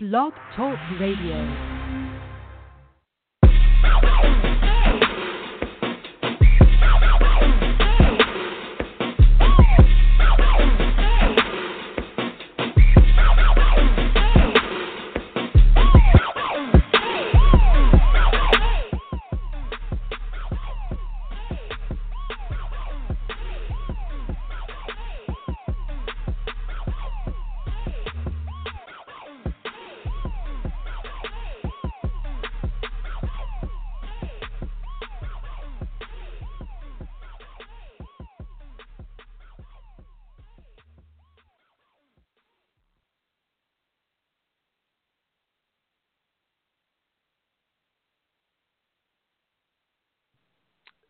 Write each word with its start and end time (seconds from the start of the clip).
Blog 0.00 0.32
Talk 0.54 0.78
Radio. 1.00 1.42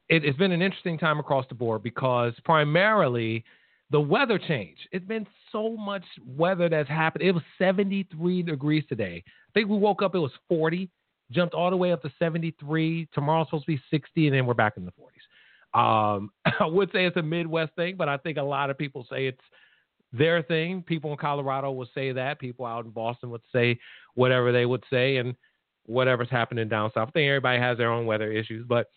It, 0.09 0.25
has 0.25 0.37
been 0.37 0.53
an 0.53 0.63
interesting 0.63 0.99
time 0.99 1.19
across 1.19 1.47
the 1.49 1.55
board 1.55 1.83
because 1.83 2.33
primarily 2.45 3.45
the 3.91 4.01
weather 4.01 4.39
change. 4.39 4.79
It's 4.93 5.05
been 5.05 5.27
so 5.51 5.77
much 5.77 6.05
weather 6.27 6.69
that's 6.69 6.89
happened. 6.89 7.25
It 7.25 7.33
was 7.33 7.43
73 7.59 8.43
degrees 8.43 8.85
today. 8.89 9.23
I 9.27 9.51
think 9.55 9.69
we 9.69 9.79
woke 9.79 10.03
up, 10.03 10.15
it 10.15 10.19
was 10.19 10.33
40, 10.49 10.91
jumped 11.31 11.55
all 11.55 11.71
the 11.71 11.77
way 11.77 11.93
up 11.93 12.03
to 12.03 12.13
73. 12.19 13.09
Tomorrow's 13.15 13.47
supposed 13.49 13.67
to 13.67 13.73
be 13.73 13.83
60, 13.91 14.29
and 14.29 14.37
then 14.37 14.47
we're 14.47 14.55
back 14.55 14.77
in 14.77 14.85
the 14.85 14.93
40s. 14.93 16.19
Um, 16.19 16.31
I 16.61 16.67
would 16.67 16.91
say 16.93 17.07
it's 17.07 17.17
a 17.17 17.23
Midwest 17.23 17.75
thing, 17.77 17.97
but 17.97 18.09
I 18.09 18.17
think 18.19 18.39
a 18.39 18.43
lot 18.43 18.71
of 18.71 18.79
people 18.79 19.07
say 19.11 19.27
it's 19.27 19.41
their 20.13 20.43
thing. 20.43 20.83
People 20.83 21.13
in 21.13 21.19
Colorado 21.19 21.71
would 21.73 21.89
say 21.95 22.13
that. 22.13 22.39
People 22.39 22.67
out 22.67 22.85
in 22.85 22.91
Boston 22.91 23.31
would 23.31 23.43
say 23.53 23.79
whatever 24.15 24.53
they 24.53 24.67
would 24.67 24.85
say, 24.91 25.17
and 25.17 25.35
whatever's 25.87 26.31
happening 26.31 26.69
down 26.69 26.91
south. 26.95 27.09
I 27.09 27.11
think 27.13 27.29
everybody 27.29 27.59
has 27.59 27.79
their 27.79 27.91
own 27.91 28.07
weather 28.07 28.31
issues, 28.33 28.67
but 28.67 28.89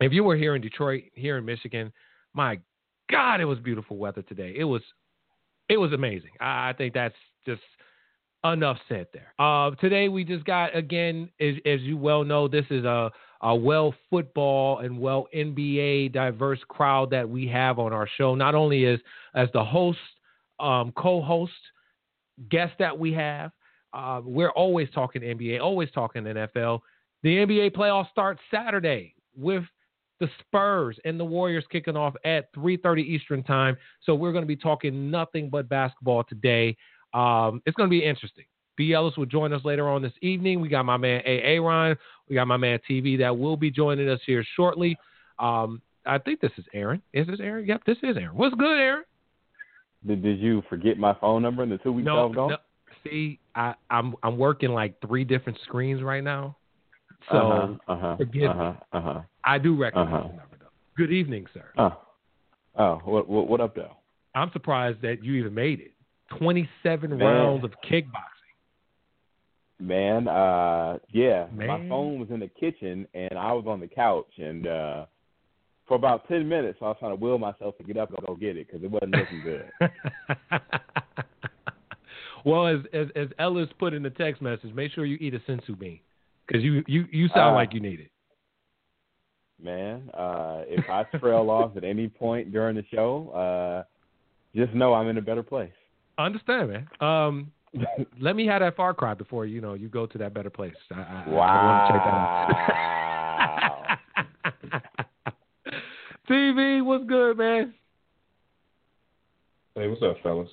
if 0.00 0.12
you 0.12 0.24
were 0.24 0.36
here 0.36 0.54
in 0.54 0.62
Detroit, 0.62 1.04
here 1.14 1.38
in 1.38 1.44
Michigan, 1.44 1.92
my 2.34 2.58
God, 3.10 3.40
it 3.40 3.44
was 3.44 3.58
beautiful 3.58 3.96
weather 3.96 4.22
today. 4.22 4.54
It 4.56 4.64
was, 4.64 4.82
it 5.68 5.76
was 5.76 5.92
amazing. 5.92 6.30
I, 6.40 6.72
think 6.76 6.94
that's 6.94 7.14
just 7.46 7.62
enough 8.44 8.78
said 8.88 9.06
there. 9.12 9.34
Uh, 9.38 9.72
today 9.76 10.08
we 10.08 10.24
just 10.24 10.44
got 10.44 10.76
again, 10.76 11.30
as, 11.40 11.54
as 11.66 11.80
you 11.80 11.96
well 11.96 12.24
know, 12.24 12.48
this 12.48 12.66
is 12.70 12.84
a, 12.84 13.10
a 13.42 13.54
well 13.54 13.94
football 14.10 14.78
and 14.78 14.98
well 14.98 15.26
NBA 15.34 16.12
diverse 16.12 16.60
crowd 16.68 17.10
that 17.10 17.28
we 17.28 17.46
have 17.48 17.78
on 17.78 17.92
our 17.92 18.08
show. 18.16 18.34
Not 18.34 18.54
only 18.54 18.86
as 18.86 19.00
as 19.34 19.48
the 19.52 19.64
host, 19.64 19.98
um, 20.60 20.92
co-host, 20.96 21.52
guest 22.50 22.74
that 22.78 22.98
we 22.98 23.12
have, 23.12 23.52
uh, 23.92 24.20
we're 24.24 24.50
always 24.50 24.88
talking 24.94 25.22
NBA, 25.22 25.60
always 25.60 25.90
talking 25.90 26.24
NFL. 26.24 26.80
The 27.22 27.36
NBA 27.36 27.76
playoffs 27.76 28.10
start 28.10 28.38
Saturday 28.52 29.14
with 29.36 29.64
the 30.20 30.28
Spurs 30.40 30.98
and 31.04 31.18
the 31.18 31.24
Warriors 31.24 31.64
kicking 31.70 31.96
off 31.96 32.14
at 32.24 32.52
3:30 32.54 33.02
Eastern 33.02 33.42
time. 33.42 33.76
So 34.02 34.14
we're 34.14 34.32
going 34.32 34.42
to 34.42 34.48
be 34.48 34.56
talking 34.56 35.10
nothing 35.10 35.48
but 35.48 35.68
basketball 35.68 36.24
today. 36.24 36.76
Um, 37.14 37.62
it's 37.66 37.76
going 37.76 37.88
to 37.88 37.90
be 37.90 38.04
interesting. 38.04 38.44
B. 38.76 38.92
Ellis 38.92 39.16
will 39.16 39.26
join 39.26 39.52
us 39.52 39.64
later 39.64 39.88
on 39.88 40.02
this 40.02 40.12
evening. 40.22 40.60
We 40.60 40.68
got 40.68 40.84
my 40.84 40.96
man 40.96 41.20
A. 41.26 41.40
Aaron. 41.42 41.96
We 42.28 42.34
got 42.34 42.46
my 42.46 42.56
man 42.56 42.78
TV 42.88 43.18
that 43.18 43.36
will 43.36 43.56
be 43.56 43.70
joining 43.70 44.08
us 44.08 44.20
here 44.24 44.44
shortly. 44.54 44.96
Um, 45.38 45.82
I 46.06 46.18
think 46.18 46.40
this 46.40 46.52
is 46.56 46.64
Aaron. 46.72 47.02
Is 47.12 47.26
this 47.26 47.40
Aaron? 47.40 47.66
Yep, 47.66 47.82
this 47.86 47.98
is 48.02 48.16
Aaron. 48.16 48.36
What's 48.36 48.54
good, 48.54 48.78
Aaron? 48.78 49.04
Did, 50.06 50.22
did 50.22 50.38
you 50.38 50.62
forget 50.68 50.96
my 50.96 51.14
phone 51.20 51.42
number 51.42 51.64
in 51.64 51.70
the 51.70 51.78
two 51.78 51.92
weeks 51.92 52.06
no, 52.06 52.18
I 52.18 52.24
was 52.24 52.34
gone? 52.34 52.50
No. 52.50 52.56
See, 53.04 53.38
I, 53.54 53.74
I'm 53.90 54.14
I'm 54.22 54.38
working 54.38 54.70
like 54.70 55.00
three 55.00 55.24
different 55.24 55.58
screens 55.64 56.02
right 56.02 56.22
now. 56.22 56.56
So 57.30 57.36
uh-huh, 57.36 57.92
uh-huh, 57.92 58.16
forgive 58.16 58.50
uh-huh, 58.50 58.72
me. 58.72 58.78
Uh-huh. 58.92 59.20
I 59.44 59.58
do 59.58 59.76
recognize 59.76 60.06
Uh-huh. 60.06 60.28
the 60.28 60.36
number 60.36 60.56
though. 60.60 60.66
Good 60.96 61.12
evening, 61.12 61.46
sir. 61.52 61.64
Oh, 61.76 61.96
oh, 62.78 63.00
what, 63.04 63.28
what, 63.28 63.48
what 63.48 63.60
up, 63.60 63.74
though? 63.74 63.96
I'm 64.34 64.50
surprised 64.52 65.02
that 65.02 65.22
you 65.22 65.34
even 65.34 65.54
made 65.54 65.80
it. 65.80 65.92
27 66.38 67.10
Man. 67.10 67.18
rounds 67.18 67.64
of 67.64 67.72
kickboxing. 67.90 68.24
Man, 69.80 70.26
uh, 70.26 70.98
yeah, 71.12 71.46
my 71.54 71.78
phone 71.88 72.18
was 72.18 72.28
in 72.30 72.40
the 72.40 72.48
kitchen 72.48 73.06
and 73.14 73.38
I 73.38 73.52
was 73.52 73.64
on 73.68 73.78
the 73.78 73.86
couch, 73.86 74.26
and 74.36 74.66
uh, 74.66 75.06
for 75.86 75.94
about 75.94 76.26
ten 76.26 76.48
minutes, 76.48 76.80
I 76.82 76.86
was 76.86 76.96
trying 76.98 77.16
to 77.16 77.24
will 77.24 77.38
myself 77.38 77.78
to 77.78 77.84
get 77.84 77.96
up 77.96 78.08
and 78.10 78.26
go 78.26 78.34
get 78.34 78.56
it 78.56 78.66
because 78.66 78.82
it 78.82 78.90
wasn't 78.90 79.12
looking 79.12 79.40
good. 79.44 79.70
well, 82.44 82.66
as, 82.66 82.80
as 82.92 83.06
as 83.14 83.28
Ellis 83.38 83.68
put 83.78 83.94
in 83.94 84.02
the 84.02 84.10
text 84.10 84.42
message, 84.42 84.74
make 84.74 84.90
sure 84.90 85.06
you 85.06 85.16
eat 85.20 85.34
a 85.34 85.38
senzu 85.48 85.78
bean 85.78 86.00
because 86.48 86.62
you 86.64 86.82
you 86.86 87.06
you 87.12 87.28
sound 87.28 87.52
Uh, 87.52 87.54
like 87.54 87.74
you 87.74 87.80
need 87.80 88.00
it. 88.00 88.10
Man, 89.62 90.08
uh, 90.14 90.62
if 90.66 90.88
I 90.88 91.04
trail 91.18 91.50
off 91.50 91.76
at 91.76 91.84
any 91.84 92.08
point 92.08 92.52
during 92.52 92.76
the 92.76 92.84
show, 92.92 93.30
uh, 93.30 93.84
just 94.54 94.72
know 94.72 94.94
I'm 94.94 95.08
in 95.08 95.18
a 95.18 95.22
better 95.22 95.42
place. 95.42 95.72
I 96.16 96.26
understand, 96.26 96.70
man. 96.70 96.88
Um, 97.00 97.52
let 98.20 98.34
me 98.34 98.46
have 98.46 98.60
that 98.60 98.76
Far 98.76 98.94
Cry 98.94 99.14
before 99.14 99.46
you 99.46 99.60
know 99.60 99.74
you 99.74 99.88
go 99.88 100.06
to 100.06 100.18
that 100.18 100.32
better 100.32 100.50
place. 100.50 100.74
I, 100.90 100.94
I, 100.94 101.24
I 101.26 101.28
want 101.28 101.86
to 101.86 101.92
check 101.92 102.04
that 102.04 102.14
out. 102.14 103.98
TV, 106.30 106.84
what's 106.84 107.04
good, 107.04 107.38
man? 107.38 107.74
Hey, 109.74 109.88
what's 109.88 110.02
up, 110.02 110.16
fellas? 110.22 110.48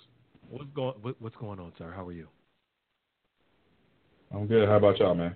What's 0.49 0.69
going 0.75 0.95
What's 1.19 1.35
going 1.37 1.59
on, 1.59 1.73
sir? 1.77 1.93
How 1.95 2.05
are 2.07 2.11
you? 2.11 2.27
I'm 4.33 4.47
good. 4.47 4.67
How 4.67 4.77
about 4.77 4.99
y'all, 4.99 5.15
man? 5.15 5.35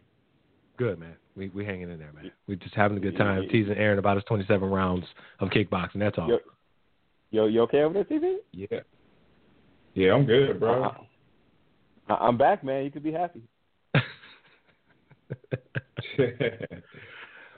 Good, 0.79 0.97
man. 0.97 1.15
We 1.35 1.49
we 1.49 1.65
hanging 1.65 1.89
in 1.89 1.99
there, 1.99 2.13
man. 2.13 2.31
We 2.47 2.55
just 2.55 2.73
having 2.73 2.97
a 2.97 3.01
good 3.01 3.17
time 3.17 3.45
teasing 3.51 3.73
Aaron 3.73 3.99
about 3.99 4.15
his 4.15 4.23
27 4.23 4.69
rounds 4.69 5.05
of 5.41 5.49
kickboxing. 5.49 5.99
That's 5.99 6.17
all. 6.17 6.29
Yo, 6.29 6.37
yo, 7.31 7.47
you 7.47 7.61
okay 7.63 7.81
over 7.81 7.93
there, 7.93 8.05
TV? 8.05 8.37
Yeah. 8.53 8.79
Yeah, 9.93 10.13
I'm 10.13 10.25
good, 10.25 10.57
bro. 10.57 10.95
I- 12.07 12.13
I'm 12.13 12.37
back, 12.37 12.63
man. 12.63 12.85
You 12.85 12.91
could 12.91 13.03
be 13.03 13.11
happy. 13.11 13.41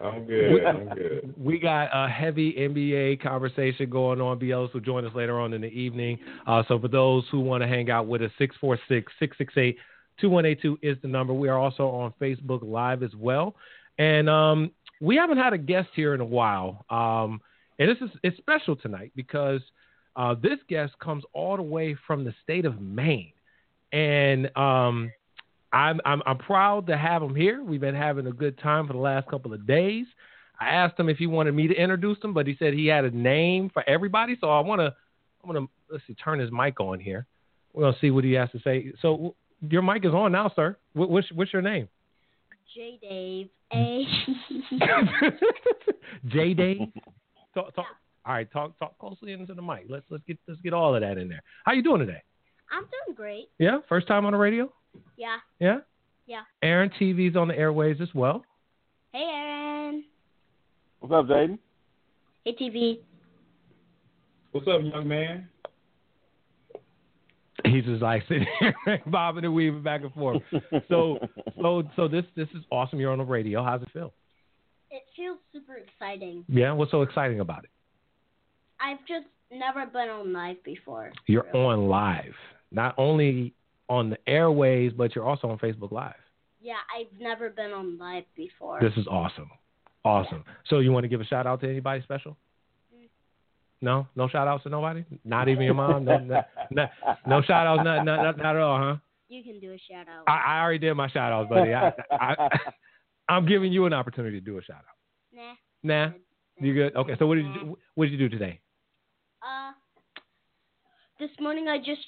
I'm 0.01 0.25
good. 0.25 0.65
I'm 0.65 0.89
good. 0.89 1.33
We 1.37 1.59
got 1.59 1.89
a 1.93 2.09
heavy 2.09 2.53
NBA 2.53 3.21
conversation 3.21 3.87
going 3.89 4.19
on. 4.19 4.39
B. 4.39 4.51
Ellis 4.51 4.73
will 4.73 4.81
join 4.81 5.05
us 5.05 5.13
later 5.13 5.39
on 5.39 5.53
in 5.53 5.61
the 5.61 5.67
evening. 5.67 6.17
Uh, 6.47 6.63
so 6.67 6.79
for 6.79 6.87
those 6.87 7.23
who 7.31 7.39
want 7.39 7.61
to 7.61 7.67
hang 7.67 7.91
out 7.91 8.07
with 8.07 8.23
us, 8.23 8.31
646-668-2182 10.23 10.77
is 10.81 10.97
the 11.01 11.07
number. 11.07 11.33
We 11.33 11.49
are 11.49 11.57
also 11.57 11.87
on 11.87 12.13
Facebook 12.19 12.61
Live 12.63 13.03
as 13.03 13.13
well. 13.15 13.55
And 13.97 14.29
um, 14.29 14.71
we 14.99 15.15
haven't 15.15 15.37
had 15.37 15.53
a 15.53 15.57
guest 15.57 15.89
here 15.95 16.13
in 16.13 16.21
a 16.21 16.25
while. 16.25 16.85
Um, 16.89 17.41
and 17.79 17.89
this 17.89 17.97
is 18.01 18.09
it's 18.23 18.37
special 18.37 18.75
tonight 18.75 19.11
because 19.15 19.61
uh, 20.15 20.35
this 20.41 20.59
guest 20.69 20.93
comes 20.99 21.23
all 21.33 21.57
the 21.57 21.63
way 21.63 21.95
from 22.07 22.23
the 22.23 22.33
state 22.43 22.65
of 22.65 22.81
Maine. 22.81 23.33
And 23.91 24.45
um, 24.55 25.11
I'm, 25.73 25.99
I'm 26.05 26.21
I'm 26.25 26.37
proud 26.37 26.87
to 26.87 26.97
have 26.97 27.21
him 27.21 27.35
here. 27.35 27.63
We've 27.63 27.81
been 27.81 27.95
having 27.95 28.27
a 28.27 28.31
good 28.31 28.57
time 28.59 28.87
for 28.87 28.93
the 28.93 28.99
last 28.99 29.27
couple 29.27 29.53
of 29.53 29.65
days. 29.65 30.05
I 30.59 30.69
asked 30.69 30.99
him 30.99 31.09
if 31.09 31.17
he 31.17 31.27
wanted 31.27 31.53
me 31.53 31.67
to 31.67 31.73
introduce 31.73 32.23
him, 32.23 32.33
but 32.33 32.45
he 32.45 32.55
said 32.59 32.73
he 32.73 32.87
had 32.87 33.03
a 33.03 33.11
name 33.11 33.69
for 33.73 33.87
everybody. 33.89 34.37
So 34.39 34.49
I 34.49 34.59
want 34.59 34.79
to 34.79 34.93
I 35.43 35.47
want 35.47 35.57
to 35.57 35.69
let's 35.91 36.03
see 36.07 36.13
turn 36.13 36.39
his 36.39 36.51
mic 36.51 36.79
on 36.79 36.99
here. 36.99 37.25
We're 37.73 37.83
gonna 37.83 37.97
see 37.99 38.11
what 38.11 38.23
he 38.23 38.33
has 38.33 38.51
to 38.51 38.59
say. 38.59 38.91
So 39.01 39.35
your 39.69 39.81
mic 39.81 40.05
is 40.05 40.13
on 40.13 40.31
now, 40.31 40.51
sir. 40.55 40.77
What, 40.93 41.09
what's 41.09 41.31
what's 41.33 41.53
your 41.53 41.61
name? 41.61 41.87
J 42.73 42.99
Dave. 43.01 43.49
A. 43.73 44.05
J 46.27 46.53
Dave. 46.53 46.79
Talk, 47.53 47.75
talk. 47.75 47.85
All 48.25 48.33
right, 48.33 48.49
talk 48.49 48.79
talk 48.79 48.97
closely 48.97 49.33
into 49.33 49.53
the 49.53 49.61
mic. 49.61 49.87
Let's 49.89 50.05
let's 50.09 50.23
get 50.25 50.37
let's 50.47 50.61
get 50.61 50.71
all 50.71 50.95
of 50.95 51.01
that 51.01 51.17
in 51.17 51.27
there. 51.27 51.41
How 51.65 51.73
you 51.73 51.83
doing 51.83 51.99
today? 51.99 52.23
I'm 52.71 52.83
doing 52.83 53.13
great. 53.13 53.49
Yeah, 53.59 53.79
first 53.89 54.07
time 54.07 54.25
on 54.25 54.31
the 54.31 54.37
radio. 54.37 54.71
Yeah. 55.17 55.37
Yeah. 55.59 55.79
Yeah. 56.27 56.43
Aaron 56.63 56.89
TV's 56.97 57.35
on 57.35 57.49
the 57.49 57.57
airways 57.57 57.97
as 57.99 58.07
well. 58.15 58.45
Hey, 59.11 59.27
Aaron. 59.29 60.05
What's 61.01 61.13
up, 61.13 61.25
Jaden? 61.25 61.59
Hey, 62.45 62.55
TV. 62.55 62.99
What's 64.51 64.67
up, 64.67 64.81
young 64.81 65.07
man? 65.07 65.49
He's 67.65 67.85
just 67.85 68.01
like 68.01 68.23
sitting 68.27 68.47
here 68.59 69.01
bobbing 69.07 69.45
and 69.45 69.53
weaving 69.53 69.83
back 69.83 70.01
and 70.01 70.13
forth. 70.13 70.41
So 70.87 71.19
so 71.61 71.83
so 71.95 72.07
this 72.07 72.25
this 72.35 72.47
is 72.55 72.63
awesome. 72.71 72.99
You're 72.99 73.11
on 73.11 73.19
the 73.19 73.23
radio. 73.23 73.63
How's 73.63 73.81
it 73.81 73.89
feel? 73.91 74.13
It 74.89 75.03
feels 75.15 75.37
super 75.53 75.77
exciting. 75.77 76.45
Yeah. 76.47 76.73
What's 76.73 76.91
so 76.91 77.01
exciting 77.01 77.39
about 77.39 77.63
it? 77.63 77.69
I've 78.79 78.99
just 79.07 79.27
never 79.51 79.85
been 79.85 80.09
on 80.09 80.33
live 80.33 80.63
before. 80.63 81.11
You're 81.27 81.55
on 81.55 81.87
live. 81.87 82.33
Not 82.71 82.95
only 82.97 83.53
on 83.89 84.09
the 84.09 84.17
airways, 84.27 84.93
but 84.95 85.13
you're 85.15 85.25
also 85.25 85.49
on 85.49 85.57
Facebook 85.59 85.91
Live. 85.91 86.13
Yeah, 86.61 86.75
I've 86.95 87.19
never 87.19 87.49
been 87.49 87.71
on 87.71 87.97
live 87.97 88.23
before. 88.35 88.79
This 88.81 88.93
is 88.95 89.07
awesome. 89.07 89.49
Awesome. 90.05 90.43
So 90.67 90.79
you 90.79 90.91
want 90.91 91.03
to 91.03 91.07
give 91.07 91.21
a 91.21 91.25
shout 91.25 91.45
out 91.45 91.61
to 91.61 91.69
anybody 91.69 92.01
special? 92.03 92.37
No, 93.81 94.07
no 94.15 94.27
shout 94.27 94.47
outs 94.47 94.63
to 94.63 94.69
nobody. 94.69 95.03
Not 95.25 95.49
even 95.49 95.63
your 95.63 95.73
mom. 95.73 96.05
No, 96.05 96.17
no, 96.19 96.41
no, 96.69 96.87
no 97.25 97.41
shout 97.41 97.65
outs. 97.67 97.83
Not, 97.83 98.05
not, 98.05 98.21
not, 98.21 98.37
not 98.37 98.55
at 98.55 98.61
all, 98.61 98.77
huh? 98.79 98.95
You 99.27 99.43
can 99.43 99.59
do 99.59 99.71
a 99.73 99.77
shout 99.77 100.07
out. 100.07 100.23
I, 100.27 100.57
I 100.57 100.61
already 100.61 100.79
did 100.79 100.93
my 100.93 101.09
shout 101.09 101.31
outs, 101.31 101.49
buddy. 101.49 101.73
I, 101.73 101.91
I, 102.11 102.49
I'm 103.29 103.45
giving 103.47 103.71
you 103.71 103.85
an 103.85 103.93
opportunity 103.93 104.39
to 104.39 104.45
do 104.45 104.57
a 104.57 104.63
shout 104.63 104.77
out. 104.77 105.33
nah. 105.33 105.53
Nah, 105.83 106.09
good. 106.09 106.21
you 106.67 106.73
good? 106.75 106.95
Okay. 106.95 107.15
So 107.17 107.25
what 107.25 107.35
did 107.35 107.45
you 107.45 107.77
what 107.95 108.05
did 108.05 108.11
you 108.11 108.17
do 108.19 108.29
today? 108.29 108.59
Uh, 109.41 109.71
this 111.19 111.31
morning 111.39 111.67
I 111.67 111.77
just 111.79 112.01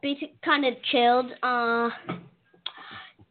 basic 0.00 0.40
kind 0.42 0.64
of 0.64 0.74
chilled. 0.90 1.26
Uh, 1.42 1.90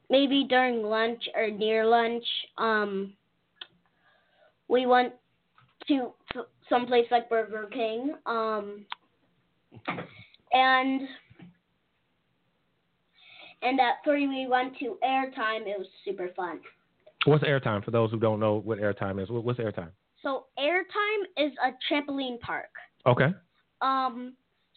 maybe 0.09 0.45
during 0.47 0.83
lunch 0.83 1.23
or 1.35 1.49
near 1.49 1.85
lunch. 1.85 2.25
Um, 2.57 3.13
we 4.67 4.85
went 4.85 5.13
to 5.87 5.93
s- 5.95 6.11
someplace 6.69 7.05
like 7.11 7.29
Burger 7.29 7.67
King. 7.71 8.13
Um, 8.25 8.85
and 10.51 11.01
and 13.61 13.79
at 13.79 13.95
three 14.03 14.27
we 14.27 14.47
went 14.47 14.77
to 14.79 14.97
Airtime. 15.03 15.61
It 15.61 15.77
was 15.77 15.87
super 16.05 16.29
fun. 16.35 16.59
What's 17.25 17.43
airtime 17.43 17.83
for 17.83 17.91
those 17.91 18.11
who 18.11 18.19
don't 18.19 18.39
know 18.39 18.55
what 18.65 18.79
airtime 18.79 19.21
is? 19.21 19.29
What's 19.29 19.59
airtime? 19.59 19.91
So 20.21 20.45
Airtime 20.59 21.23
is 21.37 21.51
a 21.65 21.71
trampoline 21.91 22.39
park. 22.39 22.69
Okay. 23.05 23.33
Um, 23.81 24.33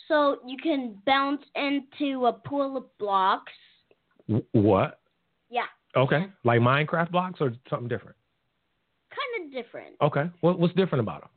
so 0.08 0.38
you 0.47 0.56
can 0.56 0.97
bounce 1.06 1.43
into 1.55 2.26
a 2.26 2.32
pool 2.32 2.76
of 2.76 2.99
blocks. 2.99 3.53
What? 4.53 5.00
Yeah, 5.50 5.67
Okay. 5.97 6.26
Like 6.44 6.61
Minecraft 6.61 7.11
blocks 7.11 7.41
or 7.41 7.53
something 7.70 7.88
different? 7.88 8.17
kind 9.11 9.47
of 9.47 9.53
different. 9.53 9.94
Okay. 10.03 10.31
What, 10.43 10.58
what's 10.58 10.75
different 10.75 11.00
about 11.00 11.23
them? 11.23 11.31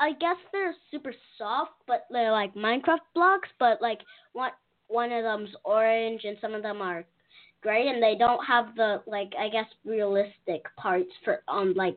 I 0.00 0.12
guess 0.12 0.36
they're 0.52 0.74
super 0.90 1.14
soft, 1.38 1.72
but 1.86 2.06
they're 2.10 2.32
like 2.32 2.54
Minecraft 2.54 2.98
blocks. 3.14 3.48
But 3.58 3.80
like 3.80 4.00
one 4.32 4.52
one 4.88 5.12
of 5.12 5.24
them's 5.24 5.54
orange 5.64 6.22
and 6.24 6.36
some 6.40 6.54
of 6.54 6.62
them 6.62 6.82
are 6.82 7.04
gray, 7.62 7.88
and 7.88 8.02
they 8.02 8.14
don't 8.18 8.44
have 8.44 8.74
the 8.76 9.02
like 9.06 9.32
I 9.38 9.48
guess 9.48 9.66
realistic 9.84 10.64
parts 10.76 11.10
for 11.24 11.42
um 11.48 11.74
like 11.74 11.96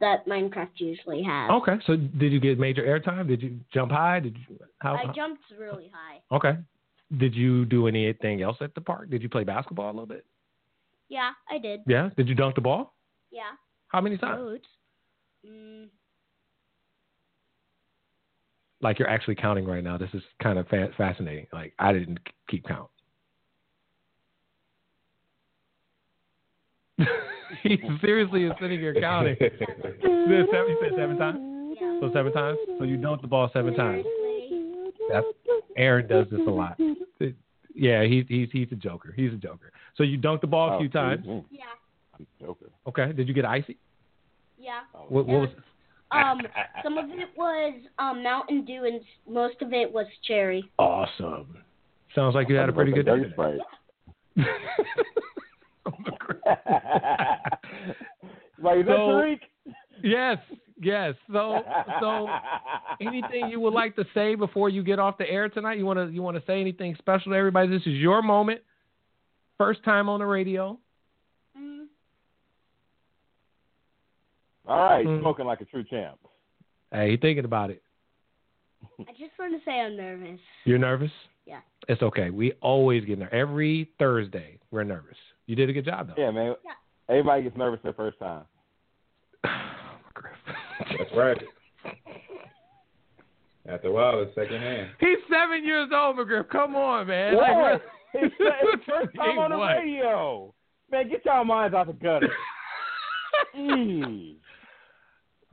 that 0.00 0.26
Minecraft 0.26 0.68
usually 0.76 1.22
has. 1.22 1.50
Okay. 1.50 1.76
So 1.86 1.96
did 1.96 2.32
you 2.32 2.40
get 2.40 2.58
major 2.58 2.82
airtime? 2.82 3.28
Did 3.28 3.42
you 3.42 3.58
jump 3.72 3.92
high? 3.92 4.20
Did 4.20 4.36
you 4.36 4.58
how? 4.78 4.94
I 4.94 5.06
jumped 5.14 5.42
really 5.58 5.90
high. 5.92 6.20
Okay. 6.34 6.58
Did 7.18 7.34
you 7.34 7.64
do 7.64 7.86
anything 7.86 8.42
else 8.42 8.56
at 8.60 8.74
the 8.74 8.80
park? 8.80 9.10
Did 9.10 9.22
you 9.22 9.28
play 9.28 9.44
basketball 9.44 9.86
a 9.86 9.92
little 9.92 10.06
bit? 10.06 10.26
Yeah, 11.08 11.30
I 11.48 11.58
did. 11.58 11.80
Yeah. 11.86 12.10
Did 12.16 12.28
you 12.28 12.34
dunk 12.34 12.56
the 12.56 12.60
ball? 12.60 12.94
Yeah. 13.30 13.52
How 13.88 14.00
many 14.00 14.18
times? 14.18 14.60
Mm, 15.48 15.86
Like 18.82 18.98
you're 18.98 19.08
actually 19.08 19.36
counting 19.36 19.64
right 19.66 19.82
now. 19.82 19.96
This 19.96 20.10
is 20.12 20.22
kind 20.42 20.58
of 20.58 20.68
fa- 20.68 20.90
fascinating. 20.96 21.46
Like 21.52 21.72
I 21.78 21.92
didn't 21.92 22.18
keep 22.48 22.64
count. 22.66 22.88
he 27.62 27.78
seriously 28.00 28.44
is 28.44 28.52
sitting 28.60 28.78
here 28.80 28.94
counting. 29.00 29.36
This 29.40 29.52
seven, 29.60 30.68
you 30.68 30.78
said 30.80 30.92
seven 30.96 31.18
times. 31.18 31.76
yeah. 31.80 31.98
So 32.00 32.10
seven 32.12 32.32
times. 32.32 32.58
So 32.78 32.84
you 32.84 32.96
dunked 32.98 33.22
the 33.22 33.28
ball 33.28 33.50
seven 33.52 33.74
times. 33.74 34.04
That's 35.10 35.26
Aaron 35.76 36.06
does 36.08 36.26
this 36.30 36.40
a 36.46 36.50
lot. 36.50 36.78
Yeah, 37.74 38.04
he's 38.04 38.24
he's 38.28 38.48
he's 38.52 38.68
a 38.72 38.76
joker. 38.76 39.12
He's 39.16 39.32
a 39.32 39.36
joker. 39.36 39.70
So 39.96 40.02
you 40.02 40.18
dunked 40.18 40.40
the 40.40 40.46
ball 40.46 40.74
a 40.76 40.78
few 40.78 40.88
times. 40.88 41.24
mhm. 41.26 41.44
Yeah. 41.50 41.64
I'm 42.18 42.26
joking. 42.40 42.68
Okay. 42.86 43.12
Did 43.12 43.28
you 43.28 43.34
get 43.34 43.44
icy? 43.44 43.76
Yeah. 44.58 44.80
Oh, 44.94 45.00
What, 45.08 45.26
what 45.26 45.40
was? 45.42 45.50
Um, 46.12 46.40
some 46.82 46.98
of 46.98 47.06
it 47.10 47.28
was 47.36 47.74
um 47.98 48.22
Mountain 48.22 48.64
Dew 48.64 48.84
and 48.84 49.00
most 49.28 49.60
of 49.62 49.72
it 49.72 49.92
was 49.92 50.06
cherry. 50.26 50.68
Awesome. 50.78 51.58
Sounds 52.14 52.34
like 52.34 52.48
you 52.48 52.54
had 52.56 52.68
a 52.68 52.72
pretty 52.72 52.92
good 52.92 53.06
day. 53.06 53.16
Today. 53.16 53.30
Sprite. 53.32 53.58
like, 58.62 58.78
is 58.78 58.86
So- 58.86 58.92
Tariq? 58.92 59.40
yes, 60.02 60.38
yes. 60.80 61.14
So 61.32 61.62
so 62.00 62.28
anything 63.00 63.48
you 63.50 63.60
would 63.60 63.72
like 63.74 63.96
to 63.96 64.04
say 64.14 64.34
before 64.34 64.68
you 64.68 64.82
get 64.82 64.98
off 64.98 65.18
the 65.18 65.28
air 65.28 65.48
tonight? 65.48 65.78
You 65.78 65.86
want 65.86 65.98
to 65.98 66.06
you 66.14 66.22
want 66.22 66.36
to 66.36 66.42
say 66.46 66.60
anything 66.60 66.94
special 66.98 67.32
to 67.32 67.38
everybody? 67.38 67.68
This 67.68 67.82
is 67.82 67.94
your 67.94 68.22
moment. 68.22 68.60
First 69.58 69.82
time 69.84 70.08
on 70.08 70.20
the 70.20 70.26
radio. 70.26 70.78
Mm, 71.58 71.86
All 74.66 74.76
right, 74.78 75.06
Mm. 75.06 75.20
smoking 75.20 75.46
like 75.46 75.60
a 75.60 75.64
true 75.64 75.84
champ. 75.84 76.18
Hey, 76.92 77.10
you 77.12 77.16
thinking 77.16 77.44
about 77.44 77.70
it? 77.70 77.82
I 79.00 79.12
just 79.12 79.38
want 79.38 79.52
to 79.52 79.64
say 79.64 79.80
I'm 79.80 79.96
nervous. 79.96 80.40
You're 80.64 80.78
nervous? 80.78 81.10
Yeah. 81.46 81.60
It's 81.88 82.02
okay. 82.02 82.30
We 82.30 82.52
always 82.60 83.04
get 83.04 83.18
nervous. 83.18 83.34
Every 83.34 83.90
Thursday, 83.98 84.58
we're 84.70 84.84
nervous. 84.84 85.16
You 85.46 85.54
did 85.56 85.68
a 85.70 85.72
good 85.72 85.84
job, 85.84 86.08
though. 86.08 86.14
Yeah, 86.20 86.30
man. 86.30 86.54
Yeah. 86.64 86.72
Everybody 87.08 87.42
gets 87.44 87.56
nervous 87.56 87.80
their 87.82 87.92
first 87.92 88.18
time. 88.18 88.44
That's 89.44 91.12
right. 91.16 91.40
After 93.68 93.88
a 93.88 93.92
while, 93.92 94.22
it's 94.22 94.34
second 94.34 94.60
hand. 94.60 94.90
He's 95.00 95.18
seven 95.30 95.64
years 95.64 95.90
old, 95.92 96.16
McGriff. 96.16 96.48
Come 96.50 96.76
on, 96.76 97.06
man. 97.08 97.36
Like, 97.36 97.56
What? 97.56 97.82
we're- 98.14 98.30
It's 98.30 98.34
his 98.38 98.80
first 98.88 99.14
time 99.16 99.38
on 99.38 99.50
the 99.50 99.58
What? 99.58 99.76
radio. 99.76 100.54
Man, 100.90 101.08
get 101.08 101.24
y'all 101.24 101.44
minds 101.44 101.74
out 101.74 101.88
the 101.88 101.92
gutter. 101.92 102.30
Jeez. 103.56 104.36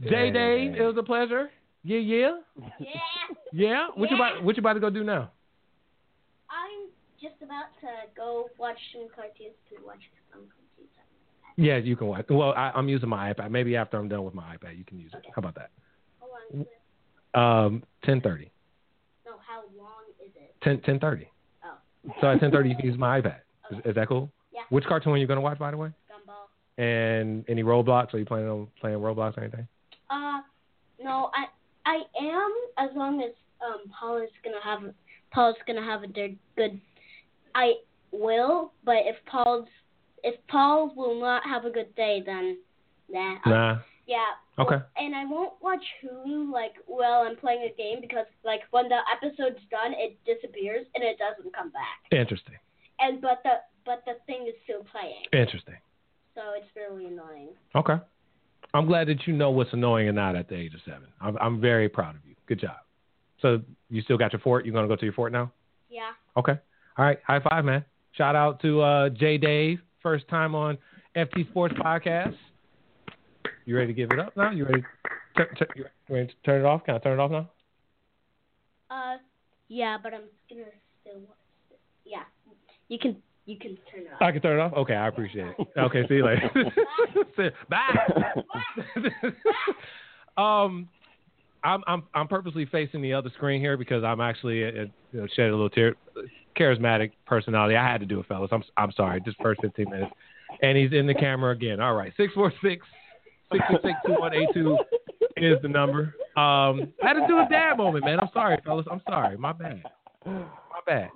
J 0.10 0.32
Dave, 0.32 0.76
it 0.76 0.82
was 0.82 0.96
a 0.98 1.04
pleasure. 1.04 1.50
Yeah, 1.84 1.98
yeah, 2.00 2.32
Yeah. 2.80 2.88
yeah. 3.52 3.88
What 3.96 4.10
you 4.10 4.16
about? 4.16 4.44
What 4.44 4.56
you 4.58 4.62
about 4.62 4.74
to 4.74 4.80
go 4.80 4.90
do 4.90 5.04
now? 5.04 5.32
I'm 6.50 6.90
just 7.22 7.42
about 7.42 7.66
to 7.82 7.88
go 8.16 8.50
watch 8.58 8.78
some 8.94 9.08
cartoons 9.14 9.56
to 9.70 9.86
watch 9.86 10.00
some 10.32 10.42
cartoons. 10.42 10.90
Yeah, 11.58 11.78
you 11.78 11.96
can 11.96 12.08
watch. 12.08 12.26
Well, 12.30 12.54
I, 12.56 12.72
I'm 12.74 12.88
using 12.90 13.10
my 13.10 13.34
iPad. 13.34 13.52
Maybe 13.52 13.76
after 13.76 13.98
I'm 13.98 14.08
done 14.08 14.24
with 14.24 14.34
my 14.34 14.56
iPad, 14.56 14.78
you 14.78 14.84
can 14.86 15.00
use 15.00 15.12
it. 15.14 15.26
How 15.36 15.40
about 15.40 15.56
that? 15.56 15.70
Hold 16.20 16.66
on. 17.36 17.66
Um, 17.66 17.84
ten 18.04 18.22
thirty. 18.22 18.52
No, 19.26 19.34
how 19.46 19.62
long 19.78 20.04
is 20.24 20.32
it? 20.36 20.56
Ten 20.64 20.80
ten 20.82 21.00
thirty. 21.00 21.28
Oh, 21.66 22.12
So 22.22 22.28
at 22.32 22.40
ten 22.40 22.50
thirty, 22.52 22.70
you 22.70 22.76
can 22.76 22.86
use 22.86 22.98
my 22.98 23.20
iPad. 23.22 23.38
Is, 23.72 23.78
is 23.86 23.96
that 23.96 24.08
cool? 24.08 24.32
Yeah. 24.54 24.62
Which 24.70 24.86
cartoon 24.86 25.14
are 25.14 25.18
you 25.18 25.28
gonna 25.28 25.42
watch, 25.42 25.60
by 25.60 25.72
the 25.72 25.78
way? 25.78 25.90
Gumball. 26.10 26.81
And 26.83 27.44
any 27.50 27.64
Roblox? 27.64 28.14
Are 28.14 28.19
you 28.19 28.26
planning 28.26 28.48
on 28.50 28.68
playing 28.80 28.98
Roblox 29.00 29.38
or 29.38 29.42
anything? 29.42 29.68
No, 31.04 31.30
I 31.33 31.45
I 31.86 32.02
am 32.22 32.52
as 32.78 32.95
long 32.95 33.22
as 33.22 33.31
um 33.66 33.92
Paul 34.00 34.18
is 34.18 34.30
gonna 34.44 34.64
have 34.64 34.94
Paul's 35.31 35.57
gonna 35.68 35.83
have 35.83 36.04
a 36.04 36.07
good 36.07 36.38
good. 36.56 36.80
I 37.56 37.74
will, 38.12 38.72
but 38.83 38.98
if 39.06 39.16
Paul's 39.26 39.68
if 40.24 40.36
Paul 40.48 40.94
will 40.95 41.19
not 41.19 41.44
have 41.45 41.66
a 41.66 41.69
good 41.69 41.94
day, 41.95 42.24
then 42.26 42.57
nah. 43.10 43.38
Nah. 43.45 43.78
Yeah. 44.07 44.18
Okay. 44.60 44.76
And 44.98 45.16
I 45.16 45.26
won't 45.26 45.54
watch 45.62 45.83
Hulu 46.04 46.52
like 46.52 46.74
while 46.86 47.26
I'm 47.28 47.36
playing 47.38 47.64
a 47.64 47.76
game 47.76 48.00
because 48.02 48.26
like 48.44 48.62
when 48.72 48.90
the 48.90 49.00
episode's 49.12 49.64
done, 49.72 49.94
it 49.95 50.18
disappears 50.26 50.86
and 50.95 51.04
it 51.04 51.18
doesn't 51.18 51.54
come 51.56 51.72
back. 51.72 52.00
Interesting. 52.12 52.56
And 53.00 53.22
but 53.22 53.42
the 53.44 53.62
but 53.86 54.04
the 54.06 54.14
thing 54.26 54.45
is 54.48 54.54
still 54.64 54.86
playing, 54.92 55.24
Interesting. 55.33 55.76
so 56.36 56.42
it's 56.56 56.68
really 56.76 57.07
annoying. 57.07 57.50
Okay. 57.76 57.95
I'm 58.73 58.87
glad 58.87 59.07
that 59.07 59.27
you 59.27 59.33
know 59.33 59.51
what's 59.51 59.71
annoying 59.73 60.07
and 60.07 60.15
not 60.15 60.35
at 60.35 60.49
the 60.49 60.56
age 60.56 60.73
of 60.73 60.80
seven. 60.85 61.07
I'm, 61.21 61.37
I'm 61.37 61.61
very 61.61 61.89
proud 61.89 62.15
of 62.15 62.21
you. 62.27 62.35
Good 62.47 62.59
job. 62.59 62.77
So 63.42 63.61
you 63.89 64.01
still 64.01 64.18
got 64.18 64.33
your 64.33 64.39
fort? 64.39 64.65
You're 64.65 64.73
gonna 64.73 64.87
go 64.87 64.95
to 64.95 65.06
your 65.06 65.13
fort 65.13 65.31
now? 65.31 65.51
Yeah. 65.89 66.11
Okay. 66.37 66.53
All 66.97 67.06
right. 67.06 67.19
High 67.25 67.39
five, 67.47 67.65
man. 67.65 67.85
Shout 68.13 68.35
out 68.35 68.61
to 68.61 68.81
uh, 68.81 69.09
J 69.09 69.37
Dave, 69.37 69.80
first 70.01 70.27
time 70.27 70.56
on 70.56 70.77
FT 71.15 71.49
Sports 71.49 71.75
Podcast. 71.75 72.35
You 73.65 73.75
ready 73.75 73.87
to 73.87 73.94
give 73.94 74.11
it 74.11 74.19
up 74.19 74.35
now? 74.35 74.51
You 74.51 74.65
ready? 74.65 74.83
To, 75.37 75.45
tu- 75.57 75.65
you 75.75 75.85
ready 76.09 76.27
to 76.27 76.33
turn 76.45 76.61
it 76.61 76.65
off? 76.65 76.83
Can 76.85 76.95
I 76.95 76.97
turn 76.99 77.19
it 77.19 77.21
off 77.21 77.31
now? 77.31 77.49
Uh, 78.89 79.18
yeah, 79.68 79.97
but 80.01 80.13
I'm 80.13 80.21
gonna 80.49 80.63
still. 81.01 81.21
Yeah, 82.06 82.23
you 82.87 82.99
can 82.99 83.18
you 83.45 83.57
can 83.57 83.78
turn 83.92 84.02
it 84.02 84.14
off. 84.14 84.21
I 84.21 84.31
can 84.31 84.42
turn 84.42 84.59
it 84.59 84.62
off. 84.62 84.73
Okay, 84.73 84.95
I 84.95 85.07
appreciate 85.07 85.47
it. 85.47 85.68
Okay, 85.78 86.07
see 86.07 86.16
you 86.16 86.26
later. 86.26 86.50
Bye. 87.69 88.42
um, 90.42 90.88
I'm 91.64 91.81
I'm 91.88 92.04
I'm 92.14 92.28
purposely 92.28 92.66
facing 92.66 93.02
the 93.02 93.14
other 93.14 93.30
screen 93.35 93.59
here 93.62 93.78
because 93.78 94.04
I'm 94.04 94.21
actually 94.21 94.64
uh, 94.64 94.68
uh, 94.68 94.85
you 95.12 95.21
know 95.21 95.28
shed 95.35 95.50
a 95.50 95.52
little 95.52 95.69
tear. 95.69 95.95
Charismatic 96.57 97.12
personality. 97.26 97.76
I 97.76 97.90
had 97.90 98.00
to 98.02 98.06
do 98.06 98.19
it, 98.19 98.28
fellas. 98.28 98.50
I'm 98.52 98.64
I'm 98.78 98.92
sorry. 98.92 99.21
Just 99.21 99.38
first 99.42 99.62
15 99.62 99.90
minutes, 99.90 100.12
and 100.62 100.78
he's 100.78 100.94
in 100.94 101.07
the 101.07 101.14
camera 101.16 101.52
again. 101.52 101.80
All 101.80 101.95
right, 101.95 102.14
six 102.18 102.33
four 102.33 102.54
six. 102.62 102.85
626-2182 103.52 104.78
is 105.38 105.62
the 105.62 105.68
number. 105.68 106.16
Um, 106.35 106.92
I 107.04 107.09
had 107.09 107.14
to 107.14 107.28
do 107.28 107.38
a 107.38 107.47
dad 107.47 107.78
moment, 107.78 108.04
man. 108.04 108.19
I'm 108.19 108.30
sorry, 108.33 108.57
fellas. 108.66 108.88
I'm 108.90 109.02
sorry. 109.07 109.38
My 109.38 109.52
bad. 109.54 109.83
My 110.26 110.80
bad. 110.88 111.09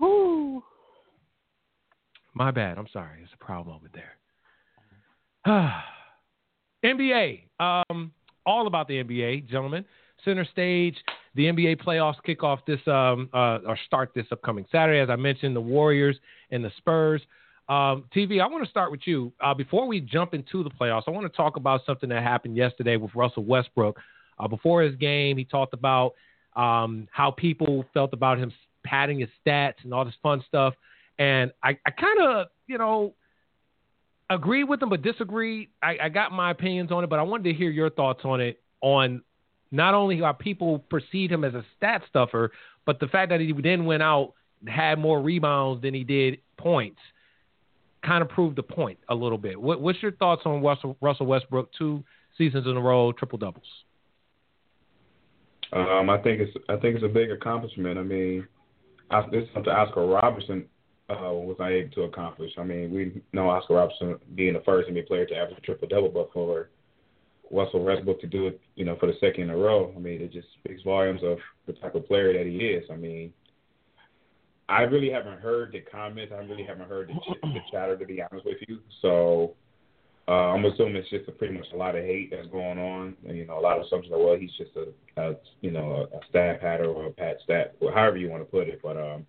My 2.38 2.51
bad. 2.51 2.77
I'm 2.77 2.88
sorry. 2.94 3.17
There's 3.17 3.32
a 3.34 3.44
problem 3.44 3.75
over 3.75 3.89
there. 3.91 5.74
NBA. 6.86 7.41
Um, 7.60 8.12
all 8.46 8.67
about 8.67 8.88
the 8.88 9.03
NBA, 9.03 9.50
gentlemen. 9.50 9.84
Center 10.24 10.46
stage. 10.51 10.96
The 11.34 11.46
NBA 11.46 11.82
playoffs 11.82 12.22
kick 12.24 12.44
off 12.44 12.60
this 12.67 12.79
um, 12.86 13.29
uh, 13.34 13.58
or 13.65 13.75
start 13.88 14.12
this 14.13 14.27
upcoming 14.32 14.65
Saturday. 14.72 15.00
As 15.00 15.10
I 15.10 15.15
mentioned, 15.15 15.56
the 15.56 15.62
Warriors 15.62 16.15
and 16.51 16.63
the 16.63 16.72
Spurs. 16.77 17.24
Um, 17.70 18.06
TV, 18.15 18.39
I 18.39 18.46
want 18.46 18.63
to 18.63 18.70
start 18.70 18.91
with 18.91 19.01
you. 19.06 19.34
Uh, 19.41 19.56
before 19.56 19.88
we 19.88 20.00
jump 20.00 20.36
into 20.36 20.63
the 20.63 20.70
playoffs, 20.70 21.03
I 21.08 21.12
want 21.12 21.25
to 21.32 21.36
talk 21.36 21.56
about 21.56 21.82
something 21.88 22.10
that 22.10 22.22
happened 22.22 22.56
yesterday 22.56 22.98
with 22.98 23.15
Russell 23.15 23.46
Westbrook. 23.46 24.00
Uh, 24.38 24.48
before 24.48 24.84
his 24.84 24.96
game, 24.96 25.38
he 25.38 25.44
talked 25.44 25.74
about 25.74 26.13
um, 26.56 27.08
how 27.12 27.32
people 27.32 27.84
felt 27.96 28.13
about 28.13 28.38
him 28.38 28.53
padding 28.86 29.22
his 29.22 29.29
stats 29.44 29.84
and 29.84 29.91
all 29.91 30.06
this 30.06 30.13
fun 30.22 30.44
stuff. 30.48 30.75
And 31.19 31.51
I, 31.63 31.77
I 31.86 31.91
kind 31.91 32.21
of, 32.21 32.47
you 32.67 32.77
know, 32.77 33.13
agree 34.29 34.63
with 34.63 34.81
him, 34.81 34.89
but 34.89 35.01
disagree. 35.01 35.69
I, 35.81 35.97
I 36.03 36.09
got 36.09 36.31
my 36.31 36.51
opinions 36.51 36.91
on 36.91 37.03
it, 37.03 37.09
but 37.09 37.19
I 37.19 37.24
wanted 37.24 37.51
to 37.51 37.53
hear 37.53 37.69
your 37.69 37.89
thoughts 37.89 38.21
on 38.24 38.41
it. 38.41 38.62
On 38.81 39.24
not 39.71 39.93
only 39.93 40.19
how 40.19 40.33
people 40.33 40.79
perceive 40.79 41.31
him 41.31 41.43
as 41.43 41.53
a 41.53 41.65
stat 41.75 42.03
stuffer, 42.09 42.51
but 42.86 43.00
the 43.00 43.07
fact 43.07 43.29
that 43.29 43.39
he 43.39 43.51
then 43.51 43.86
went 43.86 44.03
out 44.03 44.33
and 44.59 44.69
had 44.69 45.00
more 45.00 45.21
rebounds 45.21 45.81
than 45.81 45.93
he 45.93 46.03
did 46.03 46.39
points 46.57 47.00
kind 48.03 48.21
of 48.21 48.29
proved 48.29 48.55
the 48.55 48.63
point 48.63 49.00
a 49.09 49.15
little 49.15 49.38
bit. 49.38 49.59
What, 49.59 49.81
what's 49.81 50.01
your 50.01 50.12
thoughts 50.13 50.43
on 50.45 50.62
Russell, 50.62 50.95
Russell 51.01 51.25
Westbrook 51.25 51.69
two 51.77 52.03
seasons 52.38 52.67
in 52.67 52.77
a 52.77 52.81
row, 52.81 53.12
triple 53.12 53.38
doubles? 53.38 53.65
Um, 55.74 56.09
I 56.09 56.17
think 56.19 56.39
it's 56.39 56.55
I 56.69 56.77
think 56.77 56.95
it's 56.95 57.03
a 57.03 57.09
big 57.09 57.29
accomplishment. 57.29 57.97
I 57.97 58.03
mean, 58.03 58.47
I, 59.12 59.21
this 59.29 59.43
is 59.43 59.50
something 59.53 59.74
Oscar 59.74 60.05
Robertson 60.05 60.65
uh, 61.09 61.31
was 61.33 61.55
not 61.59 61.71
able 61.71 61.91
to 61.91 62.03
accomplish. 62.03 62.51
I 62.57 62.63
mean, 62.63 62.91
we 62.91 63.21
know 63.33 63.49
Oscar 63.49 63.75
Robertson 63.75 64.17
being 64.35 64.53
the 64.53 64.61
first 64.61 64.89
NBA 64.89 65.07
player 65.07 65.25
to 65.25 65.35
average 65.35 65.57
a 65.57 65.61
triple 65.61 65.87
double, 65.87 66.09
but 66.09 66.31
for 66.33 66.69
Russell 67.49 67.83
Westbrook 67.83 68.19
to 68.21 68.27
do 68.27 68.47
it, 68.47 68.59
you 68.75 68.85
know, 68.85 68.97
for 68.99 69.07
the 69.07 69.17
second 69.19 69.43
in 69.43 69.49
a 69.51 69.57
row, 69.57 69.93
I 69.95 69.99
mean, 69.99 70.21
it 70.21 70.33
just 70.33 70.47
speaks 70.59 70.81
volumes 70.83 71.21
of 71.23 71.37
the 71.65 71.73
type 71.73 71.95
of 71.95 72.07
player 72.07 72.33
that 72.33 72.45
he 72.45 72.57
is. 72.57 72.83
I 72.91 72.95
mean, 72.95 73.33
I 74.69 74.81
really 74.81 75.09
haven't 75.09 75.39
heard 75.39 75.71
the 75.71 75.79
comments. 75.79 76.33
I 76.35 76.43
really 76.43 76.65
haven't 76.65 76.89
heard 76.89 77.07
the, 77.07 77.13
ch- 77.13 77.41
the 77.41 77.59
chatter, 77.71 77.97
to 77.97 78.05
be 78.05 78.21
honest 78.21 78.45
with 78.45 78.57
you. 78.67 78.79
So 79.01 79.53
uh, 80.27 80.51
I'm 80.51 80.65
assuming 80.65 80.97
it's 80.97 81.09
just 81.09 81.29
a, 81.29 81.31
pretty 81.31 81.53
much 81.53 81.67
a 81.73 81.77
lot 81.77 81.95
of 81.95 82.03
hate 82.03 82.31
that's 82.31 82.47
going 82.47 82.77
on. 82.77 83.15
And, 83.25 83.37
you 83.37 83.45
know, 83.45 83.57
a 83.57 83.61
lot 83.61 83.77
of 83.77 83.85
assumptions 83.85 84.11
that 84.11 84.19
well, 84.19 84.35
he's 84.37 84.51
just 84.57 84.71
a, 84.75 85.21
a 85.21 85.35
you 85.61 85.71
know 85.71 86.07
a, 86.11 86.17
a 86.17 86.19
stat 86.29 86.59
patter 86.59 86.85
or 86.85 87.05
a 87.05 87.11
pat 87.11 87.37
stat, 87.45 87.75
or 87.79 87.93
however 87.93 88.17
you 88.17 88.29
want 88.29 88.41
to 88.43 88.51
put 88.51 88.67
it. 88.67 88.81
But 88.83 88.97
um, 88.97 89.25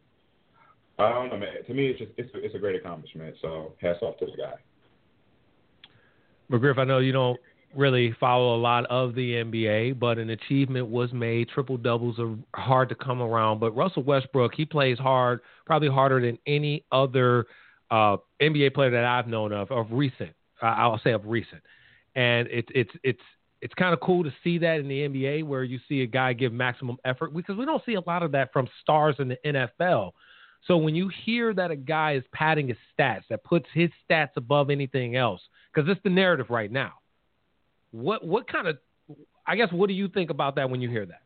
I 0.99 1.11
don't 1.11 1.31
know, 1.31 1.38
man. 1.38 1.64
To 1.67 1.75
me, 1.75 1.87
it's 1.88 1.99
just 1.99 2.12
it's 2.17 2.35
a, 2.35 2.45
it's 2.45 2.55
a 2.55 2.59
great 2.59 2.76
accomplishment. 2.76 3.37
So 3.40 3.75
hats 3.81 4.00
off 4.02 4.19
to 4.19 4.26
the 4.26 4.33
guy. 4.33 4.55
McGriff, 6.50 6.78
I 6.78 6.85
know 6.85 6.99
you 6.99 7.12
don't 7.12 7.38
really 7.75 8.14
follow 8.19 8.57
a 8.57 8.61
lot 8.61 8.87
of 8.87 9.14
the 9.14 9.35
NBA, 9.35 9.99
but 9.99 10.19
an 10.19 10.31
achievement 10.31 10.88
was 10.88 11.12
made. 11.12 11.49
Triple 11.50 11.76
doubles 11.76 12.19
are 12.19 12.35
hard 12.55 12.88
to 12.88 12.95
come 12.95 13.21
around, 13.21 13.61
but 13.61 13.76
Russell 13.76 14.02
Westbrook, 14.02 14.55
he 14.55 14.64
plays 14.64 14.99
hard, 14.99 15.40
probably 15.67 15.88
harder 15.88 16.21
than 16.21 16.38
any 16.47 16.85
other 16.90 17.47
uh, 17.90 18.17
NBA 18.40 18.75
player 18.75 18.90
that 18.90 19.05
I've 19.05 19.28
known 19.28 19.52
of 19.52 19.71
of 19.71 19.87
recent. 19.90 20.33
I'll 20.61 21.00
say 21.05 21.12
of 21.12 21.25
recent, 21.26 21.62
and 22.17 22.49
it's 22.50 22.69
it's 22.75 22.90
it's 23.05 23.23
it's 23.61 23.75
kind 23.75 23.93
of 23.93 24.00
cool 24.00 24.25
to 24.25 24.33
see 24.43 24.59
that 24.59 24.81
in 24.81 24.88
the 24.88 25.09
NBA 25.09 25.45
where 25.45 25.62
you 25.62 25.78
see 25.88 26.02
a 26.02 26.07
guy 26.07 26.33
give 26.33 26.52
maximum 26.52 26.97
effort 27.05 27.35
because 27.35 27.57
we 27.57 27.64
don't 27.64 27.85
see 27.85 27.95
a 27.95 28.00
lot 28.00 28.23
of 28.23 28.33
that 28.33 28.52
from 28.52 28.69
stars 28.83 29.17
in 29.19 29.28
the 29.28 29.38
NFL. 29.45 30.12
So 30.67 30.77
when 30.77 30.95
you 30.95 31.11
hear 31.25 31.55
that 31.55 31.71
a 31.71 31.77
guy 31.77 32.15
is 32.15 32.25
padding 32.33 32.69
his 32.69 32.77
stats, 32.99 33.23
that 33.31 33.45
puts 33.45 33.67
his 33.73 33.91
stats 34.09 34.31
above 34.37 34.71
anything 34.71 35.17
else, 35.17 35.41
because 35.73 35.88
it's 35.88 36.00
the 36.03 36.11
narrative 36.11 36.47
right 36.50 36.71
now. 36.71 36.95
What 37.91 38.25
what 38.27 38.50
kind 38.50 38.67
of 38.69 38.79
I 39.47 39.57
guess 39.57 39.73
what 39.73 39.88
do 39.88 39.95
you 39.95 40.09
think 40.09 40.31
about 40.31 40.57
that 40.57 40.69
when 40.69 40.81
you 40.81 40.91
hear 40.91 41.07
that? 41.07 41.23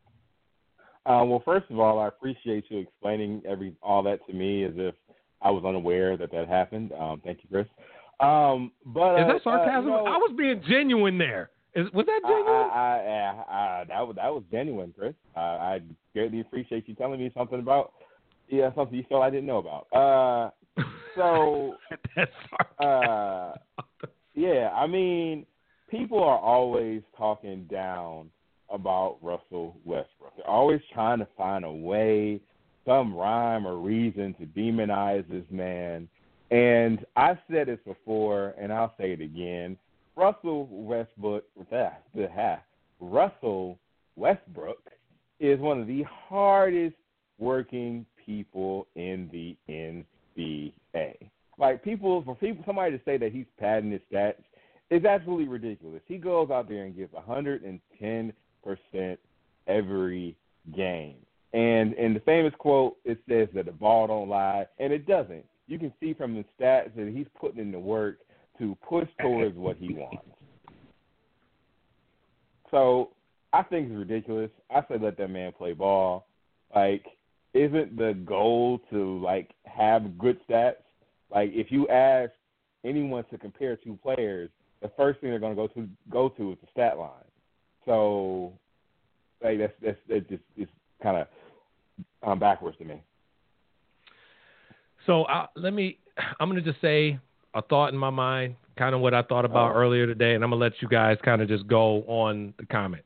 Uh, 1.04 1.24
well, 1.24 1.42
first 1.44 1.68
of 1.70 1.80
all, 1.80 1.98
I 1.98 2.06
appreciate 2.06 2.64
you 2.68 2.78
explaining 2.78 3.42
every 3.48 3.74
all 3.82 4.02
that 4.04 4.24
to 4.28 4.32
me 4.32 4.64
as 4.64 4.72
if 4.76 4.94
I 5.40 5.50
was 5.50 5.64
unaware 5.64 6.16
that 6.16 6.30
that 6.30 6.48
happened. 6.48 6.92
Um, 6.92 7.20
thank 7.24 7.38
you, 7.42 7.48
Chris. 7.50 7.66
Um, 8.20 8.70
but 8.86 9.18
Is 9.18 9.24
uh, 9.24 9.32
that 9.32 9.42
sarcasm? 9.42 9.92
Uh, 9.92 9.96
no, 9.96 10.06
I 10.06 10.16
was 10.16 10.32
being 10.36 10.62
genuine 10.68 11.18
there. 11.18 11.50
Is 11.74 11.90
was 11.92 12.06
that 12.06 12.20
genuine? 12.22 12.70
I, 12.70 13.00
I, 13.00 13.80
I, 13.80 13.84
that 13.88 14.06
was 14.06 14.16
that 14.16 14.28
was 14.28 14.44
genuine, 14.52 14.94
Chris. 14.96 15.14
Uh, 15.36 15.40
I 15.40 15.80
greatly 16.12 16.40
appreciate 16.40 16.86
you 16.86 16.94
telling 16.94 17.18
me 17.18 17.32
something 17.36 17.58
about 17.58 17.94
yeah 18.52 18.72
something 18.76 18.96
you 18.96 19.04
felt 19.08 19.22
I 19.22 19.30
didn't 19.30 19.46
know 19.46 19.58
about. 19.58 19.86
Uh, 19.92 20.82
so 21.16 21.74
uh, 22.84 23.52
yeah, 24.34 24.70
I 24.74 24.86
mean, 24.86 25.46
people 25.90 26.22
are 26.22 26.38
always 26.38 27.02
talking 27.16 27.64
down 27.70 28.30
about 28.70 29.18
Russell 29.20 29.76
Westbrook. 29.84 30.36
They're 30.36 30.48
always 30.48 30.80
trying 30.92 31.18
to 31.18 31.28
find 31.36 31.64
a 31.64 31.72
way, 31.72 32.40
some 32.86 33.14
rhyme 33.14 33.66
or 33.66 33.76
reason 33.76 34.34
to 34.40 34.46
demonize 34.46 35.28
this 35.28 35.44
man. 35.50 36.08
And 36.50 37.04
I've 37.16 37.38
said 37.50 37.68
this 37.68 37.78
before, 37.86 38.54
and 38.58 38.72
I'll 38.72 38.94
say 38.98 39.12
it 39.12 39.20
again. 39.20 39.76
Russell 40.16 40.68
Westbrook, 40.70 41.44
Russell 43.00 43.78
Westbrook 44.16 44.90
is 45.40 45.58
one 45.60 45.80
of 45.80 45.86
the 45.86 46.04
hardest 46.28 46.96
working 47.38 48.06
people 48.24 48.86
in 48.94 49.28
the 49.32 49.56
NBA. 49.68 51.14
Like 51.58 51.82
people, 51.84 52.22
for 52.24 52.34
people, 52.36 52.64
somebody 52.66 52.96
to 52.96 53.04
say 53.04 53.16
that 53.18 53.32
he's 53.32 53.46
padding 53.58 53.90
his 53.90 54.00
stats 54.12 54.42
is 54.90 55.04
absolutely 55.04 55.48
ridiculous. 55.48 56.02
He 56.06 56.18
goes 56.18 56.50
out 56.50 56.68
there 56.68 56.84
and 56.84 56.96
gives 56.96 57.12
110 57.12 58.32
percent 58.62 59.18
every 59.66 60.36
game. 60.76 61.16
And 61.52 61.94
in 61.94 62.14
the 62.14 62.20
famous 62.20 62.54
quote, 62.58 62.96
it 63.04 63.18
says 63.28 63.48
that 63.54 63.66
the 63.66 63.72
ball 63.72 64.06
don't 64.06 64.28
lie, 64.28 64.66
and 64.78 64.92
it 64.92 65.06
doesn't. 65.06 65.44
You 65.66 65.78
can 65.78 65.92
see 66.00 66.14
from 66.14 66.34
the 66.34 66.44
stats 66.58 66.94
that 66.96 67.12
he's 67.14 67.26
putting 67.38 67.60
in 67.60 67.72
the 67.72 67.78
work 67.78 68.18
to 68.58 68.76
push 68.88 69.08
towards 69.20 69.56
what 69.56 69.76
he 69.76 69.94
wants. 69.94 70.24
So 72.70 73.10
I 73.52 73.62
think 73.62 73.88
it's 73.88 73.96
ridiculous. 73.96 74.50
I 74.70 74.80
say 74.82 74.96
let 75.00 75.18
that 75.18 75.28
man 75.28 75.52
play 75.52 75.74
ball. 75.74 76.26
Like, 76.74 77.04
isn't 77.54 77.96
the 77.96 78.14
goal 78.24 78.80
to 78.90 79.18
like 79.20 79.50
have 79.64 80.18
good 80.18 80.38
stats? 80.48 80.74
Like, 81.30 81.50
if 81.52 81.70
you 81.70 81.88
ask 81.88 82.32
anyone 82.84 83.24
to 83.30 83.38
compare 83.38 83.76
two 83.76 83.98
players, 84.02 84.50
the 84.80 84.90
first 84.96 85.20
thing 85.20 85.30
they're 85.30 85.38
going 85.38 85.56
to 85.56 85.56
go 85.56 85.66
to 85.68 85.88
go 86.10 86.28
to 86.30 86.52
is 86.52 86.58
the 86.60 86.68
stat 86.72 86.98
line. 86.98 87.10
So, 87.84 88.52
like, 89.42 89.58
that's 89.58 89.72
that's 89.80 90.28
just 90.28 90.42
it's 90.56 90.70
kind 91.02 91.16
of 91.16 91.26
um, 92.22 92.38
backwards 92.38 92.78
to 92.78 92.84
me. 92.84 93.02
So 95.06 95.24
uh, 95.24 95.46
let 95.56 95.72
me. 95.72 95.98
I'm 96.38 96.48
gonna 96.48 96.60
just 96.60 96.80
say 96.80 97.18
a 97.54 97.62
thought 97.62 97.92
in 97.92 97.98
my 97.98 98.10
mind, 98.10 98.56
kind 98.76 98.94
of 98.94 99.00
what 99.00 99.14
I 99.14 99.22
thought 99.22 99.44
about 99.44 99.72
Oh. 99.72 99.78
earlier 99.78 100.06
today, 100.06 100.34
and 100.34 100.44
I'm 100.44 100.50
gonna 100.50 100.60
let 100.60 100.72
you 100.80 100.88
guys 100.88 101.18
kind 101.24 101.42
of 101.42 101.48
just 101.48 101.66
go 101.66 102.02
on 102.02 102.54
the 102.58 102.66
comment. 102.66 103.04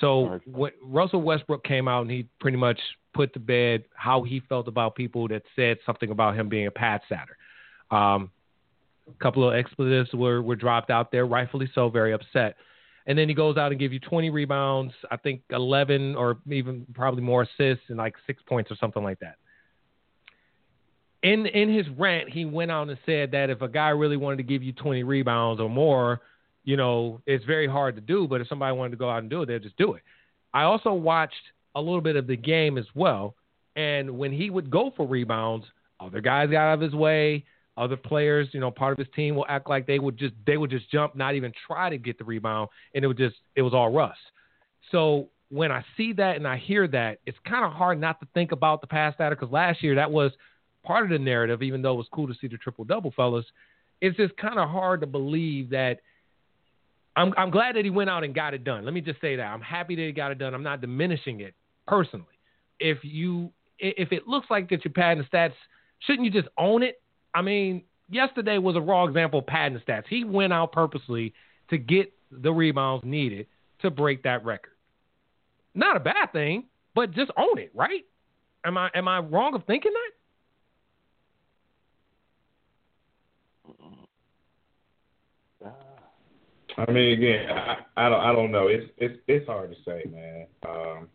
So 0.00 0.40
when 0.44 0.72
Russell 0.82 1.22
Westbrook 1.22 1.62
came 1.64 1.86
out 1.86 2.02
and 2.02 2.10
he 2.10 2.26
pretty 2.40 2.56
much 2.56 2.78
put 3.14 3.32
to 3.34 3.40
bed 3.40 3.84
how 3.94 4.22
he 4.22 4.40
felt 4.48 4.68
about 4.68 4.94
people 4.94 5.28
that 5.28 5.42
said 5.56 5.78
something 5.86 6.10
about 6.10 6.36
him 6.36 6.48
being 6.48 6.66
a 6.66 6.70
pad 6.70 7.00
satter. 7.10 7.96
Um, 7.96 8.30
a 9.08 9.22
couple 9.22 9.48
of 9.48 9.54
expletives 9.54 10.12
were, 10.12 10.42
were 10.42 10.56
dropped 10.56 10.90
out 10.90 11.12
there, 11.12 11.26
rightfully 11.26 11.70
so, 11.74 11.88
very 11.88 12.12
upset. 12.12 12.56
And 13.06 13.18
then 13.18 13.28
he 13.28 13.34
goes 13.34 13.56
out 13.56 13.70
and 13.70 13.78
gives 13.78 13.92
you 13.92 14.00
20 14.00 14.30
rebounds, 14.30 14.94
I 15.10 15.16
think 15.16 15.42
11 15.50 16.16
or 16.16 16.38
even 16.50 16.86
probably 16.94 17.22
more 17.22 17.42
assists 17.42 17.84
and 17.88 17.98
like 17.98 18.14
six 18.26 18.42
points 18.46 18.70
or 18.70 18.76
something 18.76 19.02
like 19.02 19.20
that. 19.20 19.36
In 21.22 21.46
in 21.46 21.72
his 21.72 21.86
rant, 21.96 22.28
he 22.28 22.44
went 22.44 22.70
out 22.70 22.88
and 22.88 22.98
said 23.06 23.30
that 23.32 23.48
if 23.48 23.62
a 23.62 23.68
guy 23.68 23.88
really 23.90 24.16
wanted 24.16 24.36
to 24.38 24.42
give 24.42 24.62
you 24.62 24.72
20 24.72 25.04
rebounds 25.04 25.60
or 25.60 25.70
more, 25.70 26.20
you 26.64 26.76
know, 26.76 27.20
it's 27.26 27.44
very 27.44 27.66
hard 27.66 27.94
to 27.94 28.02
do. 28.02 28.26
But 28.26 28.40
if 28.40 28.48
somebody 28.48 28.76
wanted 28.76 28.90
to 28.90 28.96
go 28.96 29.08
out 29.08 29.18
and 29.18 29.30
do 29.30 29.42
it, 29.42 29.46
they'll 29.46 29.58
just 29.58 29.76
do 29.76 29.94
it. 29.94 30.02
I 30.52 30.62
also 30.62 30.92
watched 30.92 31.34
a 31.74 31.80
little 31.80 32.00
bit 32.00 32.16
of 32.16 32.26
the 32.26 32.36
game 32.36 32.78
as 32.78 32.86
well, 32.94 33.34
and 33.76 34.18
when 34.18 34.32
he 34.32 34.50
would 34.50 34.70
go 34.70 34.92
for 34.96 35.06
rebounds, 35.06 35.66
other 36.00 36.20
guys 36.20 36.50
got 36.50 36.68
out 36.68 36.74
of 36.74 36.80
his 36.80 36.94
way. 36.94 37.44
Other 37.76 37.96
players, 37.96 38.48
you 38.52 38.60
know, 38.60 38.70
part 38.70 38.92
of 38.92 38.98
his 38.98 39.12
team 39.16 39.34
will 39.34 39.46
act 39.48 39.68
like 39.68 39.84
they 39.86 39.98
would 39.98 40.16
just 40.16 40.34
they 40.46 40.56
would 40.56 40.70
just 40.70 40.88
jump, 40.92 41.16
not 41.16 41.34
even 41.34 41.52
try 41.66 41.90
to 41.90 41.98
get 41.98 42.18
the 42.18 42.24
rebound, 42.24 42.68
and 42.94 43.04
it 43.04 43.08
would 43.08 43.18
just 43.18 43.34
it 43.56 43.62
was 43.62 43.74
all 43.74 43.90
Russ. 43.90 44.16
So 44.92 45.28
when 45.48 45.72
I 45.72 45.84
see 45.96 46.12
that 46.12 46.36
and 46.36 46.46
I 46.46 46.56
hear 46.56 46.86
that, 46.88 47.18
it's 47.26 47.38
kind 47.48 47.64
of 47.64 47.72
hard 47.72 48.00
not 48.00 48.20
to 48.20 48.28
think 48.32 48.52
about 48.52 48.80
the 48.80 48.86
past 48.86 49.18
that 49.18 49.30
because 49.30 49.50
last 49.50 49.82
year 49.82 49.96
that 49.96 50.10
was 50.10 50.30
part 50.84 51.02
of 51.02 51.10
the 51.10 51.18
narrative, 51.18 51.62
even 51.62 51.82
though 51.82 51.94
it 51.94 51.96
was 51.96 52.06
cool 52.12 52.28
to 52.28 52.34
see 52.40 52.46
the 52.46 52.58
triple 52.58 52.84
double, 52.84 53.12
fellas. 53.16 53.44
It's 54.00 54.16
just 54.16 54.36
kind 54.36 54.58
of 54.58 54.68
hard 54.68 55.00
to 55.00 55.06
believe 55.08 55.70
that. 55.70 55.98
I'm 57.16 57.32
I'm 57.36 57.50
glad 57.50 57.74
that 57.74 57.84
he 57.84 57.90
went 57.90 58.08
out 58.08 58.22
and 58.22 58.32
got 58.32 58.54
it 58.54 58.62
done. 58.62 58.84
Let 58.84 58.94
me 58.94 59.00
just 59.00 59.20
say 59.20 59.34
that 59.34 59.44
I'm 59.46 59.60
happy 59.60 59.96
that 59.96 60.02
he 60.02 60.12
got 60.12 60.30
it 60.30 60.38
done. 60.38 60.54
I'm 60.54 60.62
not 60.62 60.80
diminishing 60.80 61.40
it 61.40 61.54
personally. 61.86 62.26
If 62.80 62.98
you 63.02 63.52
if 63.78 64.12
it 64.12 64.26
looks 64.26 64.46
like 64.50 64.70
that 64.70 64.84
you're 64.84 64.92
padding 64.92 65.24
stats, 65.32 65.54
shouldn't 66.00 66.24
you 66.24 66.30
just 66.30 66.48
own 66.58 66.82
it? 66.82 67.02
I 67.34 67.42
mean, 67.42 67.82
yesterday 68.08 68.58
was 68.58 68.76
a 68.76 68.80
raw 68.80 69.04
example 69.04 69.40
of 69.40 69.46
padding 69.46 69.80
stats. 69.86 70.04
He 70.08 70.24
went 70.24 70.52
out 70.52 70.72
purposely 70.72 71.34
to 71.70 71.78
get 71.78 72.12
the 72.30 72.52
rebounds 72.52 73.04
needed 73.04 73.46
to 73.80 73.90
break 73.90 74.22
that 74.22 74.44
record. 74.44 74.72
Not 75.74 75.96
a 75.96 76.00
bad 76.00 76.32
thing, 76.32 76.64
but 76.94 77.12
just 77.12 77.30
own 77.36 77.58
it, 77.58 77.70
right? 77.74 78.04
Am 78.64 78.78
I 78.78 78.90
am 78.94 79.08
I 79.08 79.18
wrong 79.18 79.54
of 79.54 79.64
thinking 79.66 79.92
that? 79.92 80.10
I 86.76 86.90
mean, 86.90 87.12
again, 87.12 87.50
I, 87.50 87.76
I 87.96 88.08
don't, 88.08 88.20
I 88.20 88.32
don't 88.32 88.50
know. 88.50 88.66
It's, 88.66 88.90
it's, 88.96 89.18
it's 89.28 89.46
hard 89.46 89.70
to 89.70 89.76
say, 89.84 90.10
man. 90.10 90.46
Um, 90.68 91.08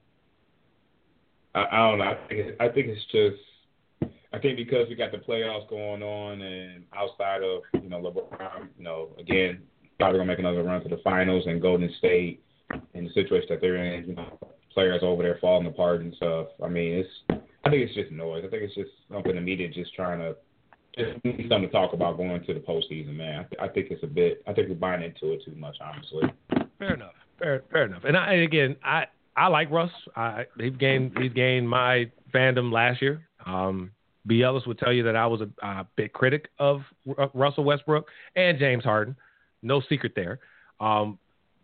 I, 1.55 1.65
I 1.71 1.89
don't 1.89 1.99
know. 1.99 2.05
I 2.05 2.27
think, 2.27 2.39
it, 2.39 2.57
I 2.59 2.69
think 2.69 2.87
it's 2.87 3.05
just, 3.11 4.13
I 4.33 4.39
think 4.39 4.57
because 4.57 4.87
we 4.89 4.95
got 4.95 5.11
the 5.11 5.17
playoffs 5.17 5.69
going 5.69 6.03
on, 6.03 6.41
and 6.41 6.83
outside 6.95 7.41
of, 7.43 7.61
you 7.81 7.89
know, 7.89 7.99
LeBron, 8.01 8.67
you 8.77 8.83
know, 8.83 9.09
again, 9.17 9.61
probably 9.97 10.19
gonna 10.19 10.27
make 10.27 10.39
another 10.39 10.63
run 10.63 10.81
to 10.83 10.89
the 10.89 11.01
finals, 11.03 11.45
and 11.47 11.61
Golden 11.61 11.91
State, 11.97 12.43
and 12.93 13.07
the 13.07 13.13
situation 13.13 13.47
that 13.49 13.61
they're 13.61 13.83
in, 13.83 14.09
you 14.09 14.15
know, 14.15 14.37
players 14.73 15.01
over 15.03 15.23
there 15.23 15.39
falling 15.41 15.67
apart 15.67 16.01
and 16.01 16.13
stuff. 16.15 16.47
I 16.63 16.67
mean, 16.67 16.93
it's, 16.93 17.09
I 17.65 17.69
think 17.69 17.83
it's 17.83 17.95
just 17.95 18.11
noise. 18.11 18.43
I 18.45 18.49
think 18.49 18.63
it's 18.63 18.75
just 18.75 18.91
something 19.11 19.35
the 19.35 19.41
media 19.41 19.67
just 19.67 19.93
trying 19.95 20.19
to 20.19 20.35
just 20.97 21.23
need 21.23 21.47
something 21.49 21.67
to 21.67 21.69
talk 21.69 21.93
about 21.93 22.17
going 22.17 22.43
to 22.43 22.53
the 22.53 22.59
postseason, 22.59 23.15
man. 23.15 23.39
I, 23.39 23.43
th- 23.43 23.61
I 23.61 23.67
think 23.67 23.87
it's 23.91 24.03
a 24.03 24.07
bit. 24.07 24.43
I 24.47 24.53
think 24.53 24.69
we're 24.69 24.75
buying 24.75 25.03
into 25.03 25.33
it 25.33 25.43
too 25.43 25.55
much, 25.55 25.77
honestly. 25.81 26.23
Fair 26.77 26.93
enough. 26.93 27.13
Fair, 27.37 27.63
fair 27.71 27.85
enough. 27.85 28.03
And 28.03 28.17
I, 28.17 28.33
and 28.33 28.43
again, 28.43 28.75
I, 28.83 29.05
I 29.35 29.47
like 29.47 29.71
Russ. 29.71 29.91
I, 30.15 30.45
he's 30.59 30.75
gained, 30.75 31.17
he's 31.17 31.33
gained 31.33 31.69
my 31.69 32.11
fandom 32.33 32.71
last 32.71 33.01
year. 33.01 33.27
Um, 33.45 33.91
B. 34.27 34.43
Ellis 34.43 34.65
would 34.65 34.77
tell 34.77 34.91
you 34.91 35.03
that 35.03 35.15
I 35.15 35.25
was 35.27 35.41
a, 35.41 35.49
a 35.65 35.87
big 35.95 36.13
critic 36.13 36.49
of 36.59 36.81
R- 37.17 37.31
Russell 37.33 37.63
Westbrook 37.63 38.07
and 38.35 38.59
James 38.59 38.83
Harden. 38.83 39.15
No 39.61 39.81
secret 39.89 40.13
there. 40.15 40.39
Um, 40.79 41.17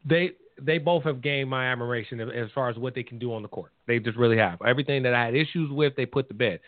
they, 0.06 0.32
they 0.62 0.78
both 0.78 1.04
have 1.04 1.22
gained 1.22 1.50
my 1.50 1.72
admiration 1.72 2.20
as 2.20 2.50
far 2.56 2.70
as 2.70 2.78
what 2.78 2.96
they 2.96 3.04
can 3.04 3.20
do 3.20 3.34
on 3.34 3.42
the 3.42 3.48
court. 3.48 3.72
They 3.88 4.00
just 4.00 4.18
really 4.18 4.38
have. 4.38 4.62
Everything 4.62 5.04
that 5.04 5.14
I 5.14 5.26
had 5.26 5.36
issues 5.36 5.70
with, 5.72 5.96
they 5.96 6.06
put 6.06 6.28
to 6.30 6.34
bed. 6.34 6.60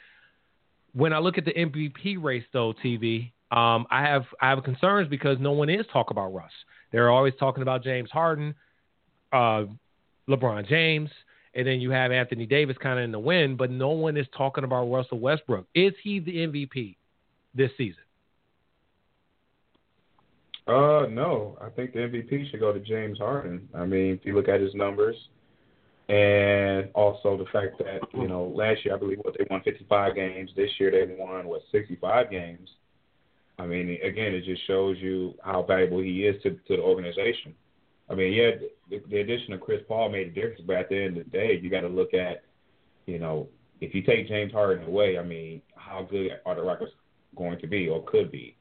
When 0.94 1.13
I 1.13 1.20
look 1.20 1.38
at 1.38 1.46
the 1.46 1.54
MVP 1.54 2.22
race, 2.22 2.44
though, 2.51 2.74
TV, 2.84 3.32
um, 3.51 3.86
I 3.89 4.01
have 4.04 4.24
I 4.42 4.50
have 4.50 4.63
concerns 4.63 5.08
because 5.08 5.38
no 5.39 5.54
one 5.54 5.70
is 5.70 5.86
talking 5.94 6.12
about 6.12 6.34
Russ. 6.34 6.51
They're 6.92 7.10
always 7.10 7.34
talking 7.39 7.62
about 7.62 7.84
James 7.84 8.10
Harden, 8.12 8.56
uh, 9.32 9.66
LeBron 10.29 10.67
James, 10.67 11.10
and 11.53 11.67
then 11.67 11.79
you 11.79 11.91
have 11.91 12.12
Anthony 12.12 12.46
Davis 12.46 12.77
kind 12.81 13.00
of 13.00 13.05
in 13.05 13.12
the 13.12 13.19
wind, 13.19 13.57
but 13.57 13.72
no 13.72 13.89
one 13.89 14.17
is 14.17 14.27
talking 14.38 14.63
about 14.63 14.86
Russell 14.86 15.19
Westbrook. 15.19 15.65
Is 15.74 15.93
he 16.03 16.19
the 16.19 16.31
MVP 16.31 16.96
this 17.55 17.72
season? 17.77 18.03
Uh, 20.67 21.05
no. 21.10 21.57
I 21.62 21.69
think 21.69 21.93
the 21.93 22.00
MVP 22.00 22.51
should 22.51 22.60
go 22.60 22.74
to 22.74 22.79
James 22.79 23.17
Harden. 23.17 23.69
I 23.74 23.86
mean, 23.86 24.13
if 24.13 24.25
you 24.25 24.36
look 24.36 24.50
at 24.50 24.60
his 24.60 24.74
numbers, 24.75 25.15
and 26.10 26.89
also 26.93 27.38
the 27.38 27.46
fact 27.51 27.77
that 27.79 28.00
you 28.13 28.27
know 28.27 28.51
last 28.55 28.86
year 28.86 28.96
I 28.96 28.98
believe 28.98 29.19
what 29.24 29.36
they 29.38 29.46
won 29.50 29.62
55 29.63 30.15
games. 30.15 30.51
This 30.55 30.69
year 30.79 30.91
they 30.91 31.15
won 31.15 31.48
what 31.48 31.62
65 31.72 32.31
games. 32.31 32.69
I 33.60 33.65
mean, 33.65 33.98
again, 34.03 34.34
it 34.34 34.46
just 34.46 34.65
shows 34.67 34.98
you 35.00 35.34
how 35.43 35.63
valuable 35.63 36.00
he 36.00 36.25
is 36.25 36.41
to 36.43 36.51
to 36.51 36.77
the 36.77 36.81
organization. 36.81 37.53
I 38.10 38.16
mean, 38.16 38.34
yeah, 38.34 38.52
the, 38.90 39.02
the 39.10 39.20
addition 39.20 39.54
of 39.54 39.62
Chris 39.62 39.82
Paul 39.88 40.10
made 40.10 40.28
a 40.28 40.32
difference, 40.32 40.62
but 40.66 40.78
at 40.78 40.90
the 40.90 41.04
end 41.04 41.18
of 41.18 41.26
the 41.26 41.30
day, 41.32 41.60
you 41.62 41.70
got 41.70 41.82
to 41.82 41.88
look 41.88 42.14
at, 42.14 42.44
you 43.06 43.20
know, 43.20 43.48
if 43.82 43.94
you 43.94 44.02
take 44.02 44.28
James 44.28 44.52
Harden 44.52 44.86
away, 44.88 45.18
I 45.18 45.24
mean, 45.24 45.62
how 45.76 46.08
good 46.10 46.32
are 46.46 46.56
the 46.56 46.62
Rockets 46.62 46.92
going 47.36 47.60
to 47.60 47.68
be 47.68 47.88
or 47.88 48.04
could 48.04 48.32
be? 48.32 48.56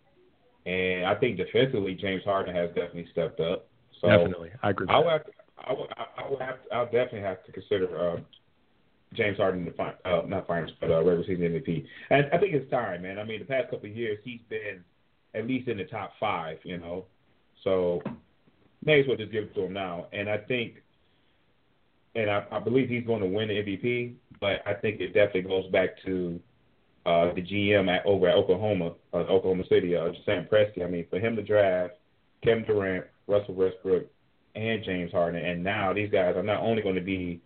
And 0.67 1.07
I 1.07 1.15
think 1.15 1.37
defensively, 1.37 1.95
James 1.95 2.25
Harden 2.25 2.55
has 2.55 2.69
definitely 2.69 3.07
stepped 3.13 3.41
up. 3.41 3.69
So 4.01 4.09
Definitely, 4.09 4.51
I 4.63 4.71
agree. 4.71 4.89
I 4.91 4.99
would 4.99 5.13
have 5.13 5.25
to, 5.25 5.33
I 5.59 5.73
would, 5.73 5.91
I 5.97 6.31
would 6.31 6.41
have 6.41 6.63
to, 6.65 6.75
I'll 6.75 6.85
definitely 6.85 7.21
have 7.21 7.45
to 7.45 7.53
consider 7.53 7.99
uh, 7.99 8.21
James 9.15 9.39
Harden 9.39 9.65
the 9.65 9.71
fin- 9.71 9.95
uh, 10.05 10.23
not 10.27 10.47
finals, 10.47 10.73
but 10.81 10.91
uh, 10.91 11.03
regular 11.03 11.25
season 11.25 11.45
MVP. 11.45 11.87
And 12.11 12.27
I 12.33 12.39
think 12.39 12.53
it's 12.53 12.71
time, 12.71 13.03
man. 13.03 13.19
I 13.19 13.25
mean, 13.25 13.39
the 13.39 13.47
past 13.47 13.71
couple 13.71 13.89
of 13.89 13.97
years, 13.97 14.19
he's 14.25 14.41
been 14.51 14.85
at 15.35 15.47
least 15.47 15.69
in 15.69 15.79
the 15.79 15.85
top 15.85 16.13
five, 16.19 16.59
you 16.65 16.79
know. 16.79 17.07
So 17.63 18.03
may 18.85 19.01
as 19.01 19.07
well 19.07 19.17
just 19.17 19.33
give 19.33 19.45
it 19.45 19.55
to 19.55 19.65
him 19.65 19.73
now. 19.73 20.07
And 20.13 20.29
I 20.29 20.39
think, 20.39 20.83
and 22.15 22.31
I, 22.31 22.45
I 22.51 22.59
believe 22.61 22.89
he's 22.89 23.07
going 23.07 23.21
to 23.21 23.27
win 23.27 23.49
the 23.49 23.55
MVP. 23.55 24.15
But 24.41 24.63
I 24.67 24.75
think 24.75 25.01
it 25.01 25.09
definitely 25.15 25.43
goes 25.43 25.67
back 25.71 25.91
to 26.05 26.39
uh, 27.07 27.33
the 27.35 27.43
GM 27.43 27.89
at, 27.89 28.05
over 28.05 28.29
at 28.29 28.35
Oklahoma, 28.35 28.93
uh, 29.13 29.19
Oklahoma 29.19 29.65
City, 29.69 29.97
uh, 29.97 30.09
Sam 30.25 30.47
Presti. 30.51 30.85
I 30.85 30.89
mean, 30.89 31.07
for 31.09 31.19
him 31.19 31.37
to 31.37 31.43
draft 31.43 31.95
Kevin 32.43 32.65
Durant, 32.65 33.07
Russell 33.27 33.55
Westbrook, 33.55 34.07
and 34.55 34.83
James 34.85 35.13
Harden, 35.13 35.45
and 35.45 35.63
now 35.63 35.93
these 35.93 36.11
guys 36.11 36.35
are 36.35 36.43
not 36.43 36.63
only 36.63 36.81
going 36.83 36.95
to 36.95 37.01
be 37.03 37.41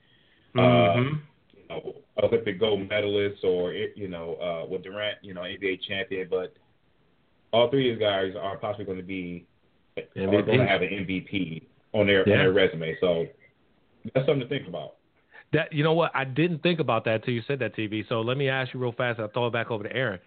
uh, 0.57 0.61
Mhm. 0.61 1.21
you 1.57 1.63
know, 1.69 1.95
Olympic 2.23 2.59
gold 2.59 2.89
medalists 2.89 3.45
or 3.45 3.73
you 3.73 4.09
know, 4.09 4.35
uh, 4.37 4.67
with 4.69 4.83
Durant, 4.83 5.19
you 5.23 5.35
know, 5.35 5.43
NBA 5.43 5.77
champion, 5.89 6.29
but 6.29 6.55
all 7.53 7.69
three 7.69 7.91
of 7.91 7.99
these 7.99 8.05
guys 8.05 8.35
are 8.37 8.57
possibly 8.59 8.85
going 8.85 8.99
to 8.99 9.05
be 9.05 9.45
are 10.17 10.43
going 10.43 10.59
to 10.59 10.67
have 10.67 10.83
an 10.83 10.89
MVP 10.89 11.63
on 11.93 12.07
their 12.07 12.29
Yeah. 12.29 12.35
on 12.35 12.39
their 12.41 12.53
resume. 12.53 12.97
So 13.01 13.27
that's 14.15 14.27
something 14.27 14.41
to 14.41 14.49
think 14.49 14.69
about. 14.69 14.95
That 15.53 15.73
you 15.73 15.83
know 15.83 15.93
what? 15.95 16.13
I 16.15 16.25
didn't 16.25 16.63
think 16.63 16.79
about 16.81 17.05
that 17.07 17.25
till 17.25 17.35
you 17.35 17.43
said 17.47 17.59
that, 17.59 17.75
TV. 17.75 18.09
So 18.09 18.21
let 18.21 18.37
me 18.37 18.49
ask 18.49 18.73
you 18.73 18.81
real 18.81 18.93
fast. 18.93 19.19
I'll 19.19 19.29
throw 19.29 19.49
it 19.49 19.53
back 19.53 19.71
over 19.71 19.85
to 19.85 19.93
Aaron. 19.93 20.21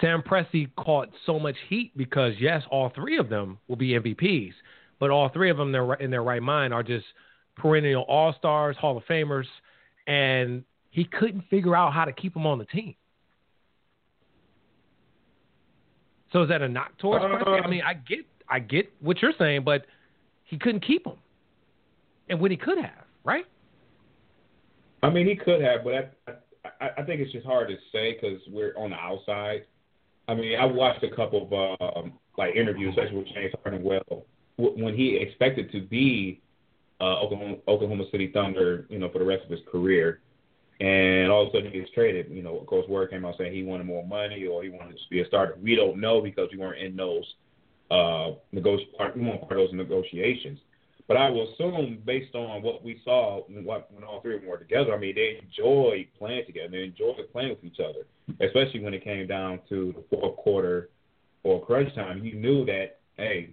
Sam 0.00 0.20
Presti 0.20 0.68
caught 0.76 1.08
so 1.26 1.38
much 1.38 1.54
heat 1.68 1.96
because 1.96 2.34
yes, 2.40 2.62
all 2.70 2.90
three 2.94 3.18
of 3.18 3.28
them 3.28 3.58
will 3.68 3.76
be 3.76 3.90
MVPs, 3.90 4.52
but 4.98 5.10
all 5.10 5.28
three 5.28 5.48
of 5.48 5.56
them 5.56 5.70
they're 5.70 5.94
in 5.94 6.10
their 6.10 6.24
right 6.24 6.42
mind 6.42 6.74
are 6.74 6.82
just 6.82 7.06
perennial 7.54 8.02
All 8.08 8.34
Stars, 8.36 8.76
Hall 8.76 8.96
of 8.96 9.04
Famers, 9.04 9.46
and 10.08 10.64
he 10.90 11.04
couldn't 11.04 11.42
figure 11.48 11.76
out 11.76 11.92
how 11.92 12.04
to 12.04 12.12
keep 12.12 12.34
them 12.34 12.46
on 12.46 12.58
the 12.58 12.64
team. 12.64 12.96
So 16.32 16.42
is 16.42 16.48
that 16.48 16.62
a 16.62 16.68
knock 16.68 16.98
towards 16.98 17.24
Uh? 17.24 17.50
I 17.50 17.68
mean, 17.68 17.82
I 17.82 17.94
get 17.94 18.26
I 18.48 18.58
get 18.58 18.92
what 19.00 19.20
you're 19.22 19.32
saying, 19.38 19.64
but 19.64 19.86
he 20.44 20.58
couldn't 20.58 20.86
keep 20.86 21.06
him, 21.06 21.16
and 22.28 22.40
when 22.40 22.50
he 22.50 22.56
could 22.56 22.78
have, 22.78 23.04
right? 23.24 23.46
I 25.02 25.10
mean, 25.10 25.26
he 25.26 25.36
could 25.36 25.60
have, 25.60 25.84
but 25.84 26.14
I, 26.26 26.32
I, 26.80 26.90
I 26.98 27.02
think 27.02 27.20
it's 27.20 27.32
just 27.32 27.46
hard 27.46 27.68
to 27.68 27.76
say 27.92 28.14
because 28.14 28.40
we're 28.48 28.74
on 28.76 28.90
the 28.90 28.96
outside. 28.96 29.64
I 30.28 30.34
mean, 30.34 30.58
I 30.58 30.64
watched 30.64 31.04
a 31.04 31.14
couple 31.14 31.48
of 31.50 31.96
um, 31.96 32.12
like 32.36 32.56
interviews, 32.56 32.94
especially 32.96 33.18
with 33.18 33.28
James 33.28 33.52
Harden. 33.62 33.82
Well, 33.84 34.24
when 34.56 34.94
he 34.94 35.16
expected 35.16 35.70
to 35.72 35.80
be 35.82 36.40
uh, 37.00 37.20
Oklahoma, 37.20 37.56
Oklahoma 37.68 38.04
City 38.10 38.30
Thunder, 38.32 38.86
you 38.88 38.98
know, 38.98 39.10
for 39.10 39.18
the 39.18 39.24
rest 39.24 39.44
of 39.44 39.50
his 39.50 39.60
career, 39.70 40.20
and 40.80 41.30
all 41.30 41.42
of 41.42 41.48
a 41.48 41.52
sudden 41.52 41.70
he 41.70 41.78
gets 41.78 41.90
traded. 41.92 42.30
You 42.30 42.42
know, 42.42 42.58
of 42.58 42.66
course, 42.66 42.88
word 42.88 43.10
came 43.10 43.24
out 43.24 43.34
saying 43.38 43.52
he 43.52 43.62
wanted 43.62 43.86
more 43.86 44.06
money 44.06 44.46
or 44.46 44.62
he 44.62 44.70
wanted 44.70 44.94
to 44.94 45.02
be 45.10 45.20
a 45.20 45.26
starter. 45.26 45.56
We 45.62 45.76
don't 45.76 46.00
know 46.00 46.20
because 46.20 46.48
we 46.52 46.58
weren't 46.58 46.80
in 46.80 46.96
those 46.96 47.24
uh, 47.90 48.32
negoti- 48.54 48.92
part, 48.96 49.16
weren't 49.16 49.40
part 49.40 49.52
of 49.52 49.68
those 49.68 49.72
negotiations. 49.72 50.58
But 51.08 51.16
I 51.16 51.30
will 51.30 51.52
assume, 51.52 52.02
based 52.04 52.34
on 52.34 52.62
what 52.62 52.82
we 52.82 53.00
saw 53.04 53.42
when, 53.46 53.64
what, 53.64 53.88
when 53.92 54.02
all 54.02 54.20
three 54.20 54.34
of 54.34 54.40
them 54.40 54.50
were 54.50 54.58
together, 54.58 54.92
I 54.92 54.98
mean, 54.98 55.14
they 55.14 55.40
enjoyed 55.40 56.08
playing 56.18 56.46
together. 56.46 56.70
They 56.70 56.82
enjoyed 56.82 57.30
playing 57.32 57.50
with 57.50 57.64
each 57.64 57.78
other, 57.78 58.06
especially 58.40 58.80
when 58.80 58.92
it 58.92 59.04
came 59.04 59.26
down 59.28 59.60
to 59.68 59.94
the 59.96 60.04
fourth 60.10 60.36
quarter 60.36 60.90
or 61.44 61.64
crunch 61.64 61.94
time. 61.94 62.24
You 62.24 62.34
knew 62.34 62.64
that, 62.64 62.98
hey, 63.16 63.50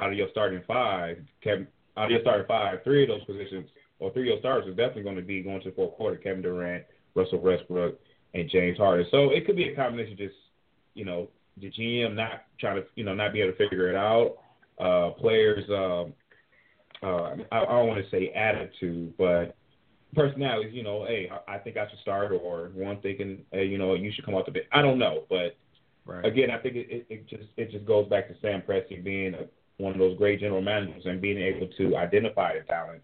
out 0.00 0.10
of 0.10 0.18
your 0.18 0.28
starting 0.32 0.62
five, 0.66 1.18
Kevin, 1.42 1.68
out 1.96 2.06
of 2.06 2.10
your 2.10 2.20
starting 2.22 2.46
five, 2.48 2.82
three 2.82 3.04
of 3.04 3.08
those 3.08 3.24
positions 3.24 3.68
or 4.00 4.12
three 4.12 4.22
of 4.22 4.26
your 4.26 4.38
stars 4.40 4.64
is 4.66 4.76
definitely 4.76 5.04
going 5.04 5.16
to 5.16 5.22
be 5.22 5.42
going 5.42 5.60
to 5.60 5.70
the 5.70 5.76
fourth 5.76 5.94
quarter. 5.94 6.16
Kevin 6.16 6.42
Durant, 6.42 6.84
Russell 7.14 7.40
Westbrook, 7.40 8.00
and 8.34 8.50
James 8.50 8.78
Harden. 8.78 9.06
So 9.10 9.30
it 9.30 9.46
could 9.46 9.56
be 9.56 9.68
a 9.68 9.76
combination, 9.76 10.14
of 10.14 10.18
just 10.18 10.34
you 10.94 11.04
know, 11.04 11.28
the 11.60 11.70
GM 11.70 12.14
not 12.14 12.44
trying 12.58 12.76
to, 12.76 12.88
you 12.94 13.04
know, 13.04 13.14
not 13.14 13.32
be 13.32 13.40
able 13.40 13.52
to 13.52 13.58
figure 13.58 13.88
it 13.88 13.96
out. 13.96 14.36
Uh, 14.78 15.10
players. 15.10 15.64
Um, 15.68 16.14
uh, 17.02 17.36
I, 17.52 17.62
I 17.62 17.64
don't 17.64 17.88
want 17.88 18.04
to 18.04 18.10
say 18.10 18.30
attitude, 18.34 19.14
but 19.18 19.54
personalities. 20.14 20.72
You 20.72 20.82
know, 20.82 21.04
hey, 21.04 21.30
I, 21.30 21.56
I 21.56 21.58
think 21.58 21.76
I 21.76 21.88
should 21.88 21.98
start, 22.00 22.32
or 22.32 22.70
one 22.74 23.00
thinking, 23.00 23.44
hey, 23.52 23.66
you 23.66 23.78
know, 23.78 23.94
you 23.94 24.10
should 24.14 24.24
come 24.24 24.34
out 24.34 24.46
the 24.46 24.52
bench. 24.52 24.66
I 24.72 24.80
don't 24.82 24.98
know, 24.98 25.24
but 25.28 25.56
Right. 26.10 26.24
again, 26.24 26.50
I 26.50 26.58
think 26.58 26.76
it, 26.76 26.86
it, 26.90 27.06
it 27.08 27.28
just 27.28 27.44
it 27.56 27.70
just 27.70 27.84
goes 27.84 28.08
back 28.08 28.28
to 28.28 28.34
Sam 28.40 28.62
Presti 28.66 29.02
being 29.02 29.34
a, 29.34 29.44
one 29.76 29.92
of 29.92 29.98
those 29.98 30.16
great 30.18 30.40
general 30.40 30.62
managers 30.62 31.04
and 31.06 31.20
being 31.20 31.38
able 31.38 31.68
to 31.78 31.96
identify 31.96 32.58
the 32.58 32.64
talent 32.64 33.02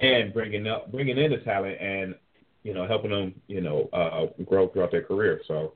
and 0.00 0.32
bringing 0.32 0.66
up 0.66 0.90
bringing 0.90 1.18
in 1.18 1.30
the 1.30 1.38
talent 1.38 1.80
and 1.80 2.14
you 2.62 2.74
know 2.74 2.86
helping 2.86 3.10
them 3.10 3.34
you 3.46 3.60
know 3.60 3.88
uh, 3.92 4.26
grow 4.44 4.68
throughout 4.68 4.90
their 4.90 5.02
career. 5.02 5.40
So 5.46 5.74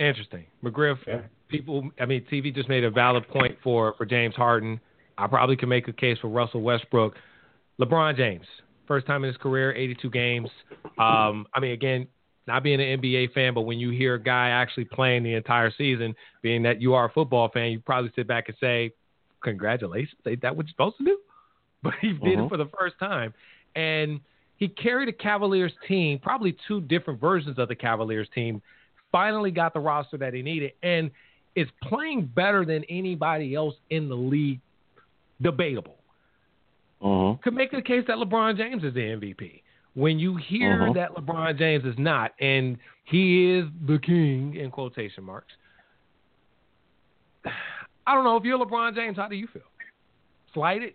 Interesting. 0.00 0.46
McGriff, 0.64 0.96
yeah. 1.06 1.20
people, 1.48 1.90
I 2.00 2.06
mean, 2.06 2.24
TV 2.32 2.52
just 2.54 2.68
made 2.68 2.84
a 2.84 2.90
valid 2.90 3.28
point 3.28 3.56
for, 3.62 3.94
for 3.98 4.06
James 4.06 4.34
Harden. 4.34 4.80
I 5.18 5.26
probably 5.26 5.56
could 5.56 5.68
make 5.68 5.86
a 5.88 5.92
case 5.92 6.18
for 6.20 6.28
Russell 6.28 6.62
Westbrook. 6.62 7.14
LeBron 7.80 8.16
James, 8.16 8.46
First 8.86 9.06
time 9.06 9.22
in 9.22 9.28
his 9.28 9.36
career, 9.36 9.72
82 9.72 10.10
games. 10.10 10.48
Um, 10.98 11.46
I 11.54 11.60
mean, 11.60 11.70
again, 11.72 12.08
not 12.48 12.64
being 12.64 12.80
an 12.80 13.00
NBA 13.00 13.32
fan, 13.32 13.54
but 13.54 13.60
when 13.60 13.78
you 13.78 13.90
hear 13.90 14.14
a 14.14 14.20
guy 14.20 14.48
actually 14.48 14.86
playing 14.86 15.22
the 15.22 15.34
entire 15.34 15.70
season, 15.78 16.12
being 16.42 16.62
that 16.64 16.80
you 16.80 16.94
are 16.94 17.04
a 17.04 17.12
football 17.12 17.48
fan, 17.50 17.70
you 17.70 17.78
probably 17.78 18.10
sit 18.16 18.26
back 18.26 18.48
and 18.48 18.56
say, 18.58 18.92
"Congratulations, 19.44 20.20
ain't 20.26 20.42
that 20.42 20.56
what 20.56 20.66
you're 20.66 20.72
supposed 20.72 20.96
to 20.98 21.04
do?" 21.04 21.18
But 21.82 21.94
he 22.00 22.08
did 22.08 22.20
Mhm. 22.38 22.46
it 22.46 22.48
for 22.48 22.56
the 22.56 22.66
first 22.78 22.98
time, 22.98 23.32
and 23.76 24.20
he 24.56 24.66
carried 24.68 25.08
a 25.08 25.12
Cavaliers 25.12 25.72
team, 25.86 26.18
probably 26.18 26.56
two 26.66 26.80
different 26.82 27.20
versions 27.20 27.58
of 27.58 27.68
the 27.68 27.76
Cavaliers 27.76 28.28
team. 28.34 28.60
Finally, 29.12 29.50
got 29.50 29.72
the 29.74 29.80
roster 29.80 30.16
that 30.16 30.34
he 30.34 30.42
needed, 30.42 30.72
and 30.82 31.10
is 31.56 31.68
playing 31.82 32.26
better 32.26 32.64
than 32.64 32.84
anybody 32.84 33.54
else 33.54 33.74
in 33.90 34.08
the 34.08 34.16
league. 34.16 34.60
Debatable 35.42 35.96
Mhm. 37.00 37.40
could 37.40 37.54
make 37.54 37.70
the 37.70 37.80
case 37.80 38.04
that 38.06 38.18
LeBron 38.18 38.56
James 38.58 38.84
is 38.84 38.92
the 38.92 39.00
MVP. 39.00 39.62
When 39.94 40.18
you 40.18 40.36
hear 40.36 40.76
Mhm. 40.76 40.94
that 40.94 41.12
LeBron 41.12 41.56
James 41.56 41.84
is 41.86 41.98
not, 41.98 42.34
and 42.38 42.78
he 43.04 43.50
is 43.50 43.66
the 43.86 43.98
king 43.98 44.54
in 44.54 44.70
quotation 44.70 45.24
marks, 45.24 45.56
I 48.06 48.14
don't 48.14 48.24
know 48.24 48.36
if 48.36 48.44
you're 48.44 48.58
LeBron 48.58 48.94
James. 48.94 49.16
How 49.16 49.28
do 49.28 49.34
you 49.34 49.46
feel? 49.46 49.62
Slighted? 50.52 50.94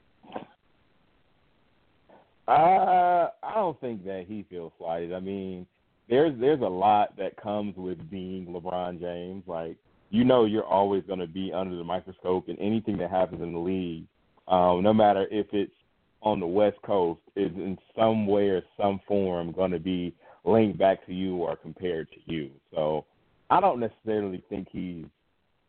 Uh, 2.48 3.30
I 3.42 3.56
don't 3.56 3.80
think 3.82 4.06
that 4.06 4.26
he 4.28 4.44
feels 4.44 4.72
slighted. 4.78 5.12
I 5.12 5.20
mean, 5.20 5.66
there's 6.10 6.40
there's 6.40 6.62
a 6.62 6.64
lot 6.64 7.18
that 7.18 7.42
comes 7.42 7.76
with 7.76 8.10
being 8.10 8.48
LeBron 8.48 9.00
James. 9.00 9.44
Like 9.48 9.78
you 10.10 10.24
know, 10.24 10.46
you're 10.46 10.66
always 10.66 11.04
going 11.08 11.20
to 11.20 11.28
be 11.28 11.52
under 11.54 11.76
the 11.76 11.84
microscope, 11.84 12.48
and 12.48 12.58
anything 12.60 12.98
that 12.98 13.10
happens 13.10 13.42
in 13.42 13.54
the 13.54 13.60
league, 13.60 14.06
um, 14.48 14.84
no 14.84 14.94
matter 14.94 15.28
if 15.32 15.48
it's 15.52 15.74
on 16.22 16.40
the 16.40 16.48
West 16.48 16.78
Coast, 16.86 17.22
is 17.36 17.52
in 17.56 17.78
some 17.96 18.28
way 18.28 18.50
or 18.50 18.62
some 18.78 19.00
form 19.08 19.52
going 19.52 19.72
to 19.72 19.80
be 19.80 20.14
linked 20.44 20.78
back 20.78 21.06
to 21.06 21.14
you 21.14 21.38
or 21.38 21.56
compared 21.56 22.08
to 22.12 22.18
you. 22.26 22.52
So 22.74 23.06
I 23.50 23.60
don't 23.60 23.80
necessarily 23.80 24.44
think 24.50 24.68
he's 24.72 25.06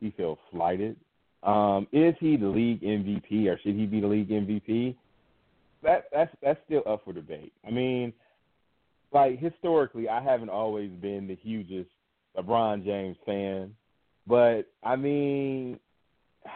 he 0.01 0.13
feels 0.17 0.39
slighted. 0.53 0.97
Um, 1.43 1.87
is 1.93 2.15
he 2.21 2.37
the 2.37 2.49
league 2.49 2.83
MVP 2.83 3.47
or 3.47 3.59
should 3.63 3.75
he 3.75 3.87
be 3.87 4.01
the 4.01 4.07
league 4.07 4.29
MVP? 4.29 4.97
that 5.87 6.05
that's 6.13 6.35
that's 6.43 6.61
still 6.67 6.83
up 6.87 7.05
for 7.05 7.13
debate. 7.13 7.53
I 7.67 7.71
mean, 7.71 8.13
like 9.13 9.39
historically, 9.39 10.09
I 10.09 10.23
haven't 10.23 10.51
always 10.51 10.91
been 10.91 11.27
the 11.27 11.37
hugest 11.37 11.91
LeBron 12.37 12.85
James 12.85 13.17
fan, 13.25 13.75
but 14.27 14.63
I 14.83 14.97
mean, 14.97 15.79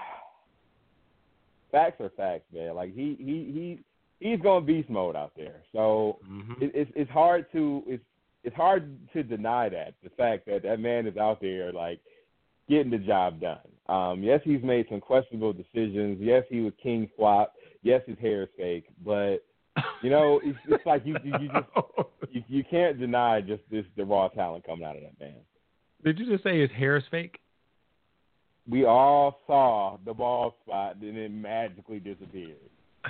facts 1.72 2.00
are 2.00 2.10
facts, 2.16 2.46
man. 2.52 2.74
Like 2.74 2.94
he 2.94 3.16
he 3.18 3.78
he 4.20 4.28
he's 4.28 4.40
going 4.40 4.66
beast 4.66 4.90
mode 4.90 5.16
out 5.16 5.32
there. 5.36 5.62
So 5.72 6.18
Mm-hmm. 6.30 6.62
it, 6.62 6.72
it's 6.74 6.90
it's 6.94 7.10
hard 7.10 7.46
to 7.52 7.82
it's 7.86 8.04
it's 8.44 8.56
hard 8.56 8.96
to 9.12 9.22
deny 9.22 9.68
that 9.68 9.94
the 10.02 10.10
fact 10.10 10.46
that 10.46 10.62
that 10.62 10.80
man 10.80 11.06
is 11.06 11.16
out 11.16 11.40
there 11.40 11.72
like 11.72 12.00
getting 12.68 12.90
the 12.90 12.98
job 12.98 13.40
done. 13.40 13.58
Um, 13.88 14.22
yes, 14.22 14.40
he's 14.44 14.62
made 14.62 14.86
some 14.88 15.00
questionable 15.00 15.52
decisions. 15.52 16.18
Yes, 16.20 16.44
he 16.48 16.60
was 16.60 16.72
king 16.82 17.08
flop. 17.16 17.54
Yes, 17.82 18.02
his 18.06 18.18
hair 18.18 18.44
is 18.44 18.48
fake, 18.56 18.86
but 19.04 19.38
you 20.02 20.10
know 20.10 20.40
it's, 20.42 20.58
it's 20.68 20.84
like 20.86 21.02
you 21.04 21.16
you, 21.24 21.32
you 21.40 21.48
just 21.48 21.66
you, 22.30 22.44
you 22.48 22.64
can't 22.68 22.98
deny 22.98 23.40
just 23.40 23.62
this 23.70 23.84
the 23.96 24.04
raw 24.04 24.28
talent 24.28 24.64
coming 24.66 24.84
out 24.84 24.96
of 24.96 25.02
that 25.02 25.18
man. 25.20 25.34
Did 26.04 26.18
you 26.18 26.26
just 26.30 26.42
say 26.42 26.60
his 26.60 26.70
hair 26.70 26.96
is 26.96 27.04
fake? 27.10 27.38
We 28.68 28.84
all 28.84 29.40
saw 29.46 29.98
the 30.04 30.14
ball 30.14 30.54
spot, 30.64 30.96
and 31.00 31.16
it 31.16 31.30
magically 31.30 31.98
disappeared. 31.98 32.56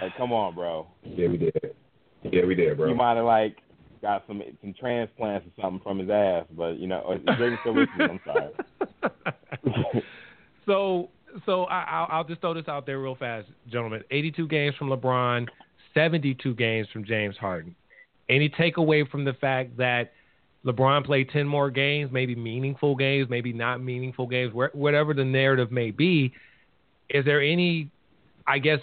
Like, 0.01 0.17
come 0.17 0.33
on, 0.33 0.55
bro. 0.55 0.87
Yeah, 1.05 1.29
we 1.29 1.37
did. 1.37 1.75
Yeah, 2.23 2.45
we 2.45 2.55
did, 2.55 2.77
bro. 2.77 2.89
You 2.89 2.95
might 2.95 3.17
have 3.17 3.25
like 3.25 3.57
got 4.03 4.25
some 4.27 4.43
some 4.61 4.75
transplants 4.79 5.47
or 5.47 5.63
something 5.63 5.81
from 5.83 5.99
his 5.99 6.11
ass, 6.11 6.47
but 6.57 6.79
you 6.79 6.87
know, 6.87 7.19
James 7.39 7.59
still 7.61 7.75
listening. 7.77 8.11
I'm 8.11 8.21
sorry. 8.25 10.03
so, 10.67 11.09
so 11.47 11.65
I, 11.65 11.83
I'll, 11.83 12.07
I'll 12.11 12.25
just 12.25 12.41
throw 12.41 12.55
this 12.55 12.69
out 12.69 12.87
there 12.87 12.99
real 12.99 13.15
fast, 13.15 13.49
gentlemen. 13.69 14.03
82 14.11 14.49
games 14.49 14.75
from 14.77 14.89
LeBron, 14.89 15.47
72 15.95 16.55
games 16.55 16.89
from 16.93 17.05
James 17.05 17.37
Harden. 17.37 17.75
Any 18.29 18.49
takeaway 18.49 19.09
from 19.11 19.25
the 19.25 19.33
fact 19.35 19.77
that 19.79 20.13
LeBron 20.65 21.05
played 21.05 21.31
10 21.31 21.47
more 21.47 21.71
games, 21.71 22.13
maybe 22.13 22.35
meaningful 22.35 22.95
games, 22.95 23.29
maybe 23.29 23.53
not 23.53 23.81
meaningful 23.83 24.27
games, 24.27 24.53
whatever 24.73 25.15
the 25.15 25.25
narrative 25.25 25.73
may 25.73 25.91
be? 25.91 26.33
Is 27.09 27.25
there 27.25 27.43
any, 27.43 27.91
I 28.47 28.59
guess, 28.59 28.81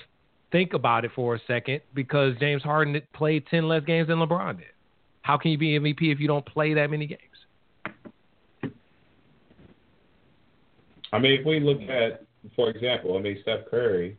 think 0.51 0.73
about 0.73 1.05
it 1.05 1.11
for 1.15 1.35
a 1.35 1.39
second 1.47 1.81
because 1.93 2.35
James 2.39 2.63
Harden 2.63 3.01
played 3.13 3.45
10 3.47 3.67
less 3.67 3.83
games 3.83 4.07
than 4.07 4.17
LeBron 4.17 4.57
did. 4.57 4.67
How 5.21 5.37
can 5.37 5.51
you 5.51 5.57
be 5.57 5.77
MVP 5.77 6.11
if 6.11 6.19
you 6.19 6.27
don't 6.27 6.45
play 6.45 6.73
that 6.73 6.89
many 6.89 7.05
games? 7.05 7.21
I 11.11 11.19
mean, 11.19 11.39
if 11.39 11.45
we 11.45 11.59
look 11.59 11.81
at, 11.81 12.23
for 12.55 12.69
example, 12.69 13.17
I 13.17 13.21
mean, 13.21 13.37
Steph 13.41 13.69
Curry, 13.69 14.17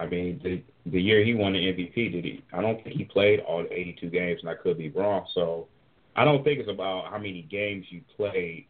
I 0.00 0.06
mean, 0.06 0.40
the 0.42 0.62
the 0.86 1.00
year 1.00 1.24
he 1.24 1.34
won 1.34 1.52
the 1.52 1.58
MVP, 1.58 2.12
did 2.12 2.24
he? 2.24 2.44
I 2.52 2.60
don't 2.60 2.82
think 2.82 2.96
he 2.96 3.04
played 3.04 3.40
all 3.40 3.64
82 3.70 4.10
games, 4.10 4.40
and 4.40 4.50
I 4.50 4.54
could 4.54 4.78
be 4.78 4.90
wrong. 4.90 5.26
So, 5.34 5.68
I 6.16 6.24
don't 6.24 6.44
think 6.44 6.58
it's 6.58 6.68
about 6.68 7.10
how 7.10 7.18
many 7.18 7.42
games 7.42 7.86
you 7.90 8.02
played 8.16 8.66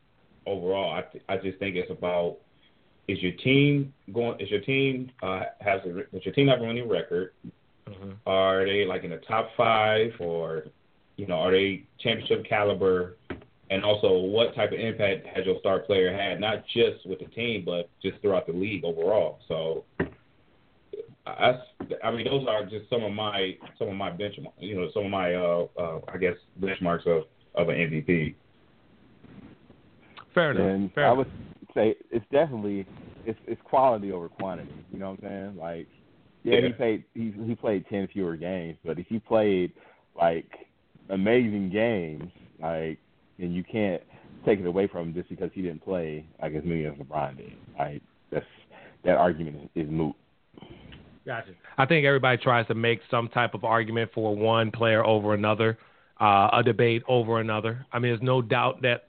overall. 0.46 0.92
I 0.92 1.02
th- 1.02 1.24
I 1.28 1.36
just 1.36 1.58
think 1.58 1.76
it's 1.76 1.90
about 1.90 2.38
is 3.08 3.20
your 3.20 3.32
team 3.32 3.92
going? 4.12 4.40
Is 4.40 4.50
your 4.50 4.60
team 4.60 5.10
uh, 5.22 5.42
has 5.60 5.80
a, 5.84 5.92
does 6.12 6.24
your 6.24 6.34
team 6.34 6.48
have 6.48 6.60
a 6.60 6.64
winning 6.64 6.88
record? 6.88 7.32
Are 8.26 8.64
they 8.64 8.84
like 8.84 9.04
in 9.04 9.10
the 9.10 9.18
top 9.18 9.50
five, 9.56 10.12
or 10.20 10.64
you 11.16 11.26
know, 11.26 11.34
are 11.34 11.50
they 11.50 11.84
championship 11.98 12.44
caliber? 12.48 13.16
And 13.70 13.84
also, 13.84 14.18
what 14.18 14.54
type 14.54 14.72
of 14.72 14.78
impact 14.78 15.26
has 15.26 15.46
your 15.46 15.58
star 15.60 15.78
player 15.80 16.12
had, 16.12 16.40
not 16.40 16.64
just 16.66 17.06
with 17.06 17.20
the 17.20 17.24
team, 17.26 17.64
but 17.64 17.88
just 18.02 18.20
throughout 18.20 18.46
the 18.46 18.52
league 18.52 18.84
overall? 18.84 19.40
So, 19.48 19.84
I, 21.26 21.54
I 22.02 22.10
mean, 22.10 22.24
those 22.26 22.46
are 22.48 22.64
just 22.64 22.90
some 22.90 23.02
of 23.04 23.12
my 23.12 23.56
some 23.78 23.88
of 23.88 23.94
my 23.94 24.10
benchmark, 24.10 24.52
you 24.58 24.76
know, 24.76 24.88
some 24.92 25.04
of 25.04 25.10
my 25.10 25.34
uh, 25.34 25.66
uh 25.78 26.00
I 26.12 26.18
guess 26.18 26.34
benchmarks 26.60 27.06
of 27.06 27.24
of 27.54 27.68
an 27.68 27.76
MVP. 27.76 28.34
Fair 30.34 30.50
enough. 30.52 30.66
And 30.66 30.92
Fair 30.94 31.04
I 31.06 31.12
enough. 31.12 31.18
would 31.18 31.32
say 31.74 31.94
it's 32.10 32.24
definitely 32.32 32.86
it's 33.24 33.38
it's 33.46 33.60
quality 33.64 34.10
over 34.12 34.28
quantity. 34.28 34.72
You 34.92 34.98
know 34.98 35.10
what 35.12 35.24
I'm 35.24 35.28
saying? 35.28 35.56
Like, 35.56 35.86
yeah, 36.42 36.56
Yeah. 36.58 36.66
he 36.68 36.72
played 36.72 37.04
he 37.14 37.34
he 37.46 37.54
played 37.54 37.84
ten 37.88 38.08
fewer 38.12 38.36
games, 38.36 38.78
but 38.84 38.98
if 38.98 39.06
he 39.06 39.18
played 39.18 39.72
like 40.16 40.50
amazing 41.08 41.70
games, 41.70 42.30
like, 42.60 42.98
and 43.38 43.54
you 43.54 43.62
can't 43.64 44.02
take 44.44 44.58
it 44.58 44.66
away 44.66 44.88
from 44.88 45.08
him 45.08 45.14
just 45.14 45.28
because 45.28 45.50
he 45.54 45.62
didn't 45.62 45.84
play 45.84 46.26
like 46.40 46.54
as 46.54 46.64
many 46.64 46.84
as 46.84 46.94
LeBron 46.94 47.36
did. 47.36 47.52
Like, 47.78 48.02
that's 48.30 48.44
that 49.04 49.16
argument 49.16 49.70
is, 49.74 49.84
is 49.86 49.90
moot. 49.90 50.14
Gotcha. 51.24 51.52
I 51.78 51.86
think 51.86 52.04
everybody 52.04 52.36
tries 52.38 52.66
to 52.66 52.74
make 52.74 53.00
some 53.10 53.28
type 53.28 53.54
of 53.54 53.64
argument 53.64 54.10
for 54.14 54.34
one 54.34 54.70
player 54.70 55.04
over 55.04 55.34
another, 55.34 55.78
uh, 56.20 56.50
a 56.52 56.62
debate 56.64 57.02
over 57.08 57.40
another. 57.40 57.86
I 57.92 57.98
mean, 57.98 58.12
there's 58.12 58.22
no 58.22 58.42
doubt 58.42 58.82
that 58.82 59.08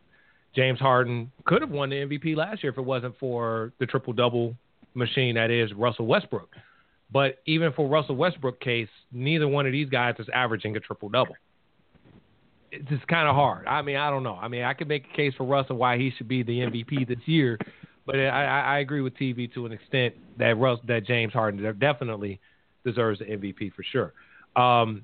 James 0.56 0.80
Harden 0.80 1.32
could 1.46 1.62
have 1.62 1.72
won 1.72 1.90
the 1.90 1.96
MVP 1.96 2.36
last 2.36 2.64
year 2.64 2.72
if 2.72 2.78
it 2.78 2.84
wasn't 2.84 3.18
for 3.18 3.74
the 3.80 3.86
triple 3.86 4.14
double 4.14 4.56
machine 4.94 5.36
that 5.36 5.50
is 5.50 5.74
Russell 5.74 6.06
Westbrook. 6.06 6.50
But 7.12 7.40
even 7.46 7.74
for 7.74 7.88
Russell 7.88 8.16
Westbrook 8.16 8.60
case, 8.60 8.90
neither 9.12 9.48
one 9.48 9.66
of 9.66 9.72
these 9.72 9.90
guys 9.90 10.16
is 10.20 10.28
averaging 10.34 10.76
a 10.76 10.80
triple 10.80 11.10
double. 11.10 11.36
It's 12.72 12.90
just 12.90 13.08
kind 13.08 13.28
of 13.28 13.36
hard. 13.36 13.68
I 13.68 13.84
mean, 13.84 13.98
I 13.98 14.10
don't 14.10 14.24
know. 14.24 14.36
I 14.36 14.48
mean, 14.48 14.64
I 14.64 14.74
could 14.74 14.88
make 14.88 15.06
a 15.12 15.16
case 15.16 15.34
for 15.38 15.44
Russell 15.44 15.78
why 15.78 15.98
he 15.98 16.12
should 16.18 16.28
be 16.28 16.42
the 16.42 16.60
MVP 16.60 17.08
this 17.08 17.20
year, 17.26 17.60
but 18.06 18.16
I, 18.16 18.46
I, 18.46 18.80
agree 18.80 19.02
with 19.02 19.16
TV 19.16 19.52
to 19.54 19.66
an 19.66 19.72
extent 19.72 20.16
that 20.38 20.58
Russ, 20.58 20.80
that 20.88 21.06
James 21.06 21.34
Harden 21.34 21.78
definitely 21.80 22.40
deserves 22.86 23.20
the 23.20 23.26
MVP 23.26 23.74
for 23.74 23.84
sure. 23.84 24.14
Um, 24.62 25.04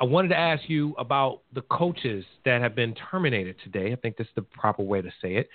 I 0.00 0.04
wanted 0.04 0.28
to 0.28 0.38
ask 0.38 0.62
you 0.68 0.94
about 0.96 1.40
the 1.54 1.62
coaches 1.62 2.24
that 2.44 2.62
have 2.62 2.76
been 2.76 2.94
terminated 3.10 3.56
today. 3.64 3.92
I 3.92 3.96
think 3.96 4.16
that's 4.16 4.30
the 4.36 4.42
proper 4.42 4.82
way 4.82 5.02
to 5.02 5.10
say 5.20 5.36
it. 5.36 5.48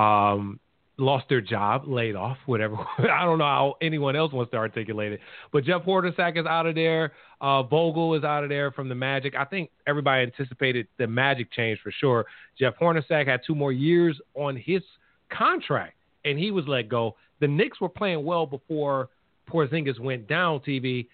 Um, 0.00 0.60
lost 0.96 1.28
their 1.28 1.40
job, 1.40 1.88
laid 1.88 2.14
off, 2.14 2.36
whatever. 2.46 2.76
I 2.98 3.24
don't 3.24 3.38
know 3.38 3.44
how 3.44 3.74
anyone 3.82 4.14
else 4.14 4.32
wants 4.32 4.52
to 4.52 4.58
articulate 4.58 5.12
it. 5.12 5.20
But 5.52 5.64
Jeff 5.64 5.82
Hornacek 5.82 6.38
is 6.38 6.46
out 6.46 6.66
of 6.66 6.76
there. 6.76 7.12
Uh, 7.40 7.64
Vogel 7.64 8.14
is 8.14 8.22
out 8.22 8.44
of 8.44 8.48
there 8.50 8.70
from 8.70 8.88
the 8.88 8.94
Magic. 8.94 9.34
I 9.34 9.44
think 9.44 9.70
everybody 9.86 10.22
anticipated 10.22 10.86
the 10.98 11.06
Magic 11.06 11.50
change 11.50 11.80
for 11.82 11.90
sure. 11.90 12.26
Jeff 12.58 12.74
Hornacek 12.80 13.26
had 13.26 13.40
two 13.44 13.54
more 13.54 13.72
years 13.72 14.20
on 14.34 14.56
his 14.56 14.82
contract, 15.30 15.94
and 16.24 16.38
he 16.38 16.50
was 16.50 16.66
let 16.66 16.88
go. 16.88 17.16
The 17.40 17.48
Knicks 17.48 17.80
were 17.80 17.88
playing 17.88 18.24
well 18.24 18.46
before 18.46 19.08
Porzingis 19.50 19.98
went 19.98 20.28
down. 20.28 20.60
TV. 20.60 21.06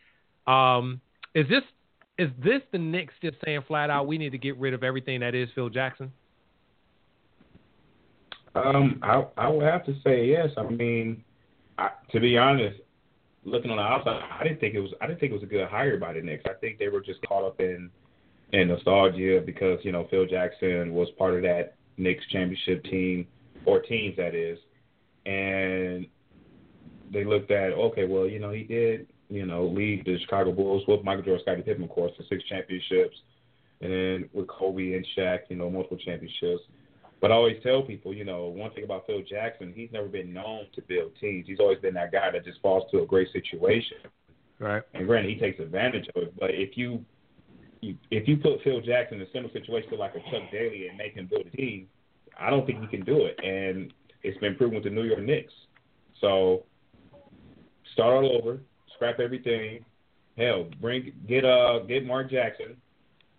Um, 0.46 1.00
is 1.34 1.48
this 1.48 1.62
is 2.18 2.30
this 2.42 2.62
the 2.72 2.78
Knicks 2.78 3.14
just 3.22 3.36
saying 3.44 3.62
flat 3.66 3.90
out 3.90 4.06
we 4.06 4.18
need 4.18 4.30
to 4.30 4.38
get 4.38 4.56
rid 4.58 4.74
of 4.74 4.82
everything 4.82 5.20
that 5.20 5.34
is 5.34 5.48
Phil 5.54 5.68
Jackson? 5.68 6.12
Um, 8.54 9.00
I 9.02 9.24
I 9.36 9.48
would 9.48 9.64
have 9.64 9.84
to 9.86 9.94
say 10.02 10.26
yes. 10.26 10.48
I 10.56 10.62
mean, 10.62 11.22
I, 11.78 11.90
to 12.12 12.20
be 12.20 12.38
honest, 12.38 12.80
looking 13.44 13.70
on 13.70 13.76
the 13.76 13.82
outside, 13.82 14.20
I 14.38 14.42
didn't 14.42 14.60
think 14.60 14.74
it 14.74 14.80
was 14.80 14.92
I 15.00 15.06
didn't 15.06 15.20
think 15.20 15.32
it 15.32 15.34
was 15.34 15.42
a 15.42 15.46
good 15.46 15.68
hire 15.68 15.98
by 15.98 16.14
the 16.14 16.22
Knicks. 16.22 16.44
I 16.46 16.54
think 16.54 16.78
they 16.78 16.88
were 16.88 17.00
just 17.00 17.20
caught 17.26 17.44
up 17.44 17.60
in 17.60 17.90
in 18.52 18.68
nostalgia 18.68 19.42
because 19.44 19.78
you 19.82 19.92
know 19.92 20.06
Phil 20.10 20.26
Jackson 20.26 20.94
was 20.94 21.08
part 21.18 21.34
of 21.34 21.42
that 21.42 21.74
Knicks 21.98 22.24
championship 22.30 22.84
team 22.84 23.26
or 23.66 23.80
teams 23.80 24.16
that 24.16 24.34
is, 24.34 24.58
and 25.26 26.06
they 27.12 27.24
looked 27.24 27.50
at 27.50 27.72
okay, 27.72 28.06
well 28.06 28.26
you 28.26 28.38
know 28.38 28.50
he 28.50 28.62
did 28.62 29.06
you 29.28 29.44
know 29.44 29.66
lead 29.66 30.04
the 30.04 30.18
Chicago 30.20 30.52
Bulls 30.52 30.84
with 30.88 31.04
Michael 31.04 31.24
Jordan, 31.24 31.42
Scottie 31.44 31.62
Pippen, 31.62 31.84
of 31.84 31.90
course, 31.90 32.12
to 32.16 32.24
six 32.28 32.42
championships, 32.44 33.16
and 33.80 33.92
then 33.92 34.30
with 34.32 34.48
Kobe 34.48 34.94
and 34.94 35.06
Shaq, 35.16 35.40
you 35.48 35.56
know 35.56 35.70
multiple 35.70 35.98
championships. 35.98 36.62
But 37.20 37.32
I 37.32 37.34
always 37.34 37.56
tell 37.62 37.82
people, 37.82 38.12
you 38.12 38.24
know, 38.24 38.46
one 38.46 38.70
thing 38.72 38.84
about 38.84 39.06
Phil 39.06 39.22
Jackson, 39.28 39.72
he's 39.74 39.90
never 39.90 40.06
been 40.06 40.32
known 40.34 40.66
to 40.74 40.82
build 40.82 41.12
teams. 41.18 41.46
He's 41.46 41.60
always 41.60 41.78
been 41.78 41.94
that 41.94 42.12
guy 42.12 42.30
that 42.30 42.44
just 42.44 42.60
falls 42.60 42.84
to 42.90 43.02
a 43.02 43.06
great 43.06 43.28
situation. 43.32 43.96
Right. 44.58 44.82
And 44.94 45.06
granted, 45.06 45.30
he 45.32 45.40
takes 45.40 45.58
advantage 45.58 46.08
of 46.14 46.24
it. 46.24 46.34
But 46.38 46.50
if 46.50 46.76
you, 46.76 47.04
you 47.80 47.96
if 48.10 48.28
you 48.28 48.36
put 48.36 48.62
Phil 48.62 48.80
Jackson 48.80 49.20
in 49.20 49.26
a 49.26 49.30
similar 49.32 49.52
situation 49.52 49.98
like 49.98 50.14
a 50.14 50.20
Chuck 50.30 50.50
Daly 50.52 50.88
and 50.88 50.98
make 50.98 51.14
him 51.14 51.26
build 51.26 51.46
a 51.46 51.56
team, 51.56 51.88
I 52.38 52.50
don't 52.50 52.66
think 52.66 52.80
he 52.80 52.86
can 52.86 53.04
do 53.04 53.26
it. 53.26 53.38
And 53.42 53.92
it's 54.22 54.38
been 54.38 54.56
proven 54.56 54.76
with 54.76 54.84
the 54.84 54.90
New 54.90 55.04
York 55.04 55.22
Knicks. 55.22 55.52
So 56.20 56.64
start 57.92 58.24
all 58.24 58.36
over, 58.36 58.60
scrap 58.94 59.20
everything. 59.20 59.84
Hell, 60.36 60.68
bring 60.80 61.12
get 61.26 61.44
uh 61.44 61.80
get 61.80 62.04
Mark 62.04 62.30
Jackson, 62.30 62.76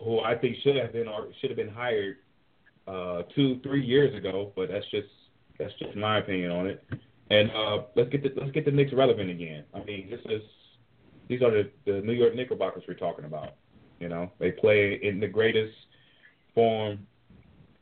who 0.02 0.20
I 0.20 0.36
think 0.36 0.58
should 0.64 0.76
have 0.76 0.94
been 0.94 1.08
or 1.08 1.28
should 1.40 1.52
have 1.52 1.58
been 1.58 1.70
hired 1.70 2.18
uh, 2.88 3.24
two, 3.36 3.60
three 3.62 3.84
years 3.86 4.16
ago, 4.16 4.52
but 4.56 4.70
that's 4.70 4.90
just 4.90 5.08
that's 5.60 5.74
just 5.80 5.96
my 5.96 6.20
opinion 6.20 6.52
on 6.52 6.68
it. 6.68 6.84
And 7.30 7.52
uh, 7.52 7.84
let's 7.96 8.10
get 8.10 8.24
the 8.24 8.32
let's 8.40 8.52
get 8.52 8.66
the 8.66 8.72
Knicks 8.72 8.94
relevant 8.94 9.30
again. 9.30 9.64
I 9.74 9.84
mean, 9.84 10.10
this 10.10 10.22
is 10.26 10.42
these 11.28 11.42
are 11.42 11.52
the, 11.52 11.70
the 11.86 12.02
New 12.02 12.14
York 12.14 12.36
Knickerbockers 12.36 12.84
we're 12.88 12.94
talking 12.94 13.26
about. 13.26 13.56
You 14.00 14.10
know, 14.10 14.32
they 14.40 14.52
play 14.52 15.00
in 15.02 15.20
the 15.20 15.28
greatest 15.28 15.74
form 16.54 17.06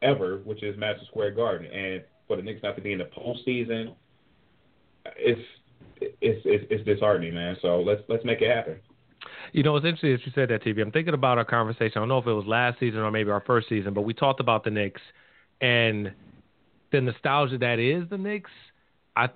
ever, 0.05 0.37
which 0.43 0.63
is 0.63 0.77
Madison 0.77 1.07
Square 1.07 1.31
Garden. 1.31 1.71
And 1.71 2.03
for 2.27 2.37
the 2.37 2.43
Knicks 2.43 2.61
not 2.63 2.75
to 2.75 2.81
be 2.81 2.93
in 2.93 2.99
the 2.99 3.05
postseason, 3.05 3.95
it's 5.17 5.41
it's 6.01 6.41
it's, 6.45 6.65
it's 6.69 6.85
disheartening, 6.85 7.33
man. 7.33 7.57
So 7.61 7.81
let's 7.81 8.01
let's 8.07 8.23
make 8.25 8.41
it 8.41 8.55
happen. 8.55 8.77
You 9.53 9.63
know, 9.63 9.75
it's 9.75 9.85
interesting 9.85 10.11
that 10.13 10.25
you 10.25 10.31
said 10.35 10.49
that, 10.49 10.63
TV. 10.63 10.81
I'm 10.81 10.91
thinking 10.91 11.13
about 11.13 11.37
our 11.37 11.45
conversation. 11.45 11.93
I 11.95 11.99
don't 11.99 12.09
know 12.09 12.17
if 12.17 12.27
it 12.27 12.33
was 12.33 12.45
last 12.45 12.79
season 12.79 12.99
or 12.99 13.11
maybe 13.11 13.31
our 13.31 13.43
first 13.45 13.69
season, 13.69 13.93
but 13.93 14.01
we 14.01 14.13
talked 14.13 14.39
about 14.39 14.63
the 14.63 14.71
Knicks 14.71 15.01
and 15.61 16.11
the 16.91 17.01
nostalgia 17.01 17.57
that 17.59 17.79
is 17.79 18.09
the 18.09 18.17
Knicks. 18.17 18.51
I 19.15 19.29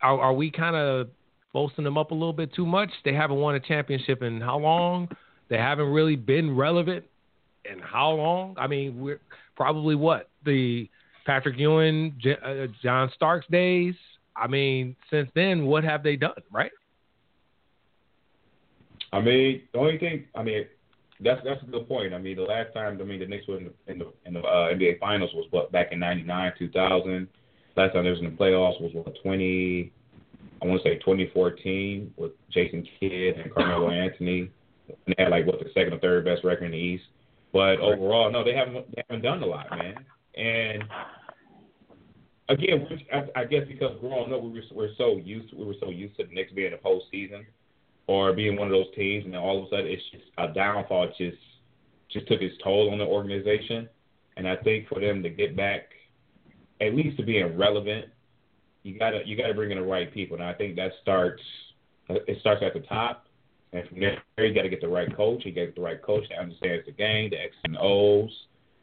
are, 0.00 0.20
are 0.20 0.32
we 0.32 0.50
kind 0.50 0.76
of 0.76 1.08
boasting 1.52 1.84
them 1.84 1.96
up 1.96 2.10
a 2.10 2.14
little 2.14 2.32
bit 2.32 2.54
too 2.54 2.66
much? 2.66 2.90
They 3.04 3.14
haven't 3.14 3.36
won 3.36 3.54
a 3.54 3.60
championship 3.60 4.22
in 4.22 4.40
how 4.40 4.58
long? 4.58 5.08
They 5.48 5.56
haven't 5.56 5.86
really 5.86 6.16
been 6.16 6.54
relevant 6.54 7.04
in 7.64 7.78
how 7.78 8.10
long? 8.10 8.56
I 8.58 8.66
mean, 8.66 9.00
we're 9.00 9.20
probably 9.56 9.94
what 9.94 10.30
the 10.44 10.88
Patrick 11.24 11.58
Ewing, 11.58 12.20
uh, 12.44 12.66
John 12.82 13.10
Starks 13.14 13.46
days. 13.50 13.94
I 14.36 14.46
mean, 14.46 14.96
since 15.10 15.30
then, 15.34 15.66
what 15.66 15.84
have 15.84 16.02
they 16.02 16.16
done, 16.16 16.32
right? 16.52 16.72
I 19.12 19.20
mean, 19.20 19.62
the 19.72 19.78
only 19.78 19.98
thing, 19.98 20.24
I 20.34 20.42
mean, 20.42 20.66
that's 21.20 21.40
that's 21.44 21.62
a 21.62 21.66
good 21.66 21.88
point. 21.88 22.12
I 22.12 22.18
mean, 22.18 22.36
the 22.36 22.42
last 22.42 22.74
time, 22.74 22.98
I 23.00 23.04
mean, 23.04 23.20
the 23.20 23.26
Knicks 23.26 23.46
were 23.46 23.58
in 23.58 23.64
the 23.64 23.92
in 23.92 23.98
the, 23.98 24.12
in 24.26 24.34
the 24.34 24.40
uh, 24.40 24.74
NBA 24.74 24.98
Finals 24.98 25.30
was 25.34 25.46
what 25.50 25.70
back 25.70 25.92
in 25.92 26.00
'99, 26.00 26.52
2000. 26.58 27.28
Last 27.76 27.92
time 27.92 28.04
they 28.04 28.10
was 28.10 28.20
in 28.20 28.26
the 28.26 28.30
playoffs 28.30 28.80
was 28.80 28.92
what 28.94 29.12
20, 29.22 29.92
I 30.62 30.66
want 30.66 30.80
to 30.82 30.88
say 30.88 30.96
2014 30.98 32.14
with 32.16 32.32
Jason 32.50 32.86
Kidd 33.00 33.36
and 33.36 33.52
Carmelo 33.52 33.90
Anthony. 33.90 34.50
And 34.88 35.14
they 35.16 35.22
had 35.22 35.30
like 35.30 35.46
what 35.46 35.58
the 35.58 35.70
second 35.74 35.94
or 35.94 35.98
third 35.98 36.24
best 36.24 36.44
record 36.44 36.66
in 36.66 36.72
the 36.72 36.78
East. 36.78 37.04
But 37.54 37.78
overall, 37.78 38.32
no, 38.32 38.42
they 38.42 38.52
haven't 38.52 38.84
they 38.94 39.04
haven't 39.08 39.22
done 39.22 39.40
a 39.44 39.46
lot, 39.46 39.70
man. 39.70 39.94
And 40.36 40.82
again, 42.48 42.84
I, 43.12 43.42
I 43.42 43.44
guess 43.44 43.62
because 43.68 43.96
growing 44.00 44.32
up, 44.34 44.42
we 44.42 44.50
were 44.50 44.62
we're 44.72 44.94
so 44.98 45.18
used 45.18 45.50
to, 45.50 45.56
we 45.56 45.64
were 45.64 45.76
so 45.78 45.88
used 45.88 46.16
to 46.16 46.26
the 46.26 46.34
Knicks 46.34 46.52
being 46.52 46.72
in 46.72 46.78
the 46.78 46.78
postseason 46.78 47.44
or 48.08 48.32
being 48.32 48.56
one 48.56 48.66
of 48.66 48.72
those 48.72 48.92
teams, 48.96 49.24
and 49.24 49.32
then 49.32 49.40
all 49.40 49.60
of 49.60 49.66
a 49.66 49.70
sudden 49.70 49.86
it's 49.86 50.02
just 50.10 50.24
a 50.36 50.48
downfall. 50.52 51.06
Just 51.16 51.38
just 52.10 52.26
took 52.26 52.42
its 52.42 52.56
toll 52.62 52.90
on 52.90 52.98
the 52.98 53.04
organization, 53.04 53.88
and 54.36 54.48
I 54.48 54.56
think 54.56 54.88
for 54.88 54.98
them 54.98 55.22
to 55.22 55.30
get 55.30 55.56
back, 55.56 55.90
at 56.80 56.92
least 56.92 57.18
to 57.18 57.22
being 57.22 57.56
relevant, 57.56 58.06
you 58.82 58.98
gotta 58.98 59.20
you 59.24 59.36
gotta 59.36 59.54
bring 59.54 59.70
in 59.70 59.78
the 59.78 59.84
right 59.84 60.12
people, 60.12 60.36
and 60.36 60.44
I 60.44 60.54
think 60.54 60.74
that 60.74 60.90
starts 61.02 61.42
it 62.08 62.36
starts 62.40 62.64
at 62.66 62.74
the 62.74 62.80
top, 62.80 63.28
and 63.74 63.88
from 63.88 64.00
there 64.00 64.46
you 64.46 64.54
got 64.54 64.62
to 64.62 64.68
get 64.68 64.80
the 64.80 64.88
right 64.88 65.14
coach. 65.16 65.42
You 65.44 65.52
get 65.52 65.74
the 65.74 65.80
right 65.80 66.00
coach 66.00 66.24
that 66.30 66.38
understands 66.38 66.86
the 66.86 66.92
game, 66.92 67.30
the 67.30 67.40
X 67.40 67.54
and 67.64 67.76
O's, 67.78 68.30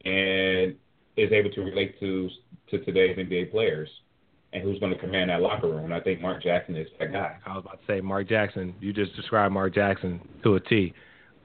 and 0.06 0.76
is 1.18 1.32
able 1.32 1.50
to 1.52 1.62
relate 1.62 2.00
to 2.00 2.30
to 2.70 2.80
today's 2.86 3.18
NBA 3.18 3.52
players 3.52 3.90
and 4.54 4.64
who's 4.64 4.80
going 4.80 4.92
to 4.92 5.00
command 5.00 5.30
that 5.30 5.42
locker 5.42 5.68
room. 5.68 5.86
And 5.86 5.94
I 5.94 6.02
think 6.02 6.22
Mark 6.22 6.44
Jackson 6.44 6.76
is 6.76 6.88
that 7.00 7.14
guy. 7.14 7.38
I 7.46 7.56
was 7.56 7.64
about 7.66 7.80
to 7.80 7.88
say 7.88 8.02
Mark 8.02 8.28
Jackson. 8.28 8.76
You 8.80 8.92
just 8.92 9.16
described 9.16 9.54
Mark 9.54 9.74
Jackson 9.74 10.20
to 10.44 10.56
a 10.56 10.60
T. 10.60 10.94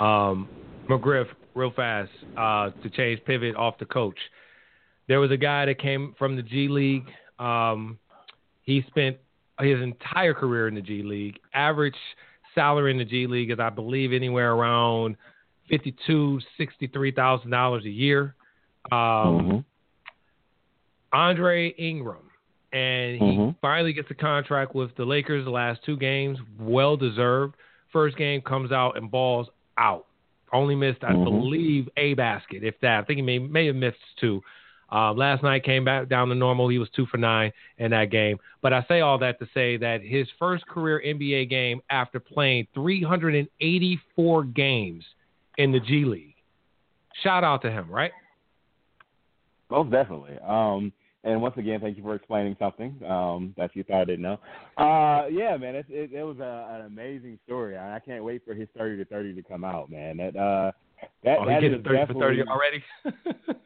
Um, 0.00 0.48
McGriff, 0.88 1.26
real 1.54 1.72
fast, 1.74 2.11
uh, 2.37 2.70
to 2.82 2.90
change 2.90 3.24
pivot 3.24 3.54
off 3.54 3.78
the 3.78 3.87
coach. 3.87 4.18
There 5.09 5.20
was 5.20 5.30
a 5.30 5.37
guy 5.37 5.66
that 5.66 5.78
came 5.80 6.14
from 6.18 6.35
the 6.35 6.42
G 6.42 6.66
League. 6.68 7.06
Um, 7.38 7.98
he 8.62 8.85
spent 8.88 9.18
his 9.61 9.80
entire 9.80 10.35
career 10.35 10.66
in 10.66 10.74
the 10.74 10.80
G 10.80 11.02
League. 11.02 11.38
Average 11.54 11.94
salary 12.57 12.90
in 12.90 12.99
the 12.99 13.05
G 13.05 13.29
League 13.29 13.53
is, 13.53 13.61
I 13.61 13.71
believe, 13.71 14.12
anywhere 14.12 14.53
around 14.53 15.16
fifty-two, 15.69 16.40
sixty-three 16.59 17.12
thousand 17.12 17.51
dollars 17.51 17.85
a 17.85 17.90
year. 17.90 18.35
Um, 18.90 18.99
mm-hmm. 18.99 19.59
Andre 21.12 21.73
Ingram 21.79 22.27
and 22.73 23.16
he 23.16 23.38
mm-hmm. 23.38 23.51
finally 23.62 23.92
gets 23.92 24.11
a 24.11 24.14
contract 24.14 24.75
with 24.75 24.95
the 24.97 25.05
Lakers. 25.05 25.45
The 25.45 25.51
last 25.51 25.81
two 25.85 25.97
games, 25.97 26.38
well 26.59 26.97
deserved. 26.97 27.55
First 27.92 28.19
game 28.19 28.42
comes 28.42 28.73
out 28.73 28.97
and 28.99 29.11
balls 29.11 29.49
out. 29.79 30.07
Only 30.53 30.75
missed, 30.75 31.03
I 31.03 31.12
mm-hmm. 31.12 31.25
believe, 31.25 31.88
a 31.97 32.14
basket, 32.14 32.62
if 32.62 32.75
that. 32.83 33.01
I 33.01 33.05
think 33.05 33.16
he 33.16 33.23
may 33.23 33.38
may 33.38 33.66
have 33.66 33.77
missed 33.77 33.97
two. 34.21 34.42
Uh, 34.92 35.12
last 35.12 35.42
night 35.42 35.64
came 35.64 35.85
back 35.85 36.09
down 36.09 36.29
to 36.29 36.35
normal. 36.35 36.68
He 36.68 36.79
was 36.79 36.88
two 36.94 37.07
for 37.07 37.16
nine 37.16 37.53
in 37.79 37.90
that 37.90 38.11
game. 38.11 38.38
But 38.62 38.72
I 38.72 38.85
say 38.88 39.01
all 39.01 39.18
that 39.18 39.38
to 39.40 39.49
say 39.53 39.77
that 39.79 40.01
his 40.03 40.29
first 40.38 40.66
career 40.66 41.03
NBA 41.05 41.51
game 41.51 41.81
after 41.90 42.20
playing 42.20 42.68
384 42.75 44.44
games 44.44 45.05
in 45.59 45.72
the 45.72 45.81
G 45.81 46.05
League. 46.05 46.35
Shout 47.22 47.44
out 47.44 47.62
to 47.62 47.70
him, 47.70 47.90
right? 47.90 48.12
Most 49.70 49.90
definitely. 49.90 50.38
Um, 50.46 50.92
and 51.25 51.42
once 51.42 51.57
again, 51.57 51.81
thank 51.81 51.96
you 51.96 52.05
for 52.05 52.14
explaining 52.14 52.55
something 52.57 52.94
um, 53.05 53.53
that 53.57 53.75
you 53.75 53.83
thought 53.83 54.03
I 54.03 54.05
didn't 54.05 54.22
know. 54.22 54.38
Uh, 54.77 55.27
yeah, 55.29 55.57
man, 55.57 55.75
it, 55.75 55.87
it, 55.88 56.12
it 56.12 56.22
was 56.22 56.38
a, 56.38 56.68
an 56.70 56.87
amazing 56.87 57.40
story. 57.44 57.77
I, 57.77 57.96
I 57.96 57.99
can't 57.99 58.22
wait 58.22 58.42
for 58.44 58.55
his 58.55 58.68
thirty 58.79 58.96
to 58.99 59.05
thirty 59.05 59.35
to 59.35 59.42
come 59.42 59.64
out, 59.64 59.90
man. 59.90 60.18
That 60.18 60.37
uh, 60.37 60.70
that, 61.25 61.38
oh, 61.40 61.46
that 61.46 61.64
is 61.64 61.83
thirty 61.85 62.07
for 62.07 62.14
thirty 62.14 62.42
already. 62.42 62.85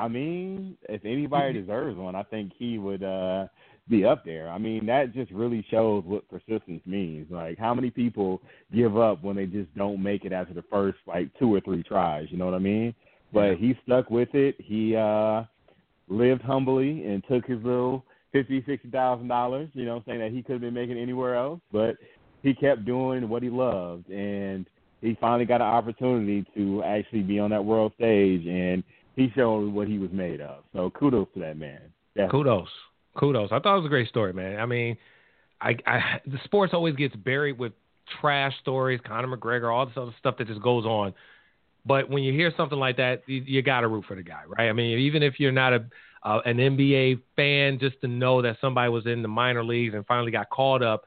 I 0.00 0.08
mean, 0.08 0.78
if 0.88 1.04
anybody 1.04 1.52
deserves 1.52 1.98
one, 1.98 2.14
I 2.14 2.22
think 2.22 2.52
he 2.56 2.78
would 2.78 3.02
uh, 3.02 3.48
be 3.86 4.04
up 4.06 4.24
there. 4.24 4.48
I 4.48 4.56
mean, 4.56 4.86
that 4.86 5.12
just 5.12 5.30
really 5.30 5.64
shows 5.70 6.04
what 6.06 6.26
persistence 6.30 6.80
means. 6.86 7.30
Like, 7.30 7.58
how 7.58 7.74
many 7.74 7.90
people 7.90 8.40
give 8.74 8.96
up 8.96 9.22
when 9.22 9.36
they 9.36 9.44
just 9.44 9.74
don't 9.76 10.02
make 10.02 10.24
it 10.24 10.32
after 10.32 10.54
the 10.54 10.64
first 10.70 10.96
like 11.06 11.28
two 11.38 11.54
or 11.54 11.60
three 11.60 11.82
tries? 11.82 12.28
You 12.30 12.38
know 12.38 12.46
what 12.46 12.54
I 12.54 12.60
mean? 12.60 12.94
But 13.30 13.56
he 13.56 13.78
stuck 13.84 14.10
with 14.10 14.34
it. 14.34 14.56
He 14.58 14.96
uh 14.96 15.44
lived 16.08 16.42
humbly 16.42 17.04
and 17.04 17.22
took 17.28 17.44
his 17.44 17.62
little 17.62 18.04
fifty, 18.32 18.64
sixty 18.66 18.88
thousand 18.88 19.28
dollars, 19.28 19.68
you 19.74 19.84
know, 19.84 20.02
saying 20.06 20.20
that 20.20 20.32
he 20.32 20.42
could 20.42 20.52
have 20.54 20.62
been 20.62 20.74
making 20.74 20.98
anywhere 20.98 21.34
else, 21.34 21.60
but 21.72 21.96
he 22.42 22.54
kept 22.54 22.86
doing 22.86 23.28
what 23.28 23.42
he 23.42 23.50
loved 23.50 24.08
and 24.08 24.64
he 25.02 25.16
finally 25.20 25.44
got 25.44 25.60
an 25.60 25.66
opportunity 25.66 26.44
to 26.54 26.82
actually 26.84 27.22
be 27.22 27.38
on 27.38 27.50
that 27.50 27.64
world 27.64 27.92
stage 27.96 28.46
and 28.46 28.82
he 29.16 29.30
showed 29.34 29.72
what 29.72 29.88
he 29.88 29.98
was 29.98 30.10
made 30.12 30.40
of. 30.40 30.64
So 30.72 30.90
kudos 30.90 31.28
to 31.34 31.40
that 31.40 31.56
man. 31.56 31.80
Definitely. 32.14 32.38
Kudos. 32.38 32.68
Kudos. 33.16 33.50
I 33.52 33.58
thought 33.58 33.74
it 33.74 33.80
was 33.80 33.86
a 33.86 33.90
great 33.90 34.08
story, 34.08 34.32
man. 34.32 34.60
I 34.60 34.66
mean, 34.66 34.96
I, 35.60 35.76
I 35.86 36.20
the 36.26 36.38
sports 36.44 36.72
always 36.74 36.96
gets 36.96 37.14
buried 37.16 37.58
with 37.58 37.72
trash 38.20 38.54
stories, 38.60 39.00
Conor 39.06 39.36
McGregor, 39.36 39.72
all 39.72 39.86
this 39.86 39.96
other 39.96 40.14
stuff 40.18 40.36
that 40.38 40.46
just 40.46 40.62
goes 40.62 40.84
on. 40.84 41.14
But 41.86 42.10
when 42.10 42.22
you 42.22 42.32
hear 42.32 42.52
something 42.56 42.78
like 42.78 42.96
that, 42.98 43.22
you, 43.26 43.42
you 43.46 43.62
got 43.62 43.80
to 43.80 43.88
root 43.88 44.04
for 44.06 44.14
the 44.14 44.22
guy, 44.22 44.42
right? 44.46 44.68
I 44.68 44.72
mean, 44.72 44.98
even 44.98 45.22
if 45.22 45.40
you're 45.40 45.52
not 45.52 45.72
a 45.72 45.86
uh, 46.22 46.40
an 46.44 46.58
NBA 46.58 47.20
fan, 47.34 47.78
just 47.78 48.00
to 48.02 48.08
know 48.08 48.42
that 48.42 48.58
somebody 48.60 48.90
was 48.90 49.06
in 49.06 49.22
the 49.22 49.28
minor 49.28 49.64
leagues 49.64 49.94
and 49.94 50.04
finally 50.04 50.30
got 50.30 50.50
called 50.50 50.82
up 50.82 51.04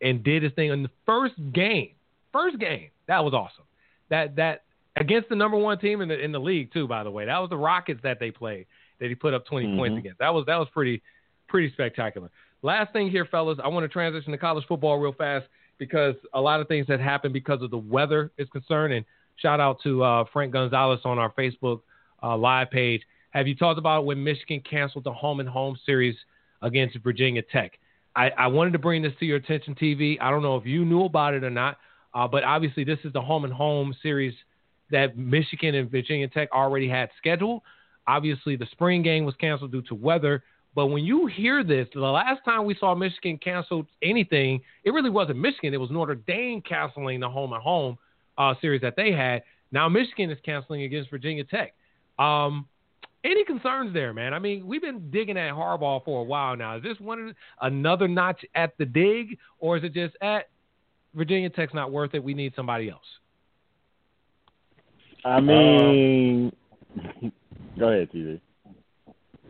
and 0.00 0.22
did 0.22 0.44
his 0.44 0.52
thing 0.52 0.70
in 0.70 0.84
the 0.84 0.90
first 1.04 1.34
game, 1.52 1.90
first 2.32 2.58
game, 2.58 2.90
that 3.08 3.24
was 3.24 3.34
awesome. 3.34 3.64
That 4.10 4.36
that 4.36 4.63
against 4.96 5.28
the 5.28 5.36
number 5.36 5.56
one 5.56 5.78
team 5.78 6.00
in 6.00 6.08
the 6.08 6.18
in 6.18 6.32
the 6.32 6.40
league 6.40 6.72
too, 6.72 6.86
by 6.86 7.04
the 7.04 7.10
way. 7.10 7.26
That 7.26 7.38
was 7.38 7.50
the 7.50 7.56
Rockets 7.56 8.00
that 8.02 8.20
they 8.20 8.30
played 8.30 8.66
that 9.00 9.08
he 9.08 9.14
put 9.14 9.34
up 9.34 9.46
20 9.46 9.66
mm-hmm. 9.66 9.76
points 9.76 9.98
against. 9.98 10.18
That 10.18 10.32
was 10.32 10.46
that 10.46 10.56
was 10.56 10.68
pretty 10.72 11.02
pretty 11.48 11.72
spectacular. 11.72 12.30
Last 12.62 12.92
thing 12.92 13.10
here, 13.10 13.26
fellas, 13.26 13.58
I 13.62 13.68
want 13.68 13.84
to 13.84 13.88
transition 13.88 14.32
to 14.32 14.38
college 14.38 14.64
football 14.66 14.98
real 14.98 15.12
fast. 15.12 15.46
because 15.78 16.14
a 16.32 16.40
lot 16.40 16.60
of 16.60 16.68
things 16.68 16.86
that 16.86 17.00
happened 17.00 17.34
because 17.34 17.60
of 17.62 17.70
the 17.70 17.78
weather 17.78 18.30
is 18.38 18.48
concerned. 18.50 18.94
And 18.94 19.04
shout 19.36 19.60
out 19.60 19.82
to 19.82 20.02
uh, 20.02 20.24
Frank 20.32 20.52
Gonzalez 20.52 21.00
on 21.04 21.18
our 21.18 21.32
Facebook 21.32 21.80
uh, 22.22 22.36
live 22.36 22.70
page. 22.70 23.02
Have 23.30 23.48
you 23.48 23.54
talked 23.54 23.78
about 23.78 24.06
when 24.06 24.22
Michigan 24.22 24.62
canceled 24.68 25.04
the 25.04 25.12
home 25.12 25.40
and 25.40 25.48
home 25.48 25.76
series 25.84 26.16
against 26.62 26.96
Virginia 26.98 27.42
Tech? 27.42 27.72
I, 28.16 28.30
I 28.30 28.46
wanted 28.46 28.72
to 28.74 28.78
bring 28.78 29.02
this 29.02 29.12
to 29.18 29.26
your 29.26 29.38
attention, 29.38 29.74
TV. 29.74 30.16
I 30.20 30.30
don't 30.30 30.42
know 30.42 30.56
if 30.56 30.64
you 30.64 30.84
knew 30.84 31.04
about 31.04 31.34
it 31.34 31.42
or 31.42 31.50
not, 31.50 31.78
uh, 32.14 32.28
but 32.28 32.44
obviously 32.44 32.84
this 32.84 33.00
is 33.04 33.12
the 33.12 33.20
home 33.20 33.44
and 33.44 33.52
home 33.52 33.94
series 34.02 34.34
that 34.94 35.18
Michigan 35.18 35.74
and 35.74 35.90
Virginia 35.90 36.28
Tech 36.28 36.48
already 36.52 36.88
had 36.88 37.10
scheduled. 37.18 37.62
Obviously, 38.06 38.54
the 38.54 38.66
spring 38.70 39.02
game 39.02 39.24
was 39.24 39.34
canceled 39.40 39.72
due 39.72 39.82
to 39.82 39.94
weather. 39.94 40.44
But 40.76 40.86
when 40.86 41.04
you 41.04 41.26
hear 41.26 41.64
this, 41.64 41.88
the 41.92 42.00
last 42.00 42.44
time 42.44 42.64
we 42.64 42.76
saw 42.78 42.94
Michigan 42.94 43.38
cancel 43.38 43.86
anything, 44.02 44.60
it 44.84 44.90
really 44.90 45.10
wasn't 45.10 45.38
Michigan. 45.38 45.74
It 45.74 45.80
was 45.80 45.90
Notre 45.90 46.14
Dame 46.14 46.62
canceling 46.62 47.18
the 47.18 47.28
home 47.28 47.52
and 47.52 47.62
home 47.62 47.98
uh, 48.38 48.54
series 48.60 48.82
that 48.82 48.94
they 48.96 49.10
had. 49.10 49.42
Now 49.72 49.88
Michigan 49.88 50.30
is 50.30 50.38
canceling 50.44 50.82
against 50.82 51.10
Virginia 51.10 51.42
Tech. 51.42 51.74
Um, 52.20 52.66
any 53.24 53.44
concerns 53.44 53.92
there, 53.92 54.12
man? 54.12 54.32
I 54.32 54.38
mean, 54.38 54.64
we've 54.64 54.82
been 54.82 55.10
digging 55.10 55.36
at 55.36 55.52
Harbaugh 55.52 56.04
for 56.04 56.20
a 56.20 56.24
while 56.24 56.56
now. 56.56 56.76
Is 56.76 56.84
this 56.84 57.00
one 57.00 57.34
another 57.60 58.06
notch 58.06 58.44
at 58.54 58.78
the 58.78 58.84
dig, 58.84 59.38
or 59.58 59.76
is 59.76 59.82
it 59.82 59.92
just 59.92 60.14
at 60.20 60.50
Virginia 61.14 61.50
Tech's 61.50 61.74
not 61.74 61.90
worth 61.90 62.14
it? 62.14 62.22
We 62.22 62.34
need 62.34 62.52
somebody 62.54 62.90
else. 62.90 63.06
I 65.24 65.40
mean, 65.40 66.52
um, 67.22 67.32
go 67.78 67.88
ahead, 67.88 68.10
TV. 68.12 68.40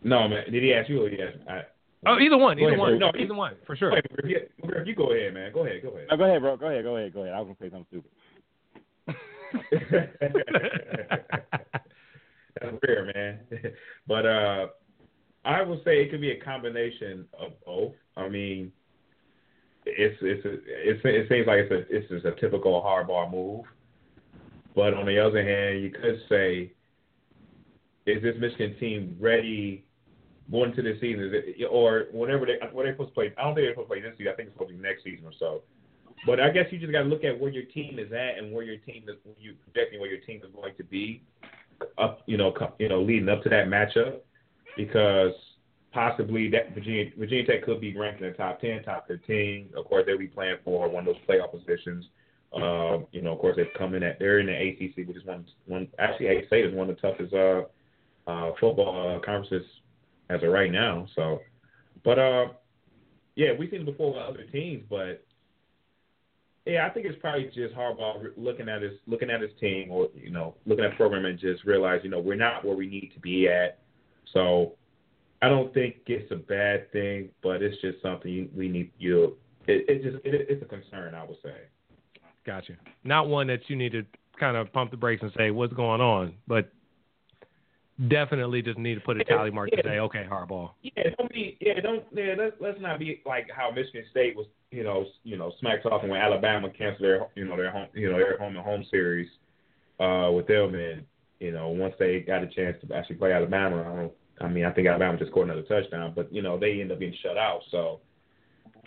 No, 0.04 0.28
man. 0.28 0.44
Did 0.50 0.62
he 0.62 0.72
ask 0.72 0.88
you 0.88 1.04
or 1.04 1.08
he 1.08 1.20
asked? 1.20 1.38
I, 1.48 1.62
oh, 2.06 2.18
either 2.18 2.36
one. 2.36 2.58
Either 2.58 2.68
ahead, 2.68 2.78
one. 2.78 2.98
No, 2.98 3.10
either 3.18 3.34
one 3.34 3.54
for 3.66 3.74
sure. 3.74 3.92
Wait, 3.92 4.04
if 4.10 4.28
you, 4.28 4.36
if 4.62 4.86
you 4.86 4.94
go 4.94 5.12
ahead, 5.12 5.34
man. 5.34 5.52
Go 5.52 5.66
ahead. 5.66 5.82
Go 5.82 5.88
ahead. 5.88 6.06
No, 6.10 6.16
go 6.16 6.24
ahead, 6.24 6.40
bro. 6.40 6.56
Go 6.56 6.66
ahead. 6.66 6.84
Go 6.84 6.96
ahead. 6.96 7.14
Go 7.14 7.22
ahead. 7.22 7.34
I 7.34 7.40
was 7.40 7.56
gonna 7.58 7.60
say 7.60 7.70
something 7.70 7.86
stupid. 7.88 8.10
That's 12.60 12.76
rare, 12.86 13.12
man. 13.14 13.40
but 14.06 14.26
uh, 14.26 14.66
I 15.44 15.62
would 15.62 15.82
say 15.84 16.02
it 16.02 16.10
could 16.10 16.20
be 16.20 16.32
a 16.32 16.40
combination 16.40 17.24
of 17.38 17.52
both. 17.64 17.92
I 18.16 18.28
mean, 18.28 18.72
it's 19.86 20.16
it's 20.22 20.44
a, 20.44 20.52
it's 20.52 21.00
it 21.04 21.28
seems 21.28 21.46
like 21.46 21.60
it's 21.60 21.72
a 21.72 21.84
it's 21.94 22.08
just 22.08 22.24
a 22.24 22.32
typical 22.40 22.82
Harbaugh 22.82 23.30
move. 23.30 23.64
But 24.74 24.94
on 24.94 25.06
the 25.06 25.18
other 25.18 25.42
hand, 25.44 25.82
you 25.82 25.90
could 25.90 26.20
say, 26.28 26.72
is 28.06 28.22
this 28.22 28.34
Michigan 28.38 28.76
team 28.78 29.16
ready 29.20 29.84
going 30.50 30.70
into 30.70 30.82
the 30.82 30.98
season? 31.00 31.30
It, 31.32 31.66
or 31.70 32.06
whenever 32.12 32.44
they 32.44 32.58
where 32.72 32.86
they 32.86 32.92
supposed 32.92 33.10
to 33.10 33.14
play? 33.14 33.32
I 33.38 33.44
don't 33.44 33.54
think 33.54 33.66
they're 33.66 33.72
supposed 33.72 33.88
to 33.88 33.94
play 33.94 34.00
this 34.02 34.18
season. 34.18 34.32
I 34.32 34.36
think 34.36 34.48
it's 34.48 34.54
supposed 34.56 34.72
to 34.72 34.76
be 34.76 34.82
next 34.82 35.04
season 35.04 35.24
or 35.24 35.32
so. 35.38 35.62
But 36.26 36.40
I 36.40 36.50
guess 36.50 36.66
you 36.70 36.78
just 36.78 36.92
got 36.92 37.02
to 37.02 37.08
look 37.08 37.24
at 37.24 37.38
where 37.38 37.50
your 37.50 37.64
team 37.64 37.98
is 37.98 38.12
at 38.12 38.38
and 38.38 38.52
where 38.52 38.64
your 38.64 38.78
team 38.78 39.04
is, 39.08 39.16
you 39.38 39.54
projecting 39.62 40.00
where 40.00 40.10
your 40.10 40.20
team 40.20 40.40
is 40.44 40.50
going 40.54 40.74
to 40.76 40.84
be 40.84 41.22
up, 41.98 42.22
you 42.26 42.36
know, 42.36 42.54
you 42.78 42.88
know, 42.88 43.02
leading 43.02 43.28
up 43.28 43.42
to 43.42 43.48
that 43.50 43.66
matchup, 43.66 44.20
because 44.76 45.32
possibly 45.92 46.48
that 46.50 46.74
Virginia 46.74 47.10
Virginia 47.18 47.46
Tech 47.46 47.64
could 47.64 47.80
be 47.80 47.96
ranked 47.96 48.22
in 48.22 48.30
the 48.30 48.36
top 48.36 48.60
ten, 48.60 48.82
top 48.82 49.06
fifteen. 49.06 49.68
Of 49.76 49.84
course, 49.84 50.04
they'll 50.06 50.18
be 50.18 50.26
playing 50.26 50.56
for 50.64 50.88
one 50.88 51.06
of 51.06 51.14
those 51.14 51.22
playoff 51.28 51.52
positions. 51.52 52.06
Um, 52.54 53.06
you 53.10 53.20
know, 53.20 53.32
of 53.32 53.40
course, 53.40 53.56
they've 53.56 53.66
come 53.76 53.94
in 53.94 54.02
at 54.02 54.18
they're 54.18 54.38
in 54.38 54.46
the 54.46 54.52
ACC, 54.52 55.08
which 55.08 55.16
is 55.16 55.24
one 55.24 55.44
one 55.66 55.88
actually 55.98 56.28
I 56.28 56.46
State 56.46 56.66
is 56.66 56.74
one 56.74 56.88
of 56.88 56.96
the 56.96 57.02
toughest 57.02 57.34
uh, 57.34 57.62
uh, 58.30 58.52
football 58.60 59.16
uh, 59.16 59.24
conferences 59.24 59.66
as 60.30 60.42
of 60.42 60.50
right 60.50 60.70
now. 60.70 61.06
So, 61.16 61.40
but 62.04 62.18
uh, 62.18 62.46
yeah, 63.34 63.48
we've 63.58 63.70
seen 63.70 63.80
it 63.80 63.86
before 63.86 64.12
with 64.12 64.22
other 64.22 64.44
teams, 64.52 64.84
but 64.88 65.24
yeah, 66.66 66.86
I 66.86 66.90
think 66.90 67.06
it's 67.06 67.20
probably 67.20 67.44
just 67.54 67.74
Harbaugh 67.74 68.24
looking 68.36 68.68
at 68.68 68.82
his 68.82 68.92
looking 69.06 69.30
at 69.30 69.40
his 69.40 69.50
team, 69.60 69.90
or 69.90 70.08
you 70.14 70.30
know, 70.30 70.54
looking 70.64 70.84
at 70.84 70.92
the 70.92 70.96
program 70.96 71.24
and 71.24 71.38
just 71.38 71.64
realize, 71.64 72.00
you 72.04 72.10
know, 72.10 72.20
we're 72.20 72.36
not 72.36 72.64
where 72.64 72.76
we 72.76 72.86
need 72.86 73.10
to 73.14 73.20
be 73.20 73.48
at. 73.48 73.80
So, 74.32 74.72
I 75.42 75.48
don't 75.48 75.74
think 75.74 75.96
it's 76.06 76.30
a 76.32 76.36
bad 76.36 76.90
thing, 76.90 77.28
but 77.42 77.62
it's 77.62 77.80
just 77.82 78.00
something 78.00 78.48
we 78.56 78.68
need. 78.68 78.92
You, 78.98 79.36
it, 79.66 79.84
it 79.88 80.02
just 80.02 80.24
it, 80.24 80.46
it's 80.48 80.62
a 80.62 80.66
concern, 80.66 81.14
I 81.14 81.24
would 81.24 81.36
say. 81.42 81.54
Gotcha. 82.46 82.74
Not 83.04 83.28
one 83.28 83.46
that 83.46 83.60
you 83.68 83.76
need 83.76 83.92
to 83.92 84.04
kind 84.38 84.56
of 84.56 84.72
pump 84.72 84.90
the 84.90 84.96
brakes 84.96 85.22
and 85.22 85.32
say 85.36 85.50
what's 85.50 85.72
going 85.72 86.00
on, 86.00 86.34
but 86.46 86.70
definitely 88.08 88.62
just 88.62 88.78
need 88.78 88.94
to 88.96 89.00
put 89.00 89.20
a 89.20 89.24
tally 89.24 89.50
mark 89.50 89.70
yeah. 89.72 89.82
to 89.82 89.88
say, 89.88 89.98
okay, 89.98 90.26
Harbaugh. 90.28 90.70
Yeah, 90.82 91.04
don't 91.16 91.32
be. 91.32 91.56
Yeah, 91.60 91.80
don't. 91.80 92.04
Yeah, 92.12 92.34
let's 92.36 92.56
let's 92.60 92.80
not 92.80 92.98
be 92.98 93.22
like 93.24 93.48
how 93.54 93.70
Michigan 93.70 94.04
State 94.10 94.36
was. 94.36 94.46
You 94.70 94.82
know, 94.82 95.06
you 95.22 95.36
know, 95.36 95.52
smack 95.60 95.82
talking 95.82 96.08
when 96.08 96.20
Alabama 96.20 96.68
canceled 96.68 97.02
their, 97.02 97.26
you 97.36 97.44
know, 97.44 97.56
their 97.56 97.70
home, 97.70 97.86
you 97.94 98.10
know, 98.10 98.18
their 98.18 98.36
home 98.38 98.56
and 98.56 98.64
home 98.64 98.84
series 98.90 99.28
uh, 100.00 100.30
with 100.32 100.48
them, 100.48 100.74
and 100.74 101.04
you 101.38 101.52
know, 101.52 101.68
once 101.68 101.94
they 101.98 102.20
got 102.20 102.42
a 102.42 102.48
chance 102.48 102.76
to 102.86 102.94
actually 102.94 103.16
play 103.16 103.32
Alabama, 103.32 103.80
I 103.80 103.96
don't. 103.96 104.12
I 104.40 104.48
mean, 104.48 104.64
I 104.64 104.72
think 104.72 104.88
Alabama 104.88 105.16
just 105.16 105.30
scored 105.30 105.48
another 105.48 105.62
touchdown, 105.62 106.12
but 106.14 106.32
you 106.32 106.42
know, 106.42 106.58
they 106.58 106.80
end 106.80 106.90
up 106.90 106.98
being 106.98 107.14
shut 107.22 107.38
out. 107.38 107.60
So 107.70 108.00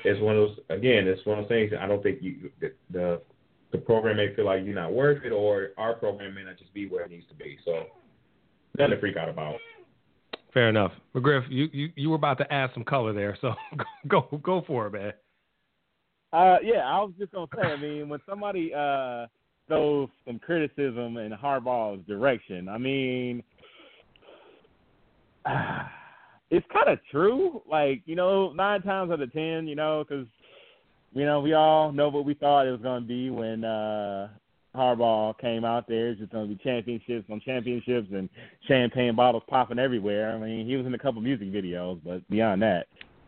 it's 0.03 0.19
one 0.21 0.35
of 0.35 0.49
those. 0.49 0.57
Again, 0.69 1.07
it's 1.07 1.25
one 1.25 1.39
of 1.39 1.45
those 1.45 1.49
things. 1.49 1.71
I 1.79 1.87
don't 1.87 2.03
think 2.03 2.21
you 2.21 2.51
the, 2.59 2.73
the 2.91 3.21
the 3.71 3.77
program 3.77 4.17
may 4.17 4.33
feel 4.35 4.45
like 4.45 4.63
you're 4.63 4.75
not 4.75 4.93
worth 4.93 5.23
it, 5.23 5.31
or 5.31 5.69
our 5.77 5.93
program 5.93 6.33
may 6.35 6.43
not 6.43 6.57
just 6.57 6.73
be 6.73 6.87
where 6.87 7.03
it 7.03 7.11
needs 7.11 7.27
to 7.29 7.35
be. 7.35 7.57
So 7.65 7.85
nothing 8.77 8.95
to 8.95 8.99
freak 8.99 9.17
out 9.17 9.29
about. 9.29 9.57
Fair 10.53 10.69
enough. 10.69 10.91
McGriff, 11.13 11.43
you, 11.49 11.67
you, 11.71 11.89
you 11.95 12.09
were 12.09 12.15
about 12.15 12.37
to 12.39 12.51
add 12.53 12.71
some 12.73 12.83
color 12.83 13.13
there, 13.13 13.37
so 13.41 13.53
go 14.07 14.27
go 14.41 14.63
for 14.65 14.87
it, 14.87 14.93
man. 14.93 15.13
Uh, 16.33 16.57
yeah, 16.63 16.83
I 16.85 16.99
was 16.99 17.13
just 17.19 17.31
gonna 17.31 17.47
say. 17.55 17.61
I 17.61 17.77
mean, 17.77 18.09
when 18.09 18.19
somebody 18.27 18.73
uh 18.73 19.27
throws 19.67 20.09
some 20.25 20.39
criticism 20.39 21.17
in 21.17 21.31
Harbaugh's 21.31 22.05
direction, 22.07 22.69
I 22.69 22.77
mean, 22.77 23.43
it's 26.49 26.65
kind 26.73 26.89
of 26.89 26.99
true. 27.11 27.61
Like 27.69 28.01
you 28.05 28.15
know, 28.15 28.51
nine 28.53 28.81
times 28.81 29.11
out 29.11 29.21
of 29.21 29.33
ten, 29.33 29.67
you 29.67 29.75
know, 29.75 30.03
because 30.07 30.27
you 31.13 31.25
know 31.25 31.39
we 31.39 31.53
all 31.53 31.91
know 31.91 32.09
what 32.09 32.25
we 32.25 32.33
thought 32.33 32.67
it 32.67 32.71
was 32.71 32.81
gonna 32.81 33.01
be 33.01 33.29
when 33.29 33.63
uh 33.63 34.29
Harbaugh 34.77 35.37
came 35.39 35.65
out 35.65 35.87
there. 35.87 36.09
It's 36.09 36.19
just 36.19 36.31
going 36.31 36.47
to 36.47 36.55
be 36.55 36.63
championships 36.63 37.27
on 37.31 37.41
championships 37.41 38.09
and 38.13 38.29
champagne 38.67 39.15
bottles 39.15 39.43
popping 39.49 39.79
everywhere. 39.79 40.31
I 40.31 40.37
mean, 40.37 40.67
he 40.67 40.75
was 40.77 40.85
in 40.85 40.93
a 40.93 40.99
couple 40.99 41.19
music 41.19 41.51
videos, 41.51 41.99
but 42.05 42.27
beyond 42.29 42.61
that, 42.61 42.85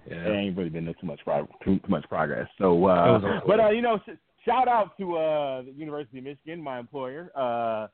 yeah. 0.07 0.23
there 0.23 0.35
ain't 0.35 0.55
really 0.55 0.69
been 0.69 0.85
too 0.85 1.07
much 1.07 1.19
too, 1.25 1.79
too 1.79 1.89
much 1.89 2.07
progress. 2.07 2.47
So, 2.59 2.85
uh, 2.85 3.41
but 3.47 3.59
uh, 3.59 3.69
you 3.69 3.81
know, 3.81 3.99
sh- 4.05 4.17
shout 4.45 4.67
out 4.67 4.97
to 4.99 5.17
uh, 5.17 5.61
the 5.63 5.73
University 5.75 6.19
of 6.19 6.25
Michigan, 6.25 6.61
my 6.61 6.79
employer. 6.79 7.31
Uh, 7.35 7.87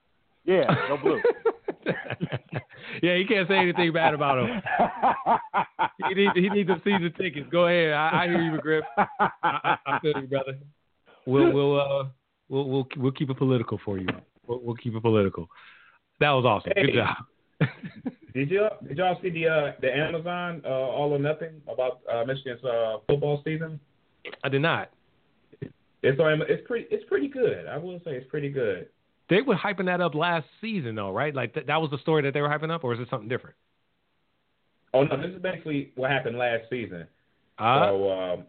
yeah, 0.44 0.66
go 0.88 0.98
blue. 1.02 1.22
yeah, 3.04 3.16
he 3.18 3.26
can't 3.28 3.48
say 3.48 3.58
anything 3.58 3.94
bad 3.94 4.14
about 4.14 4.40
him. 4.40 4.62
he 6.08 6.14
needs 6.16 6.34
he 6.36 6.50
needs 6.50 6.70
see 6.84 6.98
the 6.98 7.12
tickets. 7.18 7.48
Go 7.52 7.68
ahead. 7.68 7.94
I, 7.94 8.24
I 8.24 8.28
hear 8.28 8.42
you, 8.42 8.52
McGriff. 8.52 8.82
I, 8.98 9.30
I, 9.44 9.78
I 9.86 10.00
feel 10.00 10.14
you, 10.20 10.28
brother. 10.28 10.58
We'll 11.26 11.52
we'll 11.52 11.80
uh 11.80 12.06
We'll 12.50 12.70
we'll 12.70 12.88
we'll 12.98 13.12
keep 13.12 13.30
it 13.30 13.38
political 13.38 13.80
for 13.84 13.98
you. 13.98 14.08
We'll, 14.46 14.60
we'll 14.62 14.76
keep 14.76 14.96
it 14.96 15.02
political. 15.02 15.50
That 16.20 16.32
was 16.32 16.46
awesome. 16.46 16.74
Hey, 16.76 16.88
Good 16.88 16.96
job. 16.96 17.70
did 18.34 18.52
you 18.52 18.68
did 18.88 18.98
y'all 18.98 19.18
see 19.22 19.30
the 19.30 19.48
uh, 19.48 19.72
the 19.82 19.92
Amazon 19.92 20.62
uh, 20.66 20.70
All 20.70 21.12
or 21.12 21.20
Nothing 21.20 21.62
about 21.72 22.02
uh, 22.12 22.24
Michigan's 22.26 22.64
uh, 22.64 22.98
football 23.08 23.42
season? 23.44 23.80
I 24.44 24.50
did 24.50 24.62
not. 24.62 24.92
It's 25.62 26.20
it's 26.20 26.68
pretty 26.68 26.86
it's 26.92 27.08
pretty 27.10 27.28
good. 27.28 27.66
I 27.68 27.78
will 27.78 28.00
say 28.06 28.12
it's 28.12 28.30
pretty 28.30 28.50
good. 28.50 28.88
They 29.30 29.42
were 29.42 29.56
hyping 29.56 29.86
that 29.86 30.02
up 30.02 30.14
last 30.14 30.46
season 30.62 30.96
though, 30.96 31.12
right? 31.12 31.34
Like 31.34 31.54
th- 31.54 31.66
that 31.68 31.82
was 31.82 31.90
the 31.90 31.98
story 32.00 32.22
that 32.24 32.34
they 32.34 32.42
were 32.42 32.50
hyping 32.50 32.72
up, 32.72 32.84
or 32.84 32.94
is 32.94 33.00
it 33.00 33.10
something 33.10 33.30
different? 33.30 33.56
Oh 34.94 35.04
no, 35.04 35.18
this 35.18 35.36
is 35.36 35.42
basically 35.42 35.92
what 35.96 36.12
happened 36.12 36.38
last 36.38 36.64
season. 36.70 37.08
Uh, 37.58 37.88
so 37.88 38.12
um, 38.12 38.46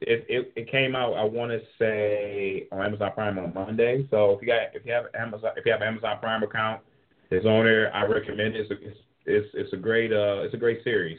it, 0.00 0.26
it 0.28 0.52
it 0.56 0.70
came 0.70 0.96
out 0.96 1.14
I 1.14 1.24
want 1.24 1.50
to 1.52 1.60
say 1.78 2.66
on 2.72 2.82
Amazon 2.84 3.12
Prime 3.14 3.38
on 3.38 3.54
Monday. 3.54 4.06
So 4.10 4.32
if 4.32 4.42
you 4.42 4.48
got 4.48 4.74
if 4.74 4.84
you 4.84 4.92
have 4.92 5.06
Amazon 5.14 5.52
if 5.56 5.64
you 5.64 5.72
have 5.72 5.82
Amazon 5.82 6.18
Prime 6.20 6.42
account, 6.42 6.82
it's 7.30 7.46
on 7.46 7.64
there. 7.64 7.94
I 7.94 8.04
recommend 8.04 8.56
it. 8.56 8.66
It's 8.68 8.70
a, 8.70 8.88
it's 9.26 9.48
it's, 9.54 9.72
a 9.72 9.76
great 9.76 10.12
uh 10.12 10.42
it's 10.42 10.54
a 10.54 10.58
great 10.58 10.82
series. 10.82 11.18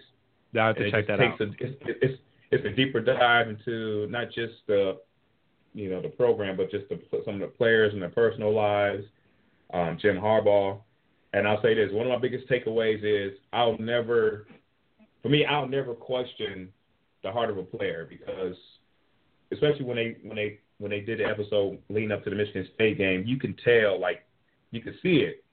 I 0.55 0.67
have 0.67 0.75
to 0.75 0.83
and 0.83 0.91
check 0.91 1.07
that 1.07 1.19
takes 1.19 1.39
out. 1.39 1.41
A, 1.41 1.51
it's, 1.59 1.77
it's 1.85 2.21
it's 2.51 2.65
a 2.65 2.69
deeper 2.69 2.99
dive 2.99 3.47
into 3.47 4.07
not 4.09 4.27
just 4.31 4.53
the 4.67 4.99
you 5.73 5.89
know 5.89 6.01
the 6.01 6.09
program, 6.09 6.57
but 6.57 6.71
just 6.71 6.89
the, 6.89 6.99
some 7.25 7.35
of 7.35 7.41
the 7.41 7.47
players 7.47 7.93
and 7.93 8.01
their 8.01 8.09
personal 8.09 8.53
lives. 8.53 9.03
Um, 9.73 9.97
Jim 10.01 10.17
Harbaugh, 10.17 10.79
and 11.33 11.47
I'll 11.47 11.61
say 11.61 11.73
this: 11.73 11.91
one 11.91 12.07
of 12.07 12.11
my 12.11 12.19
biggest 12.19 12.49
takeaways 12.49 12.99
is 13.03 13.37
I'll 13.53 13.77
never, 13.77 14.47
for 15.21 15.29
me, 15.29 15.45
I'll 15.45 15.67
never 15.67 15.93
question 15.93 16.69
the 17.23 17.31
heart 17.31 17.49
of 17.49 17.57
a 17.57 17.63
player 17.63 18.07
because 18.09 18.55
especially 19.51 19.85
when 19.85 19.95
they 19.95 20.17
when 20.23 20.35
they 20.35 20.59
when 20.79 20.91
they 20.91 21.01
did 21.01 21.19
the 21.19 21.25
episode 21.25 21.77
leading 21.89 22.11
up 22.11 22.23
to 22.23 22.29
the 22.29 22.35
Michigan 22.35 22.67
State 22.75 22.97
game, 22.97 23.23
you 23.25 23.37
can 23.37 23.55
tell 23.63 23.99
like 23.99 24.23
you 24.71 24.81
could 24.81 24.95
see 25.01 25.17
it, 25.17 25.43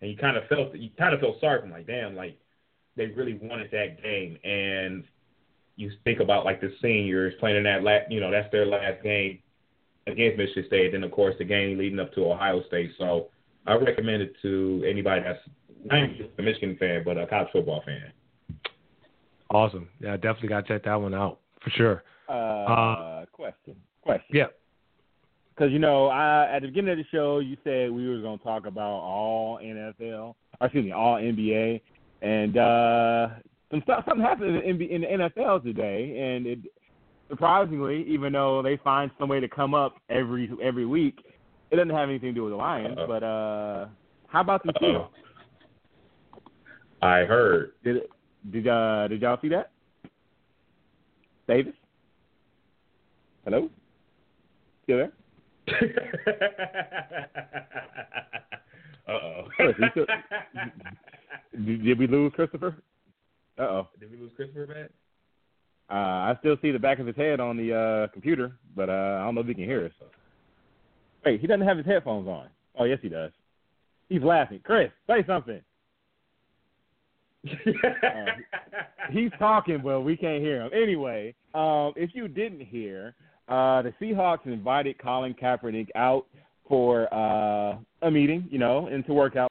and 0.00 0.10
you 0.10 0.16
kind 0.16 0.36
of 0.36 0.44
felt 0.48 0.74
you 0.74 0.90
kind 0.98 1.14
of 1.14 1.20
felt 1.20 1.40
sorry 1.40 1.60
for 1.60 1.66
them, 1.66 1.72
like 1.72 1.86
damn, 1.86 2.16
like 2.16 2.36
they 2.96 3.06
really 3.06 3.38
wanted 3.40 3.70
that 3.70 4.02
game, 4.02 4.38
and 4.42 5.04
you 5.76 5.92
think 6.02 6.18
about 6.18 6.44
like 6.44 6.60
the 6.60 6.74
seniors 6.82 7.32
playing 7.38 7.56
in 7.56 7.62
that 7.62 7.84
last, 7.84 8.10
you 8.10 8.18
know, 8.18 8.32
that's 8.32 8.50
their 8.50 8.66
last 8.66 9.00
game 9.04 9.38
against 10.08 10.38
Michigan 10.38 10.64
State. 10.66 10.92
Then 10.92 11.04
of 11.04 11.10
course 11.10 11.34
the 11.38 11.44
game 11.44 11.78
leading 11.78 12.00
up 12.00 12.12
to 12.14 12.30
Ohio 12.30 12.62
State. 12.66 12.92
So 12.98 13.28
I 13.66 13.74
recommend 13.74 14.22
it 14.22 14.34
to 14.42 14.84
anybody 14.88 15.22
that's 15.22 15.40
not 15.84 16.08
just 16.16 16.30
a 16.38 16.42
Michigan 16.42 16.76
fan, 16.78 17.02
but 17.04 17.18
a 17.18 17.26
college 17.26 17.48
football 17.52 17.82
fan. 17.84 18.12
Awesome. 19.50 19.88
Yeah, 20.00 20.16
definitely 20.16 20.48
got 20.48 20.66
to 20.66 20.74
check 20.74 20.84
that 20.84 20.94
one 20.94 21.14
out 21.14 21.38
for 21.62 21.70
sure. 21.70 22.04
Uh, 22.28 22.32
Uh, 22.32 23.26
question. 23.32 23.76
Question. 24.02 24.36
Yeah. 24.36 24.46
Because 25.54 25.72
you 25.72 25.78
know, 25.78 26.06
I, 26.06 26.48
at 26.54 26.62
the 26.62 26.68
beginning 26.68 26.92
of 26.92 26.98
the 26.98 27.04
show, 27.10 27.40
you 27.40 27.56
said 27.64 27.90
we 27.90 28.08
were 28.08 28.20
going 28.20 28.38
to 28.38 28.44
talk 28.44 28.66
about 28.66 29.00
all 29.00 29.58
NFL, 29.58 30.34
or 30.60 30.66
excuse 30.66 30.84
me, 30.84 30.92
all 30.92 31.16
NBA, 31.16 31.80
and 32.22 32.56
uh, 32.56 33.28
some 33.70 33.82
stuff 33.82 34.04
something 34.06 34.24
happened 34.24 34.62
in 34.62 34.78
the, 34.78 34.84
in 34.84 35.00
the 35.00 35.06
NFL 35.28 35.64
today, 35.64 36.16
and 36.16 36.46
it 36.46 36.58
surprisingly, 37.28 38.04
even 38.08 38.32
though 38.32 38.62
they 38.62 38.76
find 38.78 39.10
some 39.18 39.28
way 39.28 39.40
to 39.40 39.48
come 39.48 39.74
up 39.74 39.96
every 40.08 40.50
every 40.62 40.86
week, 40.86 41.24
it 41.70 41.76
doesn't 41.76 41.90
have 41.90 42.08
anything 42.08 42.30
to 42.30 42.34
do 42.34 42.44
with 42.44 42.52
the 42.52 42.56
Lions. 42.56 42.96
Uh-oh. 42.98 43.06
But 43.06 43.22
uh, 43.22 43.86
how 44.28 44.40
about 44.40 44.62
the 44.64 44.72
Seahawks? 44.74 45.10
I 47.02 47.20
heard. 47.24 47.72
Did 47.84 48.02
did 48.50 48.66
uh 48.66 49.08
did 49.08 49.22
y'all 49.22 49.38
see 49.40 49.48
that? 49.48 49.70
Davis? 51.46 51.74
Hello? 53.44 53.70
Still 54.84 54.98
there? 54.98 55.12
uh 59.08 59.12
oh. 59.12 59.48
You 59.58 60.06
Did, 61.64 61.84
did 61.84 61.98
we 61.98 62.06
lose 62.06 62.32
Christopher? 62.34 62.76
Uh 63.58 63.62
oh. 63.62 63.88
Did 63.98 64.10
we 64.10 64.18
lose 64.18 64.32
Christopher 64.36 64.66
Matt? 64.66 64.90
Uh, 65.90 65.94
I 65.94 66.36
still 66.40 66.56
see 66.60 66.70
the 66.70 66.78
back 66.78 66.98
of 66.98 67.06
his 67.06 67.16
head 67.16 67.40
on 67.40 67.56
the 67.56 67.74
uh, 67.74 68.12
computer, 68.12 68.52
but 68.76 68.90
uh, 68.90 69.18
I 69.20 69.24
don't 69.24 69.34
know 69.34 69.40
if 69.40 69.46
he 69.46 69.54
can 69.54 69.64
hear 69.64 69.86
us. 69.86 69.92
Wait, 71.24 71.40
he 71.40 71.46
doesn't 71.46 71.66
have 71.66 71.78
his 71.78 71.86
headphones 71.86 72.28
on. 72.28 72.48
Oh, 72.78 72.84
yes, 72.84 72.98
he 73.02 73.08
does. 73.08 73.32
He's 74.08 74.22
laughing. 74.22 74.60
Chris, 74.64 74.90
say 75.06 75.24
something. 75.26 75.60
He's 79.10 79.30
talking, 79.38 79.80
but 79.82 80.00
we 80.00 80.16
can't 80.16 80.42
hear 80.42 80.62
him. 80.62 80.70
Anyway, 80.74 81.34
um, 81.54 81.92
if 81.96 82.10
you 82.12 82.28
didn't 82.28 82.60
hear, 82.60 83.14
uh, 83.48 83.82
the 83.82 83.92
Seahawks 84.00 84.46
invited 84.46 84.98
Colin 84.98 85.34
Kaepernick 85.34 85.88
out 85.94 86.26
for 86.68 87.12
uh, 87.12 87.78
a 88.02 88.10
meeting, 88.10 88.46
you 88.50 88.58
know, 88.58 88.88
and 88.88 89.06
to 89.06 89.14
work 89.14 89.36
out. 89.36 89.47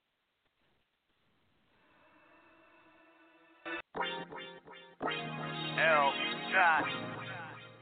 Shot. 6.58 6.82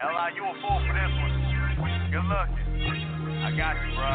L.I., 0.04 0.36
you 0.36 0.44
a 0.44 0.52
fool 0.60 0.76
for 0.84 0.92
this 0.92 1.08
one. 1.16 1.32
Good 2.12 2.28
luck. 2.28 2.52
I 3.40 3.48
got 3.56 3.72
you, 3.80 3.88
bro. 3.96 4.12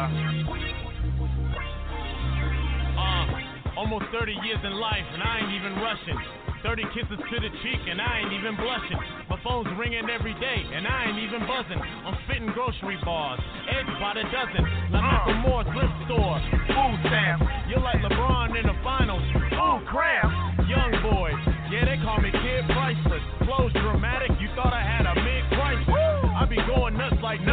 Uh, 2.94 3.74
almost 3.74 4.06
30 4.14 4.38
years 4.46 4.62
in 4.62 4.78
life, 4.78 5.02
and 5.02 5.18
I 5.18 5.42
ain't 5.42 5.50
even 5.58 5.74
rushing. 5.82 6.14
30 6.62 6.94
kisses 6.94 7.18
to 7.18 7.36
the 7.42 7.50
cheek, 7.66 7.82
and 7.90 7.98
I 7.98 8.22
ain't 8.22 8.38
even 8.38 8.54
blushing. 8.54 9.02
My 9.26 9.38
phone's 9.42 9.66
ringing 9.74 10.06
every 10.06 10.38
day, 10.38 10.62
and 10.62 10.86
I 10.86 11.10
ain't 11.10 11.18
even 11.18 11.42
buzzing. 11.42 11.82
I'm 11.82 12.14
spitting 12.30 12.54
grocery 12.54 13.02
bars, 13.02 13.42
eggs 13.66 13.90
by 13.98 14.14
the 14.14 14.22
dozen. 14.30 14.62
Like 14.94 15.02
Macklemore 15.02 15.66
thrift 15.74 15.96
store, 16.06 16.38
food 16.70 16.96
stamps. 17.10 17.50
You're 17.66 17.82
like 17.82 17.98
LeBron 17.98 18.54
in 18.54 18.70
the 18.70 18.78
finals. 18.86 19.26
Ooh, 19.58 19.82
crap. 19.90 20.30
Young 20.70 20.94
boy, 21.02 21.34
yeah, 21.68 21.84
they 21.84 21.98
call 22.04 22.20
me 22.20 22.30
Kid 22.30 22.64
Priceless. 22.70 23.24
Flows 23.44 23.72
dramatic, 23.72 24.31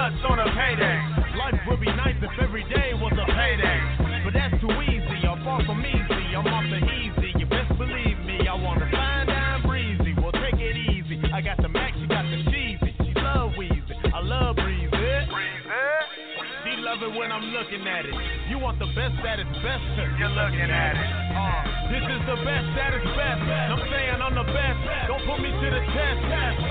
nuts 0.09 0.25
on 0.27 0.39
a 0.39 0.45
payday. 0.45 1.37
Life 1.37 1.59
would 1.67 1.79
be 1.79 1.87
nice 1.87 2.15
if 2.21 2.31
every 2.41 2.63
day 2.63 2.93
was 2.93 3.13
a 3.13 3.25
payday. 3.25 4.08
When 17.19 17.35
I'm 17.35 17.51
looking 17.51 17.83
at 17.83 18.07
it. 18.07 18.15
You 18.47 18.63
want 18.63 18.79
the 18.79 18.87
best 18.95 19.11
that 19.27 19.43
is 19.43 19.51
best, 19.59 19.83
you're 20.15 20.31
looking 20.31 20.71
at 20.71 20.95
it. 20.95 21.07
Uh, 21.35 21.91
this 21.91 22.05
is 22.07 22.21
the 22.23 22.39
best 22.47 22.67
that 22.79 22.95
is 22.95 23.03
best. 23.11 23.43
I'm 23.43 23.83
saying 23.91 24.23
I'm 24.23 24.35
the 24.39 24.47
best. 24.47 24.79
Don't 25.11 25.19
put 25.27 25.43
me 25.43 25.51
to 25.51 25.67
the 25.67 25.83
test. 25.91 26.19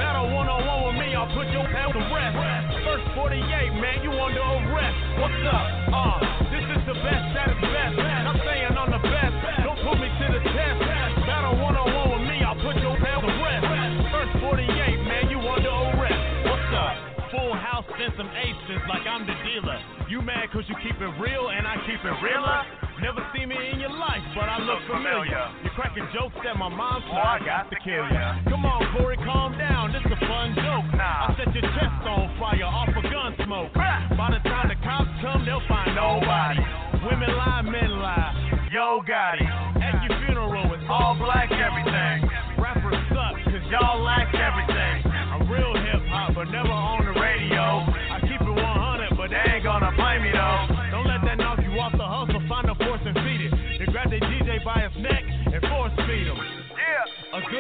Battle 0.01 0.33
one 0.33 0.49
on 0.49 0.65
one 0.65 0.81
with 0.89 0.97
me, 1.05 1.13
I'll 1.13 1.29
put 1.37 1.53
your 1.53 1.69
head 1.69 1.93
to 1.93 2.01
rest. 2.01 2.33
First 2.81 3.05
48, 3.13 3.45
man, 3.77 4.01
you 4.01 4.09
under 4.17 4.41
arrest. 4.41 4.97
What's 5.21 5.45
up? 5.53 5.65
Uh, 5.93 6.17
this 6.49 6.65
is 6.65 6.83
the 6.89 6.97
best 6.97 7.27
that 7.37 7.53
is 7.53 7.61
best. 7.69 7.95
I'm 8.01 8.41
saying 8.41 8.73
I'm 8.73 8.89
the 8.89 9.05
best. 9.05 9.35
Don't 9.69 9.81
put 9.85 10.01
me 10.01 10.09
to 10.09 10.27
the 10.33 10.43
test. 10.49 10.81
Battle 11.29 11.61
one 11.61 11.77
on 11.77 11.93
one 11.93 12.09
with 12.17 12.25
me, 12.25 12.41
I'll 12.41 12.57
put 12.57 12.81
your 12.81 12.97
head 12.97 13.21
to 13.21 13.33
rest. 13.45 13.69
First 14.17 14.33
48, 14.41 14.65
man, 15.13 15.29
you 15.29 15.45
under 15.45 15.77
arrest. 15.93 16.25
What's 16.49 16.73
up? 16.73 16.97
Full 17.37 17.53
house 17.53 17.85
and 18.01 18.17
some 18.17 18.33
aces 18.33 18.81
like 18.89 19.05
I'm 19.05 19.29
the 19.29 19.37
dealer. 19.45 19.98
You 20.09 20.25
mad 20.25 20.49
cause 20.57 20.65
you 20.73 20.75
keep 20.81 20.97
it 20.97 21.13
real 21.21 21.53
and 21.53 21.69
I 21.69 21.77
keep 21.85 22.01
it 22.01 22.17
realer? 22.25 22.65
Never 23.05 23.21
see 23.37 23.45
me 23.45 23.61
in 23.61 23.77
your 23.77 23.93
life, 23.93 24.25
but 24.33 24.49
I 24.49 24.57
look 24.57 24.81
familiar. 24.89 25.37
You're 25.61 25.77
cracking 25.77 26.09
jokes 26.17 26.41
at 26.49 26.57
my 26.57 26.73
mom's 26.73 27.05
so 27.05 27.13
oh, 27.13 27.37
I 27.37 27.45
got 27.45 27.69
to 27.69 27.77
kill 27.85 28.09
ya. 28.09 28.41
Come 28.49 28.65
on, 28.65 28.89
Corey, 28.97 29.21
calm 29.21 29.53
down. 29.61 29.93
This 29.93 30.01
a 30.09 30.17
fun 30.25 30.57
joke. 30.57 30.89
I 30.97 31.37
set 31.37 31.53
your 31.53 31.61
chest 31.77 32.09
on 32.09 32.33
fire 32.41 32.65
off 32.65 32.89
of 32.89 33.05
gun 33.05 33.37
smoke. 33.45 33.77
By 33.77 34.33
the 34.33 34.41
time 34.49 34.73
the 34.73 34.81
cops 34.81 35.13
come, 35.21 35.45
they'll 35.45 35.61
find 35.69 35.93
nobody. 35.93 36.65
Women 37.05 37.37
lie, 37.37 37.69
men 37.69 37.93
lie. 38.01 38.33
Yo, 38.73 39.05
Gotti. 39.05 39.45
At 39.45 40.09
your 40.09 40.17
funeral, 40.25 40.73
it's 40.73 40.89
all 40.89 41.21
black 41.21 41.53
everything. 41.53 42.25
Rappers 42.57 42.97
suck, 43.13 43.37
cause 43.45 43.65
y'all 43.69 44.01
lack 44.01 44.33
everything. 44.33 45.05
I'm 45.05 45.45
real 45.53 45.77
hip 45.77 46.01
hop, 46.09 46.33
but 46.33 46.49
never 46.49 46.73
on 46.73 47.08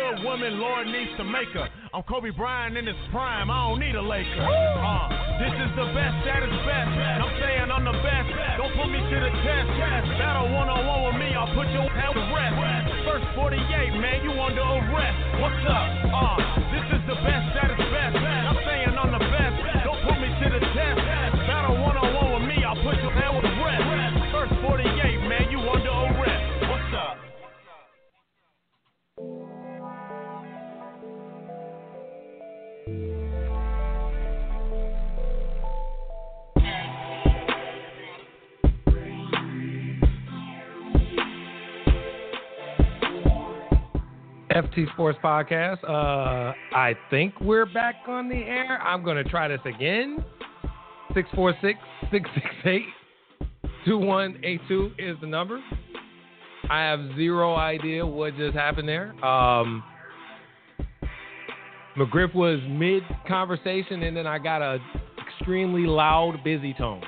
good 0.08 0.24
woman, 0.24 0.58
Lord 0.60 0.86
needs 0.86 1.12
to 1.18 1.24
make 1.24 1.48
her. 1.52 1.68
I'm 1.92 2.02
Kobe 2.04 2.30
Bryant 2.30 2.76
in 2.76 2.86
his 2.86 2.96
prime, 3.10 3.50
I 3.50 3.68
don't 3.68 3.80
need 3.80 3.94
a 3.94 4.00
Laker. 4.00 4.40
Uh, 4.40 5.08
this 5.36 5.52
is 5.52 5.70
the 5.76 5.88
best 5.92 6.16
that 6.24 6.40
is 6.44 6.56
best. 6.64 6.90
I'm 6.96 7.34
saying 7.40 7.68
I'm 7.68 7.84
the 7.84 7.96
best. 8.00 8.28
Don't 8.56 8.72
put 8.76 8.88
me 8.88 9.00
to 9.00 9.16
the 9.20 9.32
test. 9.44 9.68
Battle 10.16 10.52
one 10.52 10.68
on 10.68 10.80
one 10.86 11.00
with 11.12 11.18
me, 11.20 11.32
I'll 11.36 11.52
put 11.52 11.68
your 11.72 11.88
head 11.92 12.12
to 12.12 12.24
rest. 12.32 12.56
First 13.04 13.28
48, 13.36 14.00
man, 14.00 14.24
you 14.24 14.32
under 14.36 14.64
arrest. 14.64 15.18
What's 15.40 15.64
up? 15.68 15.88
Uh, 16.08 16.36
this 16.72 16.86
is 16.96 17.02
the 17.08 17.18
best 17.24 17.46
that 17.56 17.68
is 17.72 17.82
best. 17.92 18.16
I'm 18.16 18.58
saying 18.64 18.77
FT 44.62 44.92
Sports 44.92 45.18
Podcast. 45.22 45.84
Uh, 45.84 46.52
I 46.74 46.94
think 47.10 47.40
we're 47.40 47.66
back 47.66 47.94
on 48.08 48.28
the 48.28 48.34
air. 48.34 48.80
I'm 48.82 49.04
going 49.04 49.22
to 49.22 49.28
try 49.28 49.46
this 49.46 49.60
again. 49.64 50.24
646 51.14 51.78
668 52.10 52.82
2182 53.84 54.92
is 54.98 55.16
the 55.20 55.26
number. 55.28 55.60
I 56.68 56.80
have 56.80 57.00
zero 57.14 57.54
idea 57.54 58.04
what 58.04 58.36
just 58.36 58.54
happened 58.56 58.88
there. 58.88 59.12
Um, 59.24 59.82
McGriff 61.96 62.34
was 62.34 62.58
mid 62.68 63.04
conversation, 63.28 64.02
and 64.02 64.16
then 64.16 64.26
I 64.26 64.38
got 64.38 64.60
a 64.60 64.78
extremely 65.26 65.86
loud, 65.86 66.42
busy 66.42 66.74
tone. 66.74 67.02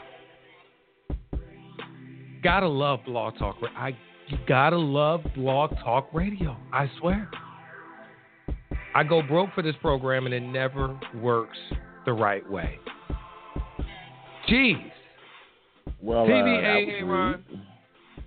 Gotta 2.45 2.69
love 2.69 3.01
Blog 3.05 3.37
Talk. 3.39 3.57
I 3.77 3.97
you 4.31 4.39
gotta 4.47 4.79
love 4.79 5.23
Blog 5.35 5.71
Talk 5.83 6.09
Radio. 6.13 6.57
I 6.73 6.89
swear. 6.99 7.29
I 8.95 9.03
go 9.03 9.23
broke 9.23 9.51
for 9.55 9.63
this 9.63 9.75
program, 9.81 10.27
and 10.27 10.35
it 10.35 10.41
never 10.41 10.99
works 11.17 11.59
the 12.07 12.13
right 12.13 12.49
way. 12.49 12.79
Jeez. 14.49 14.91
Well, 16.01 16.25
uh, 16.25 16.27
TBA, 16.27 17.03
Ron. 17.07 17.45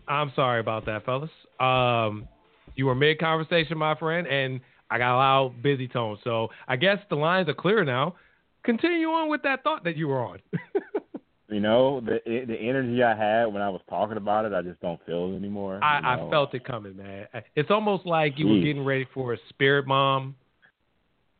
I'm 0.08 0.32
sorry 0.36 0.60
about 0.60 0.86
that, 0.86 1.06
fellas. 1.06 1.30
Um, 1.60 2.28
you 2.76 2.86
were 2.86 2.96
mid 2.96 3.20
conversation, 3.20 3.78
my 3.78 3.96
friend, 3.96 4.28
and 4.28 4.60
I 4.90 4.98
got 4.98 5.16
a 5.16 5.18
loud, 5.18 5.64
busy 5.64 5.88
tone. 5.88 6.18
So 6.24 6.50
I 6.68 6.76
guess 6.76 6.98
the 7.10 7.16
lines 7.16 7.48
are 7.50 7.54
clear 7.54 7.84
now. 7.84 8.16
Continue 8.64 9.08
on 9.08 9.30
with 9.30 9.42
that 9.44 9.64
thought 9.64 9.84
that 9.86 9.98
you 9.98 10.08
were 10.08 10.24
on. 10.24 10.40
You 11.50 11.60
know, 11.60 12.00
the 12.00 12.20
the 12.26 12.56
energy 12.56 13.04
I 13.04 13.16
had 13.16 13.46
when 13.48 13.62
I 13.62 13.70
was 13.70 13.82
talking 13.90 14.18
about 14.18 14.46
it, 14.46 14.54
I 14.54 14.62
just 14.62 14.80
don't 14.80 15.00
feel 15.06 15.34
it 15.34 15.36
anymore. 15.36 15.84
I, 15.84 16.00
you 16.00 16.28
I 16.28 16.30
felt 16.30 16.54
it 16.54 16.64
coming, 16.64 16.96
man. 16.96 17.28
It's 17.56 17.70
almost 17.70 18.06
like 18.06 18.40
you 18.40 18.48
were 18.48 18.60
getting 18.60 18.86
ready 18.86 19.06
for 19.14 19.34
a 19.34 19.38
spirit 19.50 19.86
bomb, 19.86 20.36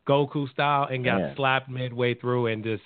Goku 0.06 0.50
style, 0.52 0.88
and 0.90 1.04
got 1.04 1.18
Man. 1.18 1.36
slapped 1.36 1.70
midway 1.70 2.14
through 2.14 2.48
and 2.48 2.62
just 2.62 2.82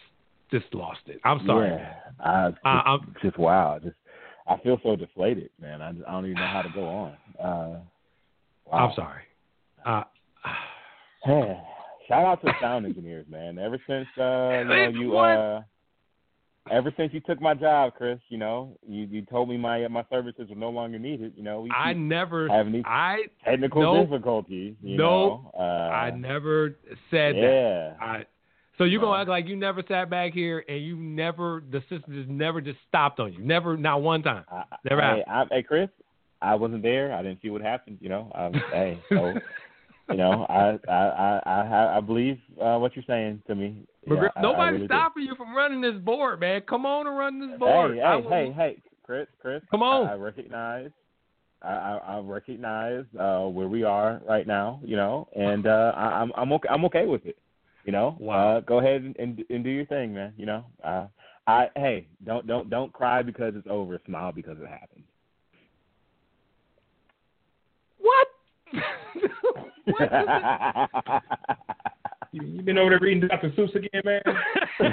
just 0.53 0.73
lost 0.73 1.01
it. 1.07 1.21
I'm 1.25 1.45
sorry, 1.45 1.71
Yeah. 1.71 1.95
I, 2.21 2.51
just, 2.51 2.61
I- 2.64 2.83
I'm- 2.87 3.14
just 3.21 3.39
wow. 3.39 3.81
Just 3.83 3.97
I 4.47 4.57
feel 4.59 4.79
so 4.83 4.97
deflated, 4.97 5.51
man. 5.61 5.83
I, 5.83 5.93
just, 5.93 6.07
I 6.07 6.12
don't 6.12 6.25
even 6.25 6.37
know 6.37 6.47
how 6.47 6.62
to 6.62 6.71
go 6.71 6.87
on. 6.87 7.12
Uh, 7.39 7.81
wow. 8.64 8.89
I'm 8.89 8.95
sorry. 8.95 9.23
Uh, 9.85 10.05
shout 12.09 12.25
out 12.25 12.41
to 12.41 12.47
the 12.47 12.53
sound 12.61 12.87
engineers, 12.87 13.27
man. 13.29 13.59
Ever 13.59 13.79
since 13.87 14.07
uh, 14.16 14.61
you 14.61 14.64
know 14.64 14.89
you 14.89 15.19
uh, 15.19 15.62
ever 16.71 16.93
since 16.97 17.12
you 17.12 17.21
took 17.21 17.41
my 17.41 17.55
job, 17.55 17.95
Chris, 17.97 18.19
you 18.29 18.39
know 18.39 18.77
you 18.87 19.07
you 19.11 19.23
told 19.23 19.49
me 19.49 19.57
my 19.57 19.87
my 19.89 20.05
services 20.11 20.49
were 20.49 20.57
no 20.57 20.71
longer 20.71 20.99
needed. 20.99 21.33
You 21.37 21.43
know 21.43 21.66
I 21.75 21.93
never, 21.93 22.49
having 22.49 22.75
any 22.75 22.83
I, 22.87 23.25
technical 23.45 23.83
nope. 23.83 24.09
difficulties. 24.09 24.75
You 24.83 24.97
Nope. 24.97 25.53
know, 25.55 25.61
uh, 25.61 25.62
I 25.93 26.11
never 26.11 26.77
said 27.11 27.37
that. 27.37 27.97
I, 28.01 28.25
so 28.79 28.85
you're 28.85 29.01
gonna 29.01 29.16
No. 29.16 29.21
act 29.21 29.29
like 29.29 29.47
you 29.49 29.57
never 29.57 29.83
sat 29.89 30.09
back 30.09 30.33
here 30.33 30.64
and 30.69 30.83
you 30.85 30.97
never, 30.97 31.62
the 31.71 31.81
system 31.91 32.14
just 32.14 32.29
never 32.29 32.61
just 32.61 32.79
stopped 32.89 33.19
on 33.19 33.33
you. 33.33 33.41
Never, 33.41 33.77
not 33.77 34.03
one 34.03 34.23
time. 34.23 34.45
I, 34.51 34.64
Never 34.89 35.03
hey, 35.03 35.25
I, 35.29 35.45
hey, 35.51 35.62
Chris, 35.64 35.89
I 36.41 36.55
wasn't 36.55 36.83
there. 36.83 37.12
I 37.12 37.23
didn't 37.23 37.43
see 37.43 37.51
what 37.51 37.61
happened. 37.61 37.99
You 38.01 38.09
know, 38.09 38.31
I, 38.35 38.51
hey, 38.73 39.03
so 39.11 39.35
you 40.11 40.17
know, 40.17 40.47
I 40.49 40.79
I 40.91 40.93
I 40.95 41.41
I, 41.47 41.97
I 41.99 42.01
believe 42.01 42.39
uh, 42.61 42.79
what 42.79 42.95
you're 42.97 43.05
saying 43.07 43.43
to 43.47 43.55
me. 43.55 43.87
But 44.07 44.15
Yeah, 44.15 44.21
Griff, 44.21 44.33
I- 44.37 44.39
I 44.39 44.43
nobody's 44.43 44.73
really 44.75 44.89
do. 44.89 44.95
stopping 44.95 45.23
you 45.25 45.35
from 45.37 45.55
running 45.55 45.81
this 45.81 45.97
board, 46.03 46.41
man. 46.41 46.63
Come 46.63 46.87
on 46.87 47.07
and 47.07 47.17
run 47.19 47.41
this 47.41 47.59
board. 47.59 47.97
Hey, 47.97 48.03
hey, 48.03 48.17
will- 48.23 48.31
hey, 48.31 48.53
hey, 48.57 48.77
Chris, 49.05 49.27
Chris. 49.41 49.63
Come 49.71 49.83
on. 49.83 50.07
I, 50.09 50.13
I 50.13 50.17
recognize. 50.17 50.91
I, 51.61 51.69
I, 51.73 51.97
I 51.97 52.19
recognize 52.21 53.05
uh, 53.19 53.47
where 53.47 53.67
we 53.67 53.83
are 53.83 54.21
right 54.29 54.47
now, 54.47 54.81
you 54.85 54.95
know, 54.97 55.29
and 55.35 55.67
uh, 55.67 55.93
I, 55.97 56.21
I'm 56.21 56.33
I'm 56.37 56.53
okay. 56.53 56.69
I'm 56.71 56.85
okay 56.85 57.05
with 57.07 57.27
it, 57.27 57.37
you 57.85 57.91
know. 57.93 58.17
Wow. 58.21 58.59
Uh, 58.59 58.61
go 58.61 58.79
ahead 58.79 59.03
and, 59.03 59.17
and 59.19 59.45
and 59.51 59.65
do 59.65 59.71
your 59.71 59.87
thing, 59.87 60.15
man. 60.15 60.33
You 60.37 60.47
know. 60.47 60.65
Uh, 60.85 61.07
I 61.49 61.69
hey, 61.75 62.07
don't 62.25 62.47
don't 62.47 62.71
don't 62.71 62.93
cry 62.93 63.23
because 63.23 63.55
it's 63.57 63.67
over. 63.69 64.01
Smile 64.07 64.31
because 64.33 64.57
it 64.61 64.69
happened. 64.69 65.03
What? 67.99 68.29
You, 72.33 72.43
you 72.43 72.62
been 72.62 72.79
over 72.79 72.91
there 72.91 72.99
reading 73.01 73.27
Dr. 73.27 73.51
Seuss 73.51 73.75
again, 73.75 74.03
man? 74.05 74.21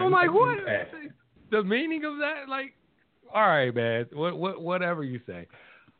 I'm 0.00 0.12
like, 0.12 0.32
what? 0.32 0.58
The 1.50 1.64
meaning 1.64 2.04
of 2.04 2.18
that? 2.18 2.48
Like, 2.48 2.74
all 3.34 3.42
right, 3.42 3.74
man. 3.74 4.06
What, 4.12 4.38
what, 4.38 4.62
whatever 4.62 5.02
you 5.02 5.20
say. 5.26 5.48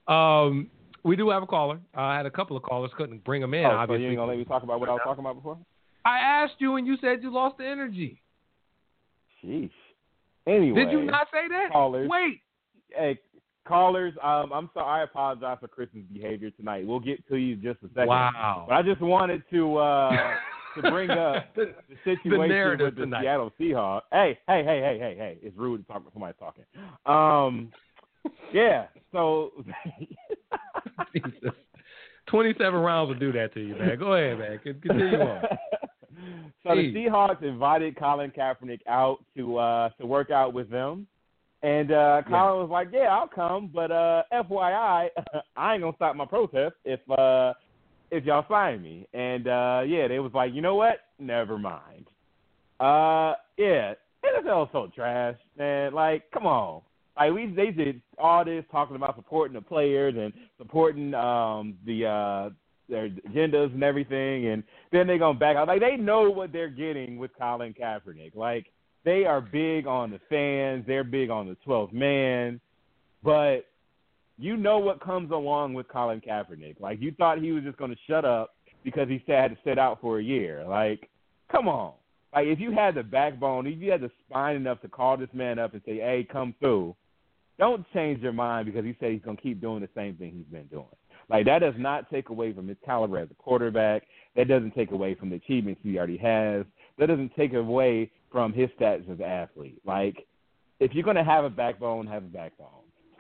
Um, 0.07 0.70
we 1.03 1.16
do 1.16 1.30
have 1.30 1.42
a 1.42 1.47
caller. 1.47 1.80
I 1.94 2.16
had 2.16 2.26
a 2.26 2.30
couple 2.30 2.57
of 2.57 2.62
callers, 2.62 2.92
couldn't 2.97 3.24
bring 3.24 3.40
them 3.40 3.55
in. 3.55 3.64
oh, 3.64 3.84
so 3.88 3.94
you 3.94 4.09
ain't 4.09 4.16
gonna 4.16 4.30
let 4.30 4.38
me 4.38 4.44
talk 4.44 4.62
about 4.62 4.78
what 4.78 4.88
I 4.88 4.92
was 4.92 5.01
talking 5.05 5.24
about 5.24 5.36
before? 5.36 5.59
I 6.05 6.18
asked 6.18 6.55
you, 6.59 6.76
and 6.76 6.86
you 6.86 6.97
said 7.01 7.22
you 7.22 7.32
lost 7.32 7.59
the 7.59 7.66
energy. 7.66 8.22
Sheesh. 9.42 9.70
Anyway, 10.47 10.84
Did 10.84 10.92
you 10.92 11.03
not 11.03 11.26
say 11.32 11.49
that? 11.49 11.70
callers. 11.72 12.09
Wait. 12.09 12.40
Hey, 12.90 13.18
callers. 13.66 14.14
Um, 14.22 14.52
I'm 14.52 14.70
sorry. 14.74 15.00
I 15.00 15.04
apologize 15.04 15.58
for 15.60 15.68
Chris's 15.68 16.04
behavior 16.12 16.50
tonight. 16.50 16.86
We'll 16.86 17.00
get 17.00 17.26
to 17.28 17.36
you 17.36 17.54
in 17.54 17.62
just 17.62 17.82
a 17.82 17.88
second. 17.88 18.08
Wow. 18.08 18.66
But 18.68 18.74
I 18.74 18.82
just 18.82 19.00
wanted 19.00 19.42
to 19.50 19.76
uh, 19.76 20.10
to 20.76 20.90
bring 20.90 21.10
up 21.10 21.46
the 21.56 21.74
situation 22.04 22.48
narrative 22.48 22.86
with 22.86 22.94
the 22.96 23.00
tonight. 23.02 23.22
Seattle 23.22 23.52
Seahawks. 23.60 24.02
Hey, 24.12 24.38
hey, 24.46 24.64
hey, 24.64 24.80
hey, 24.80 24.98
hey, 24.98 25.14
hey! 25.16 25.38
It's 25.42 25.56
rude 25.56 25.86
to 25.86 25.92
talk 25.92 26.04
when 26.04 26.12
somebody's 26.12 26.38
talking. 26.38 26.64
Um, 27.04 27.72
yeah. 28.52 28.86
So, 29.12 29.52
Jesus. 31.14 31.52
27 32.28 32.80
rounds 32.80 33.08
will 33.08 33.18
do 33.18 33.32
that 33.32 33.54
to 33.54 33.60
you, 33.60 33.76
man. 33.76 33.98
Go 33.98 34.14
ahead, 34.14 34.38
man. 34.38 34.58
Continue 34.62 35.20
on. 35.20 35.42
so 36.64 36.74
the 36.74 36.92
Seahawks 36.92 37.42
invited 37.42 37.96
Colin 37.96 38.32
Kaepernick 38.36 38.80
out 38.88 39.18
to 39.36 39.58
uh, 39.58 39.88
to 40.00 40.06
work 40.06 40.30
out 40.30 40.52
with 40.52 40.68
them. 40.70 41.06
And 41.62 41.90
uh, 41.90 42.22
Colin 42.28 42.61
was 42.61 42.70
like, 42.70 42.88
"Yeah, 42.92 43.09
I'll 43.09 43.28
come, 43.28 43.70
but 43.72 43.90
uh, 43.90 44.22
FYI, 44.32 45.09
I 45.57 45.72
ain't 45.72 45.82
gonna 45.82 45.96
stop 45.96 46.14
my 46.14 46.26
protest 46.26 46.74
if 46.84 47.00
uh, 47.11 47.54
if 48.11 48.24
y'all 48.24 48.44
sign 48.48 48.82
me." 48.82 49.07
And 49.14 49.48
uh, 49.48 49.82
yeah, 49.86 50.07
they 50.09 50.18
was 50.18 50.32
like, 50.34 50.52
"You 50.54 50.61
know 50.61 50.74
what? 50.74 51.00
Never 51.18 51.59
mind." 51.59 52.07
Uh, 52.78 53.34
yeah, 53.57 53.94
NFL 54.24 54.64
is 54.64 54.68
so 54.72 54.90
trash, 54.94 55.36
man. 55.57 55.94
Like, 55.94 56.30
come 56.30 56.46
on. 56.46 56.82
Like 57.16 57.32
we 57.32 57.46
they 57.46 57.70
did 57.70 58.02
all 58.18 58.44
this 58.44 58.64
talking 58.70 58.96
about 58.96 59.16
supporting 59.16 59.54
the 59.54 59.62
players 59.62 60.14
and 60.18 60.32
supporting 60.59 61.14
um 61.14 61.76
the 61.86 62.04
uh 62.07 62.50
their 62.88 63.09
agendas 63.09 63.72
and 63.72 63.82
everything, 63.82 64.48
and 64.48 64.62
then 64.92 65.07
they 65.07 65.18
gonna 65.18 65.38
back 65.38 65.57
out. 65.57 65.68
Like 65.68 65.80
they 65.80 65.96
know 65.96 66.30
what 66.30 66.52
they're 66.52 66.68
getting 66.68 67.16
with 67.16 67.30
Colin 67.38 67.74
Kaepernick. 67.74 68.36
Like 68.36 68.66
they 69.07 69.24
are 69.24 69.40
big 69.40 69.86
on 69.86 70.11
the 70.11 70.20
fans, 70.28 70.84
they're 70.86 71.04
big 71.04 71.30
on 71.30 71.46
the 71.46 71.57
12th 71.64 71.92
man, 71.92 72.61
but 73.22 73.61
you 74.36 74.57
know 74.57 74.78
what 74.78 75.00
comes 75.00 75.30
along 75.30 75.74
with 75.74 75.88
Colin 75.88 76.20
Kaepernick. 76.20 76.80
Like 76.80 77.00
you 77.00 77.12
thought 77.12 77.38
he 77.38 77.52
was 77.52 77.62
just 77.62 77.78
gonna 77.78 77.96
shut 78.09 78.24
up 78.24 78.57
because 78.82 79.09
he 79.09 79.22
said 79.24 79.40
had 79.40 79.50
to 79.52 79.59
sit 79.64 79.78
out 79.78 80.00
for 80.00 80.18
a 80.18 80.22
year. 80.22 80.64
Like, 80.68 81.09
come 81.50 81.68
on. 81.68 81.92
Like 82.34 82.48
if 82.48 82.59
you 82.59 82.72
had 82.72 82.96
the 82.96 83.04
backbone, 83.04 83.68
if 83.68 83.78
you 83.78 83.92
had 83.92 84.00
the 84.00 84.11
spine 84.28 84.57
enough 84.57 84.82
to 84.82 84.88
call 84.88 85.16
this 85.16 85.32
man 85.32 85.61
up 85.61 85.72
and 85.72 85.82
say, 85.86 85.98
"Hey, 85.98 86.26
come 86.30 86.52
through," 86.59 86.94
don't 87.61 87.86
change 87.94 88.20
your 88.22 88.32
mind 88.32 88.66
because 88.66 88.84
he 88.84 88.96
said 88.98 89.12
he's 89.12 89.22
gonna 89.22 89.36
keep 89.36 89.61
doing 89.61 89.80
the 89.80 89.88
same 89.94 90.16
thing 90.16 90.32
he's 90.32 90.52
been 90.52 90.66
doing. 90.66 90.84
Like 91.30 91.46
that 91.46 91.61
does 91.61 91.74
not 91.78 92.11
take 92.11 92.28
away 92.28 92.52
from 92.52 92.66
his 92.66 92.76
caliber 92.84 93.18
as 93.18 93.30
a 93.30 93.34
quarterback. 93.34 94.02
That 94.34 94.48
doesn't 94.48 94.74
take 94.74 94.90
away 94.90 95.14
from 95.14 95.30
the 95.30 95.36
achievements 95.36 95.80
he 95.84 95.96
already 95.96 96.18
has. 96.18 96.66
That 96.98 97.07
doesn't 97.07 97.34
take 97.36 97.54
away 97.54 98.11
from 98.31 98.53
his 98.53 98.68
status 98.77 99.07
as 99.11 99.18
an 99.18 99.24
athlete. 99.24 99.81
Like 99.85 100.27
if 100.81 100.95
you're 100.95 101.05
gonna 101.05 101.24
have 101.24 101.45
a 101.45 101.51
backbone, 101.51 102.07
have 102.07 102.24
a 102.24 102.29
backbone. 102.29 102.68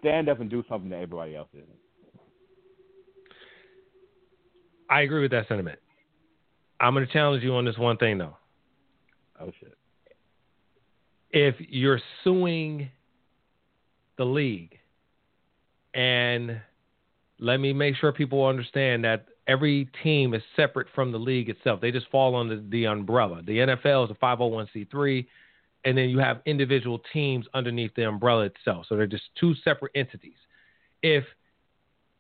Stand 0.00 0.28
up 0.28 0.40
and 0.40 0.50
do 0.50 0.62
something 0.68 0.90
that 0.90 0.96
everybody 0.96 1.34
else 1.34 1.48
isn't. 1.54 1.68
I 4.88 5.00
agree 5.00 5.22
with 5.22 5.32
that 5.32 5.48
sentiment. 5.48 5.78
I'm 6.80 6.94
going 6.94 7.06
to 7.06 7.12
challenge 7.12 7.42
you 7.42 7.54
on 7.54 7.64
this 7.64 7.78
one 7.78 7.96
thing, 7.96 8.18
though. 8.18 8.36
Oh 9.40 9.50
shit. 9.60 9.76
If 11.30 11.56
you're 11.58 12.00
suing 12.24 12.90
the 14.16 14.24
league, 14.24 14.78
and 15.94 16.60
let 17.38 17.58
me 17.58 17.72
make 17.72 17.96
sure 17.96 18.12
people 18.12 18.46
understand 18.46 19.04
that 19.04 19.26
every 19.46 19.88
team 20.02 20.34
is 20.34 20.42
separate 20.54 20.88
from 20.94 21.12
the 21.12 21.18
league 21.18 21.48
itself. 21.48 21.80
They 21.80 21.92
just 21.92 22.08
fall 22.10 22.36
under 22.36 22.60
the 22.60 22.86
umbrella. 22.86 23.42
The 23.42 23.58
NFL 23.58 24.04
is 24.04 24.10
a 24.10 24.24
501c3, 24.24 25.26
and 25.84 25.96
then 25.96 26.08
you 26.08 26.18
have 26.18 26.40
individual 26.46 27.00
teams 27.12 27.46
underneath 27.54 27.94
the 27.94 28.08
umbrella 28.08 28.44
itself. 28.46 28.86
So 28.88 28.96
they're 28.96 29.06
just 29.06 29.24
two 29.38 29.54
separate 29.62 29.92
entities. 29.94 30.36
If 31.02 31.24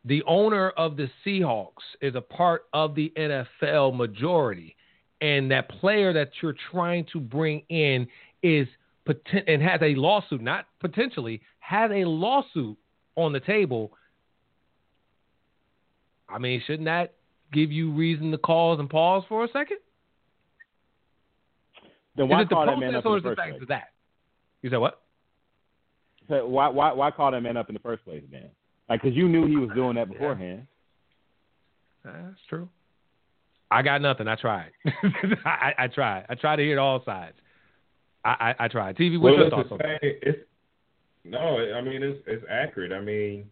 the 0.04 0.22
owner 0.24 0.70
of 0.70 0.96
the 0.96 1.10
Seahawks 1.24 1.82
is 2.00 2.14
a 2.14 2.20
part 2.20 2.66
of 2.72 2.94
the 2.94 3.12
NFL 3.16 3.96
majority, 3.96 4.76
and 5.20 5.50
that 5.50 5.68
player 5.68 6.12
that 6.12 6.30
you're 6.40 6.54
trying 6.70 7.06
to 7.12 7.18
bring 7.20 7.62
in 7.68 8.06
is 8.42 8.68
and 9.46 9.62
has 9.62 9.80
a 9.82 9.94
lawsuit, 9.94 10.40
not 10.40 10.66
potentially, 10.80 11.40
has 11.58 11.90
a 11.92 12.04
lawsuit 12.04 12.76
on 13.16 13.32
the 13.32 13.40
table. 13.40 13.92
I 16.28 16.38
mean, 16.38 16.62
shouldn't 16.66 16.86
that 16.86 17.14
give 17.52 17.72
you 17.72 17.92
reason 17.92 18.30
to 18.32 18.38
cause 18.38 18.78
and 18.78 18.88
pause 18.88 19.24
for 19.28 19.44
a 19.44 19.48
second? 19.48 19.78
Then 22.16 22.26
Is 22.26 22.30
why 22.30 22.42
it 22.42 22.48
the 22.48 22.54
call 22.54 22.66
that 22.66 22.78
man 22.78 22.92
protest 22.92 23.06
up 23.06 23.06
in 23.06 23.12
or 23.12 23.14
the 23.14 23.16
is 23.16 23.22
the 23.22 23.28
first 23.28 23.38
fact 23.38 23.50
place? 23.50 23.62
of 23.62 23.68
that? 23.68 23.88
You 24.62 24.70
said 24.70 24.78
what? 24.78 25.02
So 26.28 26.46
why 26.46 26.68
why 26.68 26.92
why 26.92 27.10
call 27.10 27.30
that 27.30 27.40
man 27.40 27.56
up 27.56 27.68
in 27.68 27.74
the 27.74 27.80
first 27.80 28.04
place, 28.04 28.22
man? 28.30 28.50
Like, 28.88 29.02
cause 29.02 29.12
you 29.14 29.28
knew 29.28 29.46
he 29.46 29.56
was 29.56 29.70
doing 29.74 29.96
that 29.96 30.08
beforehand. 30.08 30.66
That's 32.04 32.38
true. 32.48 32.68
I 33.70 33.82
got 33.82 34.00
nothing. 34.00 34.28
I 34.28 34.36
tried. 34.36 34.70
I, 35.44 35.72
I 35.76 35.86
tried. 35.88 36.24
I 36.28 36.36
tried 36.36 36.56
to 36.56 36.62
hear 36.62 36.78
all 36.78 37.02
sides. 37.04 37.34
I, 38.24 38.54
I, 38.58 38.64
I 38.64 38.68
tried. 38.68 38.96
TV, 38.96 39.20
what's 39.20 39.34
well, 39.34 39.42
your 39.42 39.50
thoughts 39.50 39.68
on 39.72 39.78
that? 39.78 40.44
no, 41.24 41.38
I 41.74 41.80
mean 41.80 42.02
it's 42.02 42.20
it's 42.26 42.44
accurate. 42.48 42.92
I 42.92 43.00
mean, 43.00 43.50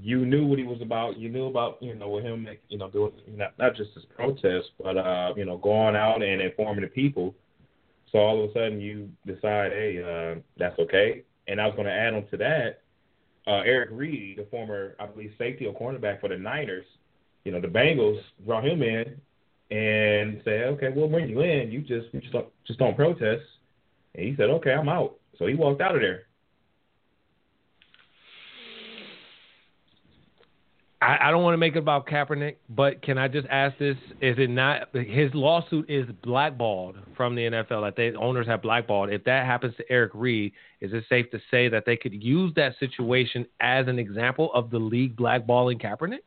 you 0.00 0.26
knew 0.26 0.46
what 0.46 0.58
he 0.58 0.64
was 0.64 0.82
about. 0.82 1.16
You 1.16 1.28
knew 1.28 1.46
about 1.46 1.82
you 1.82 1.94
know 1.94 2.08
with 2.08 2.24
him, 2.24 2.46
you 2.68 2.78
know, 2.78 2.90
doing 2.90 3.12
not 3.28 3.58
not 3.58 3.74
just 3.74 3.94
his 3.94 4.04
protest, 4.14 4.70
but 4.82 4.96
uh, 4.96 5.32
you 5.36 5.44
know, 5.44 5.56
going 5.56 5.96
out 5.96 6.22
and 6.22 6.40
informing 6.40 6.82
the 6.82 6.88
people. 6.88 7.34
So 8.12 8.18
all 8.18 8.42
of 8.42 8.50
a 8.50 8.52
sudden 8.52 8.80
you 8.80 9.08
decide, 9.26 9.72
hey, 9.72 10.02
uh, 10.02 10.40
that's 10.58 10.78
okay. 10.78 11.22
And 11.48 11.60
I 11.60 11.66
was 11.66 11.74
going 11.74 11.86
to 11.86 11.92
add 11.92 12.14
on 12.14 12.26
to 12.28 12.36
that, 12.38 12.82
uh, 13.46 13.62
Eric 13.64 13.90
Reid, 13.92 14.38
the 14.38 14.46
former, 14.50 14.96
I 14.98 15.06
believe, 15.06 15.32
safety 15.38 15.66
or 15.66 15.74
cornerback 15.74 16.20
for 16.20 16.28
the 16.28 16.36
Niners. 16.36 16.86
You 17.44 17.52
know, 17.52 17.60
the 17.60 17.68
Bengals 17.68 18.20
brought 18.44 18.64
him 18.64 18.82
in 18.82 19.20
and 19.70 20.40
said, 20.44 20.64
okay, 20.64 20.90
we'll 20.94 21.08
bring 21.08 21.28
you 21.28 21.40
in. 21.40 21.70
You 21.70 21.80
just 21.80 22.12
you 22.12 22.20
just 22.20 22.32
don't, 22.32 22.48
just 22.66 22.78
don't 22.78 22.96
protest. 22.96 23.42
And 24.14 24.26
he 24.26 24.36
said, 24.36 24.50
okay, 24.50 24.72
I'm 24.72 24.88
out. 24.88 25.16
So 25.38 25.46
he 25.46 25.54
walked 25.54 25.80
out 25.80 25.94
of 25.94 26.00
there. 26.00 26.24
I, 31.06 31.28
I 31.28 31.30
don't 31.30 31.44
want 31.44 31.54
to 31.54 31.58
make 31.58 31.76
it 31.76 31.78
about 31.78 32.08
Kaepernick, 32.08 32.56
but 32.68 33.00
can 33.00 33.16
I 33.16 33.28
just 33.28 33.46
ask 33.46 33.78
this? 33.78 33.96
Is 34.20 34.36
it 34.38 34.50
not 34.50 34.88
his 34.92 35.32
lawsuit 35.34 35.88
is 35.88 36.04
blackballed 36.24 36.96
from 37.16 37.36
the 37.36 37.42
NFL 37.42 37.86
that 37.86 37.94
the 37.94 38.14
owners 38.18 38.48
have 38.48 38.60
blackballed? 38.60 39.10
If 39.10 39.22
that 39.24 39.46
happens 39.46 39.76
to 39.76 39.84
Eric 39.88 40.10
Reid, 40.14 40.52
is 40.80 40.92
it 40.92 41.04
safe 41.08 41.30
to 41.30 41.38
say 41.48 41.68
that 41.68 41.84
they 41.86 41.96
could 41.96 42.12
use 42.12 42.52
that 42.56 42.72
situation 42.80 43.46
as 43.60 43.86
an 43.86 44.00
example 44.00 44.52
of 44.52 44.70
the 44.70 44.78
league 44.78 45.16
blackballing 45.16 45.80
Kaepernick? 45.80 46.26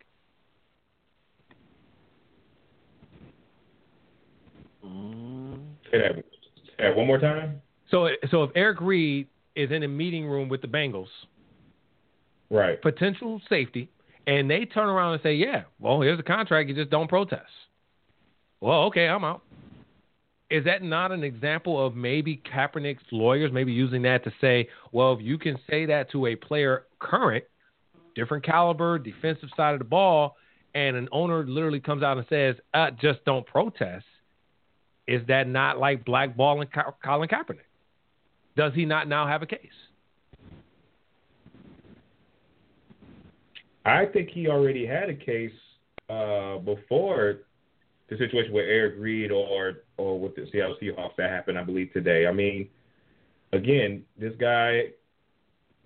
Say 5.91 5.97
that, 5.97 6.15
say 6.15 6.84
that 6.84 6.95
one 6.95 7.05
more 7.05 7.19
time. 7.19 7.61
So, 7.91 8.07
so 8.32 8.43
if 8.43 8.51
Eric 8.55 8.80
Reid 8.80 9.27
is 9.57 9.71
in 9.71 9.84
a 9.84 9.89
meeting 9.89 10.25
room 10.25 10.47
with 10.47 10.61
the 10.61 10.67
Bengals, 10.67 11.07
Right. 12.51 12.82
potential 12.82 13.41
safety, 13.49 13.89
and 14.30 14.49
they 14.49 14.63
turn 14.65 14.88
around 14.88 15.13
and 15.13 15.23
say, 15.23 15.34
"Yeah, 15.34 15.63
well, 15.80 16.01
here's 16.01 16.19
a 16.19 16.23
contract. 16.23 16.69
You 16.69 16.75
just 16.75 16.91
don't 16.91 17.07
protest." 17.07 17.49
Well, 18.61 18.84
okay, 18.84 19.07
I'm 19.07 19.23
out. 19.23 19.41
Is 20.51 20.65
that 20.65 20.84
not 20.84 21.11
an 21.11 21.23
example 21.23 21.84
of 21.84 21.95
maybe 21.95 22.41
Kaepernick's 22.53 23.03
lawyers 23.11 23.51
maybe 23.51 23.71
using 23.71 24.03
that 24.03 24.23
to 24.23 24.34
say, 24.41 24.67
well, 24.91 25.13
if 25.13 25.21
you 25.21 25.38
can 25.38 25.57
say 25.69 25.86
that 25.86 26.11
to 26.11 26.27
a 26.27 26.36
player 26.36 26.86
current, 26.99 27.43
different 28.15 28.43
caliber, 28.43 28.97
defensive 28.97 29.49
side 29.55 29.73
of 29.73 29.80
the 29.80 29.86
ball, 29.86 30.36
and 30.73 30.95
an 30.95 31.07
owner 31.11 31.45
literally 31.45 31.80
comes 31.80 32.03
out 32.03 32.17
and 32.17 32.25
says, 32.30 32.55
uh, 32.73 32.89
just 32.99 33.23
don't 33.25 33.45
protest, 33.45 34.05
is 35.07 35.21
that 35.27 35.47
not 35.47 35.77
like 35.77 36.03
blackballing 36.03 36.67
Colin 37.03 37.30
Kaepernick? 37.30 37.59
Does 38.57 38.73
he 38.73 38.86
not 38.86 39.07
now 39.07 39.27
have 39.27 39.43
a 39.43 39.47
case? 39.47 39.69
I 43.90 44.06
think 44.06 44.30
he 44.30 44.48
already 44.48 44.86
had 44.86 45.10
a 45.10 45.16
case 45.16 45.52
uh, 46.10 46.58
before 46.60 47.40
the 48.10 48.18
situation 48.18 48.54
with 48.54 48.66
Eric 48.66 48.96
Reid 48.98 49.32
or 49.32 49.84
or 49.98 50.20
with 50.20 50.36
the 50.36 50.48
Seattle 50.52 50.76
Seahawks 50.82 51.16
that 51.18 51.30
happened, 51.30 51.58
I 51.58 51.64
believe 51.64 51.94
today. 51.94 52.26
I 52.28 52.34
mean, 52.34 52.70
again, 53.54 54.04
this 54.18 54.34
guy, 54.40 54.86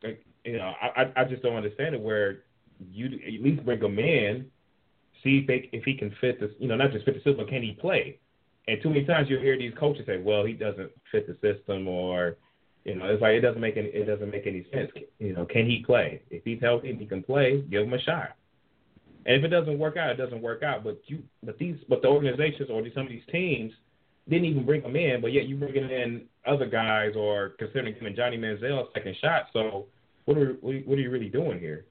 like, 0.03 0.23
you 0.45 0.57
know, 0.57 0.73
I 0.81 1.11
I- 1.15 1.25
just 1.25 1.43
don't 1.43 1.55
understand 1.55 1.95
it. 1.95 2.01
Where 2.01 2.43
you 2.91 3.05
at 3.05 3.43
least 3.43 3.65
bring 3.65 3.81
him 3.81 3.99
in, 3.99 4.45
see 5.23 5.39
if 5.39 5.47
they, 5.47 5.69
if 5.71 5.83
he 5.83 5.95
can 5.95 6.15
fit 6.21 6.39
this, 6.39 6.51
you 6.59 6.67
know, 6.67 6.75
not 6.75 6.91
just 6.91 7.05
fit 7.05 7.15
the 7.15 7.19
system, 7.19 7.37
but 7.37 7.49
can 7.49 7.61
he 7.61 7.73
play? 7.73 8.19
And 8.67 8.81
too 8.81 8.89
many 8.89 9.05
times 9.05 9.29
you 9.29 9.39
hear 9.39 9.57
these 9.57 9.73
coaches 9.77 10.05
say, 10.05 10.21
"Well, 10.21 10.45
he 10.45 10.53
doesn't 10.53 10.91
fit 11.11 11.27
the 11.27 11.35
system," 11.41 11.87
or 11.87 12.37
you 12.85 12.95
know, 12.95 13.05
it's 13.05 13.21
like 13.21 13.33
it 13.33 13.41
doesn't 13.41 13.61
make 13.61 13.77
any 13.77 13.87
it 13.87 14.05
doesn't 14.05 14.29
make 14.29 14.45
any 14.45 14.65
sense. 14.73 14.91
You 15.19 15.33
know, 15.33 15.45
can 15.45 15.65
he 15.65 15.83
play? 15.85 16.21
If 16.29 16.43
he's 16.43 16.59
healthy 16.61 16.89
and 16.89 16.99
he 16.99 17.05
can 17.05 17.23
play, 17.23 17.61
give 17.69 17.83
him 17.83 17.93
a 17.93 18.01
shot. 18.01 18.35
And 19.25 19.37
if 19.37 19.43
it 19.43 19.49
doesn't 19.49 19.79
work 19.79 19.95
out, 19.95 20.09
it 20.11 20.17
doesn't 20.17 20.41
work 20.41 20.63
out. 20.63 20.83
But 20.83 21.01
you, 21.05 21.23
but 21.43 21.57
these, 21.57 21.77
but 21.87 22.01
the 22.01 22.09
organizations 22.09 22.69
or 22.69 22.83
some 22.93 23.03
of 23.03 23.09
these 23.09 23.23
teams 23.31 23.71
didn't 24.29 24.45
even 24.45 24.65
bring 24.65 24.81
him 24.81 24.95
in, 24.95 25.21
but 25.21 25.31
yet 25.31 25.45
you 25.45 25.55
bringing 25.55 25.89
in 25.89 26.23
other 26.45 26.67
guys 26.67 27.13
or 27.15 27.49
considering 27.59 27.95
him 27.95 28.05
and 28.05 28.15
Johnny 28.15 28.37
Manziel 28.37 28.89
a 28.89 28.91
second 28.93 29.15
shot. 29.21 29.43
So 29.53 29.85
what 30.25 30.37
are 30.37 30.53
what 30.61 30.73
are, 30.73 31.01
you 31.01 31.09
really 31.09 31.29
doing 31.29 31.59
here? 31.59 31.85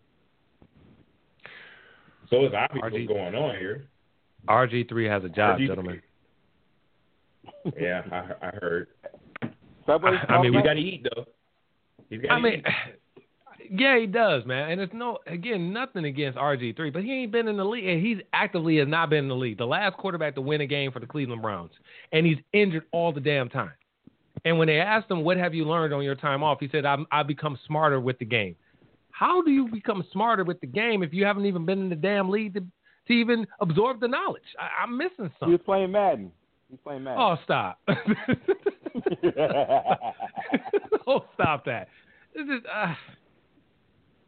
So 2.29 2.45
it's 2.45 2.55
obvious 2.55 2.85
RG 2.85 2.93
what's 2.93 3.07
going 3.07 3.35
on 3.35 3.59
here. 3.59 3.87
RG3 4.49 5.11
has 5.11 5.25
a 5.25 5.29
job, 5.29 5.59
RG3. 5.59 5.67
gentlemen. 5.67 6.03
Yeah, 7.79 8.03
I, 8.11 8.47
I 8.47 8.51
heard. 8.61 8.89
Subway 9.87 10.13
I 10.29 10.41
mean, 10.43 10.55
We 10.55 10.63
got 10.63 10.75
to 10.75 10.81
eat 10.81 11.07
though. 11.15 11.25
He's 12.09 12.21
got 12.21 12.33
I 12.33 12.41
mean, 12.41 12.63
eat. 13.17 13.71
yeah, 13.71 13.99
he 13.99 14.07
does, 14.07 14.45
man. 14.45 14.71
And 14.71 14.81
it's 14.81 14.93
no, 14.95 15.19
again, 15.27 15.73
nothing 15.73 16.05
against 16.05 16.39
RG3, 16.39 16.93
but 16.93 17.03
he 17.03 17.13
ain't 17.13 17.33
been 17.33 17.49
in 17.49 17.57
the 17.57 17.65
league, 17.65 17.87
and 17.87 18.05
he's 18.05 18.19
actively 18.33 18.77
has 18.79 18.89
not 18.89 19.11
been 19.11 19.21
in 19.21 19.29
the 19.29 19.37
league. 19.37 19.59
The 19.59 19.67
last 19.67 19.97
quarterback 19.97 20.35
to 20.37 20.41
win 20.41 20.61
a 20.61 20.67
game 20.67 20.93
for 20.93 21.01
the 21.01 21.07
Cleveland 21.07 21.43
Browns, 21.43 21.73
and 22.13 22.27
he's 22.27 22.39
injured 22.53 22.85
all 22.93 23.13
the 23.13 23.21
damn 23.21 23.49
time. 23.49 23.73
And 24.45 24.59
when 24.59 24.67
they 24.67 24.81
asked 24.81 25.11
him, 25.11 25.23
"What 25.23 25.37
have 25.37 25.55
you 25.55 25.65
learned 25.65 25.95
on 25.95 26.03
your 26.03 26.15
time 26.17 26.43
off?" 26.43 26.59
he 26.61 26.69
said, 26.71 26.85
"I'm 26.85 27.07
I 27.13 27.23
become 27.23 27.59
smarter 27.67 28.01
with 28.01 28.19
the 28.19 28.25
game." 28.25 28.57
How 29.11 29.43
do 29.43 29.51
you 29.51 29.69
become 29.69 30.05
smarter 30.11 30.43
with 30.43 30.61
the 30.61 30.67
game 30.67 31.03
if 31.03 31.13
you 31.13 31.25
haven't 31.25 31.47
even 31.47 31.65
been 31.65 31.81
in 31.81 31.89
the 31.89 31.95
damn 31.95 32.29
league 32.29 32.55
to, 32.55 32.61
to 32.61 33.13
even 33.13 33.47
absorb 33.61 34.01
the 34.01 34.09
knowledge? 34.09 34.43
I, 34.59 34.83
I'm 34.83 34.97
missing 34.97 35.13
He 35.19 35.23
was 35.25 35.33
something. 35.39 35.59
playing 35.59 35.93
Madden. 35.93 36.33
He 36.69 36.73
was 36.73 36.81
playing 36.83 37.05
Madden. 37.05 37.21
Oh, 37.21 37.37
stop. 37.45 37.79
oh, 41.07 41.25
stop 41.35 41.65
that. 41.65 41.89
This 42.35 42.45
is, 42.45 42.63
uh, 42.73 42.95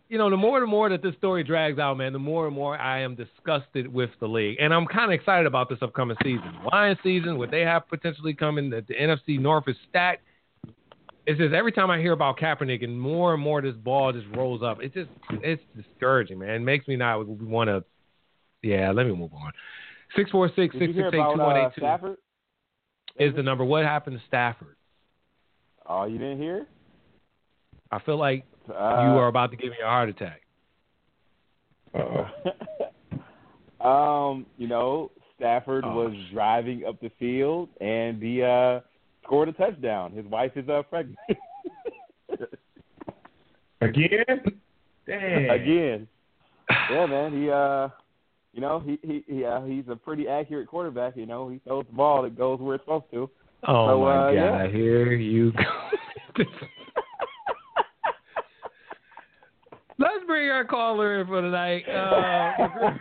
you 0.09 0.19
know, 0.19 0.31
the 0.31 0.37
more 0.37 0.61
and 0.61 0.71
more 0.71 0.89
that 0.91 1.03
this 1.03 1.15
story 1.17 1.43
drags 1.43 1.79
out, 1.79 1.97
man, 1.97 2.13
the 2.13 2.19
more 2.19 2.47
and 2.47 2.55
more 2.55 2.79
I 2.79 3.01
am 3.01 3.15
disgusted 3.15 3.93
with 3.93 4.11
the 4.21 4.29
league. 4.29 4.59
And 4.61 4.75
I'm 4.75 4.87
kind 4.87 5.13
of 5.13 5.19
excited 5.19 5.47
about 5.47 5.69
this 5.69 5.79
upcoming 5.83 6.17
season. 6.23 6.55
Lions 6.73 6.99
season, 7.03 7.39
what 7.39 7.51
they 7.51 7.63
have 7.63 7.89
potentially 7.89 8.35
coming, 8.35 8.71
the, 8.71 8.85
the 8.87 8.95
NFC 8.95 9.41
North 9.41 9.65
is 9.67 9.77
stacked. 9.89 10.23
It's 11.27 11.39
just 11.39 11.55
every 11.55 11.73
time 11.73 11.91
I 11.91 11.99
hear 11.99 12.13
about 12.13 12.39
Kaepernick 12.39 12.85
and 12.85 13.01
more 13.01 13.33
and 13.33 13.43
more 13.43 13.63
this 13.63 13.75
ball 13.77 14.13
just 14.13 14.27
rolls 14.37 14.63
up, 14.63 14.83
it's 14.83 14.95
just, 14.95 15.09
it's 15.43 15.63
discouraging, 15.75 16.39
man. 16.39 16.51
It 16.51 16.61
makes 16.61 16.87
me 16.87 16.97
not 16.97 17.27
want 17.27 17.69
to, 17.69 17.83
yeah, 18.63 18.93
let 18.93 19.07
me 19.07 19.15
move 19.15 19.33
on. 19.33 19.53
646 20.17 20.75
Did 20.75 20.89
you 20.89 20.95
hear 20.95 21.09
about 21.09 21.41
uh, 21.41 21.71
668 21.71 21.81
Stafford? 21.81 22.19
Is 23.19 23.35
the 23.35 23.43
number. 23.43 23.65
What 23.65 23.85
happened 23.85 24.19
to 24.19 24.27
Stafford? 24.27 24.77
Oh, 25.87 26.05
you 26.05 26.19
didn't 26.19 26.39
hear? 26.39 26.67
I 27.91 27.99
feel 28.01 28.17
like 28.19 28.45
Uh, 28.69 28.73
you 28.73 29.19
are 29.19 29.29
about 29.29 29.51
to 29.51 29.57
give 29.57 29.71
me 29.71 29.77
a 29.83 29.87
heart 29.87 30.09
attack. 30.09 30.41
Uh-oh. 31.95 32.27
um, 33.87 34.47
you 34.57 34.67
know, 34.67 35.11
Stafford 35.37 35.85
Oh. 35.87 35.95
was 35.95 36.15
driving 36.33 36.85
up 36.87 36.99
the 37.01 37.11
field 37.19 37.69
and 37.81 38.23
he 38.23 38.43
uh 38.43 38.81
scored 39.23 39.49
a 39.49 39.53
touchdown. 39.53 40.13
His 40.13 40.25
wife 40.27 40.57
is 40.57 40.69
uh 40.69 40.83
pregnant. 40.83 41.19
Again? 43.81 44.61
Dang. 45.07 45.51
Again. 45.51 46.09
Yeah, 46.91 47.07
man. 47.07 47.33
He 47.41 47.51
uh 47.51 47.89
you 48.55 48.61
know, 48.61 48.79
he 48.81 48.99
he, 49.03 49.25
he 49.27 49.45
uh, 49.45 49.63
he's 49.63 49.85
a 49.91 49.97
pretty 49.97 50.29
accurate 50.29 50.69
quarterback, 50.69 51.17
you 51.17 51.27
know. 51.27 51.49
He 51.49 51.59
throws 51.67 51.85
the 51.91 51.97
ball 51.97 52.23
that 52.23 52.39
goes 52.39 52.61
where 52.61 52.77
it's 52.77 52.85
supposed 52.85 53.11
to. 53.13 53.29
Oh 53.67 53.89
So, 53.89 54.01
my 54.01 54.17
uh, 54.17 54.27
god! 54.27 54.33
yeah. 54.33 54.69
Here 54.69 55.13
you 55.13 55.53
go. 55.53 55.65
Let's 59.99 60.25
bring 60.27 60.51
our 60.51 60.65
caller 60.65 61.21
in 61.21 61.27
for 61.27 61.41
tonight. 61.41 61.85
Uh, 61.89 62.93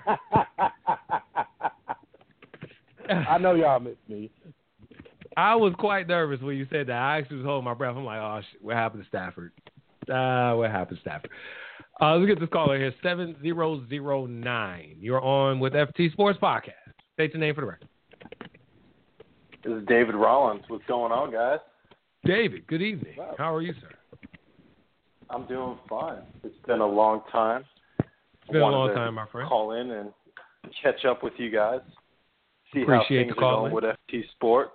I 3.30 3.38
know 3.38 3.54
y'all 3.56 3.80
miss 3.80 3.96
me. 4.08 4.30
I 5.36 5.56
was 5.56 5.74
quite 5.80 6.08
nervous 6.08 6.40
when 6.42 6.56
you 6.56 6.68
said 6.72 6.88
that. 6.88 6.96
I 6.98 7.18
actually 7.18 7.38
was 7.38 7.46
holding 7.46 7.66
my 7.66 7.74
breath. 7.74 7.96
I'm 7.98 8.06
like, 8.06 8.20
oh 8.20 8.42
shit, 8.52 8.62
what 8.64 8.76
happened 8.76 9.04
to 9.04 9.10
Stafford? 9.10 9.52
Uh, 10.10 10.54
what 10.56 10.70
happened 10.70 10.98
to 10.98 11.02
Stafford? 11.02 11.32
Uh, 12.02 12.16
let's 12.16 12.28
get 12.28 12.40
this 12.40 12.50
caller 12.52 12.78
here. 12.78 12.94
Seven 13.04 13.36
zero 13.42 13.84
zero 13.88 14.26
nine. 14.26 14.96
You're 15.00 15.22
on 15.22 15.60
with 15.60 15.74
FT 15.74 16.12
Sports 16.12 16.40
Podcast. 16.42 16.72
State 17.14 17.34
your 17.34 17.40
name 17.40 17.54
for 17.56 17.62
the 17.62 17.68
record. 17.68 17.88
This 19.64 19.74
is 19.74 19.88
David 19.88 20.16
Rollins. 20.16 20.64
What's 20.68 20.86
going 20.88 21.12
on, 21.12 21.32
guys? 21.32 21.60
David. 22.26 22.66
Good 22.68 22.82
evening. 22.82 23.16
How 23.38 23.54
are 23.54 23.62
you, 23.62 23.74
sir? 23.80 23.90
I'm 25.30 25.46
doing 25.48 25.78
fine. 25.90 26.22
It's 26.44 26.56
been 26.68 26.80
a 26.82 26.86
long 26.88 27.22
time. 27.32 27.64
It's 28.00 28.52
been 28.52 28.62
a 28.62 28.68
long 28.68 28.94
time, 28.94 29.16
my 29.16 29.26
friend. 29.28 29.48
Call 29.48 29.74
in 29.74 29.92
and 29.92 30.10
catch 30.82 31.06
up 31.06 31.24
with 31.24 31.34
you 31.38 31.50
guys. 31.50 31.80
See 32.74 32.82
Appreciate 32.82 32.98
how 33.00 33.08
the 33.08 33.26
things 33.26 33.34
call, 33.40 33.66
are 33.66 33.70
going 33.70 33.84
man. 33.84 33.92
with 34.12 34.24
FT 34.24 34.30
Sports. 34.32 34.72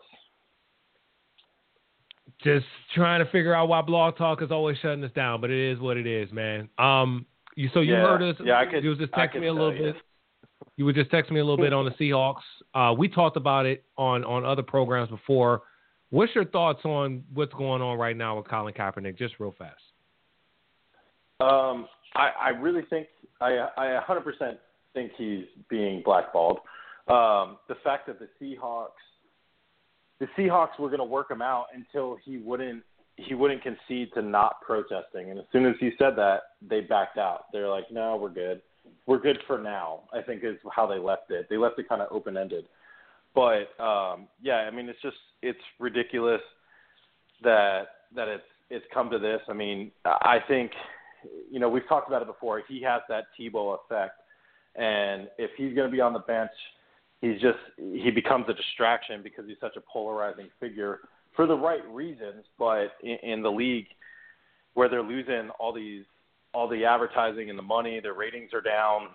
Just 2.42 2.66
trying 2.94 3.24
to 3.24 3.30
figure 3.30 3.54
out 3.54 3.68
why 3.68 3.82
Blog 3.82 4.16
Talk 4.16 4.42
is 4.42 4.50
always 4.50 4.76
shutting 4.78 5.02
us 5.04 5.10
down, 5.12 5.40
but 5.40 5.50
it 5.50 5.72
is 5.72 5.78
what 5.80 5.96
it 5.96 6.06
is, 6.06 6.30
man. 6.32 6.68
Um, 6.78 7.26
you 7.56 7.68
so 7.74 7.80
you 7.80 7.94
Yeah, 7.94 8.02
heard 8.02 8.22
us. 8.22 8.36
yeah, 8.44 8.58
I 8.58 8.66
could- 8.66 8.84
You 8.84 8.90
was 8.90 8.98
just 8.98 9.12
texting 9.12 9.40
me 9.40 9.48
a 9.48 9.52
little 9.52 9.74
you. 9.74 9.92
bit. 9.92 9.96
You 10.76 10.84
were 10.84 10.92
just 10.92 11.10
texting 11.10 11.32
me 11.32 11.40
a 11.40 11.44
little 11.44 11.56
bit 11.56 11.72
on 11.72 11.84
the 11.84 11.90
Seahawks. 11.92 12.42
Uh, 12.74 12.94
we 12.96 13.08
talked 13.08 13.36
about 13.36 13.66
it 13.66 13.84
on 13.96 14.24
on 14.24 14.44
other 14.44 14.62
programs 14.62 15.10
before. 15.10 15.62
What's 16.10 16.34
your 16.34 16.44
thoughts 16.44 16.84
on 16.84 17.24
what's 17.34 17.52
going 17.54 17.82
on 17.82 17.98
right 17.98 18.16
now 18.16 18.36
with 18.36 18.46
Colin 18.48 18.72
Kaepernick? 18.74 19.16
Just 19.18 19.40
real 19.40 19.52
fast. 19.58 19.82
Um, 21.40 21.86
I, 22.14 22.30
I 22.40 22.48
really 22.50 22.82
think 22.88 23.08
I, 23.40 23.68
I 23.76 24.00
100% 24.08 24.56
think 24.94 25.12
he's 25.16 25.44
being 25.68 26.02
blackballed. 26.04 26.58
Um, 27.08 27.58
the 27.68 27.76
fact 27.84 28.06
that 28.06 28.18
the 28.18 28.28
Seahawks, 28.40 28.88
the 30.20 30.26
Seahawks 30.36 30.78
were 30.78 30.88
going 30.88 30.98
to 30.98 31.04
work 31.04 31.30
him 31.30 31.42
out 31.42 31.66
until 31.74 32.18
he 32.24 32.38
wouldn't 32.38 32.82
he 33.16 33.34
wouldn't 33.34 33.62
concede 33.62 34.10
to 34.14 34.22
not 34.22 34.60
protesting, 34.60 35.30
and 35.30 35.40
as 35.40 35.44
soon 35.50 35.66
as 35.66 35.74
he 35.80 35.90
said 35.98 36.14
that, 36.16 36.40
they 36.62 36.80
backed 36.80 37.18
out. 37.18 37.46
They're 37.52 37.68
like, 37.68 37.90
no, 37.90 38.16
we're 38.16 38.28
good. 38.28 38.62
We're 39.06 39.18
good 39.18 39.38
for 39.46 39.58
now. 39.58 40.02
I 40.12 40.22
think 40.22 40.44
is 40.44 40.56
how 40.72 40.86
they 40.86 40.98
left 40.98 41.30
it. 41.30 41.48
They 41.50 41.56
left 41.56 41.80
it 41.80 41.88
kind 41.88 42.00
of 42.00 42.08
open 42.12 42.36
ended. 42.36 42.66
But 43.34 43.80
um, 43.82 44.28
yeah, 44.40 44.68
I 44.68 44.70
mean, 44.70 44.88
it's 44.88 45.02
just 45.02 45.16
it's 45.42 45.58
ridiculous 45.80 46.40
that 47.42 47.86
that 48.14 48.28
it's 48.28 48.44
it's 48.70 48.84
come 48.92 49.10
to 49.10 49.18
this. 49.18 49.40
I 49.48 49.52
mean, 49.52 49.90
I 50.04 50.38
think 50.46 50.70
you 51.50 51.58
know 51.58 51.68
we've 51.68 51.86
talked 51.88 52.08
about 52.08 52.22
it 52.22 52.28
before. 52.28 52.62
He 52.68 52.82
has 52.82 53.02
that 53.08 53.24
Tebow 53.38 53.76
effect, 53.84 54.14
and 54.76 55.28
if 55.38 55.50
he's 55.56 55.74
going 55.74 55.88
to 55.88 55.92
be 55.92 56.00
on 56.00 56.12
the 56.12 56.20
bench, 56.20 56.50
he's 57.20 57.40
just 57.40 57.58
he 57.76 58.10
becomes 58.10 58.46
a 58.48 58.54
distraction 58.54 59.22
because 59.22 59.44
he's 59.46 59.56
such 59.60 59.76
a 59.76 59.80
polarizing 59.92 60.48
figure 60.60 61.00
for 61.34 61.46
the 61.46 61.56
right 61.56 61.86
reasons. 61.88 62.44
But 62.58 62.92
in, 63.02 63.18
in 63.22 63.42
the 63.42 63.50
league 63.50 63.86
where 64.74 64.88
they're 64.88 65.02
losing 65.02 65.50
all 65.58 65.72
these 65.72 66.04
all 66.54 66.68
the 66.68 66.84
advertising 66.84 67.50
and 67.50 67.58
the 67.58 67.62
money, 67.62 68.00
their 68.00 68.14
ratings 68.14 68.52
are 68.54 68.60
down, 68.60 69.08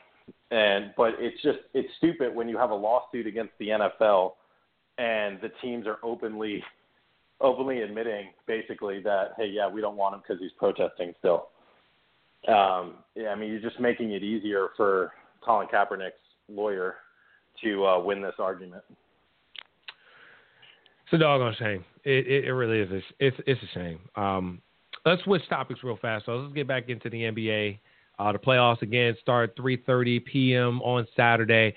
and 0.51 0.93
but 0.95 1.13
it's 1.19 1.41
just 1.41 1.59
it's 1.73 1.89
stupid 1.97 2.33
when 2.33 2.47
you 2.49 2.57
have 2.57 2.69
a 2.69 2.75
lawsuit 2.75 3.27
against 3.27 3.53
the 3.59 3.69
NFL 3.69 4.33
and 4.97 5.39
the 5.41 5.49
teams 5.61 5.87
are 5.87 5.97
openly 6.03 6.63
openly 7.41 7.81
admitting 7.81 8.27
basically 8.45 9.01
that 9.01 9.31
hey 9.37 9.47
yeah 9.47 9.67
we 9.67 9.81
don't 9.81 9.97
want 9.97 10.13
him 10.13 10.21
because 10.25 10.41
he's 10.41 10.51
protesting 10.57 11.13
still. 11.19 11.49
Um, 12.47 12.95
yeah, 13.15 13.29
I 13.29 13.35
mean 13.35 13.49
you're 13.51 13.61
just 13.61 13.79
making 13.79 14.11
it 14.11 14.23
easier 14.23 14.69
for 14.75 15.13
Colin 15.41 15.67
Kaepernick's 15.67 16.13
lawyer 16.49 16.95
to 17.63 17.85
uh, 17.85 17.99
win 17.99 18.21
this 18.21 18.35
argument. 18.39 18.83
It's 21.05 21.13
a 21.13 21.17
doggone 21.17 21.55
shame. 21.59 21.83
It 22.03 22.27
it, 22.27 22.45
it 22.45 22.53
really 22.53 22.79
is. 22.79 23.03
It's 23.19 23.37
it's 23.45 23.61
a 23.61 23.73
shame. 23.73 23.99
Um, 24.15 24.61
let's 25.05 25.23
switch 25.23 25.43
topics 25.49 25.83
real 25.83 25.97
fast. 25.97 26.25
So 26.25 26.35
let's 26.35 26.53
get 26.53 26.67
back 26.67 26.89
into 26.89 27.09
the 27.09 27.21
NBA. 27.23 27.79
Uh, 28.19 28.31
the 28.31 28.39
playoffs 28.39 28.81
again 28.81 29.15
start 29.21 29.55
3:30 29.57 30.25
p.m. 30.25 30.81
on 30.81 31.07
Saturday. 31.15 31.75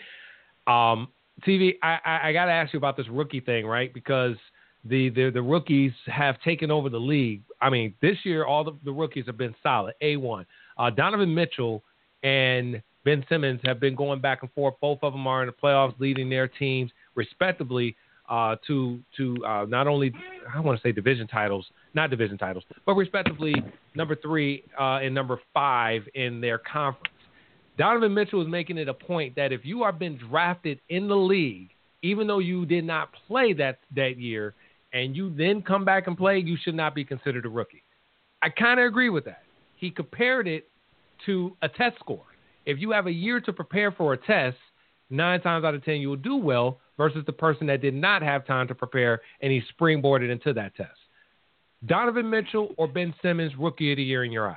Um, 0.67 1.09
TV, 1.47 1.75
I, 1.83 1.99
I, 2.05 2.29
I 2.29 2.33
got 2.33 2.47
to 2.47 2.53
ask 2.53 2.73
you 2.73 2.79
about 2.79 2.97
this 2.97 3.07
rookie 3.11 3.41
thing, 3.41 3.67
right? 3.67 3.93
Because 3.93 4.37
the, 4.85 5.11
the 5.11 5.31
the 5.31 5.43
rookies 5.43 5.93
have 6.07 6.41
taken 6.41 6.71
over 6.71 6.89
the 6.89 6.99
league. 6.99 7.43
I 7.61 7.71
mean, 7.71 7.95
this 8.01 8.17
year 8.25 8.45
all 8.45 8.65
the, 8.65 8.73
the 8.85 8.93
rookies 8.93 9.27
have 9.27 9.37
been 9.37 9.55
solid. 9.63 9.95
A 10.01 10.17
one. 10.17 10.47
Uh, 10.79 10.91
Donovan 10.91 11.35
Mitchell 11.35 11.83
and 12.23 12.83
Ben 13.07 13.25
Simmons 13.29 13.61
have 13.65 13.79
been 13.79 13.95
going 13.95 14.21
back 14.21 14.43
and 14.43 14.53
forth. 14.53 14.75
Both 14.81 14.99
of 15.03 15.13
them 15.13 15.29
are 15.29 15.45
in 15.45 15.47
the 15.47 15.53
playoffs, 15.53 15.95
leading 16.01 16.29
their 16.29 16.49
teams 16.49 16.91
respectively 17.15 17.95
uh, 18.29 18.57
to 18.67 18.99
to 19.17 19.37
uh, 19.47 19.65
not 19.69 19.87
only 19.87 20.13
I 20.53 20.59
want 20.59 20.77
to 20.77 20.87
say 20.87 20.91
division 20.91 21.29
titles, 21.29 21.65
not 21.95 22.11
division 22.11 22.37
titles, 22.37 22.65
but 22.85 22.95
respectively 22.95 23.55
number 23.95 24.17
three 24.17 24.65
uh, 24.79 24.99
and 25.05 25.15
number 25.15 25.39
five 25.55 26.03
in 26.15 26.41
their 26.41 26.59
conference. 26.59 27.15
Donovan 27.79 28.13
Mitchell 28.13 28.43
is 28.43 28.49
making 28.49 28.77
it 28.77 28.89
a 28.89 28.95
point 28.95 29.37
that 29.37 29.53
if 29.53 29.65
you 29.65 29.85
are 29.85 29.93
been 29.93 30.19
drafted 30.19 30.81
in 30.89 31.07
the 31.07 31.15
league, 31.15 31.71
even 32.03 32.27
though 32.27 32.41
you 32.41 32.67
did 32.67 32.85
not 32.85 33.11
play 33.29 33.53
that 33.53 33.79
that 33.95 34.19
year, 34.19 34.53
and 34.93 35.15
you 35.15 35.33
then 35.37 35.63
come 35.63 35.85
back 35.85 36.09
and 36.09 36.19
play, 36.19 36.39
you 36.39 36.57
should 36.61 36.75
not 36.75 36.93
be 36.93 37.05
considered 37.05 37.47
a 37.47 37.49
rookie. 37.49 37.85
I 38.43 38.49
kind 38.49 38.81
of 38.81 38.87
agree 38.87 39.11
with 39.11 39.27
that. 39.27 39.45
He 39.77 39.93
compared 39.93 40.49
it 40.49 40.67
to 41.27 41.57
a 41.63 41.69
test 41.69 42.01
score. 42.01 42.25
If 42.67 42.81
you 42.81 42.91
have 42.91 43.07
a 43.07 43.13
year 43.13 43.41
to 43.41 43.53
prepare 43.53 43.93
for 43.93 44.13
a 44.13 44.17
test, 44.17 44.57
nine 45.09 45.41
times 45.41 45.65
out 45.65 45.75
of 45.75 45.85
ten 45.85 45.97
you 45.97 46.09
will 46.09 46.17
do 46.17 46.37
well 46.37 46.81
versus 46.97 47.25
the 47.25 47.33
person 47.33 47.67
that 47.69 47.81
did 47.81 47.95
not 47.95 48.23
have 48.23 48.45
time 48.47 48.69
to 48.69 48.75
prepare 48.75 49.21
and 49.41 49.53
he 49.53 49.63
springboarded 49.79 50.31
into 50.31 50.53
that 50.53 50.75
test. 50.77 50.99
Donovan 51.85 52.29
Mitchell 52.29 52.75
or 52.77 52.89
Ben 52.89 53.15
Simmons, 53.23 53.53
rookie 53.59 53.93
of 53.93 53.97
the 53.97 54.03
year 54.03 54.25
in 54.25 54.33
your 54.33 54.49
eyes? 54.49 54.57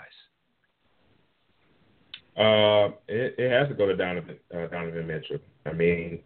Uh, 2.37 2.95
it, 3.07 3.35
it 3.37 3.51
has 3.51 3.67
to 3.67 3.73
go 3.73 3.85
to 3.85 3.95
Donovan 3.95 4.37
uh, 4.53 4.67
Donovan 4.67 5.05
Mitchell. 5.05 5.37
I 5.65 5.73
mean, 5.73 6.19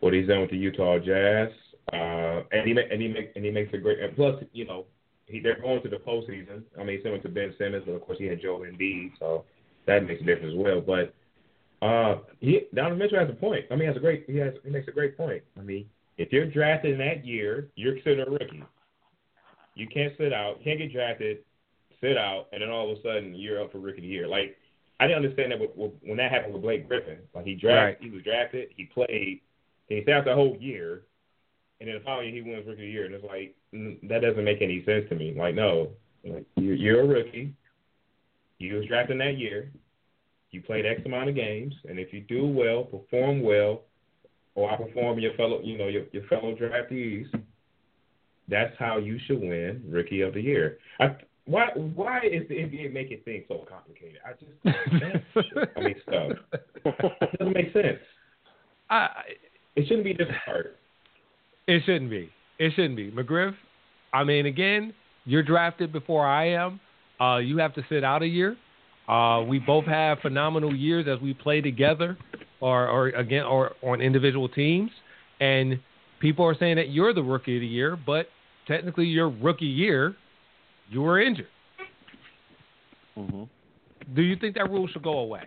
what 0.00 0.12
he's 0.12 0.28
done 0.28 0.42
with 0.42 0.50
the 0.50 0.58
Utah 0.58 0.98
Jazz, 0.98 1.48
uh, 1.92 2.42
and 2.52 2.66
he 2.66 2.76
and 2.78 3.00
he 3.00 3.08
make, 3.08 3.32
and 3.34 3.44
he 3.44 3.50
makes 3.50 3.72
a 3.72 3.78
great. 3.78 3.98
And 3.98 4.14
plus, 4.14 4.44
you 4.52 4.66
know, 4.66 4.84
he, 5.24 5.40
they're 5.40 5.60
going 5.60 5.82
to 5.82 5.88
the 5.88 5.96
postseason. 5.96 6.62
I 6.78 6.84
mean, 6.84 7.00
similar 7.02 7.20
to 7.22 7.28
Ben 7.30 7.54
Simmons, 7.56 7.84
but 7.86 7.92
of 7.92 8.02
course 8.02 8.18
he 8.18 8.26
had 8.26 8.42
Joel 8.42 8.60
Embiid, 8.60 9.12
so 9.18 9.46
that 9.88 10.06
makes 10.06 10.20
a 10.20 10.24
difference 10.24 10.54
as 10.54 10.58
well. 10.58 10.80
But 10.80 11.14
uh, 11.84 12.20
he 12.40 12.62
Donovan 12.74 12.98
Mitchell 12.98 13.18
has 13.18 13.28
a 13.28 13.32
point. 13.32 13.64
I 13.70 13.74
mean, 13.74 13.80
he 13.80 13.86
has 13.86 13.96
a 13.96 14.00
great. 14.00 14.24
He 14.26 14.36
has. 14.36 14.54
He 14.64 14.70
makes 14.70 14.88
a 14.88 14.92
great 14.92 15.16
point. 15.16 15.42
I 15.58 15.62
mean, 15.62 15.86
if 16.16 16.32
you're 16.32 16.46
drafted 16.46 16.92
in 16.92 16.98
that 16.98 17.24
year, 17.24 17.68
you're 17.74 17.94
considered 17.94 18.28
a 18.28 18.30
rookie. 18.30 18.64
You 19.74 19.86
can't 19.86 20.12
sit 20.18 20.32
out. 20.32 20.62
Can't 20.64 20.78
get 20.78 20.92
drafted, 20.92 21.38
sit 22.00 22.16
out, 22.16 22.46
and 22.52 22.62
then 22.62 22.70
all 22.70 22.90
of 22.90 22.98
a 22.98 23.02
sudden 23.02 23.34
you're 23.34 23.62
up 23.62 23.72
for 23.72 23.78
rookie 23.78 23.98
of 23.98 24.02
the 24.02 24.08
year. 24.08 24.26
Like 24.26 24.56
I 25.00 25.06
didn't 25.06 25.24
understand 25.24 25.52
that 25.52 25.60
with, 25.60 25.70
with, 25.76 25.92
when 26.02 26.16
that 26.18 26.32
happened 26.32 26.54
with 26.54 26.62
Blake 26.62 26.88
Griffin. 26.88 27.18
Like 27.34 27.44
he 27.44 27.54
drafted, 27.54 27.84
right. 27.84 27.98
he 28.00 28.10
was 28.10 28.24
drafted, 28.24 28.68
he 28.76 28.84
played, 28.86 29.40
and 29.88 29.98
he 29.98 30.04
sat 30.04 30.14
out 30.14 30.24
the 30.24 30.34
whole 30.34 30.56
year, 30.58 31.02
and 31.80 31.88
then 31.88 31.96
the 31.96 32.04
following 32.04 32.34
year 32.34 32.44
he 32.44 32.50
wins 32.50 32.66
rookie 32.66 32.72
of 32.72 32.78
the 32.78 32.90
year, 32.90 33.06
and 33.06 33.14
it's 33.14 33.24
like 33.24 33.54
mm, 33.72 34.08
that 34.08 34.22
doesn't 34.22 34.44
make 34.44 34.60
any 34.60 34.84
sense 34.84 35.08
to 35.08 35.14
me. 35.14 35.34
Like 35.36 35.54
no, 35.54 35.90
like 36.24 36.44
you're, 36.56 36.74
you're 36.74 37.02
a 37.02 37.06
rookie. 37.06 37.54
You 38.58 38.76
was 38.76 38.86
drafted 38.86 39.20
that 39.20 39.38
year. 39.38 39.70
You 40.50 40.62
played 40.62 40.86
X 40.86 41.02
amount 41.04 41.28
of 41.28 41.34
games, 41.34 41.74
and 41.88 41.98
if 41.98 42.12
you 42.12 42.20
do 42.20 42.46
well, 42.46 42.84
perform 42.84 43.42
well, 43.42 43.82
or 44.54 44.70
outperform 44.70 45.20
your 45.20 45.34
fellow, 45.34 45.60
you 45.62 45.76
know, 45.78 45.88
your, 45.88 46.04
your 46.12 46.24
fellow 46.24 46.54
draftees, 46.56 47.26
that's 48.48 48.74
how 48.78 48.98
you 48.98 49.18
should 49.26 49.40
win 49.40 49.82
Rookie 49.88 50.22
of 50.22 50.34
the 50.34 50.40
Year. 50.40 50.78
I, 50.98 51.16
why 51.44 51.68
why 51.74 52.20
is 52.24 52.46
the 52.48 52.56
NBA 52.56 52.92
making 52.92 53.20
things 53.24 53.44
so 53.48 53.64
complicated? 53.68 54.18
I 54.24 54.32
just 54.32 55.74
I 55.76 55.80
mean 55.80 55.94
stuff. 56.02 56.32
It 56.84 57.38
doesn't 57.38 57.54
make 57.54 57.72
sense. 57.72 57.98
I, 58.90 59.08
it 59.76 59.86
shouldn't 59.86 60.04
be 60.04 60.12
this 60.12 60.28
hard. 60.44 60.74
It 61.66 61.82
shouldn't 61.86 62.10
be. 62.10 62.30
It 62.58 62.72
shouldn't 62.74 62.96
be. 62.96 63.10
McGriff, 63.10 63.54
I 64.12 64.24
mean 64.24 64.46
again, 64.46 64.92
you're 65.24 65.42
drafted 65.42 65.92
before 65.92 66.26
I 66.26 66.50
am. 66.50 66.80
Uh, 67.20 67.38
you 67.38 67.58
have 67.58 67.74
to 67.74 67.82
sit 67.88 68.04
out 68.04 68.22
a 68.22 68.26
year. 68.26 68.56
Uh, 69.08 69.42
we 69.42 69.58
both 69.58 69.86
have 69.86 70.18
phenomenal 70.20 70.74
years 70.74 71.06
as 71.08 71.20
we 71.20 71.34
play 71.34 71.60
together, 71.60 72.16
or, 72.60 72.88
or 72.88 73.08
again, 73.08 73.44
or 73.44 73.72
on 73.82 74.00
individual 74.00 74.48
teams. 74.48 74.90
And 75.40 75.80
people 76.20 76.44
are 76.44 76.54
saying 76.58 76.76
that 76.76 76.90
you're 76.90 77.14
the 77.14 77.22
rookie 77.22 77.56
of 77.56 77.60
the 77.60 77.66
year, 77.66 77.96
but 77.96 78.26
technically, 78.66 79.06
your 79.06 79.30
rookie 79.30 79.64
year, 79.64 80.14
you 80.90 81.00
were 81.00 81.20
injured. 81.20 81.48
Mm-hmm. 83.16 83.44
Do 84.14 84.22
you 84.22 84.36
think 84.36 84.54
that 84.56 84.70
rule 84.70 84.88
should 84.88 85.02
go 85.02 85.18
away? 85.18 85.42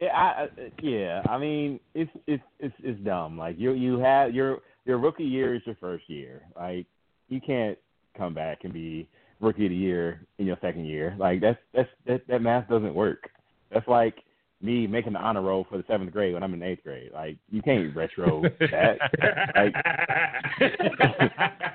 Yeah, 0.00 0.08
I, 0.14 0.48
yeah. 0.82 1.22
I 1.28 1.38
mean, 1.38 1.78
it's 1.94 2.10
it's 2.26 2.42
it's 2.58 2.74
it's 2.82 3.00
dumb. 3.04 3.36
Like 3.36 3.56
you 3.58 3.72
you 3.72 3.98
have 3.98 4.34
your 4.34 4.58
your 4.86 4.98
rookie 4.98 5.24
year 5.24 5.54
is 5.54 5.62
your 5.66 5.76
first 5.76 6.04
year. 6.08 6.42
Like 6.56 6.86
you 7.30 7.40
can't 7.40 7.78
come 8.16 8.34
back 8.34 8.64
and 8.64 8.72
be 8.72 9.08
rookie 9.40 9.66
of 9.66 9.70
the 9.70 9.76
year 9.76 10.26
in 10.38 10.46
your 10.46 10.58
second 10.60 10.84
year. 10.84 11.16
Like 11.18 11.40
that's 11.40 11.58
that's 11.74 11.88
that, 12.06 12.26
that 12.28 12.42
math 12.42 12.68
doesn't 12.68 12.94
work. 12.94 13.30
That's 13.72 13.88
like 13.88 14.16
me 14.62 14.86
making 14.86 15.14
the 15.14 15.18
honor 15.18 15.42
roll 15.42 15.66
for 15.68 15.78
the 15.78 15.84
seventh 15.88 16.12
grade 16.12 16.34
when 16.34 16.42
I'm 16.42 16.52
in 16.54 16.62
eighth 16.62 16.84
grade. 16.84 17.10
Like 17.14 17.38
you 17.50 17.62
can't 17.62 17.96
retro 17.96 18.42
that. 18.60 18.98
like, 19.56 19.74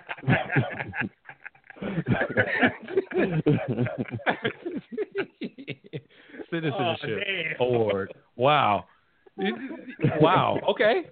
Citizenship 6.51 7.57
oh, 7.59 7.65
award. 7.65 8.13
Wow. 8.35 8.85
wow. 10.21 10.59
Okay. 10.69 11.03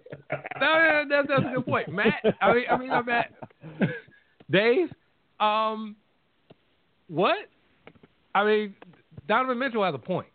No, 0.60 1.04
that's, 1.10 1.28
that's 1.28 1.44
a 1.46 1.56
good 1.56 1.66
point, 1.66 1.90
Matt. 1.90 2.14
I 2.42 2.54
mean, 2.54 2.64
I 2.70 2.78
mean, 2.78 2.90
Matt. 3.06 3.34
Dave. 4.54 4.90
Um, 5.40 5.96
what? 7.10 7.38
I 8.36 8.46
mean, 8.46 8.76
Donovan 9.28 9.60
Mitchell 9.60 9.84
has 9.84 9.96
a 9.96 9.98
point. 9.98 10.28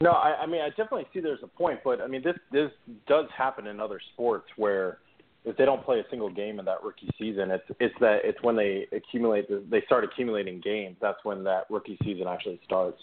No, 0.00 0.12
I, 0.12 0.42
I 0.42 0.46
mean 0.46 0.60
I 0.60 0.68
definitely 0.68 1.06
see 1.12 1.20
there's 1.20 1.42
a 1.42 1.48
point, 1.48 1.80
but 1.82 2.00
I 2.00 2.06
mean 2.06 2.22
this 2.22 2.36
this 2.52 2.70
does 3.08 3.24
happen 3.36 3.66
in 3.66 3.80
other 3.80 4.00
sports 4.12 4.46
where 4.56 4.98
if 5.44 5.56
they 5.56 5.64
don't 5.64 5.84
play 5.84 5.98
a 5.98 6.04
single 6.10 6.30
game 6.30 6.60
in 6.60 6.64
that 6.66 6.84
rookie 6.84 7.10
season, 7.18 7.50
it's 7.50 7.64
it's 7.80 7.94
that 8.00 8.18
it's 8.22 8.40
when 8.42 8.54
they 8.54 8.86
accumulate 8.92 9.48
they 9.70 9.82
start 9.86 10.04
accumulating 10.04 10.60
games. 10.60 10.96
That's 11.00 11.18
when 11.24 11.42
that 11.44 11.64
rookie 11.68 11.98
season 12.04 12.28
actually 12.28 12.60
starts. 12.64 13.00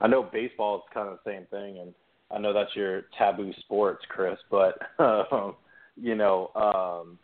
I 0.00 0.06
know 0.06 0.22
baseball 0.22 0.76
is 0.76 0.82
kind 0.94 1.08
of 1.08 1.18
the 1.22 1.30
same 1.30 1.46
thing, 1.50 1.78
and 1.78 1.92
I 2.30 2.38
know 2.38 2.54
that's 2.54 2.74
your 2.74 3.02
taboo 3.18 3.52
sports, 3.60 4.02
Chris, 4.08 4.38
but 4.50 4.78
um, 4.98 5.56
you 6.00 6.14
know 6.14 6.50
um, 6.54 7.18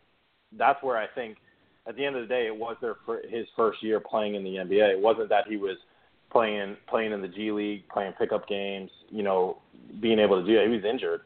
that's 0.57 0.83
where 0.83 0.97
I 0.97 1.07
think 1.15 1.39
at 1.87 1.97
the 1.97 2.05
end 2.05 2.17
of 2.17 2.23
the 2.23 2.29
day, 2.29 2.47
it 2.47 2.57
was 2.57 2.77
their 2.81 2.97
his 3.29 3.47
first 3.57 3.83
year 3.83 4.01
playing 4.01 4.35
in 4.35 4.45
the 4.45 4.51
NBA. 4.51 4.93
It 4.93 5.01
wasn't 5.01 5.29
that 5.29 5.47
he 5.49 5.57
was 5.57 5.77
playing 6.31 6.77
playing 6.89 7.13
in 7.13 7.23
the 7.23 7.29
G 7.29 7.53
League, 7.53 7.89
playing 7.89 8.13
pickup 8.19 8.49
games, 8.49 8.91
you 9.09 9.23
know, 9.23 9.59
being 10.01 10.19
able 10.19 10.41
to 10.41 10.47
do 10.47 10.59
it. 10.59 10.69
He 10.69 10.75
was 10.75 10.85
injured, 10.85 11.21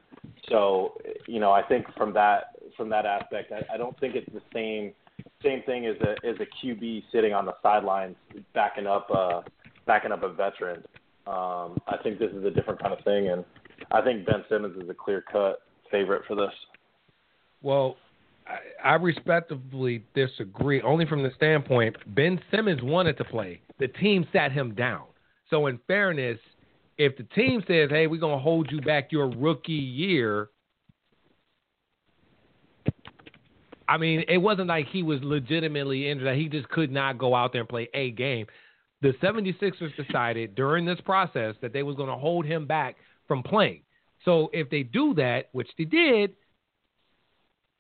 so 0.48 0.98
you 1.26 1.40
know, 1.40 1.53
I 1.53 1.62
think 1.62 1.86
from 1.96 2.12
that 2.14 2.57
from 2.76 2.88
that 2.90 3.07
aspect, 3.07 3.53
I, 3.53 3.74
I 3.74 3.76
don't 3.76 3.98
think 4.01 4.14
it's 4.14 4.30
the 4.32 4.42
same 4.53 4.92
same 5.42 5.62
thing 5.62 5.86
as 5.86 5.96
a 6.01 6.12
as 6.26 6.36
a 6.40 6.66
QB 6.66 7.05
sitting 7.12 7.32
on 7.32 7.46
the 7.46 7.55
sidelines 7.62 8.16
backing 8.55 8.86
up 8.86 9.09
uh 9.14 9.42
backing 9.86 10.12
up 10.12 10.22
a 10.22 10.32
veteran. 10.32 10.82
Um, 11.26 11.78
I 11.86 11.96
think 12.03 12.18
this 12.18 12.32
is 12.32 12.44
a 12.44 12.51
different 12.51 12.82
kind 12.82 12.92
of 12.92 13.05
thing, 13.05 13.28
and 13.28 13.44
I 13.90 14.03
think 14.03 14.26
Ben 14.26 14.44
Simmons 14.48 14.82
is 14.82 14.88
a 14.90 14.94
clear 14.94 15.22
cut 15.30 15.62
favorite 15.90 16.22
for 16.26 16.34
this. 16.34 16.53
Well, 17.63 17.97
I, 18.47 18.91
I 18.91 18.95
respectfully 18.95 20.05
disagree, 20.15 20.81
only 20.83 21.07
from 21.07 21.23
the 21.23 21.31
standpoint 21.37 21.97
Ben 22.15 22.41
Simmons 22.51 22.83
wanted 22.83 23.17
to 23.19 23.25
play. 23.25 23.61
The 23.79 23.89
team 23.89 24.27
sat 24.33 24.53
him 24.53 24.75
down. 24.75 25.05
So, 25.49 25.67
in 25.67 25.79
fairness, 25.87 26.39
if 26.99 27.17
the 27.17 27.25
team 27.35 27.63
says, 27.67 27.91
"Hey, 27.91 28.07
we're 28.07 28.21
gonna 28.21 28.39
hold 28.39 28.71
you 28.71 28.81
back 28.81 29.13
your 29.13 29.29
rookie 29.29 29.73
year," 29.73 30.51
I 33.89 33.97
mean, 33.99 34.25
it 34.29 34.39
wasn't 34.39 34.69
like 34.69 34.87
he 34.87 35.03
was 35.03 35.21
legitimately 35.23 36.09
injured; 36.09 36.29
that 36.29 36.37
he 36.37 36.49
just 36.49 36.69
could 36.69 36.93
not 36.93 37.19
go 37.19 37.35
out 37.35 37.53
there 37.53 37.63
and 37.63 37.69
play 37.69 37.89
a 37.95 38.11
game. 38.13 38.47
The 39.03 39.13
76ers 39.15 39.97
decided 39.97 40.55
during 40.55 40.85
this 40.85 41.01
process 41.01 41.57
that 41.63 41.73
they 41.73 41.83
was 41.83 41.97
going 41.97 42.11
to 42.11 42.17
hold 42.17 42.45
him 42.45 42.67
back 42.67 42.97
from 43.27 43.43
playing. 43.43 43.83
So 44.25 44.51
if 44.53 44.69
they 44.69 44.83
do 44.83 45.15
that, 45.15 45.49
which 45.53 45.71
they 45.79 45.85
did, 45.85 46.35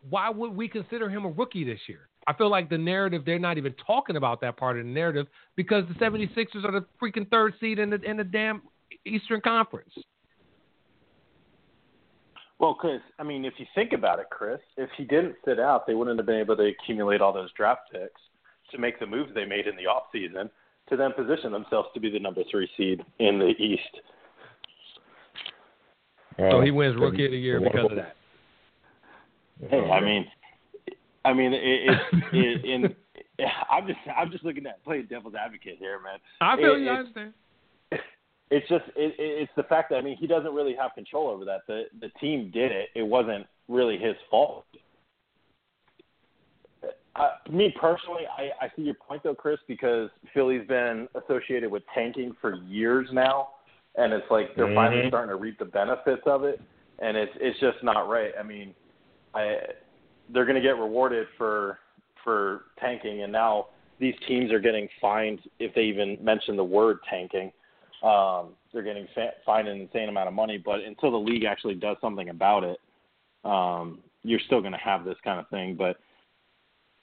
why 0.08 0.30
would 0.30 0.54
we 0.54 0.68
consider 0.68 1.08
him 1.08 1.24
a 1.24 1.30
rookie 1.30 1.64
this 1.64 1.80
year? 1.86 2.08
I 2.26 2.32
feel 2.34 2.50
like 2.50 2.68
the 2.68 2.78
narrative 2.78 3.24
they're 3.24 3.38
not 3.38 3.58
even 3.58 3.74
talking 3.86 4.16
about 4.16 4.40
that 4.42 4.56
part 4.56 4.78
of 4.78 4.84
the 4.84 4.90
narrative 4.90 5.26
because 5.56 5.84
the 5.88 5.94
mm-hmm. 5.94 6.38
76ers 6.38 6.64
are 6.64 6.72
the 6.72 6.86
freaking 7.00 7.28
third 7.28 7.54
seed 7.60 7.78
in 7.78 7.90
the 7.90 8.00
in 8.02 8.16
the 8.16 8.24
damn 8.24 8.62
Eastern 9.04 9.40
Conference. 9.40 9.92
Well, 12.58 12.74
Chris, 12.74 13.00
I 13.18 13.22
mean, 13.22 13.46
if 13.46 13.54
you 13.56 13.64
think 13.74 13.92
about 13.94 14.18
it, 14.18 14.26
Chris, 14.30 14.60
if 14.76 14.90
he 14.98 15.04
didn't 15.04 15.34
sit 15.46 15.58
out, 15.58 15.86
they 15.86 15.94
wouldn't 15.94 16.18
have 16.18 16.26
been 16.26 16.40
able 16.40 16.56
to 16.56 16.64
accumulate 16.64 17.22
all 17.22 17.32
those 17.32 17.50
draft 17.52 17.90
picks 17.90 18.20
to 18.70 18.78
make 18.78 19.00
the 19.00 19.06
moves 19.06 19.32
they 19.34 19.46
made 19.46 19.66
in 19.66 19.76
the 19.76 19.86
off 19.86 20.04
season 20.12 20.50
to 20.90 20.96
then 20.96 21.12
position 21.14 21.52
themselves 21.52 21.88
to 21.94 22.00
be 22.00 22.10
the 22.10 22.18
number 22.18 22.42
three 22.50 22.68
seed 22.76 23.00
in 23.18 23.38
the 23.38 23.54
East. 23.58 24.00
So 26.36 26.60
he 26.60 26.70
wins 26.70 26.96
Rookie 26.98 27.26
of 27.26 27.32
the 27.32 27.38
Year 27.38 27.60
because 27.60 27.90
of 27.90 27.96
that. 27.96 28.16
Hey, 29.68 29.90
I 29.90 30.00
mean, 30.00 30.26
I 31.24 31.32
mean, 31.32 31.52
it, 31.52 31.60
it, 31.62 31.98
it, 32.32 32.64
in 32.64 32.94
I'm 33.70 33.86
just 33.86 33.98
I'm 34.16 34.30
just 34.30 34.44
looking 34.44 34.66
at 34.66 34.82
playing 34.84 35.06
devil's 35.10 35.34
advocate 35.34 35.76
here, 35.78 35.98
man. 36.00 36.18
I 36.40 36.56
feel 36.56 36.74
It- 36.74 36.80
you. 36.80 36.86
It- 36.86 36.98
understand. 36.98 37.32
It's 38.52 38.68
just 38.68 38.84
it, 38.96 39.14
it, 39.16 39.42
it's 39.42 39.52
the 39.56 39.62
fact 39.62 39.90
that 39.90 39.96
I 39.96 40.00
mean 40.00 40.16
he 40.16 40.26
doesn't 40.26 40.52
really 40.52 40.74
have 40.74 40.92
control 40.94 41.28
over 41.28 41.44
that. 41.44 41.60
The 41.68 41.84
the 42.00 42.08
team 42.20 42.50
did 42.52 42.72
it. 42.72 42.88
It 42.96 43.04
wasn't 43.04 43.46
really 43.68 43.96
his 43.96 44.16
fault. 44.28 44.64
Uh, 47.16 47.28
me 47.50 47.72
personally, 47.80 48.22
I, 48.36 48.64
I 48.64 48.68
see 48.74 48.82
your 48.82 48.94
point 48.94 49.22
though, 49.22 49.34
Chris, 49.34 49.58
because 49.68 50.10
Philly's 50.32 50.66
been 50.66 51.06
associated 51.14 51.70
with 51.70 51.82
tanking 51.94 52.34
for 52.40 52.54
years 52.54 53.08
now, 53.12 53.50
and 53.96 54.12
it's 54.12 54.26
like 54.30 54.56
they're 54.56 54.74
finally 54.74 55.02
Mhm. 55.02 55.08
starting 55.08 55.28
to 55.28 55.36
reap 55.36 55.58
the 55.58 55.64
benefits 55.64 56.22
of 56.26 56.44
it, 56.44 56.60
and 56.98 57.16
it's 57.16 57.32
it's 57.36 57.58
just 57.60 57.82
not 57.84 58.08
right. 58.08 58.32
I 58.38 58.42
mean, 58.42 58.74
I 59.34 59.58
they're 60.32 60.44
going 60.44 60.56
to 60.56 60.62
get 60.62 60.78
rewarded 60.78 61.26
for 61.36 61.78
for 62.22 62.62
tanking, 62.78 63.22
and 63.22 63.32
now 63.32 63.66
these 63.98 64.14
teams 64.26 64.52
are 64.52 64.60
getting 64.60 64.88
fined 65.00 65.40
if 65.58 65.74
they 65.74 65.82
even 65.82 66.18
mention 66.22 66.56
the 66.56 66.64
word 66.64 66.98
tanking. 67.08 67.52
Um, 68.02 68.50
they're 68.72 68.82
getting 68.82 69.06
fa- 69.14 69.34
fined 69.44 69.68
an 69.68 69.80
insane 69.80 70.08
amount 70.08 70.28
of 70.28 70.34
money, 70.34 70.58
but 70.58 70.80
until 70.80 71.10
the 71.10 71.18
league 71.18 71.44
actually 71.44 71.74
does 71.74 71.96
something 72.00 72.30
about 72.30 72.64
it, 72.64 72.78
um, 73.44 73.98
you're 74.22 74.40
still 74.46 74.60
going 74.60 74.72
to 74.72 74.78
have 74.78 75.04
this 75.04 75.18
kind 75.22 75.38
of 75.38 75.48
thing. 75.48 75.74
But 75.74 75.98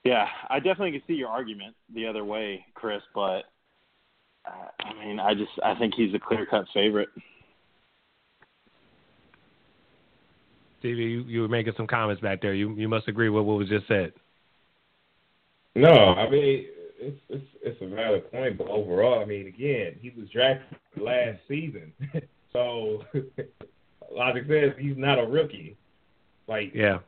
yeah, 0.04 0.26
I 0.50 0.58
definitely 0.58 0.92
can 0.92 1.04
see 1.08 1.14
your 1.14 1.30
argument 1.30 1.76
the 1.94 2.08
other 2.08 2.26
way, 2.26 2.66
Chris. 2.74 3.02
But 3.14 3.44
uh, 4.46 4.70
I 4.80 5.06
mean, 5.06 5.20
I 5.20 5.34
just 5.34 5.52
I 5.64 5.76
think 5.76 5.94
he's 5.96 6.14
a 6.14 6.20
clear 6.20 6.46
cut 6.46 6.66
favorite. 6.74 7.10
Stevie, 10.80 11.04
you, 11.04 11.22
you 11.24 11.42
were 11.42 11.48
making 11.48 11.74
some 11.78 11.88
comments 11.88 12.22
back 12.22 12.42
there. 12.42 12.54
You 12.54 12.72
you 12.76 12.88
must 12.88 13.08
agree 13.08 13.30
with 13.30 13.44
what 13.46 13.58
was 13.58 13.68
just 13.70 13.88
said. 13.88 14.14
No, 15.76 15.90
I 15.92 16.30
mean 16.30 16.66
it's 17.00 17.20
it's 17.30 17.46
it's 17.62 17.82
a 17.82 17.88
valid 17.88 18.32
point, 18.32 18.58
but 18.58 18.68
overall, 18.68 19.20
I 19.22 19.26
mean, 19.26 19.48
again, 19.48 19.96
he 20.02 20.12
was 20.18 20.30
drafted 20.30 20.78
last 21.00 21.40
season, 21.48 21.94
so 22.54 23.04
logic 24.12 24.46
says 24.48 24.72
he's 24.80 24.98
not 24.98 25.20
a 25.20 25.26
rookie. 25.26 25.78
Like, 26.48 26.72
Yeah. 26.74 27.00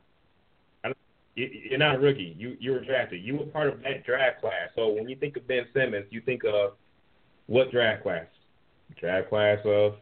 you- 1.34 1.46
you're 1.70 1.78
not 1.78 1.96
a 1.96 1.98
rookie. 1.98 2.34
You 2.38 2.56
you 2.60 2.72
were 2.72 2.84
drafted. 2.84 3.22
You 3.22 3.38
were 3.38 3.46
part 3.46 3.68
of 3.68 3.82
that 3.82 4.04
draft 4.04 4.40
class. 4.40 4.68
So 4.76 4.88
when 4.88 5.08
you 5.08 5.16
think 5.16 5.36
of 5.36 5.46
Ben 5.48 5.66
Simmons, 5.72 6.06
you 6.10 6.20
think 6.20 6.44
of 6.44 6.72
what 7.46 7.70
draft 7.70 8.02
class? 8.02 8.26
Draft 9.00 9.28
class 9.28 9.58
of, 9.64 9.94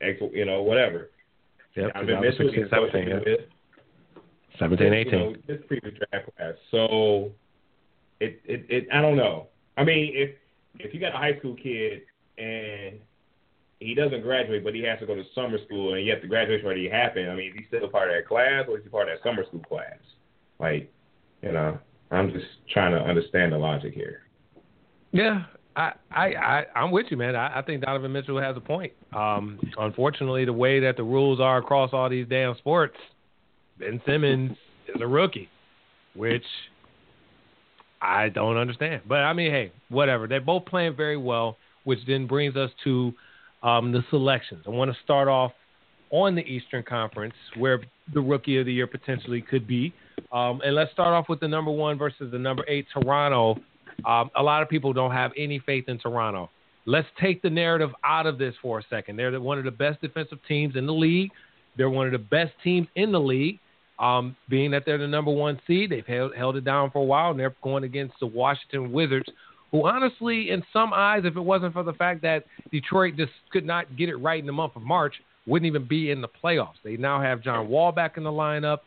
X, 0.00 0.20
you 0.32 0.44
know, 0.44 0.62
whatever. 0.62 1.10
Yep. 1.76 1.94
Donovan 1.94 2.22
2016, 2.22 2.62
Mitchell 2.62 2.64
is 2.64 2.70
17, 2.70 2.88
associated 2.88 3.22
yeah. 3.26 3.34
with 3.34 3.40
17, 4.58 4.86
you 4.86 4.92
18. 4.94 5.12
know, 5.12 5.34
this 5.46 5.60
previous 5.68 5.94
draft 5.94 6.36
class. 6.36 6.54
So 6.70 7.32
it, 8.20 8.40
it 8.44 8.66
it 8.68 8.88
I 8.92 9.02
don't 9.02 9.16
know. 9.16 9.48
I 9.76 9.84
mean, 9.84 10.12
if 10.14 10.30
if 10.78 10.94
you 10.94 11.00
got 11.00 11.14
a 11.14 11.18
high 11.18 11.38
school 11.38 11.54
kid 11.54 12.02
and 12.38 12.98
he 13.80 13.94
doesn't 13.94 14.22
graduate, 14.22 14.64
but 14.64 14.74
he 14.74 14.82
has 14.82 14.98
to 15.00 15.06
go 15.06 15.14
to 15.14 15.24
summer 15.34 15.58
school, 15.66 15.94
and 15.94 16.06
yet 16.06 16.22
the 16.22 16.28
graduation 16.28 16.64
already 16.64 16.88
happened. 16.88 17.30
I 17.30 17.34
mean, 17.34 17.50
is 17.50 17.54
he 17.58 17.64
still 17.68 17.84
a 17.84 17.88
part 17.88 18.10
of 18.10 18.16
that 18.16 18.26
class, 18.26 18.64
or 18.68 18.78
is 18.78 18.84
he 18.84 18.88
part 18.88 19.08
of 19.08 19.18
that 19.18 19.28
summer 19.28 19.44
school 19.46 19.60
class? 19.60 19.98
Like, 20.58 20.90
you 21.42 21.52
know, 21.52 21.78
I'm 22.10 22.32
just 22.32 22.46
trying 22.72 22.92
to 22.92 23.00
understand 23.00 23.52
the 23.52 23.58
logic 23.58 23.92
here. 23.92 24.22
Yeah, 25.12 25.44
I, 25.76 25.92
I, 26.10 26.24
I, 26.34 26.64
I'm 26.74 26.90
with 26.90 27.06
you, 27.10 27.18
man. 27.18 27.36
I, 27.36 27.58
I 27.58 27.62
think 27.62 27.82
Donovan 27.82 28.10
Mitchell 28.10 28.40
has 28.40 28.56
a 28.56 28.60
point. 28.60 28.92
Um, 29.14 29.60
unfortunately, 29.78 30.46
the 30.46 30.52
way 30.52 30.80
that 30.80 30.96
the 30.96 31.04
rules 31.04 31.38
are 31.38 31.58
across 31.58 31.90
all 31.92 32.08
these 32.08 32.26
damn 32.28 32.56
sports, 32.56 32.96
Ben 33.78 34.00
Simmons 34.06 34.56
is 34.88 35.00
a 35.02 35.06
rookie, 35.06 35.50
which 36.14 36.44
I 38.00 38.30
don't 38.30 38.56
understand. 38.56 39.02
But 39.06 39.18
I 39.18 39.34
mean, 39.34 39.50
hey, 39.50 39.70
whatever. 39.90 40.26
They're 40.26 40.40
both 40.40 40.64
playing 40.64 40.96
very 40.96 41.18
well, 41.18 41.58
which 41.84 41.98
then 42.06 42.26
brings 42.26 42.56
us 42.56 42.70
to 42.84 43.12
um, 43.62 43.92
the 43.92 44.02
selections. 44.08 44.64
I 44.66 44.70
want 44.70 44.90
to 44.90 44.96
start 45.04 45.28
off 45.28 45.52
on 46.10 46.34
the 46.34 46.42
Eastern 46.42 46.84
Conference, 46.84 47.34
where 47.56 47.82
the 48.14 48.20
Rookie 48.20 48.58
of 48.58 48.66
the 48.66 48.72
Year 48.72 48.86
potentially 48.86 49.42
could 49.42 49.66
be. 49.66 49.92
Um, 50.32 50.62
and 50.64 50.74
let's 50.74 50.92
start 50.92 51.08
off 51.08 51.28
with 51.28 51.40
the 51.40 51.48
number 51.48 51.70
one 51.70 51.98
versus 51.98 52.30
the 52.30 52.38
number 52.38 52.64
eight, 52.68 52.86
Toronto. 52.94 53.60
Um, 54.04 54.30
a 54.36 54.42
lot 54.42 54.62
of 54.62 54.68
people 54.68 54.92
don't 54.92 55.12
have 55.12 55.32
any 55.36 55.58
faith 55.58 55.84
in 55.88 55.98
Toronto. 55.98 56.50
Let's 56.84 57.08
take 57.20 57.42
the 57.42 57.50
narrative 57.50 57.90
out 58.04 58.26
of 58.26 58.38
this 58.38 58.54
for 58.62 58.78
a 58.78 58.82
second. 58.88 59.16
They're 59.16 59.40
one 59.40 59.58
of 59.58 59.64
the 59.64 59.70
best 59.70 60.00
defensive 60.00 60.38
teams 60.46 60.76
in 60.76 60.86
the 60.86 60.92
league. 60.92 61.30
They're 61.76 61.90
one 61.90 62.06
of 62.06 62.12
the 62.12 62.18
best 62.18 62.52
teams 62.62 62.86
in 62.94 63.12
the 63.12 63.20
league. 63.20 63.58
Um, 63.98 64.36
being 64.50 64.70
that 64.72 64.82
they're 64.84 64.98
the 64.98 65.08
number 65.08 65.30
one 65.30 65.58
seed, 65.66 65.90
they've 65.90 66.06
held, 66.06 66.36
held 66.36 66.56
it 66.56 66.64
down 66.64 66.90
for 66.90 66.98
a 66.98 67.04
while, 67.04 67.30
and 67.30 67.40
they're 67.40 67.54
going 67.62 67.84
against 67.84 68.14
the 68.20 68.26
Washington 68.26 68.92
Wizards, 68.92 69.26
who 69.70 69.86
honestly, 69.86 70.50
in 70.50 70.62
some 70.70 70.92
eyes, 70.92 71.22
if 71.24 71.34
it 71.34 71.40
wasn't 71.40 71.72
for 71.72 71.82
the 71.82 71.94
fact 71.94 72.20
that 72.22 72.44
Detroit 72.70 73.16
just 73.16 73.32
could 73.50 73.64
not 73.64 73.96
get 73.96 74.10
it 74.10 74.16
right 74.16 74.38
in 74.38 74.46
the 74.46 74.52
month 74.52 74.76
of 74.76 74.82
March, 74.82 75.14
wouldn't 75.46 75.66
even 75.66 75.88
be 75.88 76.10
in 76.10 76.20
the 76.20 76.28
playoffs. 76.28 76.74
They 76.84 76.96
now 76.96 77.22
have 77.22 77.42
John 77.42 77.68
Wall 77.68 77.90
back 77.90 78.16
in 78.16 78.24
the 78.24 78.30
lineup. 78.30 78.78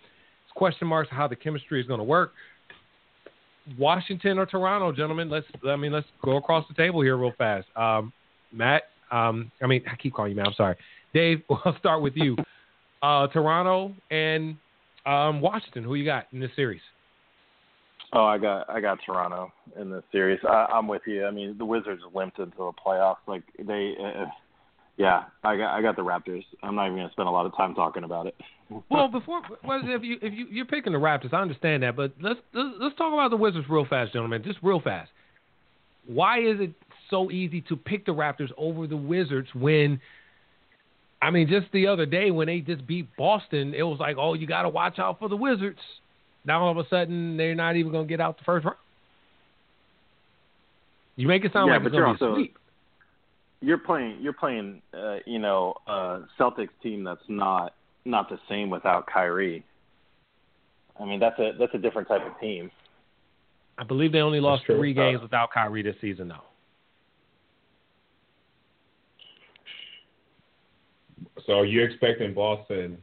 It's 0.45 0.53
question 0.55 0.87
marks 0.87 1.09
how 1.11 1.27
the 1.27 1.35
chemistry 1.35 1.81
is 1.81 1.87
going 1.87 1.99
to 1.99 2.03
work. 2.03 2.33
Washington 3.77 4.37
or 4.39 4.45
Toronto, 4.45 4.91
gentlemen. 4.91 5.29
Let's 5.29 5.45
I 5.67 5.75
mean 5.75 5.91
let's 5.91 6.07
go 6.23 6.37
across 6.37 6.67
the 6.67 6.73
table 6.73 7.01
here 7.01 7.17
real 7.17 7.33
fast. 7.37 7.67
Um, 7.75 8.13
Matt, 8.51 8.83
um, 9.11 9.51
I 9.61 9.67
mean 9.67 9.83
I 9.91 9.95
keep 9.95 10.13
calling 10.13 10.31
you 10.31 10.37
Matt. 10.37 10.47
I'm 10.47 10.53
sorry, 10.53 10.75
Dave. 11.13 11.41
I'll 11.65 11.77
start 11.79 12.01
with 12.01 12.13
you. 12.15 12.35
Uh, 13.01 13.27
Toronto 13.27 13.95
and 14.11 14.57
um, 15.05 15.39
Washington. 15.39 15.85
Who 15.85 15.95
you 15.95 16.03
got 16.03 16.27
in 16.33 16.41
this 16.41 16.51
series? 16.57 16.81
Oh, 18.11 18.25
I 18.25 18.37
got 18.37 18.69
I 18.69 18.81
got 18.81 18.99
Toronto 19.05 19.53
in 19.79 19.91
this 19.91 20.03
series. 20.11 20.39
I, 20.47 20.67
I'm 20.73 20.87
with 20.87 21.03
you. 21.05 21.25
I 21.25 21.31
mean, 21.31 21.57
the 21.57 21.65
Wizards 21.65 22.01
limped 22.13 22.39
into 22.39 22.57
the 22.57 22.71
playoffs. 22.85 23.17
Like 23.27 23.43
they, 23.57 23.93
uh, 24.03 24.25
yeah, 24.97 25.25
I 25.43 25.55
got 25.57 25.75
I 25.75 25.81
got 25.81 25.95
the 25.95 26.01
Raptors. 26.01 26.43
I'm 26.63 26.75
not 26.75 26.87
even 26.87 26.97
gonna 26.97 27.11
spend 27.11 27.27
a 27.27 27.31
lot 27.31 27.45
of 27.45 27.55
time 27.55 27.75
talking 27.75 28.03
about 28.03 28.25
it. 28.27 28.35
Well, 28.89 29.07
before 29.07 29.41
well, 29.63 29.81
if 29.83 30.03
you 30.03 30.17
if 30.21 30.33
you 30.33 30.45
you're 30.49 30.65
picking 30.65 30.93
the 30.93 30.99
Raptors, 30.99 31.33
I 31.33 31.41
understand 31.41 31.83
that, 31.83 31.95
but 31.95 32.13
let's 32.21 32.39
let's, 32.53 32.69
let's 32.79 32.95
talk 32.97 33.13
about 33.13 33.31
the 33.31 33.37
Wizards 33.37 33.67
real 33.69 33.85
fast, 33.85 34.13
gentlemen. 34.13 34.43
Just 34.43 34.59
real 34.61 34.79
fast. 34.79 35.09
Why 36.05 36.39
is 36.39 36.59
it 36.59 36.73
so 37.09 37.31
easy 37.31 37.61
to 37.61 37.75
pick 37.75 38.05
the 38.05 38.13
Raptors 38.13 38.51
over 38.57 38.85
the 38.87 38.97
Wizards 38.97 39.49
when? 39.55 39.99
I 41.21 41.31
mean, 41.31 41.49
just 41.49 41.67
the 41.73 41.87
other 41.87 42.05
day 42.05 42.31
when 42.31 42.47
they 42.47 42.61
just 42.61 42.87
beat 42.87 43.07
Boston, 43.17 43.73
it 43.73 43.83
was 43.83 43.99
like, 43.99 44.15
oh, 44.17 44.35
you 44.35 44.47
got 44.47 44.61
to 44.61 44.69
watch 44.69 44.99
out 44.99 45.19
for 45.19 45.27
the 45.27 45.35
Wizards. 45.35 45.79
Now 46.45 46.63
all 46.63 46.71
of 46.71 46.77
a 46.77 46.87
sudden 46.89 47.35
they're 47.35 47.55
not 47.55 47.75
even 47.75 47.91
going 47.91 48.07
to 48.07 48.09
get 48.09 48.21
out 48.21 48.37
the 48.37 48.43
first 48.43 48.65
round. 48.65 48.77
You 51.15 51.27
make 51.27 51.43
it 51.43 51.51
sound 51.51 51.67
Yeah, 51.67 51.77
like 51.77 51.87
it's 51.87 51.91
going 51.91 52.17
you're 52.19 52.29
to 52.29 52.35
be 52.35 52.43
sweep. 52.43 52.57
You're 53.61 53.77
playing 53.77 54.19
you're 54.21 54.31
playing 54.31 54.81
uh, 54.93 55.17
you 55.25 55.39
know 55.39 55.73
a 55.85 56.21
Celtics 56.39 56.69
team 56.81 57.03
that's 57.03 57.19
not 57.27 57.73
not 58.05 58.29
the 58.29 58.39
same 58.47 58.69
without 58.69 59.07
Kyrie. 59.07 59.63
I 60.99 61.05
mean 61.05 61.19
that's 61.19 61.39
a 61.39 61.51
that's 61.57 61.73
a 61.73 61.77
different 61.77 62.07
type 62.07 62.25
of 62.25 62.39
team. 62.39 62.71
I 63.79 63.83
believe 63.83 64.11
they 64.11 64.19
only 64.19 64.41
lost 64.41 64.65
three 64.65 64.93
games 64.93 65.21
without 65.21 65.51
Kyrie 65.53 65.81
this 65.81 65.95
season, 66.01 66.27
though. 66.27 66.43
So 71.47 71.61
you're 71.61 71.89
expecting 71.89 72.33
Boston? 72.33 72.97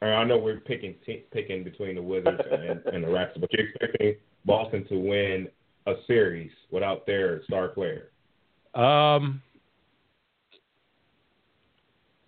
I 0.00 0.22
know 0.22 0.38
we're 0.38 0.60
picking 0.60 0.94
t- 1.04 1.24
picking 1.32 1.64
between 1.64 1.96
the 1.96 2.02
Wizards 2.02 2.40
and, 2.50 2.80
and 2.86 3.02
the 3.04 3.08
Raptors, 3.08 3.40
but 3.40 3.52
you're 3.52 3.68
expecting 3.68 4.14
Boston 4.44 4.86
to 4.88 4.96
win 4.96 5.48
a 5.86 5.94
series 6.06 6.52
without 6.70 7.04
their 7.04 7.42
star 7.44 7.68
player. 7.68 8.10
Um, 8.74 9.42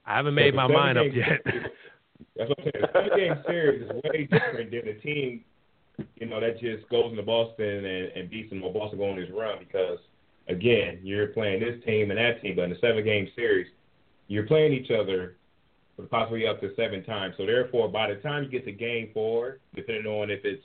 I 0.04 0.16
haven't 0.16 0.34
made 0.34 0.54
my 0.54 0.66
the 0.66 0.72
mind 0.72 0.98
up 0.98 1.06
yet. 1.14 1.42
That's 2.38 2.48
what 2.50 2.58
I'm 2.60 2.70
saying. 2.72 2.82
The 2.82 2.88
seven 2.94 3.18
game 3.18 3.42
series 3.46 3.82
is 3.82 3.90
way 4.04 4.28
different 4.30 4.70
than 4.70 4.88
a 4.88 4.94
team, 5.00 5.44
you 6.16 6.26
know, 6.26 6.40
that 6.40 6.60
just 6.60 6.88
goes 6.88 7.10
into 7.10 7.22
Boston 7.24 7.84
and, 7.84 8.12
and 8.14 8.30
beats 8.30 8.50
them 8.50 8.62
or 8.62 8.72
Boston 8.72 8.98
go 8.98 9.10
on 9.10 9.16
this 9.16 9.28
run 9.34 9.58
because 9.58 9.98
again, 10.48 11.00
you're 11.02 11.28
playing 11.28 11.60
this 11.60 11.82
team 11.84 12.10
and 12.10 12.18
that 12.18 12.40
team, 12.40 12.56
but 12.56 12.62
in 12.62 12.72
a 12.72 12.78
seven 12.78 13.04
game 13.04 13.28
series, 13.34 13.66
you're 14.28 14.46
playing 14.46 14.72
each 14.72 14.90
other 14.90 15.34
possibly 16.10 16.46
up 16.46 16.60
to 16.60 16.72
seven 16.76 17.02
times. 17.02 17.34
So 17.36 17.44
therefore 17.44 17.88
by 17.88 18.14
the 18.14 18.20
time 18.20 18.44
you 18.44 18.48
get 18.48 18.64
to 18.66 18.72
game 18.72 19.10
four, 19.12 19.58
depending 19.74 20.06
on 20.06 20.30
if 20.30 20.40
it's 20.44 20.62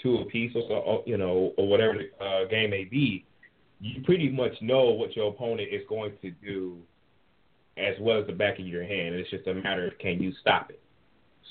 two 0.00 0.18
apiece 0.18 0.52
or 0.54 0.62
so, 0.68 1.02
you 1.06 1.16
know, 1.16 1.52
or 1.56 1.68
whatever 1.68 1.94
the 1.94 2.24
uh, 2.24 2.46
game 2.48 2.70
may 2.70 2.84
be, 2.84 3.24
you 3.80 4.02
pretty 4.04 4.30
much 4.30 4.52
know 4.62 4.90
what 4.90 5.16
your 5.16 5.30
opponent 5.30 5.68
is 5.72 5.82
going 5.88 6.12
to 6.22 6.30
do 6.30 6.78
as 7.76 7.94
well 8.00 8.20
as 8.20 8.26
the 8.26 8.32
back 8.32 8.58
of 8.58 8.66
your 8.66 8.84
hand. 8.84 9.14
It's 9.16 9.28
just 9.28 9.46
a 9.48 9.54
matter 9.54 9.88
of 9.88 9.98
can 9.98 10.22
you 10.22 10.32
stop 10.40 10.70
it. 10.70 10.80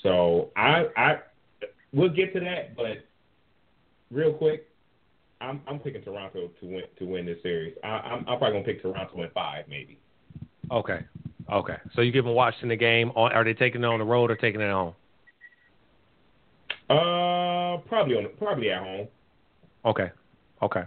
So 0.02 0.50
I 0.56 0.86
I 0.96 1.18
we'll 1.92 2.08
get 2.08 2.32
to 2.34 2.40
that, 2.40 2.76
but 2.76 3.04
real 4.10 4.32
quick, 4.32 4.68
I'm 5.40 5.60
I'm 5.66 5.78
picking 5.78 6.02
Toronto 6.02 6.50
to 6.60 6.66
win 6.66 6.82
to 6.98 7.04
win 7.04 7.26
this 7.26 7.38
series. 7.42 7.74
I, 7.82 7.88
I'm 7.88 8.18
I'm 8.20 8.38
probably 8.38 8.52
gonna 8.52 8.64
pick 8.64 8.82
Toronto 8.82 9.22
in 9.22 9.30
five 9.30 9.64
maybe. 9.68 9.98
Okay. 10.70 11.00
Okay. 11.52 11.76
So 11.94 12.00
you 12.00 12.12
giving 12.12 12.34
Washington 12.34 12.70
the 12.70 12.76
game? 12.76 13.10
On, 13.14 13.32
are 13.32 13.44
they 13.44 13.54
taking 13.54 13.82
it 13.82 13.86
on 13.86 13.98
the 13.98 14.04
road 14.04 14.30
or 14.30 14.36
taking 14.36 14.60
it 14.60 14.70
home? 14.70 14.94
Uh, 16.88 17.78
probably 17.88 18.16
on 18.16 18.28
probably 18.38 18.70
at 18.70 18.82
home. 18.82 19.08
Okay. 19.84 20.10
Okay. 20.62 20.82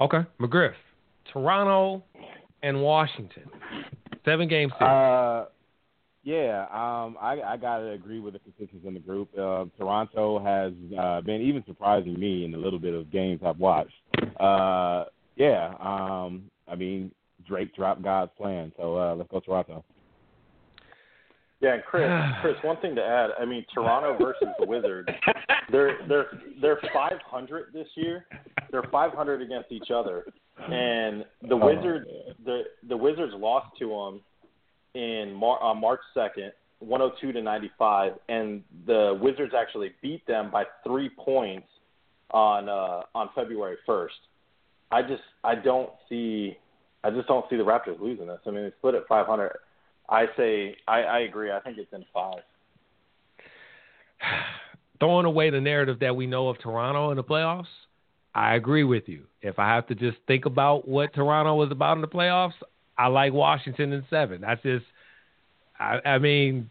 Okay. 0.00 0.20
McGriff, 0.40 0.74
Toronto 1.32 2.02
and 2.62 2.82
Washington. 2.82 3.48
Seven 4.24 4.48
game 4.48 4.70
series. 4.78 4.90
Uh, 4.90 5.46
yeah, 6.24 6.66
um, 6.70 7.16
I, 7.20 7.40
I 7.44 7.56
gotta 7.56 7.90
agree 7.90 8.20
with 8.20 8.34
the 8.34 8.40
consensus 8.40 8.86
in 8.86 8.94
the 8.94 9.00
group. 9.00 9.28
Uh, 9.36 9.64
Toronto 9.76 10.38
has 10.38 10.72
uh, 10.98 11.20
been 11.20 11.40
even 11.40 11.64
surprising 11.66 12.18
me 12.18 12.44
in 12.44 12.52
the 12.52 12.58
little 12.58 12.78
bit 12.78 12.94
of 12.94 13.10
games 13.10 13.40
I've 13.44 13.58
watched. 13.58 13.94
Uh, 14.38 15.04
yeah, 15.36 15.74
um, 15.80 16.44
I 16.68 16.76
mean 16.76 17.10
Drake 17.46 17.74
dropped 17.74 18.02
God's 18.02 18.30
plan, 18.36 18.72
so 18.76 18.96
uh, 18.96 19.14
let's 19.16 19.30
go 19.30 19.40
Toronto. 19.40 19.84
Yeah, 21.60 21.74
and 21.74 21.82
Chris, 21.84 22.08
Chris, 22.40 22.54
one 22.62 22.76
thing 22.78 22.94
to 22.94 23.02
add. 23.02 23.30
I 23.40 23.44
mean, 23.44 23.64
Toronto 23.74 24.16
versus 24.22 24.48
the 24.60 24.66
Wizards. 24.66 25.08
They're 25.70 25.98
they're 26.08 26.38
they're 26.60 26.80
500 26.92 27.72
this 27.72 27.88
year. 27.96 28.26
They're 28.70 28.84
500 28.92 29.42
against 29.42 29.72
each 29.72 29.90
other, 29.94 30.24
and 30.58 31.24
the 31.48 31.54
Oh, 31.54 31.66
Wizards 31.66 32.06
the 32.44 32.62
the 32.88 32.96
Wizards 32.96 33.32
lost 33.36 33.76
to 33.78 33.88
them 33.88 34.20
in 34.94 35.32
Mar- 35.32 35.60
on 35.60 35.80
March 35.80 36.00
2nd, 36.16 36.52
102 36.80 37.32
to 37.32 37.42
95, 37.42 38.12
and 38.28 38.62
the 38.86 39.18
Wizards 39.20 39.52
actually 39.56 39.92
beat 40.02 40.26
them 40.26 40.50
by 40.50 40.64
three 40.84 41.08
points 41.08 41.68
on 42.30 42.68
uh, 42.68 43.02
on 43.14 43.30
February 43.34 43.76
1st. 43.88 44.08
I 44.90 45.02
just 45.02 45.22
I 45.44 45.54
don't 45.54 45.90
see 46.08 46.56
I 47.04 47.10
just 47.10 47.28
don't 47.28 47.44
see 47.48 47.56
the 47.56 47.64
Raptors 47.64 48.00
losing 48.00 48.26
this. 48.26 48.40
I 48.46 48.50
mean, 48.50 48.64
they 48.64 48.72
split 48.78 48.94
at 48.94 49.06
500. 49.08 49.56
I 50.08 50.26
say 50.36 50.76
I, 50.86 51.02
I 51.02 51.18
agree. 51.20 51.50
I 51.50 51.60
think 51.60 51.78
it's 51.78 51.92
in 51.92 52.04
five. 52.12 52.42
Throwing 55.00 55.26
away 55.26 55.50
the 55.50 55.60
narrative 55.60 55.98
that 56.00 56.14
we 56.14 56.26
know 56.26 56.48
of 56.48 56.58
Toronto 56.58 57.10
in 57.10 57.16
the 57.16 57.24
playoffs, 57.24 57.66
I 58.34 58.54
agree 58.54 58.84
with 58.84 59.08
you. 59.08 59.24
If 59.40 59.58
I 59.58 59.68
have 59.68 59.86
to 59.88 59.94
just 59.94 60.18
think 60.28 60.46
about 60.46 60.86
what 60.86 61.12
Toronto 61.12 61.56
was 61.56 61.72
about 61.72 61.96
in 61.96 62.02
the 62.02 62.08
playoffs, 62.08 62.52
I 62.96 63.08
like 63.08 63.32
Washington 63.32 63.92
in 63.92 64.04
seven. 64.10 64.40
That's 64.42 64.62
just, 64.62 64.84
I, 65.78 65.98
I 66.04 66.18
mean, 66.18 66.70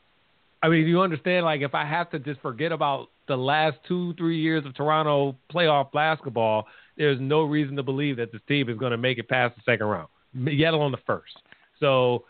I 0.64 0.70
mean, 0.70 0.88
you 0.88 1.02
understand? 1.02 1.46
Like, 1.46 1.62
if 1.62 1.74
I 1.74 1.86
have 1.86 2.12
to 2.12 2.20
just 2.20 2.40
forget 2.42 2.72
about 2.72 3.08
the 3.28 3.36
last 3.36 3.78
two, 3.88 4.14
three 4.14 4.40
years 4.40 4.66
of 4.66 4.76
Toronto 4.76 5.36
playoff 5.52 5.92
basketball, 5.92 6.68
there's 6.98 7.20
no 7.20 7.42
reason 7.42 7.76
to 7.78 7.84
believe 7.84 8.18
that 8.18 8.32
this 8.32 8.42
team 8.48 8.70
is 8.70 8.78
going 8.78 8.92
to 8.92 8.98
make 8.98 9.18
it 9.18 9.28
past 9.28 9.56
the 9.56 9.62
second 9.66 9.88
round, 9.88 10.08
yet 10.34 10.74
alone 10.74 10.92
the 10.92 11.00
first. 11.08 11.34
So, 11.80 12.26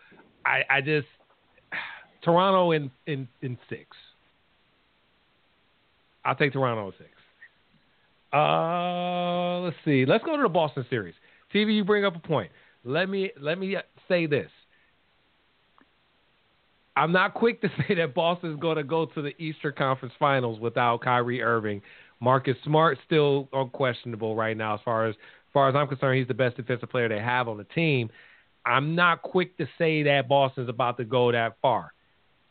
I, 0.46 0.64
I 0.70 0.82
just 0.82 1.08
Toronto 2.24 2.72
in 2.72 2.92
in 3.08 3.28
in 3.42 3.58
six. 3.70 3.98
I'll 6.24 6.36
take 6.36 6.54
Toronto 6.54 6.88
in 6.88 6.94
six. 6.98 7.10
Uh, 8.34 9.60
let's 9.60 9.76
see. 9.84 10.06
Let's 10.06 10.24
go 10.24 10.38
to 10.38 10.44
the 10.44 10.50
Boston 10.50 10.86
series. 10.90 11.16
TV, 11.54 11.76
you 11.76 11.84
bring 11.84 12.06
up 12.06 12.16
a 12.16 12.20
point. 12.20 12.52
Let 12.84 13.10
me 13.10 13.32
let 13.40 13.60
me 13.60 13.78
say 14.08 14.26
this. 14.26 14.50
I'm 16.96 17.12
not 17.12 17.34
quick 17.34 17.62
to 17.62 17.70
say 17.88 17.96
that 17.96 18.14
Boston's 18.14 18.60
going 18.60 18.78
to 18.78 18.84
go 18.84 19.06
to 19.06 19.22
the 19.22 19.40
Eastern 19.42 19.74
Conference 19.78 20.14
Finals 20.20 20.60
without 20.60 21.02
Kyrie 21.02 21.42
Irving. 21.42 21.82
Marcus 22.20 22.56
Smart 22.64 22.98
still 23.06 23.50
unquestionable 23.52 24.36
right 24.36 24.56
now 24.56 24.76
as 24.76 24.80
far 24.86 25.08
as, 25.08 25.16
as 25.16 25.54
far 25.54 25.70
as 25.70 25.76
I'm 25.76 25.88
concerned. 25.88 26.20
He's 26.20 26.28
the 26.28 26.34
best 26.34 26.58
defensive 26.58 26.90
player 26.90 27.10
they 27.10 27.20
have 27.20 27.48
on 27.48 27.58
the 27.58 27.64
team. 27.64 28.10
I'm 28.66 28.94
not 28.94 29.24
quick 29.24 29.58
to 29.58 29.68
say 29.78 30.04
that 30.04 30.28
Boston's 30.30 30.70
about 30.70 30.98
to 30.98 31.04
go 31.04 31.32
that 31.32 31.58
far. 31.62 31.94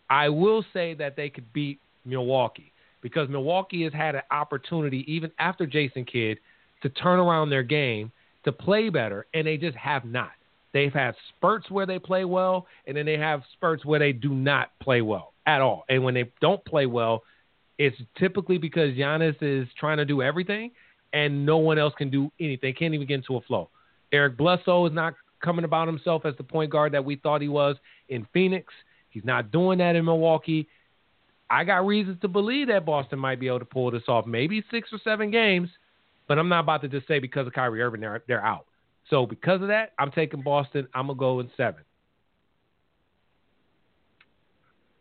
I 0.09 0.29
will 0.29 0.65
say 0.73 0.95
that 0.95 1.15
they 1.15 1.31
could 1.31 1.53
beat 1.53 1.79
Milwaukee 2.05 2.73
because 3.01 3.29
Milwaukee 3.29 3.85
has 3.85 3.93
had 3.93 4.17
an 4.17 4.23
opportunity, 4.33 5.05
even 5.07 5.31
after 5.39 5.67
Jason 5.67 6.05
Kidd, 6.05 6.39
to 6.83 6.89
turn 6.89 7.21
around 7.21 7.51
their 7.51 7.63
game, 7.63 8.11
to 8.45 8.53
play 8.53 8.89
better, 8.89 9.27
and 9.35 9.47
they 9.47 9.57
just 9.57 9.77
have 9.77 10.05
not. 10.05 10.31
They've 10.73 10.93
had 10.93 11.15
spurts 11.29 11.71
where 11.71 11.87
they 11.87 11.99
play 11.99 12.25
well, 12.25 12.67
and 12.87 12.97
then 12.97 13.07
they 13.07 13.19
have 13.19 13.43
spurts 13.53 13.85
where 13.85 13.99
they 13.99 14.13
do 14.13 14.31
not 14.31 14.71
play 14.81 15.03
well 15.03 15.33
at 15.47 15.61
all. 15.61 15.85
And 15.89 16.05
when 16.05 16.15
they 16.15 16.31
don't 16.41 16.65
play 16.65 16.87
well, 16.87 17.25
it's 17.79 17.97
typically 18.19 18.59
because 18.59 18.95
Giannis 18.95 19.37
is 19.41 19.69
trying 19.79 19.97
to 19.97 20.05
do 20.05 20.23
everything, 20.23 20.71
and 21.13 21.45
no 21.45 21.57
one 21.57 21.79
else 21.79 21.95
can 21.97 22.11
do 22.11 22.31
anything. 22.39 22.75
Can't 22.75 22.95
even 22.95 23.07
get 23.07 23.15
into 23.15 23.37
a 23.37 23.41
flow. 23.41 23.69
Eric 24.13 24.37
Bledsoe 24.37 24.87
is 24.87 24.93
not 24.93 25.15
coming 25.43 25.65
about 25.65 25.89
himself 25.89 26.25
as 26.25 26.35
the 26.37 26.45
point 26.45 26.71
guard 26.71 26.93
that 26.93 27.05
we 27.05 27.17
thought 27.17 27.41
he 27.41 27.49
was 27.49 27.77
in 28.09 28.27
Phoenix. 28.33 28.73
He's 29.09 29.25
not 29.25 29.51
doing 29.51 29.79
that 29.79 29.97
in 29.97 30.05
Milwaukee. 30.05 30.69
I 31.49 31.65
got 31.65 31.85
reasons 31.85 32.21
to 32.21 32.29
believe 32.29 32.69
that 32.69 32.87
Boston 32.87 33.19
might 33.19 33.41
be 33.41 33.49
able 33.49 33.59
to 33.59 33.65
pull 33.65 33.91
this 33.91 34.05
off, 34.07 34.25
maybe 34.27 34.63
six 34.71 34.91
or 34.93 35.01
seven 35.03 35.33
games, 35.33 35.69
but 36.31 36.39
I'm 36.39 36.49
not 36.49 36.61
about 36.61 36.81
to 36.83 36.89
just 36.89 37.09
say 37.09 37.19
because 37.19 37.49
of 37.49 37.53
Kyrie 37.55 37.83
Irving 37.83 38.03
they're 38.03 38.23
they're 38.29 38.45
out. 38.45 38.67
So 39.09 39.27
because 39.27 39.63
of 39.63 39.67
that, 39.67 39.95
I'm 39.99 40.13
taking 40.13 40.43
Boston. 40.43 40.87
I'm 40.95 41.09
gonna 41.09 41.19
go 41.19 41.41
in 41.41 41.51
seven. 41.57 41.83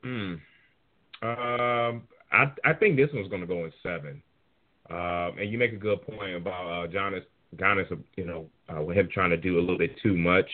Hmm. 0.01 0.33
Um, 1.21 2.01
I 2.31 2.51
I 2.65 2.73
think 2.73 2.95
this 2.95 3.11
one's 3.13 3.29
going 3.29 3.41
to 3.41 3.47
go 3.47 3.65
in 3.65 3.71
seven. 3.83 4.23
Um, 4.89 5.37
and 5.37 5.51
you 5.51 5.59
make 5.59 5.71
a 5.71 5.75
good 5.75 6.01
point 6.01 6.35
about 6.35 6.65
uh, 6.65 6.87
Giannis, 6.87 7.25
Giannis, 7.55 7.95
you 8.15 8.25
know, 8.25 8.49
uh, 8.67 8.81
with 8.81 8.97
him 8.97 9.07
trying 9.13 9.29
to 9.29 9.37
do 9.37 9.59
a 9.59 9.61
little 9.61 9.77
bit 9.77 9.91
too 10.01 10.17
much. 10.17 10.49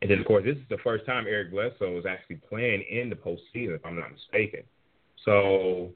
And 0.00 0.10
then, 0.10 0.18
of 0.18 0.24
course, 0.24 0.44
this 0.44 0.56
is 0.56 0.62
the 0.70 0.78
first 0.82 1.04
time 1.04 1.26
Eric 1.28 1.50
Bledsoe 1.50 1.98
is 1.98 2.06
actually 2.06 2.36
playing 2.48 2.82
in 2.90 3.10
the 3.10 3.16
postseason, 3.16 3.74
if 3.74 3.84
I'm 3.84 4.00
not 4.00 4.12
mistaken. 4.12 4.62
So 5.26 5.90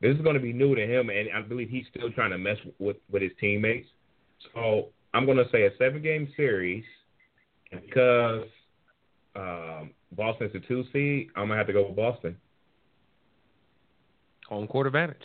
this 0.00 0.14
is 0.14 0.22
going 0.22 0.34
to 0.34 0.40
be 0.40 0.52
new 0.52 0.74
to 0.74 0.86
him, 0.86 1.10
and 1.10 1.28
I 1.34 1.42
believe 1.42 1.68
he's 1.68 1.86
still 1.94 2.10
trying 2.12 2.30
to 2.30 2.38
mess 2.38 2.56
with 2.78 2.96
with 3.10 3.22
his 3.22 3.32
teammates. 3.40 3.88
So 4.54 4.88
I'm 5.14 5.26
going 5.26 5.38
to 5.38 5.48
say 5.50 5.66
a 5.66 5.70
seven-game 5.78 6.32
series, 6.36 6.84
because 7.70 8.44
um, 9.34 9.90
Boston's 10.12 10.54
a 10.54 10.60
two 10.60 10.84
seed, 10.92 11.28
I'm 11.36 11.48
gonna 11.48 11.56
have 11.56 11.66
to 11.66 11.72
go 11.72 11.86
with 11.86 11.96
Boston. 11.96 12.36
Home 14.48 14.66
court 14.66 14.86
advantage. 14.86 15.16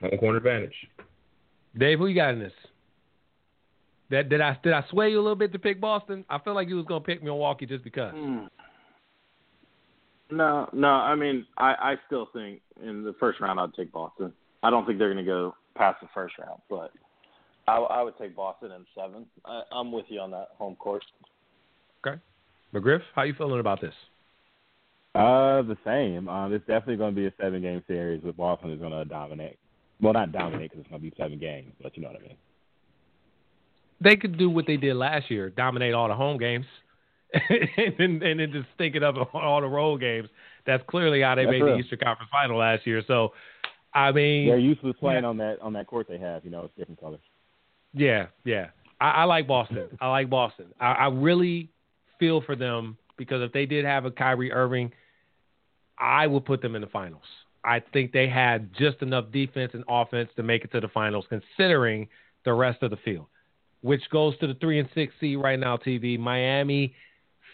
Home 0.00 0.18
court 0.18 0.36
advantage. 0.36 0.74
Dave, 1.78 1.98
who 1.98 2.08
you 2.08 2.14
got 2.14 2.34
in 2.34 2.40
this? 2.40 2.52
That 4.10 4.28
did 4.28 4.40
I 4.40 4.58
did 4.62 4.72
I 4.72 4.84
sway 4.90 5.10
you 5.10 5.20
a 5.20 5.22
little 5.22 5.36
bit 5.36 5.52
to 5.52 5.58
pick 5.58 5.80
Boston? 5.80 6.24
I 6.28 6.38
feel 6.40 6.54
like 6.54 6.68
you 6.68 6.76
was 6.76 6.86
gonna 6.86 7.00
pick 7.00 7.22
Milwaukee 7.22 7.66
just 7.66 7.84
because. 7.84 8.12
Hmm. 8.14 8.46
No, 10.30 10.68
no. 10.72 10.88
I 10.88 11.14
mean, 11.14 11.46
I, 11.56 11.74
I 11.80 11.94
still 12.06 12.28
think 12.32 12.60
in 12.82 13.04
the 13.04 13.14
first 13.18 13.40
round 13.40 13.58
I'd 13.58 13.74
take 13.74 13.92
Boston. 13.92 14.32
I 14.62 14.70
don't 14.70 14.86
think 14.86 14.98
they're 14.98 15.12
going 15.12 15.24
to 15.24 15.30
go 15.30 15.54
past 15.74 16.00
the 16.00 16.08
first 16.14 16.34
round, 16.38 16.60
but 16.68 16.92
I, 17.66 17.76
I 17.76 18.02
would 18.02 18.16
take 18.18 18.36
Boston 18.36 18.72
in 18.72 18.84
seven. 18.94 19.26
I, 19.44 19.62
I'm 19.72 19.92
with 19.92 20.06
you 20.08 20.20
on 20.20 20.30
that 20.32 20.48
home 20.58 20.76
court. 20.76 21.04
Okay. 22.06 22.20
McGriff, 22.74 23.02
how 23.14 23.22
you 23.22 23.34
feeling 23.36 23.60
about 23.60 23.80
this? 23.80 23.94
Uh, 25.14 25.62
the 25.62 25.76
same. 25.84 26.28
Um, 26.28 26.52
it's 26.52 26.66
definitely 26.66 26.96
going 26.96 27.14
to 27.14 27.20
be 27.20 27.26
a 27.26 27.32
seven 27.40 27.62
game 27.62 27.82
series 27.88 28.22
with 28.22 28.36
Boston 28.36 28.70
is 28.70 28.78
going 28.78 28.92
to 28.92 29.04
dominate. 29.04 29.58
Well, 30.00 30.12
not 30.12 30.32
dominate 30.32 30.70
because 30.70 30.80
it's 30.80 30.88
going 30.88 31.02
to 31.02 31.10
be 31.10 31.14
seven 31.16 31.38
games, 31.38 31.72
but 31.82 31.96
you 31.96 32.02
know 32.02 32.10
what 32.10 32.20
I 32.20 32.22
mean. 32.22 32.36
They 34.00 34.16
could 34.16 34.38
do 34.38 34.48
what 34.48 34.66
they 34.66 34.76
did 34.76 34.94
last 34.94 35.30
year, 35.30 35.50
dominate 35.50 35.94
all 35.94 36.08
the 36.08 36.14
home 36.14 36.38
games, 36.38 36.64
and 37.48 37.94
then 37.98 38.22
and 38.22 38.40
then 38.40 38.52
just 38.52 38.66
stink 38.74 38.96
it 38.96 39.02
up 39.02 39.16
on 39.16 39.42
all 39.42 39.60
the 39.60 39.68
road 39.68 40.00
games. 40.00 40.28
That's 40.66 40.82
clearly 40.88 41.22
how 41.22 41.34
they 41.34 41.44
That's 41.44 41.52
made 41.52 41.62
real. 41.62 41.76
the 41.76 41.82
Eastern 41.82 41.98
Conference 41.98 42.30
Final 42.30 42.58
last 42.58 42.86
year. 42.86 43.02
So, 43.06 43.32
I 43.94 44.12
mean, 44.12 44.48
They're 44.48 44.58
to 44.58 44.94
playing 44.98 45.24
on 45.24 45.36
that 45.38 45.60
on 45.60 45.72
that 45.74 45.86
court 45.86 46.06
they 46.08 46.18
have. 46.18 46.44
You 46.44 46.50
know, 46.50 46.64
it's 46.64 46.74
different 46.76 47.00
colors. 47.00 47.20
Yeah, 47.92 48.26
yeah. 48.44 48.68
I, 49.00 49.10
I 49.10 49.24
like 49.24 49.46
Boston. 49.46 49.88
I 50.00 50.08
like 50.08 50.30
Boston. 50.30 50.66
I, 50.80 50.92
I 50.92 51.06
really 51.08 51.70
feel 52.18 52.42
for 52.42 52.56
them 52.56 52.96
because 53.16 53.42
if 53.42 53.52
they 53.52 53.66
did 53.66 53.84
have 53.84 54.04
a 54.04 54.10
Kyrie 54.10 54.52
Irving, 54.52 54.92
I 55.98 56.26
would 56.26 56.44
put 56.44 56.62
them 56.62 56.74
in 56.74 56.82
the 56.82 56.88
finals. 56.88 57.22
I 57.64 57.82
think 57.92 58.12
they 58.12 58.28
had 58.28 58.70
just 58.74 59.02
enough 59.02 59.26
defense 59.32 59.72
and 59.74 59.84
offense 59.88 60.30
to 60.36 60.42
make 60.42 60.64
it 60.64 60.72
to 60.72 60.80
the 60.80 60.88
finals, 60.88 61.26
considering 61.28 62.08
the 62.44 62.52
rest 62.54 62.82
of 62.82 62.90
the 62.90 62.96
field, 62.98 63.26
which 63.82 64.02
goes 64.10 64.38
to 64.38 64.46
the 64.46 64.54
three 64.54 64.78
and 64.78 64.88
six 64.94 65.12
seed 65.20 65.38
right 65.38 65.58
now. 65.58 65.76
TV 65.76 66.18
Miami, 66.18 66.94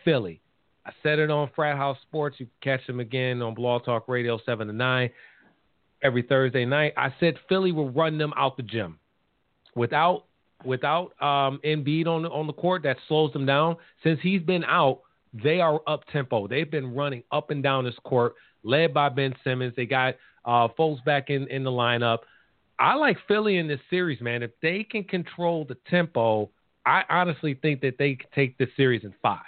Philly. 0.06 0.40
I 0.86 0.92
said 1.02 1.18
it 1.18 1.30
on 1.30 1.50
Frat 1.54 1.76
House 1.76 1.98
Sports. 2.02 2.36
You 2.38 2.46
can 2.46 2.78
catch 2.78 2.86
them 2.86 3.00
again 3.00 3.42
on 3.42 3.54
Blog 3.54 3.84
Talk 3.84 4.06
Radio 4.06 4.38
seven 4.46 4.68
to 4.68 4.72
nine 4.72 5.10
every 6.00 6.22
Thursday 6.22 6.64
night. 6.64 6.94
I 6.96 7.12
said 7.18 7.34
Philly 7.48 7.72
will 7.72 7.90
run 7.90 8.16
them 8.16 8.32
out 8.36 8.56
the 8.56 8.62
gym 8.62 8.98
without 9.74 10.26
without 10.64 11.10
um, 11.20 11.60
Embiid 11.64 12.06
on 12.06 12.22
the, 12.22 12.30
on 12.30 12.46
the 12.46 12.52
court, 12.52 12.84
that 12.84 12.96
slows 13.08 13.32
them 13.32 13.44
down. 13.44 13.76
Since 14.02 14.20
he's 14.22 14.40
been 14.40 14.64
out, 14.64 15.00
they 15.34 15.60
are 15.60 15.80
up 15.86 16.06
tempo. 16.12 16.46
They've 16.46 16.70
been 16.70 16.94
running 16.94 17.24
up 17.30 17.50
and 17.50 17.62
down 17.62 17.84
this 17.84 17.94
court, 18.04 18.34
led 18.62 18.94
by 18.94 19.08
Ben 19.10 19.34
Simmons. 19.44 19.74
They 19.76 19.86
got 19.86 20.14
uh, 20.44 20.68
folks 20.76 21.02
back 21.04 21.30
in, 21.30 21.46
in 21.48 21.62
the 21.64 21.70
lineup. 21.70 22.20
I 22.78 22.94
like 22.94 23.18
Philly 23.26 23.58
in 23.58 23.68
this 23.68 23.80
series, 23.90 24.20
man. 24.20 24.42
If 24.42 24.52
they 24.62 24.86
can 24.88 25.04
control 25.04 25.64
the 25.64 25.76
tempo, 25.90 26.48
I 26.86 27.02
honestly 27.10 27.54
think 27.54 27.80
that 27.82 27.96
they 27.98 28.14
could 28.14 28.32
take 28.34 28.56
this 28.56 28.68
series 28.76 29.02
in 29.04 29.12
five. 29.20 29.40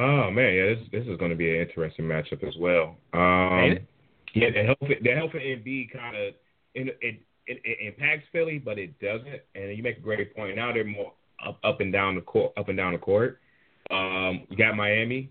Oh 0.00 0.30
man, 0.30 0.54
yeah, 0.54 0.74
this 0.74 0.78
this 0.92 1.06
is 1.06 1.18
going 1.18 1.30
to 1.30 1.36
be 1.36 1.50
an 1.54 1.60
interesting 1.60 2.06
matchup 2.06 2.42
as 2.46 2.54
well. 2.58 2.96
Um? 3.12 3.78
Yeah, 4.32 4.48
the 4.50 4.62
help 4.64 4.78
the 4.80 5.10
help 5.10 5.34
of 5.34 5.40
Embiid 5.40 5.92
kind 5.92 6.16
of 6.16 6.34
it, 6.74 6.98
it, 7.02 7.20
it 7.46 7.78
impacts 7.94 8.24
Philly, 8.32 8.58
but 8.58 8.78
it 8.78 8.98
doesn't. 8.98 9.42
And 9.54 9.76
you 9.76 9.82
make 9.82 9.98
a 9.98 10.00
great 10.00 10.34
point. 10.34 10.56
Now 10.56 10.72
they're 10.72 10.84
more 10.84 11.12
up 11.46 11.58
up 11.62 11.80
and 11.80 11.92
down 11.92 12.14
the 12.14 12.22
court, 12.22 12.52
up 12.56 12.68
and 12.68 12.78
down 12.78 12.92
the 12.92 12.98
court. 12.98 13.40
Um, 13.90 14.46
you 14.48 14.56
got 14.56 14.74
Miami, 14.74 15.28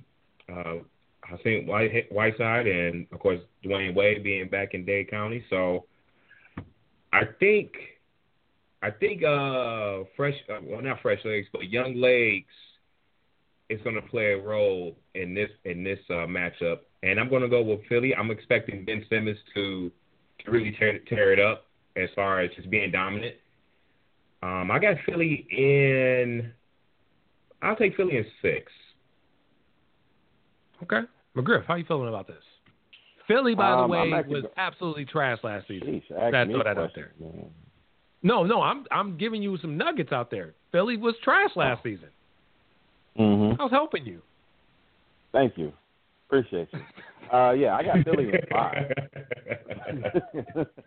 uh, 0.54 0.76
Hassan 1.24 1.66
White 1.66 2.12
Whiteside, 2.12 2.68
and 2.68 3.08
of 3.12 3.20
course 3.20 3.40
Dwyane 3.66 3.96
Wade 3.96 4.24
being 4.24 4.50
back 4.50 4.76
in 4.76 4.86
Dade 4.86 5.10
County. 5.10 5.44
So 5.50 5.86
I 7.12 7.22
think 7.40 7.72
I 8.84 8.92
think 8.92 9.24
uh 9.24 10.04
fresh 10.16 10.36
uh, 10.48 10.60
well 10.62 10.84
not 10.84 11.02
fresh 11.02 11.20
legs, 11.26 11.48
but 11.52 11.70
young 11.70 11.96
legs 11.96 12.46
is 13.70 13.80
going 13.84 13.96
to 13.96 14.02
play 14.02 14.34
a 14.34 14.42
role 14.42 14.96
in 15.16 15.34
this 15.34 15.50
in 15.66 15.84
this 15.84 16.00
uh, 16.10 16.26
matchup. 16.28 16.80
And 17.04 17.20
I'm 17.20 17.30
going 17.30 17.42
to 17.44 17.48
go 17.50 17.62
with 17.62 17.80
Philly. 17.88 18.14
I'm 18.16 18.30
expecting 18.32 18.84
Ben 18.84 19.06
Simmons 19.10 19.38
to, 19.54 19.90
to 20.44 20.52
really 20.52 20.76
tear, 20.78 21.00
tear 21.08 21.32
it 21.32 21.40
up 21.40 21.66
as 21.96 22.10
far 22.16 22.42
as 22.42 22.52
just 22.56 22.70
being 22.70 22.92
dominant. 22.92 23.36
Um, 24.44 24.70
I 24.72 24.80
got 24.80 24.96
Philly 25.06 25.48
in. 25.52 26.52
I'll 27.62 27.76
take 27.76 27.96
Philly 27.96 28.18
in 28.18 28.26
six. 28.42 28.72
Okay, 30.84 31.02
McGriff, 31.36 31.66
how 31.66 31.76
you 31.76 31.84
feeling 31.86 32.08
about 32.08 32.28
this? 32.28 32.38
Philly, 33.28 33.54
by 33.54 33.72
Um, 33.72 33.82
the 33.82 33.88
way, 33.98 34.14
actually 34.14 34.34
was 34.36 34.44
go- 34.44 34.52
absolutely 34.58 35.06
trash 35.06 35.38
last 35.44 35.68
season. 35.68 35.88
Sheesh, 36.10 36.18
ask 36.18 36.32
That's 36.32 36.48
me 36.48 36.56
what 36.56 36.68
a 36.68 36.70
I 36.72 36.84
out 36.84 36.92
there. 36.96 37.12
man. 37.20 37.50
No, 38.24 38.44
no, 38.44 38.62
I'm 38.62 38.86
I'm 38.92 39.18
giving 39.18 39.42
you 39.44 39.58
some 39.58 39.78
nuggets 39.78 40.12
out 40.12 40.32
there. 40.32 40.54
Philly 40.72 40.98
was 40.98 41.16
trash 41.24 41.52
last 41.56 41.84
season. 41.84 42.10
Mm-hmm. 43.20 43.60
I 43.60 43.64
was 43.64 43.72
helping 43.72 44.06
you. 44.06 44.22
Thank 45.32 45.58
you. 45.58 45.74
Appreciate 46.28 46.70
you. 46.72 46.80
Uh, 47.32 47.52
yeah, 47.52 47.76
I 47.76 47.84
got 47.84 48.04
Philly 48.04 48.30
in 48.30 48.40
five. 48.52 48.92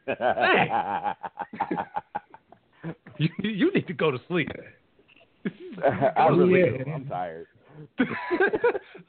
You, 3.18 3.28
you 3.38 3.72
need 3.72 3.86
to 3.86 3.92
go 3.92 4.10
to 4.10 4.18
sleep. 4.28 4.50
I 6.16 6.26
really 6.28 6.60
yeah. 6.60 6.84
do. 6.84 6.90
I'm 6.90 7.06
tired. 7.06 7.46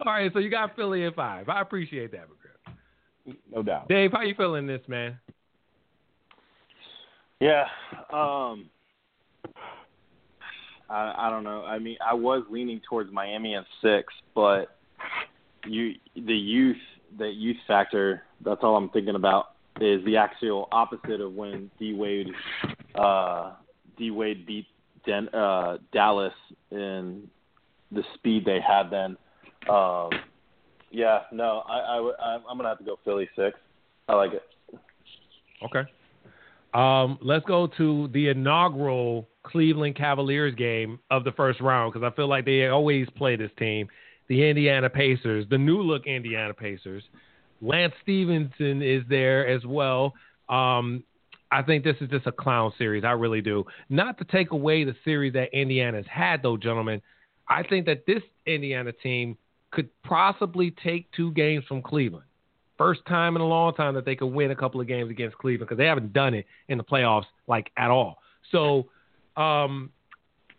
All 0.06 0.14
right, 0.14 0.32
so 0.34 0.40
you 0.40 0.50
got 0.50 0.76
Philly 0.76 1.04
in 1.04 1.14
five. 1.14 1.50
I 1.50 1.62
appreciate 1.62 2.12
that, 2.12 2.28
McGriff. 2.28 3.36
No 3.52 3.64
doubt. 3.64 3.88
Dave, 3.88 4.12
how 4.12 4.22
you 4.22 4.36
feeling 4.36 4.68
this, 4.68 4.82
man? 4.88 5.18
Yeah. 7.40 7.66
Um 8.12 8.70
I 10.90 11.14
I 11.18 11.30
don't 11.30 11.44
know. 11.44 11.64
I 11.64 11.80
mean, 11.80 11.98
I 12.06 12.14
was 12.14 12.44
leaning 12.50 12.82
towards 12.88 13.12
Miami 13.12 13.56
at 13.56 13.66
6, 13.82 14.14
but 14.36 14.78
you 15.66 15.94
the 16.16 16.34
youth, 16.34 16.78
the 17.18 17.28
youth 17.28 17.58
factor, 17.68 18.24
that's 18.44 18.62
all 18.64 18.76
I'm 18.76 18.90
thinking 18.90 19.16
about 19.16 19.52
is 19.82 20.04
the 20.06 20.18
actual 20.18 20.68
opposite 20.72 21.22
of 21.22 21.34
when 21.34 21.72
D 21.80 21.94
Wade 21.94 22.30
uh 22.96 23.54
D 23.98 24.12
Wade 24.12 24.46
beat 24.46 24.68
Den, 25.06 25.30
uh 25.30 25.78
Dallas 25.92 26.34
in 26.72 27.28
the 27.92 28.04
speed 28.16 28.46
they 28.46 28.60
had 28.60 28.90
then. 28.90 29.18
Um 29.70 30.10
yeah, 30.92 31.22
no, 31.32 31.64
I 31.68 31.98
I 31.98 32.38
I'm 32.50 32.58
to 32.58 32.64
have 32.66 32.78
to 32.78 32.84
go 32.84 33.00
Philly 33.04 33.28
6. 33.36 33.58
I 34.08 34.14
like 34.14 34.32
it. 34.34 34.44
Okay. 35.64 35.90
Um, 36.74 37.18
let's 37.22 37.46
go 37.46 37.68
to 37.78 38.10
the 38.10 38.30
inaugural 38.30 39.28
Cleveland 39.44 39.96
Cavaliers 39.96 40.56
game 40.56 41.00
of 41.12 41.24
the 41.24 41.32
first 41.34 41.60
round 41.62 41.94
because 41.94 42.06
I 42.06 42.16
feel 42.16 42.28
like 42.28 42.46
they 42.46 42.68
always 42.68 43.08
play 43.16 43.36
this 43.36 43.52
team. 43.58 43.88
The 44.30 44.50
Indiana 44.50 44.90
Pacers, 44.90 45.46
the 45.50 45.58
new 45.58 45.82
look 45.82 46.08
Indiana 46.08 46.54
Pacers. 46.54 47.04
Lance 47.62 47.94
Stephenson 48.02 48.82
is 48.82 49.04
there 49.10 49.48
as 49.48 49.66
well. 49.66 50.14
Um, 50.50 51.04
I 51.52 51.62
think 51.62 51.84
this 51.84 51.96
is 52.02 52.10
just 52.10 52.26
a 52.26 52.32
clown 52.32 52.74
series. 52.78 53.04
I 53.04 53.12
really 53.12 53.42
do. 53.42 53.66
Not 53.90 54.18
to 54.18 54.26
take 54.26 54.52
away 54.52 54.84
the 54.84 54.96
series 55.06 55.34
that 55.34 55.54
Indiana's 55.54 56.06
had, 56.10 56.42
though, 56.42 56.58
gentlemen. 56.58 57.02
I 57.48 57.64
think 57.64 57.86
that 57.86 58.06
this 58.08 58.24
Indiana 58.46 58.92
team 58.92 59.38
could 59.72 59.90
possibly 60.04 60.72
take 60.84 61.12
two 61.12 61.32
games 61.34 61.64
from 61.68 61.82
Cleveland. 61.82 62.26
First 62.78 63.02
time 63.08 63.36
in 63.36 63.42
a 63.42 63.48
long 63.48 63.74
time 63.76 63.94
that 63.96 64.06
they 64.06 64.16
could 64.16 64.28
win 64.28 64.52
a 64.52 64.56
couple 64.56 64.82
of 64.82 64.88
games 64.88 65.12
against 65.12 65.38
Cleveland 65.38 65.70
because 65.70 65.78
they 65.78 65.86
haven't 65.86 66.12
done 66.12 66.34
it 66.34 66.46
in 66.70 66.78
the 66.78 66.84
playoffs 66.84 67.26
like 67.48 67.72
at 67.78 67.92
all. 67.92 68.18
So 68.52 68.88
um, 69.36 69.90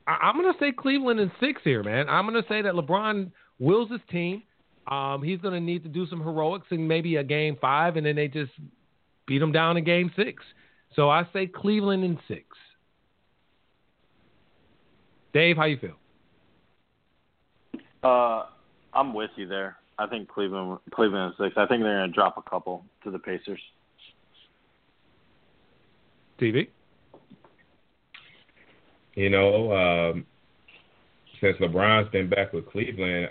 I, 0.06 0.12
I'm 0.22 0.40
going 0.40 0.52
to 0.52 0.58
say 0.58 0.72
Cleveland 0.72 1.20
in 1.20 1.30
six 1.40 1.60
here, 1.64 1.82
man. 1.82 2.08
I'm 2.08 2.28
going 2.28 2.40
to 2.40 2.48
say 2.48 2.62
that 2.62 2.74
LeBron 2.74 3.30
wills 3.58 3.90
his 3.90 4.00
team. 4.10 4.42
Um, 4.86 5.22
he's 5.22 5.40
going 5.40 5.54
to 5.54 5.60
need 5.60 5.82
to 5.84 5.88
do 5.88 6.06
some 6.06 6.20
heroics 6.20 6.66
in 6.70 6.86
maybe 6.86 7.16
a 7.16 7.24
game 7.24 7.56
five, 7.60 7.96
and 7.96 8.04
then 8.04 8.16
they 8.16 8.28
just 8.28 8.52
beat 9.26 9.40
him 9.40 9.52
down 9.52 9.76
in 9.76 9.84
game 9.84 10.12
six. 10.14 10.42
So 10.94 11.08
I 11.08 11.26
say 11.32 11.46
Cleveland 11.46 12.04
in 12.04 12.18
six. 12.28 12.44
Dave, 15.32 15.56
how 15.56 15.64
you 15.64 15.78
feel? 15.78 15.96
Uh, 18.02 18.44
I'm 18.92 19.14
with 19.14 19.30
you 19.36 19.48
there. 19.48 19.76
I 19.98 20.06
think 20.06 20.28
Cleveland 20.28 20.78
Cleveland 20.92 21.32
is 21.32 21.44
six. 21.44 21.54
I 21.56 21.66
think 21.66 21.82
they're 21.82 21.98
going 21.98 22.10
to 22.10 22.14
drop 22.14 22.36
a 22.36 22.42
couple 22.48 22.84
to 23.04 23.10
the 23.10 23.18
Pacers. 23.18 23.60
TV? 26.40 26.68
You 29.14 29.30
know, 29.30 29.72
um, 29.72 30.26
since 31.40 31.56
LeBron's 31.58 32.10
been 32.10 32.28
back 32.28 32.52
with 32.52 32.66
Cleveland 32.70 33.28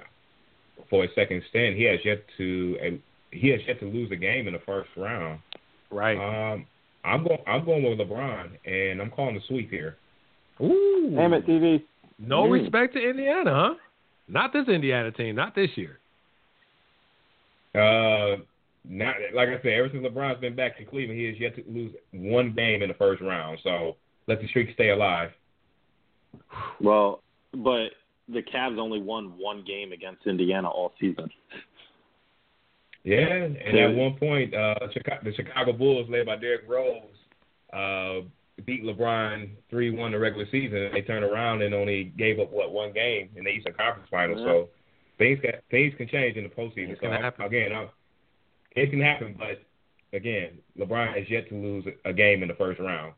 for 0.89 1.03
a 1.03 1.07
second 1.13 1.41
stint, 1.49 1.75
he 1.75 1.83
has 1.83 1.99
yet 2.05 2.23
to 2.37 2.77
uh, 2.81 2.89
he 3.31 3.49
has 3.49 3.59
yet 3.67 3.79
to 3.79 3.85
lose 3.85 4.11
a 4.11 4.15
game 4.15 4.47
in 4.47 4.53
the 4.53 4.59
first 4.65 4.89
round. 4.95 5.39
Right. 5.91 6.17
Um, 6.17 6.65
I'm 7.03 7.23
going 7.23 7.39
I'm 7.47 7.65
going 7.65 7.83
with 7.83 7.99
LeBron, 8.07 8.49
and 8.65 9.01
I'm 9.01 9.11
calling 9.11 9.35
the 9.35 9.41
sweep 9.47 9.69
here. 9.69 9.97
Ooh. 10.61 11.11
Damn 11.15 11.33
it, 11.33 11.45
TV. 11.45 11.83
No 12.19 12.43
Mm. 12.43 12.61
respect 12.61 12.93
to 12.93 13.01
Indiana, 13.09 13.53
huh? 13.53 13.73
Not 14.27 14.53
this 14.53 14.67
Indiana 14.67 15.11
team, 15.11 15.35
not 15.35 15.55
this 15.55 15.69
year. 15.75 15.99
Uh, 17.75 18.37
not 18.87 19.15
like 19.33 19.49
I 19.49 19.59
said, 19.61 19.73
ever 19.73 19.89
since 19.91 20.05
LeBron's 20.05 20.39
been 20.39 20.55
back 20.55 20.77
to 20.77 20.85
Cleveland, 20.85 21.19
he 21.19 21.25
has 21.25 21.39
yet 21.39 21.55
to 21.55 21.63
lose 21.67 21.91
one 22.11 22.53
game 22.53 22.81
in 22.81 22.89
the 22.89 22.93
first 22.95 23.21
round. 23.21 23.59
So 23.63 23.95
let 24.27 24.41
the 24.41 24.47
streak 24.47 24.69
stay 24.73 24.89
alive. 24.89 25.31
Well, 26.81 27.21
but 27.53 27.89
the 28.29 28.41
Cavs 28.41 28.77
only 28.79 29.01
won 29.01 29.37
one 29.37 29.63
game 29.65 29.91
against 29.91 30.25
Indiana 30.25 30.69
all 30.69 30.93
season. 30.99 31.29
Yeah, 33.03 33.17
and 33.17 33.57
Yeah. 33.77 33.89
at 33.89 33.95
one 33.95 34.15
point, 34.15 34.53
uh, 34.53 34.75
Chicago, 34.93 35.19
the 35.23 35.33
Chicago 35.33 35.73
Bulls, 35.73 36.09
led 36.09 36.25
by 36.25 36.37
Derrick 36.37 36.63
Rose, 36.67 37.03
uh, 37.73 38.21
beat 38.65 38.83
LeBron 38.83 39.49
three 39.69 39.89
one 39.91 40.11
the 40.11 40.19
regular 40.19 40.45
season. 40.51 40.89
They 40.93 41.01
turned 41.01 41.25
around 41.25 41.61
and 41.63 41.73
only 41.73 42.05
gave 42.17 42.39
up 42.39 42.51
what 42.51 42.71
one 42.71 42.93
game 42.93 43.29
in 43.35 43.43
the 43.43 43.49
Eastern 43.49 43.73
Conference 43.73 44.07
Finals. 44.09 44.39
Yeah. 44.39 44.45
So 44.45 44.69
things 45.17 45.39
can, 45.41 45.55
things 45.69 45.93
can 45.95 46.07
change 46.07 46.37
in 46.37 46.43
the 46.43 46.49
postseason. 46.49 46.89
It's 46.91 47.01
so 47.01 47.07
I'm- 47.07 47.21
happen. 47.21 47.45
again, 47.45 47.73
I'm, 47.73 47.89
it 48.75 48.89
can 48.89 49.01
happen, 49.01 49.35
but 49.37 49.61
again, 50.13 50.59
LeBron 50.77 51.17
has 51.17 51.29
yet 51.29 51.49
to 51.49 51.55
lose 51.55 51.85
a 52.05 52.13
game 52.13 52.41
in 52.41 52.47
the 52.47 52.55
first 52.55 52.79
round. 52.79 53.13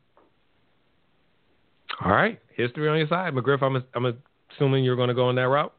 All 2.04 2.12
right, 2.12 2.38
history 2.54 2.88
on 2.88 2.98
your 2.98 3.08
side, 3.08 3.32
McGriff. 3.32 3.62
I'm 3.62 3.82
I'm 3.94 4.22
assuming 4.54 4.84
you're 4.84 4.96
going 4.96 5.08
to 5.08 5.14
go 5.14 5.30
in 5.30 5.36
that 5.36 5.48
route. 5.48 5.72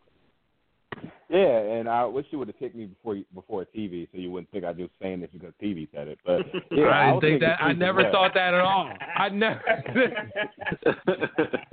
Yeah, 1.30 1.60
and 1.60 1.90
I 1.90 2.06
wish 2.06 2.26
you 2.32 2.40
would 2.40 2.48
have 2.48 2.58
picked 2.58 2.74
me 2.74 2.86
before 2.86 3.16
you, 3.16 3.26
before 3.36 3.66
TV, 3.76 4.08
so 4.12 4.18
you 4.18 4.32
wouldn't 4.32 4.50
think 4.50 4.64
I 4.64 4.72
just 4.72 4.92
saying 5.02 5.20
this 5.20 5.30
because 5.34 5.52
TV 5.62 5.90
said 5.94 6.08
it. 6.08 6.20
But 6.26 6.40
yeah, 6.72 6.88
I 6.88 7.10
didn't 7.10 7.22
think 7.22 7.42
that. 7.42 7.62
I 7.62 7.74
never 7.74 8.10
thought 8.12 8.34
that 8.34 8.54
at 8.54 8.62
all. 8.62 8.90
I 9.18 9.28
never. 9.28 9.62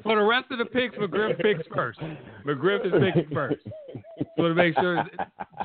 For 0.02 0.16
the 0.16 0.22
rest 0.22 0.46
of 0.50 0.58
the 0.58 0.64
picks, 0.64 0.96
McGriff 0.96 1.40
picks 1.40 1.66
first. 1.72 2.00
McGriff 2.44 2.84
is 2.84 2.92
picking 2.92 3.32
first. 3.32 3.62
Want 4.36 4.50
to 4.50 4.54
make 4.54 4.74
sure. 4.74 4.96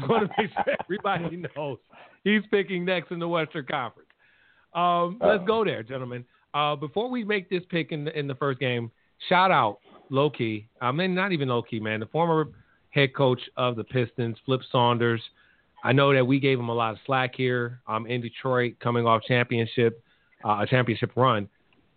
Want 0.08 0.30
to 0.30 0.34
make 0.38 0.52
sure 0.52 0.76
everybody 0.84 1.44
knows 1.56 1.80
he's 2.24 2.44
picking 2.52 2.86
next 2.86 3.12
in 3.12 3.18
the 3.18 3.28
Western 3.28 3.66
Conference. 3.66 4.10
Um, 4.74 5.20
let's 5.20 5.44
go 5.48 5.66
there, 5.66 5.82
gentlemen. 5.82 6.26
Uh, 6.54 6.76
before 6.76 7.10
we 7.10 7.24
make 7.24 7.50
this 7.50 7.64
pick 7.70 7.92
in 7.92 8.06
the, 8.06 8.18
in 8.18 8.28
the 8.28 8.36
first 8.36 8.60
game, 8.60 8.92
shout 9.28 9.52
out 9.52 9.80
low 10.10 10.30
key. 10.30 10.68
I 10.82 10.92
mean, 10.92 11.14
not 11.14 11.32
even 11.32 11.50
low 11.50 11.62
key, 11.62 11.80
man. 11.80 12.00
The 12.00 12.08
former 12.08 12.50
head 12.90 13.14
coach 13.16 13.42
of 13.58 13.76
the 13.76 13.84
Pistons, 13.84 14.38
Flip 14.46 14.62
Saunders. 14.72 15.22
I 15.84 15.94
know 15.94 16.14
that 16.14 16.26
we 16.26 16.40
gave 16.40 16.60
him 16.60 16.70
a 16.70 16.74
lot 16.74 16.92
of 16.92 16.98
slack 17.06 17.36
here. 17.36 17.82
Um, 17.88 18.08
in 18.08 18.22
Detroit, 18.22 18.76
coming 18.82 19.06
off 19.06 19.22
championship, 19.28 20.04
uh, 20.44 20.60
a 20.62 20.68
championship 20.68 21.12
run, 21.16 21.48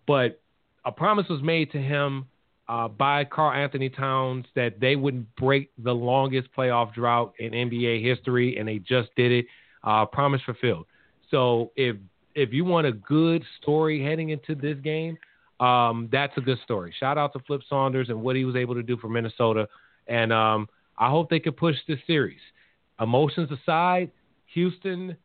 but 0.06 0.40
a 0.84 0.92
promise 0.92 1.26
was 1.28 1.42
made 1.42 1.70
to 1.72 1.78
him 1.78 2.26
uh, 2.68 2.88
by 2.88 3.24
Karl-Anthony 3.24 3.88
Towns 3.88 4.46
that 4.54 4.80
they 4.80 4.96
wouldn't 4.96 5.34
break 5.36 5.70
the 5.78 5.92
longest 5.92 6.48
playoff 6.56 6.94
drought 6.94 7.34
in 7.38 7.52
NBA 7.52 8.02
history, 8.02 8.56
and 8.58 8.68
they 8.68 8.78
just 8.78 9.08
did 9.16 9.32
it. 9.32 9.46
Uh, 9.84 10.06
promise 10.06 10.40
fulfilled. 10.46 10.86
So 11.30 11.72
if 11.74 11.96
if 12.34 12.52
you 12.52 12.64
want 12.64 12.86
a 12.86 12.92
good 12.92 13.44
story 13.60 14.02
heading 14.02 14.30
into 14.30 14.54
this 14.54 14.76
game, 14.82 15.18
um, 15.60 16.08
that's 16.10 16.36
a 16.36 16.40
good 16.40 16.58
story. 16.64 16.94
Shout 16.98 17.18
out 17.18 17.32
to 17.34 17.38
Flip 17.40 17.60
Saunders 17.68 18.08
and 18.08 18.22
what 18.22 18.36
he 18.36 18.44
was 18.44 18.56
able 18.56 18.74
to 18.74 18.82
do 18.82 18.96
for 18.96 19.08
Minnesota, 19.08 19.68
and 20.06 20.32
um, 20.32 20.68
I 20.98 21.08
hope 21.08 21.30
they 21.30 21.40
can 21.40 21.52
push 21.52 21.76
this 21.86 21.98
series. 22.06 22.40
Emotions 23.00 23.50
aside, 23.50 24.10
Houston, 24.54 25.16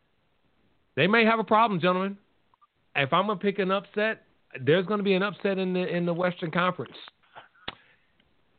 they 0.96 1.08
may 1.08 1.26
have 1.26 1.40
a 1.40 1.44
problem, 1.44 1.80
gentlemen. 1.80 2.18
If 2.96 3.14
I'm 3.14 3.28
gonna 3.28 3.40
pick 3.40 3.60
an 3.60 3.72
upset, 3.72 4.24
there's 4.62 4.86
gonna 4.86 5.04
be 5.04 5.14
an 5.14 5.24
upset 5.24 5.58
in 5.58 5.74
the 5.74 5.88
in 5.88 6.06
the 6.06 6.14
Western 6.14 6.52
Conference. 6.52 6.96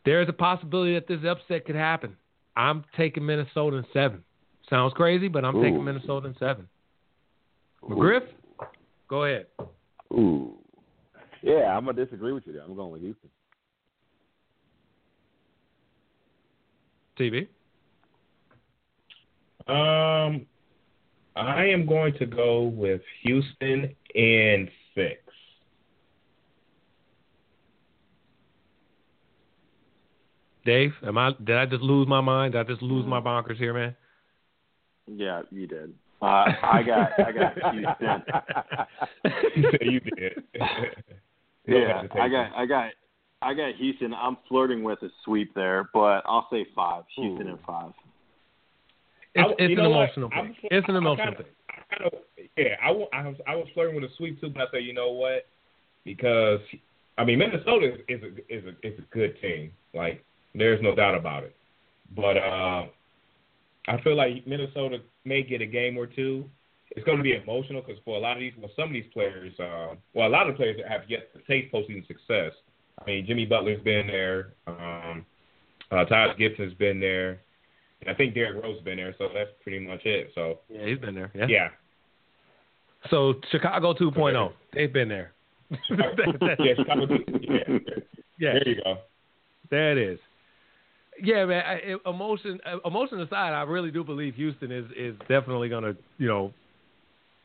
There's 0.05 0.29
a 0.29 0.33
possibility 0.33 0.95
that 0.95 1.07
this 1.07 1.21
upset 1.29 1.67
could 1.67 1.75
happen. 1.77 2.17
I'm 2.57 2.85
taking 2.97 3.27
Minnesota 3.27 3.77
in 3.77 3.87
seven. 3.93 4.25
Sounds 4.71 4.93
crazy, 4.95 5.29
but 5.29 5.45
I'm 5.45 5.63
taking 5.63 5.85
Minnesota 5.85 6.29
in 6.29 6.37
seven. 6.39 6.69
McGriff, 7.83 8.27
go 9.09 9.25
ahead. 9.25 9.47
Ooh. 10.13 10.59
Yeah, 11.43 11.77
I'm 11.77 11.85
gonna 11.85 12.05
disagree 12.05 12.33
with 12.33 12.47
you 12.47 12.53
there. 12.53 12.63
I'm 12.63 12.75
going 12.75 12.93
with 12.93 13.03
Houston. 13.03 13.31
TV. 17.19 17.49
Um, 19.69 20.47
I 21.37 21.67
am 21.67 21.87
going 21.87 22.15
to 22.15 22.27
go 22.27 22.63
with 22.63 23.03
Houston 23.23 23.95
in 24.15 24.69
six. 24.95 25.21
Dave, 30.65 30.93
am 31.03 31.17
I? 31.17 31.33
Did 31.45 31.57
I 31.57 31.67
just 31.67 31.83
lose 31.83 32.07
my 32.07 32.21
mind? 32.21 32.53
Did 32.53 32.61
I 32.61 32.65
just 32.65 32.83
lose 32.83 33.07
my 33.07 33.21
bonkers 33.21 33.57
here, 33.57 33.73
man? 33.73 33.97
Yeah, 35.07 35.43
you 35.51 35.67
did. 35.67 35.95
Uh, 36.21 36.25
I 36.27 36.83
got 36.85 37.11
I 37.19 37.33
got 37.33 37.55
Houston. 37.75 38.23
you 39.93 40.01
did. 40.01 40.43
No 40.59 40.67
yeah, 41.79 41.97
hesitation. 41.97 42.21
I 42.21 42.29
got 42.29 42.53
I 42.57 42.67
got 42.67 42.91
I 43.41 43.55
got 43.55 43.75
Houston. 43.77 44.15
I'm 44.15 44.37
flirting 44.49 44.83
with 44.83 45.01
a 45.03 45.11
sweep 45.25 45.55
there, 45.55 45.89
but 45.95 46.23
I'll 46.27 46.49
say 46.51 46.67
five. 46.75 47.05
Houston 47.17 47.47
Ooh. 47.47 47.51
in 47.53 47.59
five. 47.65 47.93
It's, 49.35 49.51
it's 49.59 49.71
an 49.71 49.75
know 49.77 49.91
what? 49.91 49.97
emotional 49.97 50.31
I'm- 50.35 50.47
thing. 50.47 50.57
It's 50.73 50.89
an 50.89 50.97
emotional 50.97 51.27
kinda- 51.27 51.43
thing. 51.45 51.53
I 51.71 51.95
kind 51.95 52.11
of, 52.13 52.19
yeah, 52.57 52.75
I, 52.83 52.89
I 52.89 53.27
was 53.29 53.37
I 53.47 53.55
was 53.55 53.69
flirting 53.73 53.95
with 54.01 54.11
a 54.11 54.15
sweep 54.17 54.41
too, 54.41 54.51
but 54.51 54.63
I 54.63 54.65
said, 54.73 54.85
you 54.85 54.93
know 54.93 55.13
what? 55.13 55.47
Because 56.05 56.59
I 57.17 57.25
mean, 57.25 57.39
Minnesota 57.39 57.95
is, 57.95 58.01
is 58.09 58.23
a 58.23 58.55
is 58.55 58.65
a 58.65 58.87
is 58.87 58.99
a 58.99 59.03
good 59.15 59.41
team. 59.41 59.71
Like 59.95 60.25
there's 60.55 60.83
no 60.83 60.95
doubt 60.97 61.15
about 61.15 61.45
it. 61.45 61.55
But 62.17 62.37
uh, 62.37 62.87
I 63.87 64.01
feel 64.03 64.17
like 64.17 64.47
Minnesota 64.47 64.99
may 65.29 65.43
get 65.43 65.61
a 65.61 65.67
game 65.67 65.97
or 65.97 66.07
two. 66.07 66.49
It's 66.93 67.05
going 67.05 67.19
to 67.19 67.23
be 67.23 67.35
emotional 67.35 67.83
because 67.83 68.01
for 68.05 68.17
a 68.17 68.21
lot 68.21 68.33
of 68.33 68.41
these, 68.41 68.55
well, 68.59 68.71
some 68.75 68.87
of 68.89 68.93
these 68.93 69.05
players, 69.13 69.53
uh, 69.61 69.95
well, 70.15 70.27
a 70.27 70.31
lot 70.31 70.49
of 70.49 70.57
players 70.57 70.79
that 70.79 70.91
have 70.91 71.03
yet 71.09 71.33
to 71.35 71.41
taste 71.43 71.73
postseason 71.73 72.07
success. 72.07 72.53
I 73.01 73.05
mean, 73.07 73.27
Jimmy 73.27 73.45
Butler's 73.45 73.83
been 73.85 74.07
there. 74.07 74.55
Um, 74.67 75.25
uh, 75.93 76.05
Taj 76.07 76.37
Gibson's 76.39 76.75
been 76.75 76.99
there. 76.99 77.41
And 78.01 78.11
I 78.11 78.15
think 78.15 78.35
Derrick 78.35 78.63
Rose 78.63 78.77
has 78.77 78.85
been 78.85 78.97
there, 78.97 79.15
so 79.19 79.29
that's 79.35 79.51
pretty 79.63 79.87
much 79.87 80.01
it. 80.07 80.31
So 80.35 80.61
Yeah, 80.69 80.87
he's 80.87 80.99
been 80.99 81.15
there. 81.15 81.31
Yeah. 81.35 81.47
yeah, 81.49 81.69
So 83.11 83.35
Chicago 83.51 83.93
2.0, 83.93 84.53
they've 84.73 84.93
been 84.93 85.09
there. 85.09 85.33
yeah, 85.71 86.75
Chicago. 86.77 87.07
Yeah, 87.41 87.59
Yeah, 88.39 88.53
there 88.55 88.69
you 88.69 88.83
go. 88.83 88.99
there 89.71 89.93
it 89.93 90.13
is. 90.13 90.19
Yeah, 91.23 91.45
man. 91.45 91.65
I, 91.65 92.09
emotion, 92.09 92.61
uh, 92.65 92.79
emotion 92.87 93.21
aside, 93.21 93.53
I 93.53 93.63
really 93.63 93.91
do 93.91 94.05
believe 94.05 94.35
Houston 94.35 94.71
is 94.71 94.87
is 94.97 95.17
definitely 95.29 95.69
gonna, 95.69 95.95
you 96.19 96.29
know, 96.29 96.53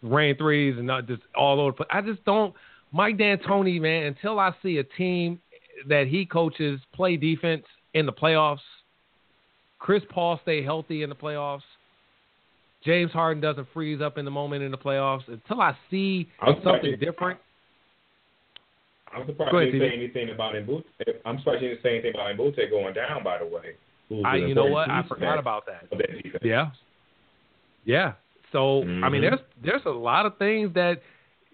rain 0.02 0.38
threes 0.38 0.76
and 0.78 0.86
not 0.86 1.08
just 1.08 1.22
all 1.36 1.60
over. 1.60 1.74
place. 1.74 1.90
I 1.92 2.02
just 2.02 2.24
don't. 2.26 2.54
Mike 2.92 3.18
D'Antoni, 3.18 3.82
man. 3.82 4.04
Until 4.04 4.40
I 4.40 4.54
see 4.62 4.78
a 4.78 4.84
team 4.84 5.40
that 5.88 6.08
he 6.08 6.26
coaches 6.26 6.80
play 6.94 7.18
defense 7.18 7.64
in 7.94 8.06
the 8.06 8.14
playoffs, 8.14 8.60
Chris 9.80 10.04
Paul 10.10 10.40
stay 10.44 10.64
healthy 10.64 11.04
in 11.04 11.10
the 11.10 11.16
playoffs. 11.16 11.62
James 12.86 13.12
Harden 13.12 13.42
doesn't 13.42 13.68
freeze 13.74 14.02
up 14.02 14.18
in 14.18 14.26
the 14.26 14.32
moment 14.32 14.62
in 14.62 14.72
the 14.72 14.78
playoffs. 14.78 15.28
Until 15.28 15.62
I 15.62 15.76
see 15.90 16.30
something 16.64 16.98
different, 17.00 17.40
I'm 19.16 19.26
surprised 19.28 19.52
Go 19.52 19.60
you 19.60 19.72
didn't 19.72 19.90
say 19.90 19.96
anything 19.96 20.30
about 20.30 20.56
Embiid. 20.56 20.84
I'm 21.26 21.38
surprised 21.40 21.62
you 21.64 21.70
didn't 21.70 21.84
say 21.84 21.90
anything 21.94 22.12
about 22.16 22.36
Embiid 22.36 22.70
going 22.70 22.94
down. 22.94 23.24
By 23.24 23.38
the 23.40 23.46
way, 23.46 23.76
Who's 24.10 24.24
I, 24.26 24.36
you 24.38 24.54
know 24.56 24.66
what? 24.66 24.90
I 24.90 25.04
forgot 25.08 25.40
about 25.40 25.66
that. 25.68 25.90
that- 25.90 25.92
of 25.92 25.98
that 26.00 26.24
defense. 26.24 26.44
Yeah. 26.44 26.72
Yeah. 27.86 28.14
So 28.52 28.82
I 28.84 29.10
mean, 29.10 29.22
Mhm. 29.22 29.30
there's 29.30 29.40
there's 29.62 29.86
a 29.86 29.90
lot 29.92 30.26
of 30.26 30.38
things 30.38 30.74
that, 30.74 31.02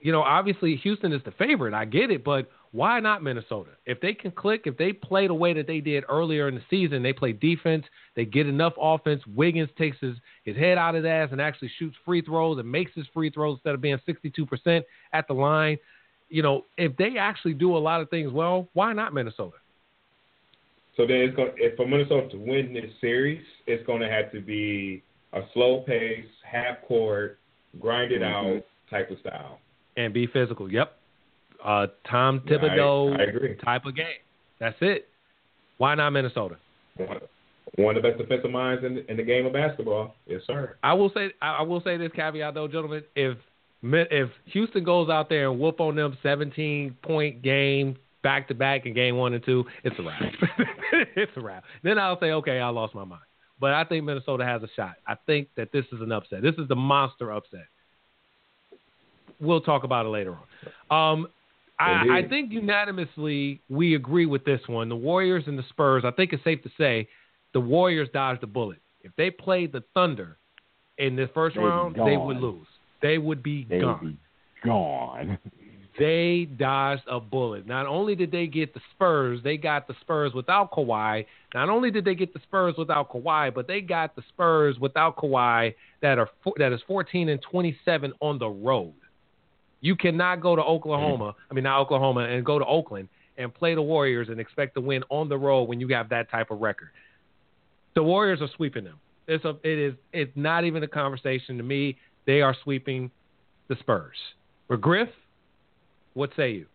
you 0.02 0.12
know, 0.12 0.22
obviously 0.22 0.76
Houston 0.78 1.14
is 1.14 1.24
the 1.24 1.32
favorite. 1.32 1.74
I 1.74 1.86
get 1.86 2.12
it, 2.12 2.24
but 2.24 2.50
why 2.72 3.00
not 3.00 3.24
Minnesota? 3.24 3.72
If 3.86 4.00
they 4.00 4.14
can 4.14 4.32
click, 4.32 4.64
if 4.68 4.78
they 4.78 4.94
play 4.94 5.26
the 5.28 5.34
way 5.34 5.54
that 5.54 5.66
they 5.66 5.80
did 5.80 6.04
earlier 6.08 6.48
in 6.48 6.56
the 6.56 6.62
season, 6.70 7.02
they 7.02 7.14
play 7.14 7.32
defense, 7.32 7.86
they 8.16 8.26
get 8.26 8.46
enough 8.48 8.74
offense. 8.80 9.26
Wiggins 9.28 9.70
takes 9.78 9.98
his 10.00 10.18
his 10.44 10.56
head 10.58 10.78
out 10.78 10.96
of 10.96 11.04
his 11.04 11.10
ass 11.10 11.30
and 11.32 11.42
actually 11.42 11.70
shoots 11.70 11.96
free 12.06 12.22
throws 12.22 12.60
and 12.60 12.70
makes 12.72 12.94
his 12.94 13.08
free 13.08 13.30
throws 13.30 13.56
instead 13.58 13.74
of 13.76 13.82
being 13.82 13.98
62% 14.06 14.84
at 15.14 15.28
the 15.28 15.34
line. 15.34 15.78
You 16.30 16.44
know, 16.44 16.66
if 16.78 16.96
they 16.98 17.18
actually 17.18 17.54
do 17.54 17.76
a 17.76 17.80
lot 17.80 18.02
of 18.02 18.10
things 18.10 18.32
well, 18.32 18.68
why 18.74 18.94
not 18.94 19.14
Minnesota? 19.14 19.58
So 20.98 21.08
then 21.08 21.18
it's 21.18 21.36
going 21.36 21.52
if 21.58 21.76
for 21.78 21.88
Minnesota 21.88 22.28
to 22.30 22.38
win 22.38 22.74
this 22.74 22.92
series, 23.00 23.42
it's 23.68 23.86
going 23.88 24.02
to 24.02 24.10
have 24.10 24.32
to 24.34 24.42
be 24.42 25.02
a 25.34 25.42
slow 25.54 25.82
pace, 25.88 26.26
half 26.44 26.82
court, 26.88 27.40
grind 27.80 28.12
it 28.12 28.22
Mm-hmm. 28.22 28.58
out 28.58 28.64
type 28.90 29.10
of 29.12 29.20
style. 29.20 29.60
And 29.98 30.14
be 30.14 30.28
physical. 30.28 30.72
Yep. 30.72 30.92
Uh, 31.64 31.88
Tom 32.10 32.42
Yeah, 32.46 32.58
I- 32.58 32.60
Thibodeau 32.60 33.60
I 33.60 33.64
type 33.64 33.86
of 33.86 33.96
game. 33.96 34.06
That's 34.60 34.78
it. 34.82 35.08
Why 35.78 35.96
not 35.96 36.10
Minnesota? 36.12 36.58
One, 37.78 37.96
of 37.96 38.02
the 38.02 38.10
best 38.10 38.20
defensive 38.20 38.52
minds 38.52 38.84
in, 38.84 39.06
in 39.08 39.16
the 39.16 39.24
game 39.24 39.46
of 39.46 39.54
basketball. 39.54 40.16
Yes, 40.28 40.42
sir. 40.46 40.76
I 40.84 40.94
will 40.94 41.10
say 41.14 41.32
I 41.42 41.62
will 41.62 41.82
say 41.82 41.96
this 41.98 42.12
caveat 42.14 42.54
though, 42.56 42.68
gentlemen. 42.68 43.04
If 43.16 43.38
if 43.82 44.30
Houston 44.46 44.84
goes 44.84 45.10
out 45.10 45.30
there 45.30 45.50
and 45.50 45.60
whoop 45.60 45.80
on 45.80 45.96
them 45.96 46.18
17 46.22 46.98
point 47.02 47.42
game 47.42 47.98
back 48.22 48.48
to 48.50 48.54
back 48.54 48.86
in 48.86 48.94
game 48.94 49.16
one 49.16 49.34
and 49.34 49.44
two, 49.44 49.66
it's 49.84 49.96
a 50.00 50.04
wrap. 50.04 50.22
it's 51.16 51.32
a 51.36 51.42
wrap. 51.42 51.64
Then 51.84 51.98
I'll 51.98 52.20
say, 52.20 52.32
okay, 52.32 52.60
I 52.60 52.70
lost 52.70 52.94
my 52.94 53.06
mind. 53.06 53.22
But 53.60 53.74
I 53.74 53.84
think 53.84 54.06
Minnesota 54.06 54.46
has 54.46 54.64
a 54.64 54.70
shot. 54.76 54.96
I 55.06 55.16
think 55.26 55.50
that 55.58 55.72
this 55.72 55.86
is 55.92 56.02
an 56.02 56.12
upset. 56.12 56.42
This 56.42 56.56
is 56.58 56.68
the 56.68 56.76
monster 56.76 57.32
upset. 57.32 57.68
We'll 59.42 59.62
talk 59.62 59.84
about 59.84 60.06
it 60.06 60.10
later 60.10 60.36
on. 60.90 61.14
Um, 61.14 61.28
I, 61.80 62.20
I 62.20 62.28
think 62.28 62.52
unanimously 62.52 63.62
we 63.70 63.96
agree 63.96 64.26
with 64.26 64.44
this 64.44 64.60
one. 64.68 64.90
The 64.90 64.96
Warriors 64.96 65.46
and 65.48 65.58
the 65.58 65.64
Spurs. 65.70 66.04
I 66.06 66.12
think 66.12 66.34
it's 66.34 66.44
safe 66.44 66.62
to 66.64 66.70
say 66.78 67.08
the 67.54 67.60
Warriors 67.60 68.10
dodged 68.14 68.44
a 68.44 68.48
bullet. 68.48 68.80
If 69.02 69.14
they 69.18 69.32
played 69.32 69.72
the 69.72 69.84
Thunder 69.94 70.38
in 70.98 71.16
the 71.16 71.30
first 71.34 71.56
They'd 71.56 71.62
be 71.62 71.68
round, 71.68 71.96
they 71.96 72.18
would 72.18 72.38
lose. 72.38 72.68
They 73.02 73.18
would 73.18 73.42
be 73.44 73.66
They 73.70 73.80
gone. 73.80 74.00
would 74.02 74.12
be 74.12 74.18
gone. 74.64 75.38
They 76.00 76.48
dodged 76.58 77.04
a 77.10 77.20
bullet. 77.20 77.68
Not 77.68 77.86
only 77.86 78.16
did 78.16 78.32
they 78.32 78.48
get 78.48 78.74
the 78.74 78.80
Spurs, 78.96 79.42
they 79.44 79.58
got 79.58 79.86
the 79.86 79.96
Spurs 80.00 80.34
without 80.34 80.72
Kawhi. 80.72 81.26
Not 81.54 81.68
only 81.68 81.92
did 81.92 82.06
they 82.06 82.16
get 82.16 82.34
the 82.34 82.40
Spurs 82.40 82.76
without 82.78 83.12
Kawhi, 83.12 83.54
but 83.54 83.68
they 83.68 83.82
got 83.82 84.16
the 84.16 84.24
Spurs 84.30 84.80
without 84.80 85.18
Kawhi 85.18 85.76
that 86.02 86.18
are 86.18 86.30
that 86.58 86.72
is 86.72 86.80
14 86.88 87.28
and 87.28 87.42
27 87.42 88.14
on 88.22 88.40
the 88.40 88.48
road. 88.48 88.94
You 89.82 89.98
cannot 89.98 90.40
go 90.40 90.56
to 90.56 90.64
Oklahoma, 90.64 91.34
mm. 91.34 91.36
I 91.52 91.54
mean 91.54 91.66
not 91.66 91.82
Oklahoma, 91.82 92.22
and 92.22 92.46
go 92.46 92.60
to 92.60 92.66
Oakland 92.66 93.10
and 93.38 93.54
play 93.54 93.76
the 93.76 93.82
Warriors 93.82 94.30
and 94.30 94.40
expect 94.40 94.76
to 94.76 94.82
win 94.82 95.04
on 95.10 95.28
the 95.28 95.38
road 95.38 95.64
when 95.64 95.82
you 95.82 95.90
have 95.90 96.10
that 96.10 96.32
type 96.32 96.50
of 96.50 96.62
record. 96.62 96.90
The 97.96 98.04
Warriors 98.04 98.42
are 98.42 98.50
sweeping 98.56 98.86
them. 98.86 99.00
It's 99.28 99.44
a, 99.44 99.58
it 99.64 99.78
is 99.78 99.94
it's 100.14 100.32
not 100.36 100.64
even 100.64 100.82
a 100.84 100.88
conversation 100.88 101.58
to 101.58 101.64
me. 101.64 101.98
They 102.26 102.42
are 102.42 102.56
sweeping 102.64 103.12
the 103.68 103.76
Spurs. 103.80 104.16
Griff, 104.80 105.10
what 106.14 106.30
say 106.36 106.52
you? 106.52 106.66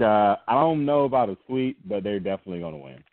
Uh, 0.00 0.36
I 0.48 0.54
don't 0.54 0.84
know 0.84 1.04
about 1.04 1.28
a 1.28 1.36
sweep, 1.46 1.78
but 1.84 2.02
they're 2.02 2.18
definitely 2.18 2.60
going 2.60 2.74
to 2.74 2.80
win. 2.80 3.04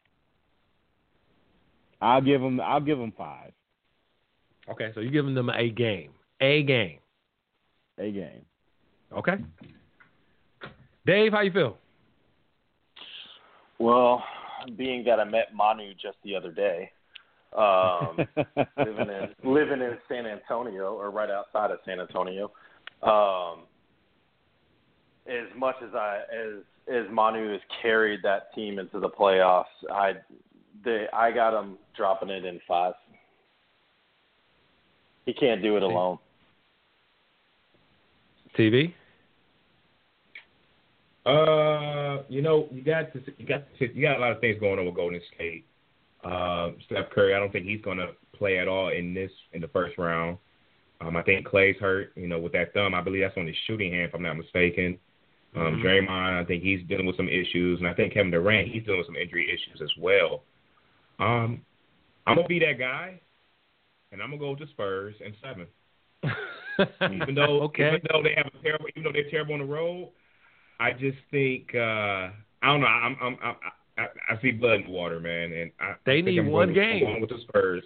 I'll 2.02 2.22
give 2.22 2.42
them. 2.42 2.60
I'll 2.62 2.80
give 2.80 2.98
them 2.98 3.14
five. 3.18 3.52
Okay, 4.70 4.92
so 4.94 5.02
you're 5.02 5.12
giving 5.12 5.36
them 5.36 5.50
a 5.50 5.70
game, 5.70 6.12
a 6.40 6.64
game, 6.64 7.00
a 7.98 8.12
game. 8.12 8.46
Okay. 9.16 9.36
Dave, 11.06 11.32
how 11.32 11.42
you 11.42 11.52
feel? 11.52 11.78
Well, 13.80 14.24
being 14.78 15.04
that 15.06 15.20
I 15.20 15.24
met 15.24 15.54
Manu 15.56 15.94
just 15.94 16.18
the 16.24 16.36
other 16.36 16.52
day, 16.52 16.92
um, 17.58 18.18
living 18.78 19.10
in 19.10 19.52
living 19.52 19.82
in 19.82 19.98
San 20.08 20.26
Antonio 20.26 20.94
or 20.94 21.12
right 21.12 21.30
outside 21.30 21.72
of 21.72 21.80
San 21.86 22.00
Antonio, 22.00 22.52
um, 23.04 23.64
as 25.28 25.48
much 25.58 25.76
as 25.84 25.94
I 25.96 26.22
as 26.34 26.64
as 26.92 27.06
Manu 27.12 27.52
has 27.52 27.62
carried 27.82 28.22
that 28.24 28.54
team 28.54 28.80
into 28.80 29.00
the 29.00 29.10
playoffs, 29.10 29.66
I 29.92 30.14
they 30.84 31.08
I 31.14 31.32
got 31.32 31.60
him 31.60 31.78
dropping 31.96 32.30
it 32.30 32.46
in 32.46 32.60
five. 32.68 32.94
He 35.26 35.34
can't 35.34 35.62
do 35.62 35.78
it 35.78 35.84
alone. 35.84 36.18
TV. 38.58 38.94
Uh, 41.26 42.24
you 42.30 42.42
know, 42.42 42.68
you 42.72 42.82
got 42.82 43.14
to, 43.14 43.22
you 43.38 43.46
got 43.46 43.64
to, 43.78 43.94
you 43.94 44.02
got 44.02 44.18
a 44.18 44.20
lot 44.20 44.32
of 44.32 44.40
things 44.40 44.60
going 44.60 44.80
on 44.80 44.86
with 44.86 44.96
Golden 44.96 45.22
State. 45.36 45.66
Uh, 46.24 46.72
Steph 46.86 47.10
Curry, 47.12 47.34
I 47.34 47.40
don't 47.40 47.52
think 47.52 47.66
he's 47.66 47.82
going 47.82 47.98
to 47.98 48.10
play 48.34 48.60
at 48.60 48.68
all 48.68 48.90
in 48.90 49.14
this 49.14 49.32
in 49.54 49.62
the 49.62 49.68
first 49.70 49.98
round. 49.98 50.38
Um, 51.02 51.16
I 51.16 51.24
think 51.24 51.48
Klay's 51.48 51.80
hurt, 51.80 52.12
you 52.16 52.28
know, 52.28 52.40
with 52.40 52.52
that 52.54 52.74
thumb. 52.74 52.94
I 52.94 53.02
believe 53.02 53.22
that's 53.22 53.38
on 53.38 53.48
his 53.48 53.56
shooting 53.68 53.94
hand, 53.94 54.10
if 54.10 54.16
I'm 54.16 54.24
not 54.24 54.38
mistaken. 54.38 54.98
Um, 55.56 55.62
Mm-hmm. 55.62 55.86
Draymond, 55.86 56.42
I 56.42 56.46
think 56.46 56.62
he's 56.62 56.86
dealing 56.88 57.08
with 57.08 57.18
some 57.18 57.28
issues, 57.28 57.80
and 57.80 57.88
I 57.88 57.94
think 57.94 58.14
Kevin 58.14 58.32
Durant, 58.32 58.68
he's 58.68 58.84
dealing 58.84 59.00
with 59.00 59.08
some 59.08 59.16
injury 59.16 59.48
issues 59.48 59.82
as 59.82 59.90
well. 59.98 60.44
Um, 61.20 61.62
I'm 62.28 62.36
gonna 62.36 62.48
be 62.48 62.60
that 62.60 62.78
guy, 62.78 63.20
and 64.12 64.22
I'm 64.22 64.30
gonna 64.30 64.40
go 64.40 64.52
with 64.52 64.60
the 64.60 64.68
Spurs 64.68 65.16
and 65.24 65.34
seven. 65.42 65.68
even 67.12 67.34
though 67.34 67.62
okay. 67.64 67.88
even 67.88 68.02
though 68.12 68.22
they 68.22 68.36
have 68.36 68.46
a 68.46 68.64
terrible, 68.64 68.86
even 68.90 69.04
though 69.04 69.12
they're 69.12 69.30
terrible 69.32 69.54
on 69.54 69.60
the 69.62 69.66
road, 69.66 70.12
I 70.80 70.92
just 70.92 71.18
think 71.32 71.72
uh, 71.74 72.30
I 72.62 72.66
don't 72.66 72.82
know. 72.82 72.88
I'm, 72.88 73.18
I'm, 73.20 73.38
I'm 73.42 73.56
I, 74.00 74.34
I 74.34 74.42
see 74.42 74.52
blood 74.52 74.82
in 74.82 74.84
the 74.86 74.90
water, 74.92 75.20
man, 75.20 75.52
and 75.52 75.72
I, 75.80 75.96
They 76.06 76.22
need 76.22 76.40
I'm 76.40 76.48
one 76.52 76.74
game. 76.74 77.04
Going 77.04 77.22
with 77.22 77.30
the 77.30 77.40
Spurs. 77.48 77.84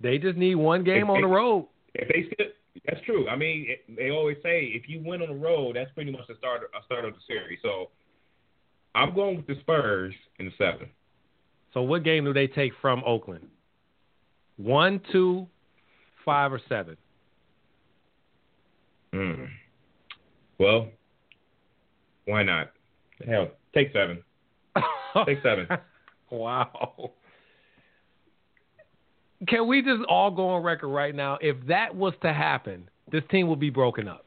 They 0.00 0.18
just 0.18 0.36
need 0.36 0.56
one 0.56 0.84
game 0.84 1.04
If 1.04 1.08
on 1.08 1.14
they- 1.16 1.20
the 1.22 1.26
road. 1.28 1.68
If 1.94 2.08
they 2.08 2.24
still, 2.34 2.46
that's 2.86 3.00
true. 3.06 3.28
I 3.28 3.36
mean, 3.36 3.66
it, 3.68 3.96
they 3.96 4.10
always 4.10 4.36
say 4.42 4.64
if 4.64 4.88
you 4.88 5.00
win 5.04 5.22
on 5.22 5.28
the 5.28 5.34
road, 5.34 5.76
that's 5.76 5.90
pretty 5.92 6.10
much 6.10 6.26
the 6.28 6.34
start 6.36 6.62
a 6.62 6.84
start 6.84 7.04
of 7.04 7.14
the 7.14 7.20
series. 7.26 7.60
So 7.62 7.90
I'm 8.96 9.14
going 9.14 9.36
with 9.36 9.46
the 9.46 9.54
Spurs 9.60 10.12
in 10.40 10.46
the 10.46 10.52
seven. 10.58 10.88
So 11.72 11.82
what 11.82 12.02
game 12.02 12.24
do 12.24 12.32
they 12.32 12.48
take 12.48 12.72
from 12.82 13.02
Oakland? 13.06 13.46
One, 14.56 15.00
two, 15.12 15.46
five, 16.24 16.52
or 16.52 16.60
seven? 16.68 16.96
Hmm. 19.12 19.44
Well, 20.58 20.88
why 22.26 22.42
not? 22.42 22.72
Hell, 23.26 23.48
take 23.74 23.92
seven. 23.92 24.22
Take 25.26 25.42
seven. 25.42 25.66
wow. 26.30 27.12
Can 29.48 29.66
we 29.68 29.82
just 29.82 30.02
all 30.08 30.30
go 30.30 30.48
on 30.50 30.62
record 30.62 30.88
right 30.88 31.14
now? 31.14 31.38
If 31.40 31.56
that 31.68 31.94
was 31.94 32.14
to 32.22 32.32
happen, 32.32 32.88
this 33.12 33.22
team 33.30 33.46
will 33.46 33.56
be 33.56 33.70
broken 33.70 34.08
up. 34.08 34.24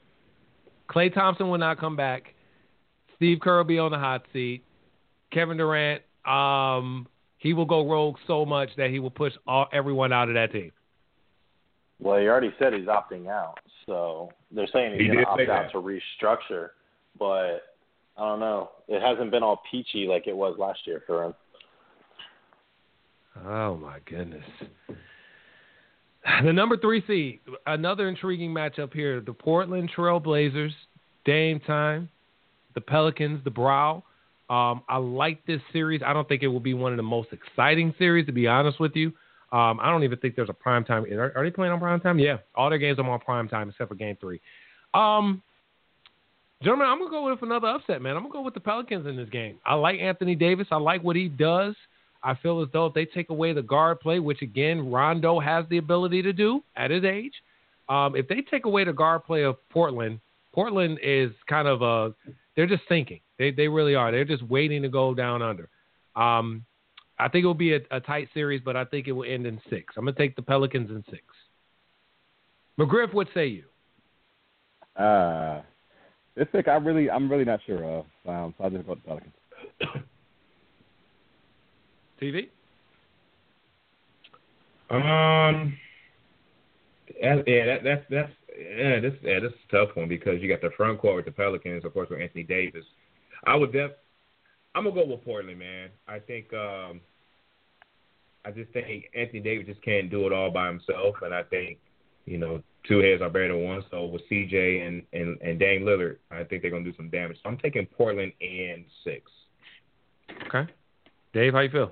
Klay 0.89 1.13
Thompson 1.13 1.49
will 1.49 1.57
not 1.57 1.79
come 1.79 1.95
back. 1.95 2.33
Steve 3.15 3.39
Kerr 3.41 3.57
will 3.57 3.63
be 3.63 3.79
on 3.79 3.91
the 3.91 3.97
hot 3.97 4.23
seat. 4.31 4.63
Kevin 5.31 5.57
Durant, 5.57 6.03
um, 6.25 7.07
he 7.39 7.53
will 7.53 7.65
go 7.65 7.89
rogue 7.89 8.15
so 8.27 8.45
much 8.45 8.69
that 8.77 8.89
he 8.91 8.99
will 8.99 9.09
push 9.09 9.33
all, 9.47 9.67
everyone 9.73 10.13
out 10.13 10.29
of 10.29 10.35
that 10.35 10.51
team. 10.51 10.71
Well, 11.99 12.19
he 12.19 12.27
already 12.27 12.53
said 12.59 12.73
he's 12.73 12.85
opting 12.85 13.27
out, 13.27 13.57
so 13.87 14.29
they're 14.51 14.67
saying 14.71 14.93
he's 14.93 15.01
He 15.01 15.07
going 15.07 15.19
to 15.19 15.25
opt 15.25 15.41
out 15.41 15.63
that. 15.63 15.71
to 15.71 15.77
restructure. 15.79 16.69
But 17.17 17.63
I 18.17 18.21
don't 18.21 18.39
know. 18.39 18.71
It 18.87 19.01
hasn't 19.01 19.31
been 19.31 19.43
all 19.43 19.61
peachy 19.69 20.07
like 20.07 20.27
it 20.27 20.35
was 20.35 20.57
last 20.57 20.79
year 20.85 21.03
for 21.05 21.25
him. 21.25 21.35
Oh 23.45 23.77
my 23.77 23.99
goodness. 24.05 24.45
The 26.43 26.51
number 26.51 26.77
three 26.77 27.03
seed, 27.07 27.39
another 27.67 28.09
intriguing 28.09 28.51
matchup 28.51 28.93
here: 28.93 29.21
the 29.21 29.33
Portland 29.33 29.89
Trail 29.95 30.19
Blazers, 30.19 30.73
Dame 31.25 31.59
time, 31.61 32.09
the 32.73 32.81
Pelicans, 32.81 33.43
the 33.43 33.51
Brow. 33.51 34.03
Um, 34.49 34.81
I 34.89 34.97
like 34.97 35.45
this 35.45 35.61
series. 35.71 36.01
I 36.05 36.13
don't 36.13 36.27
think 36.27 36.41
it 36.41 36.47
will 36.47 36.59
be 36.59 36.73
one 36.73 36.91
of 36.91 36.97
the 36.97 37.03
most 37.03 37.29
exciting 37.31 37.93
series, 37.97 38.25
to 38.25 38.31
be 38.31 38.47
honest 38.47 38.79
with 38.79 38.95
you. 38.95 39.07
Um, 39.51 39.79
I 39.81 39.89
don't 39.89 40.03
even 40.03 40.17
think 40.19 40.35
there's 40.35 40.49
a 40.49 40.53
prime 40.53 40.83
time. 40.83 41.05
Are, 41.05 41.31
are 41.35 41.43
they 41.43 41.51
playing 41.51 41.71
on 41.71 41.79
prime 41.79 42.01
time? 42.01 42.19
Yeah, 42.19 42.37
all 42.55 42.69
their 42.69 42.79
games 42.79 42.99
are 42.99 43.09
on 43.09 43.19
prime 43.19 43.47
time 43.47 43.69
except 43.69 43.89
for 43.89 43.95
Game 43.95 44.17
Three. 44.19 44.41
Um, 44.93 45.41
gentlemen, 46.63 46.87
I'm 46.87 46.99
gonna 46.99 47.11
go 47.11 47.29
with 47.29 47.41
another 47.41 47.67
upset, 47.67 48.01
man. 48.01 48.15
I'm 48.15 48.23
gonna 48.23 48.33
go 48.33 48.41
with 48.41 48.53
the 48.53 48.59
Pelicans 48.59 49.05
in 49.07 49.15
this 49.15 49.29
game. 49.29 49.59
I 49.65 49.75
like 49.75 49.99
Anthony 49.99 50.35
Davis. 50.35 50.67
I 50.71 50.77
like 50.77 51.03
what 51.03 51.15
he 51.15 51.27
does. 51.27 51.75
I 52.23 52.35
feel 52.35 52.61
as 52.61 52.67
though 52.73 52.87
if 52.87 52.93
they 52.93 53.05
take 53.05 53.29
away 53.29 53.53
the 53.53 53.61
guard 53.61 53.99
play, 53.99 54.19
which 54.19 54.41
again 54.41 54.91
Rondo 54.91 55.39
has 55.39 55.65
the 55.69 55.77
ability 55.77 56.21
to 56.23 56.33
do 56.33 56.63
at 56.75 56.91
his 56.91 57.03
age, 57.03 57.33
um, 57.89 58.15
if 58.15 58.27
they 58.27 58.41
take 58.41 58.65
away 58.65 58.83
the 58.83 58.93
guard 58.93 59.23
play 59.25 59.43
of 59.43 59.57
Portland, 59.69 60.19
Portland 60.53 60.99
is 61.03 61.31
kind 61.47 61.67
of 61.67 61.81
a 61.81 62.13
they're 62.55 62.67
just 62.67 62.83
thinking. 62.89 63.19
They 63.37 63.51
they 63.51 63.67
really 63.67 63.95
are. 63.95 64.11
They're 64.11 64.25
just 64.25 64.43
waiting 64.43 64.81
to 64.81 64.89
go 64.89 65.13
down 65.13 65.41
under. 65.41 65.69
Um, 66.15 66.65
I 67.19 67.29
think 67.29 67.43
it 67.43 67.47
will 67.47 67.53
be 67.53 67.73
a, 67.73 67.79
a 67.91 67.99
tight 67.99 68.29
series, 68.33 68.61
but 68.63 68.75
I 68.75 68.85
think 68.85 69.07
it 69.07 69.11
will 69.11 69.29
end 69.31 69.45
in 69.45 69.61
six. 69.69 69.93
I'm 69.95 70.05
gonna 70.05 70.17
take 70.17 70.35
the 70.35 70.41
Pelicans 70.41 70.89
in 70.89 71.03
six. 71.09 71.23
McGriff, 72.79 73.13
what 73.13 73.27
say 73.33 73.47
you? 73.47 73.63
Uh, 75.01 75.61
this 76.37 76.47
pick 76.51 76.67
I 76.67 76.75
really, 76.75 77.09
I'm 77.09 77.29
really 77.29 77.45
not 77.45 77.59
sure 77.65 77.83
of. 77.83 78.05
Um, 78.27 78.53
so 78.57 78.63
I'll 78.63 78.69
just 78.69 78.85
go 78.85 78.93
with 78.93 79.03
the 79.03 79.07
Pelicans. 79.07 79.33
TV. 82.21 82.49
Um. 84.89 85.77
Yeah, 87.19 87.41
yeah, 87.47 87.65
that, 87.65 87.83
that's 87.83 88.05
that's 88.09 88.31
yeah, 88.57 88.99
this 88.99 89.13
yeah, 89.21 89.39
this 89.39 89.51
is 89.51 89.57
a 89.69 89.75
tough 89.75 89.95
one 89.95 90.07
because 90.07 90.41
you 90.41 90.47
got 90.47 90.61
the 90.61 90.75
front 90.75 90.99
court 90.99 91.17
with 91.17 91.25
the 91.25 91.31
Pelicans, 91.31 91.85
of 91.85 91.93
course, 91.93 92.09
with 92.09 92.21
Anthony 92.21 92.43
Davis. 92.43 92.85
I 93.45 93.55
would 93.55 93.71
def, 93.71 93.91
I'm 94.75 94.83
gonna 94.83 94.95
go 94.95 95.05
with 95.05 95.23
Portland, 95.23 95.59
man. 95.59 95.89
I 96.07 96.19
think 96.19 96.53
um, 96.53 97.01
I 98.45 98.51
just 98.51 98.71
think 98.71 99.05
Anthony 99.15 99.39
Davis 99.39 99.67
just 99.67 99.81
can't 99.81 100.09
do 100.09 100.25
it 100.25 100.33
all 100.33 100.51
by 100.51 100.67
himself, 100.67 101.15
and 101.21 101.33
I 101.33 101.43
think 101.43 101.79
you 102.25 102.37
know 102.37 102.61
two 102.87 102.99
heads 102.99 103.21
are 103.21 103.29
better 103.29 103.49
than 103.49 103.63
one. 103.63 103.83
So 103.91 104.05
with 104.05 104.21
CJ 104.29 104.87
and 104.87 105.03
and 105.13 105.39
and 105.41 105.59
Dame 105.59 105.83
Lillard, 105.83 106.17
I 106.31 106.43
think 106.43 106.61
they're 106.61 106.71
gonna 106.71 106.83
do 106.83 106.95
some 106.95 107.09
damage. 107.09 107.37
So 107.43 107.49
I'm 107.49 107.57
taking 107.57 107.85
Portland 107.85 108.33
and 108.41 108.85
six. 109.03 109.31
Okay. 110.47 110.71
Dave, 111.33 111.53
how 111.53 111.59
you 111.59 111.69
feel? 111.69 111.91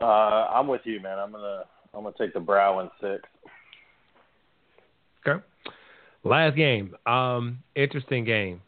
Uh, 0.00 0.04
I'm 0.04 0.66
with 0.66 0.82
you, 0.84 1.00
man. 1.00 1.18
I'm 1.18 1.32
gonna 1.32 1.64
I'm 1.94 2.04
gonna 2.04 2.14
take 2.18 2.34
the 2.34 2.40
Brow 2.40 2.80
in 2.80 2.90
six. 3.00 3.22
Okay. 5.26 5.42
Last 6.24 6.56
game. 6.56 6.94
Um, 7.06 7.58
interesting 7.74 8.24
game. 8.24 8.60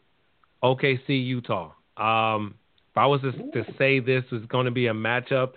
OKC 0.63 1.09
Utah. 1.09 1.71
Um, 1.97 2.55
if 2.91 2.97
I 2.97 3.05
was 3.05 3.21
to, 3.21 3.31
to 3.31 3.73
say 3.77 3.99
this 3.99 4.23
was 4.31 4.43
going 4.47 4.65
to 4.65 4.71
be 4.71 4.87
a 4.87 4.93
matchup, 4.93 5.53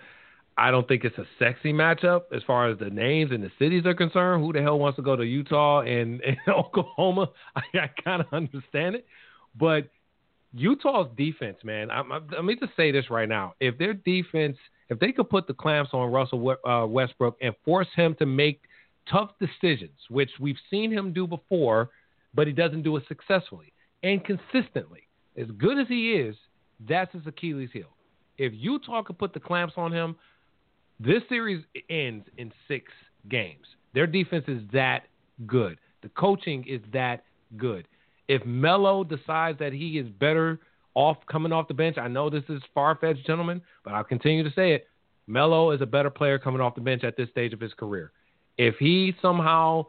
I 0.57 0.71
don't 0.71 0.87
think 0.87 1.03
it's 1.03 1.17
a 1.17 1.25
sexy 1.37 1.71
matchup 1.71 2.23
as 2.35 2.41
far 2.47 2.69
as 2.69 2.79
the 2.79 2.89
names 2.89 3.31
and 3.31 3.43
the 3.43 3.51
cities 3.59 3.85
are 3.85 3.93
concerned. 3.93 4.43
Who 4.43 4.53
the 4.53 4.61
hell 4.61 4.79
wants 4.79 4.95
to 4.95 5.03
go 5.03 5.15
to 5.15 5.23
Utah 5.23 5.81
and, 5.81 6.21
and 6.25 6.37
Oklahoma? 6.47 7.29
I, 7.55 7.61
I 7.75 7.89
kind 8.03 8.21
of 8.21 8.27
understand 8.31 8.95
it, 8.95 9.05
but 9.57 9.89
Utah's 10.53 11.07
defense, 11.15 11.57
man. 11.63 11.91
I'm, 11.91 12.11
I'm, 12.11 12.27
let 12.31 12.43
me 12.43 12.55
just 12.55 12.75
say 12.75 12.91
this 12.91 13.09
right 13.09 13.29
now: 13.29 13.53
if 13.59 13.77
their 13.77 13.93
defense, 13.93 14.57
if 14.89 14.99
they 14.99 15.11
could 15.11 15.29
put 15.29 15.45
the 15.45 15.53
clamps 15.53 15.91
on 15.93 16.11
Russell 16.11 16.55
uh, 16.67 16.87
Westbrook 16.87 17.37
and 17.41 17.53
force 17.63 17.87
him 17.95 18.15
to 18.19 18.25
make 18.25 18.61
tough 19.09 19.31
decisions, 19.39 19.97
which 20.09 20.31
we've 20.39 20.57
seen 20.69 20.91
him 20.91 21.13
do 21.13 21.27
before, 21.27 21.89
but 22.33 22.47
he 22.47 22.53
doesn't 22.53 22.81
do 22.81 22.95
it 22.97 23.03
successfully 23.07 23.73
and 24.03 24.23
consistently. 24.23 25.07
As 25.37 25.47
good 25.57 25.77
as 25.77 25.87
he 25.87 26.13
is, 26.13 26.35
that's 26.87 27.13
his 27.13 27.25
Achilles 27.27 27.69
heel. 27.71 27.89
If 28.37 28.53
Utah 28.55 29.03
could 29.03 29.17
put 29.17 29.33
the 29.33 29.39
clamps 29.39 29.73
on 29.77 29.91
him, 29.91 30.15
this 30.99 31.21
series 31.29 31.63
ends 31.89 32.25
in 32.37 32.51
six 32.67 32.91
games. 33.29 33.65
Their 33.93 34.07
defense 34.07 34.45
is 34.47 34.61
that 34.73 35.03
good. 35.45 35.77
The 36.01 36.09
coaching 36.09 36.65
is 36.67 36.81
that 36.93 37.23
good. 37.55 37.87
If 38.27 38.45
Melo 38.45 39.03
decides 39.03 39.59
that 39.59 39.73
he 39.73 39.97
is 39.99 40.07
better 40.07 40.59
off 40.95 41.17
coming 41.31 41.51
off 41.51 41.67
the 41.67 41.73
bench, 41.73 41.97
I 41.97 42.07
know 42.07 42.29
this 42.29 42.43
is 42.49 42.61
far 42.73 42.95
fetched, 42.95 43.25
gentlemen, 43.25 43.61
but 43.83 43.93
I'll 43.93 44.03
continue 44.03 44.43
to 44.43 44.51
say 44.53 44.73
it. 44.73 44.87
Melo 45.27 45.71
is 45.71 45.81
a 45.81 45.85
better 45.85 46.09
player 46.09 46.39
coming 46.39 46.61
off 46.61 46.75
the 46.75 46.81
bench 46.81 47.03
at 47.03 47.17
this 47.17 47.29
stage 47.29 47.53
of 47.53 47.59
his 47.59 47.73
career. 47.73 48.11
If 48.57 48.75
he 48.79 49.13
somehow 49.21 49.85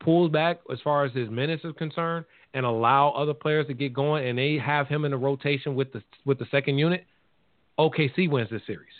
pulls 0.00 0.30
back 0.30 0.60
as 0.70 0.78
far 0.82 1.04
as 1.04 1.12
his 1.12 1.30
minutes 1.30 1.64
are 1.64 1.72
concerned 1.72 2.26
and 2.52 2.66
allow 2.66 3.10
other 3.10 3.34
players 3.34 3.66
to 3.68 3.74
get 3.74 3.94
going 3.94 4.26
and 4.28 4.38
they 4.38 4.58
have 4.58 4.86
him 4.86 5.04
in 5.04 5.12
the 5.12 5.16
rotation 5.16 5.74
with 5.74 5.92
the 5.92 6.02
with 6.24 6.38
the 6.38 6.46
second 6.50 6.78
unit, 6.78 7.06
OKC 7.78 8.28
wins 8.28 8.50
this 8.50 8.62
series. 8.66 8.92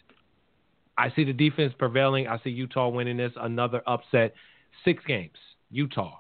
I 0.97 1.11
see 1.15 1.25
the 1.25 1.33
defense 1.33 1.73
prevailing. 1.79 2.29
I 2.29 2.39
see 2.45 2.51
Utah 2.51 2.89
winning 2.89 3.17
this. 3.17 3.33
Another 3.37 3.83
upset. 3.87 4.35
Six 4.85 5.03
games. 5.07 5.37
Utah. 5.71 6.19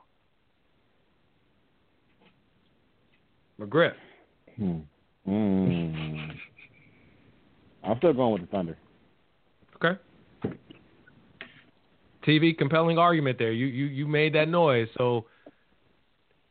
McGriff. 3.60 3.94
Hmm. 4.56 4.78
Hmm. 5.24 6.30
I'm 7.84 7.98
still 7.98 8.12
going 8.12 8.32
with 8.32 8.42
the 8.42 8.46
Thunder. 8.48 8.76
Okay. 9.76 10.00
TV 12.26 12.56
compelling 12.56 12.98
argument 12.98 13.38
there. 13.38 13.52
You 13.52 13.66
you 13.66 13.86
you 13.86 14.06
made 14.06 14.34
that 14.34 14.48
noise. 14.48 14.88
So 14.96 15.26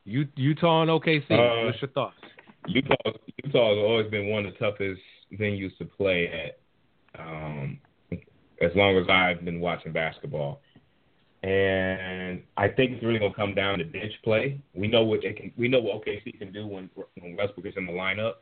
you 0.06 0.28
Utah 0.36 0.84
and 0.84 0.92
OKC. 0.92 1.32
Uh, 1.32 1.66
What's 1.66 1.82
your 1.82 1.92
thoughts? 1.92 2.16
Utah 2.68 2.96
Utah 3.44 3.70
has 3.70 3.78
always 3.78 4.10
been 4.10 4.30
one 4.30 4.46
of 4.46 4.54
the 4.54 4.60
toughest 4.60 5.02
venues 5.34 5.76
to 5.78 5.86
play 5.86 6.28
at. 6.28 6.60
Um, 7.20 7.80
as 8.64 8.72
long 8.76 8.98
as 8.98 9.08
I've 9.10 9.44
been 9.44 9.60
watching 9.60 9.92
basketball. 9.92 10.62
And 11.44 12.42
I 12.56 12.70
think 12.70 12.92
it's 12.92 13.04
really 13.04 13.20
gonna 13.20 13.34
come 13.34 13.54
down 13.54 13.80
to 13.80 13.86
bench 13.86 14.14
play. 14.24 14.62
We 14.74 14.88
know 14.88 15.04
what 15.04 15.22
they 15.22 15.34
can. 15.34 15.52
We 15.58 15.68
know 15.68 15.82
what 15.82 16.06
OKC 16.06 16.40
can 16.40 16.54
do 16.54 16.66
when 16.66 16.90
when 17.20 17.36
Westbrook 17.36 17.66
is 17.66 17.74
in 17.76 17.86
the 17.86 17.92
lineup. 17.92 18.36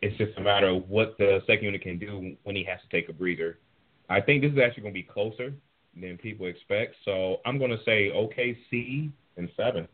It's 0.00 0.16
just 0.16 0.38
a 0.38 0.40
matter 0.40 0.68
of 0.68 0.88
what 0.88 1.16
the 1.18 1.42
second 1.46 1.64
unit 1.64 1.82
can 1.82 1.98
do 1.98 2.36
when 2.44 2.54
he 2.54 2.62
has 2.64 2.78
to 2.80 2.88
take 2.96 3.08
a 3.08 3.12
breather. 3.12 3.58
I 4.08 4.20
think 4.20 4.42
this 4.42 4.52
is 4.52 4.58
actually 4.58 4.84
gonna 4.84 4.94
be 4.94 5.02
closer 5.02 5.52
than 6.00 6.16
people 6.16 6.46
expect. 6.46 6.94
So 7.04 7.40
I'm 7.44 7.58
gonna 7.58 7.82
say 7.84 8.10
OKC 8.10 9.10
in 9.36 9.50
seven. 9.56 9.88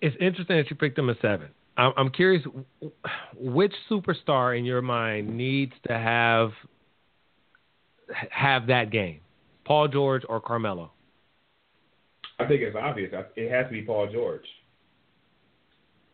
It's 0.00 0.16
interesting 0.18 0.56
that 0.56 0.68
you 0.68 0.74
picked 0.74 0.96
them 0.96 1.10
at 1.10 1.20
seven. 1.22 1.48
I'm, 1.76 2.10
curious, 2.10 2.42
which 3.36 3.72
superstar 3.90 4.58
in 4.58 4.64
your 4.64 4.82
mind 4.82 5.34
needs 5.36 5.72
to 5.88 5.94
have 5.94 6.50
have 8.30 8.66
that 8.66 8.90
game, 8.90 9.20
Paul 9.64 9.88
George 9.88 10.22
or 10.28 10.40
Carmelo? 10.40 10.92
I 12.38 12.46
think 12.46 12.60
it's 12.60 12.76
obvious. 12.76 13.10
It 13.36 13.50
has 13.50 13.66
to 13.66 13.72
be 13.72 13.82
Paul 13.82 14.08
George. 14.12 14.44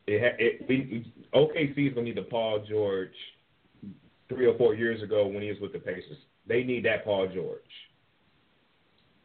It, 0.07 0.23
ha- 0.23 0.37
it 0.39 1.35
OKC 1.35 1.89
is 1.89 1.95
gonna 1.95 2.07
need 2.07 2.17
the 2.17 2.23
Paul 2.23 2.65
George 2.69 3.15
three 4.29 4.47
or 4.47 4.57
four 4.57 4.75
years 4.75 5.03
ago 5.03 5.27
when 5.27 5.43
he 5.43 5.49
was 5.49 5.59
with 5.61 5.73
the 5.73 5.79
Pacers. 5.79 6.19
They 6.47 6.63
need 6.63 6.85
that 6.85 7.05
Paul 7.05 7.29
George. 7.35 7.61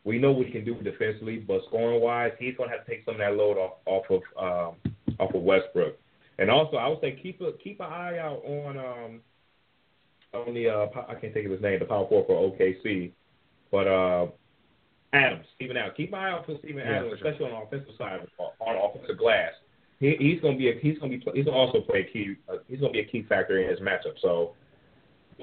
We 0.04 0.20
know 0.20 0.32
what 0.32 0.48
he 0.48 0.52
can 0.52 0.66
do 0.66 0.76
defensively, 0.82 1.38
but 1.38 1.62
scoring 1.68 2.02
wise, 2.02 2.32
he's 2.40 2.56
gonna 2.58 2.72
have 2.72 2.86
to 2.86 2.92
take 2.92 3.06
some 3.06 3.16
of 3.16 3.20
that 3.20 3.36
load 3.36 3.58
off 3.58 3.74
off 3.86 4.06
of 4.10 4.22
um, 4.38 4.94
off 5.20 5.34
of 5.34 5.42
Westbrook. 5.42 5.98
And 6.40 6.50
also, 6.50 6.78
I 6.78 6.88
would 6.88 7.00
say 7.02 7.18
keep 7.22 7.42
a 7.42 7.52
keep 7.64 7.80
an 7.80 7.86
eye 7.88 8.18
out 8.20 8.44
on 8.46 8.78
um 8.78 9.22
on 10.34 10.54
the 10.54 10.70
uh, 10.70 10.88
I 11.08 11.14
can't 11.16 11.34
think 11.34 11.46
of 11.46 11.52
his 11.52 11.62
name, 11.62 11.80
the 11.80 11.86
power 11.86 12.08
forward 12.08 12.28
for 12.28 12.58
OKC, 12.58 13.12
but 13.72 13.88
uh 13.88 14.28
Adams, 15.14 15.46
Steven 15.56 15.78
Adams. 15.78 15.94
Keep 15.96 16.10
an 16.14 16.20
eye 16.20 16.32
out 16.32 16.46
for 16.46 16.58
Steven 16.60 16.78
Yeah, 16.78 16.98
Adams, 16.98 17.12
for 17.12 17.18
sure. 17.18 17.28
especially 17.28 17.46
on 17.52 17.52
the 17.60 17.66
offensive 17.78 17.96
side 18.00 18.20
on 18.40 18.90
offensive 18.90 19.18
glass. 19.20 19.52
He, 20.00 20.16
he's 20.20 20.42
gonna 20.42 20.58
be 20.58 20.70
a, 20.72 20.74
he's 20.82 20.98
gonna 20.98 21.12
be 21.18 21.24
he's 21.36 21.46
gonna 21.46 21.56
also 21.58 21.82
play 21.82 22.00
a 22.10 22.12
key 22.12 22.36
uh, 22.50 22.58
he's 22.68 22.80
gonna 22.80 22.92
be 22.94 23.02
a 23.02 23.06
key 23.06 23.24
factor 23.30 23.60
in 23.60 23.70
his 23.70 23.80
matchup. 23.80 24.18
So 24.22 24.54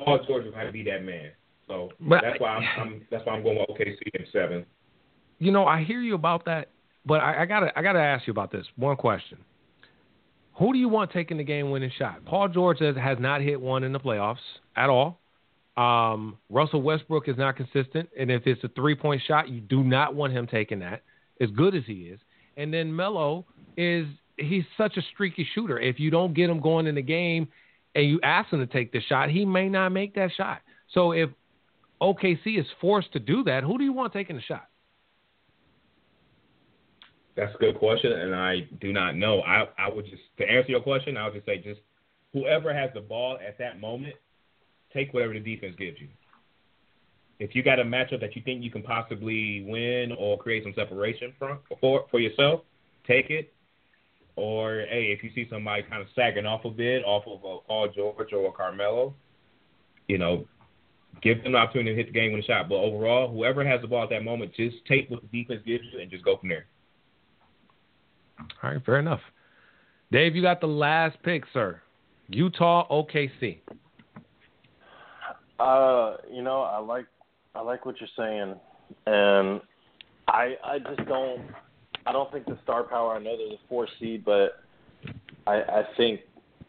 Paul 0.04 0.18
George 0.26 0.44
have 0.54 0.66
to 0.66 0.72
be 0.72 0.82
that 0.84 1.04
man. 1.04 1.30
So 1.68 1.90
But- 2.00 2.22
that's 2.24 2.40
why 2.40 2.56
I'm, 2.56 2.80
I'm 2.80 3.06
that's 3.12 3.24
why 3.24 3.34
I'm 3.34 3.44
going 3.44 3.58
with 3.58 3.68
OKC 3.78 3.98
in 4.14 4.26
seven. 4.32 4.66
You 5.38 5.52
know, 5.52 5.66
I 5.66 5.84
hear 5.84 6.00
you 6.00 6.14
about 6.16 6.44
that, 6.46 6.68
but 7.06 7.20
I, 7.20 7.42
I 7.42 7.46
gotta 7.46 7.70
I 7.78 7.82
gotta 7.82 8.00
ask 8.00 8.26
you 8.26 8.32
about 8.32 8.50
this 8.50 8.66
one 8.76 8.96
question. 8.96 9.38
Who 10.58 10.72
do 10.72 10.78
you 10.78 10.88
want 10.88 11.10
taking 11.12 11.38
the 11.38 11.44
game 11.44 11.70
winning 11.70 11.92
shot? 11.98 12.24
Paul 12.24 12.48
George 12.48 12.78
has, 12.80 12.96
has 12.96 13.18
not 13.18 13.40
hit 13.40 13.60
one 13.60 13.82
in 13.82 13.92
the 13.92 14.00
playoffs 14.00 14.36
at 14.76 14.90
all. 14.90 15.20
Um, 15.76 16.36
Russell 16.50 16.82
Westbrook 16.82 17.28
is 17.28 17.38
not 17.38 17.56
consistent, 17.56 18.10
and 18.18 18.30
if 18.30 18.46
it's 18.46 18.62
a 18.64 18.68
three 18.68 18.94
point 18.94 19.22
shot, 19.26 19.48
you 19.48 19.60
do 19.60 19.82
not 19.82 20.14
want 20.14 20.32
him 20.32 20.46
taking 20.46 20.80
that. 20.80 21.02
As 21.40 21.48
good 21.50 21.74
as 21.74 21.84
he 21.86 22.02
is, 22.02 22.20
and 22.58 22.74
then 22.74 22.94
Melo 22.94 23.46
is 23.78 24.06
he's 24.36 24.64
such 24.76 24.98
a 24.98 25.02
streaky 25.14 25.46
shooter. 25.54 25.78
If 25.78 25.98
you 25.98 26.10
don't 26.10 26.34
get 26.34 26.50
him 26.50 26.60
going 26.60 26.86
in 26.86 26.96
the 26.96 27.02
game, 27.02 27.48
and 27.94 28.06
you 28.06 28.20
ask 28.22 28.52
him 28.52 28.60
to 28.60 28.66
take 28.66 28.92
the 28.92 29.00
shot, 29.00 29.30
he 29.30 29.44
may 29.44 29.68
not 29.68 29.90
make 29.90 30.14
that 30.14 30.30
shot. 30.36 30.60
So 30.92 31.12
if 31.12 31.30
OKC 32.00 32.58
is 32.58 32.66
forced 32.80 33.12
to 33.12 33.18
do 33.18 33.44
that, 33.44 33.62
who 33.62 33.78
do 33.78 33.84
you 33.84 33.92
want 33.92 34.12
taking 34.12 34.36
the 34.36 34.42
shot? 34.42 34.68
That's 37.40 37.54
a 37.54 37.58
good 37.58 37.78
question, 37.78 38.12
and 38.12 38.34
I 38.34 38.68
do 38.82 38.92
not 38.92 39.16
know. 39.16 39.40
I 39.40 39.66
I 39.78 39.88
would 39.88 40.04
just 40.04 40.20
to 40.36 40.44
answer 40.44 40.72
your 40.72 40.82
question, 40.82 41.16
I 41.16 41.24
would 41.24 41.32
just 41.32 41.46
say 41.46 41.56
just 41.56 41.80
whoever 42.34 42.74
has 42.74 42.90
the 42.92 43.00
ball 43.00 43.38
at 43.46 43.56
that 43.56 43.80
moment, 43.80 44.12
take 44.92 45.14
whatever 45.14 45.32
the 45.32 45.40
defense 45.40 45.74
gives 45.78 45.98
you. 45.98 46.08
If 47.38 47.54
you 47.54 47.62
got 47.62 47.80
a 47.80 47.82
matchup 47.82 48.20
that 48.20 48.36
you 48.36 48.42
think 48.42 48.62
you 48.62 48.70
can 48.70 48.82
possibly 48.82 49.64
win 49.66 50.12
or 50.18 50.36
create 50.36 50.64
some 50.64 50.74
separation 50.74 51.32
from 51.38 51.60
for 51.80 52.04
for 52.10 52.20
yourself, 52.20 52.60
take 53.06 53.30
it. 53.30 53.54
Or 54.36 54.84
hey, 54.90 55.16
if 55.16 55.24
you 55.24 55.30
see 55.34 55.48
somebody 55.48 55.82
kind 55.84 56.02
of 56.02 56.08
sagging 56.14 56.44
off 56.44 56.66
a 56.66 56.70
bit 56.70 57.02
off 57.06 57.24
of 57.26 57.38
a 57.42 57.66
Paul 57.66 57.88
George 57.88 58.34
or 58.34 58.48
a 58.48 58.52
Carmelo, 58.52 59.14
you 60.08 60.18
know, 60.18 60.46
give 61.22 61.42
them 61.42 61.52
the 61.52 61.58
opportunity 61.58 61.92
to 61.92 61.96
hit 61.96 62.12
the 62.12 62.12
game 62.12 62.34
with 62.34 62.44
a 62.44 62.46
shot. 62.46 62.68
But 62.68 62.74
overall, 62.74 63.32
whoever 63.32 63.66
has 63.66 63.80
the 63.80 63.88
ball 63.88 64.02
at 64.02 64.10
that 64.10 64.24
moment, 64.24 64.52
just 64.54 64.76
take 64.86 65.08
what 65.08 65.22
the 65.22 65.42
defense 65.42 65.62
gives 65.64 65.84
you 65.90 66.00
and 66.00 66.10
just 66.10 66.22
go 66.22 66.36
from 66.36 66.50
there. 66.50 66.66
All 68.62 68.70
right, 68.70 68.84
fair 68.84 68.98
enough. 68.98 69.20
Dave, 70.12 70.34
you 70.34 70.42
got 70.42 70.60
the 70.60 70.66
last 70.66 71.16
pick, 71.22 71.44
sir. 71.52 71.80
Utah, 72.28 72.86
OKC. 72.88 73.58
Uh, 75.58 76.16
you 76.32 76.42
know, 76.42 76.62
I 76.62 76.78
like 76.78 77.06
I 77.54 77.60
like 77.60 77.84
what 77.84 77.96
you're 78.00 78.08
saying, 78.16 78.54
and 79.06 79.60
I 80.26 80.54
I 80.64 80.78
just 80.78 81.06
don't 81.08 81.42
I 82.06 82.12
don't 82.12 82.32
think 82.32 82.46
the 82.46 82.58
star 82.62 82.84
power. 82.84 83.14
I 83.14 83.18
know 83.18 83.36
they're 83.36 83.50
the 83.50 83.58
four 83.68 83.86
seed, 83.98 84.24
but 84.24 84.62
I 85.46 85.56
I 85.56 85.82
think 85.96 86.20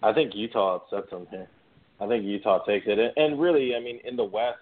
I 0.04 0.14
think 0.14 0.36
Utah 0.36 0.78
upsets 0.78 1.10
them 1.10 1.28
here. 1.30 1.48
I 2.00 2.08
think 2.08 2.26
Utah 2.26 2.64
takes 2.66 2.88
it, 2.88 2.98
and, 2.98 3.12
and 3.16 3.40
really, 3.40 3.76
I 3.76 3.80
mean, 3.80 4.00
in 4.04 4.16
the 4.16 4.24
West, 4.24 4.58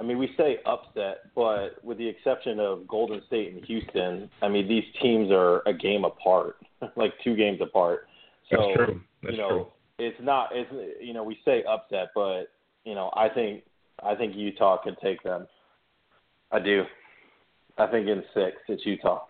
I 0.00 0.02
mean, 0.02 0.18
we 0.18 0.30
say 0.36 0.58
upset, 0.66 1.18
but 1.34 1.82
with 1.84 1.98
the 1.98 2.08
exception 2.08 2.58
of 2.58 2.86
Golden 2.88 3.22
State 3.26 3.54
and 3.54 3.64
Houston, 3.64 4.28
I 4.42 4.48
mean, 4.48 4.66
these 4.66 4.84
teams 5.00 5.30
are 5.30 5.62
a 5.66 5.72
game 5.72 6.04
apart, 6.04 6.56
like 6.96 7.12
two 7.22 7.36
games 7.36 7.60
apart. 7.60 8.08
So 8.50 8.56
That's 8.56 8.76
true. 8.76 9.00
That's 9.22 9.32
you 9.32 9.40
know, 9.40 9.48
true. 9.48 9.66
it's 9.98 10.18
not 10.20 10.50
it's 10.52 10.70
you 11.00 11.14
know 11.14 11.22
we 11.22 11.38
say 11.44 11.62
upset, 11.64 12.08
but 12.14 12.44
you 12.84 12.94
know 12.94 13.10
I 13.16 13.28
think 13.28 13.62
I 14.02 14.14
think 14.14 14.34
Utah 14.36 14.82
can 14.82 14.96
take 15.02 15.22
them. 15.22 15.46
I 16.50 16.58
do. 16.58 16.84
I 17.78 17.86
think 17.86 18.06
in 18.08 18.22
six 18.34 18.56
it's 18.68 18.84
Utah. 18.84 19.22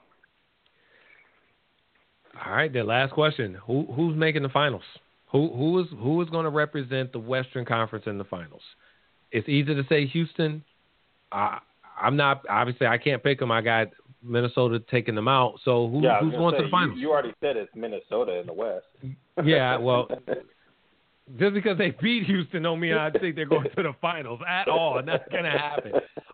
All 2.44 2.52
right, 2.52 2.72
the 2.72 2.82
last 2.82 3.12
question. 3.12 3.56
Who 3.66 3.86
who's 3.94 4.16
making 4.16 4.42
the 4.42 4.48
finals? 4.48 4.82
Who 5.30 5.48
who 5.54 5.80
is 5.80 5.86
who 5.98 6.20
is 6.22 6.28
going 6.30 6.44
to 6.44 6.50
represent 6.50 7.12
the 7.12 7.18
Western 7.18 7.64
Conference 7.64 8.06
in 8.06 8.18
the 8.18 8.24
finals? 8.24 8.62
It's 9.34 9.48
easy 9.48 9.74
to 9.74 9.84
say 9.88 10.06
Houston. 10.06 10.62
I 11.32 11.58
I'm 12.00 12.16
not 12.16 12.44
obviously 12.48 12.86
I 12.86 12.98
can't 12.98 13.22
pick 13.22 13.40
them. 13.40 13.50
I 13.50 13.60
got 13.60 13.88
Minnesota 14.22 14.80
taking 14.90 15.16
them 15.16 15.26
out. 15.26 15.58
So 15.64 15.88
who, 15.88 16.02
yeah, 16.02 16.20
who's 16.20 16.32
gonna 16.32 16.52
say, 16.52 16.56
to 16.58 16.62
the 16.64 16.70
finals? 16.70 16.96
You, 16.96 17.08
you 17.08 17.12
already 17.12 17.34
said 17.40 17.56
it's 17.56 17.74
Minnesota 17.74 18.38
in 18.38 18.46
the 18.46 18.54
West. 18.54 18.86
Yeah, 19.44 19.78
well, 19.78 20.06
just 21.40 21.54
because 21.54 21.76
they 21.76 21.90
beat 21.90 22.24
Houston 22.26 22.62
don't 22.62 22.78
mean 22.78 22.94
I 22.94 23.10
think 23.10 23.34
they're 23.34 23.46
going 23.46 23.64
to 23.64 23.82
the 23.82 23.92
finals 24.00 24.38
at 24.48 24.68
all, 24.68 25.02
that's 25.04 25.28
going 25.28 25.42
to 25.42 25.50
happen. 25.50 25.90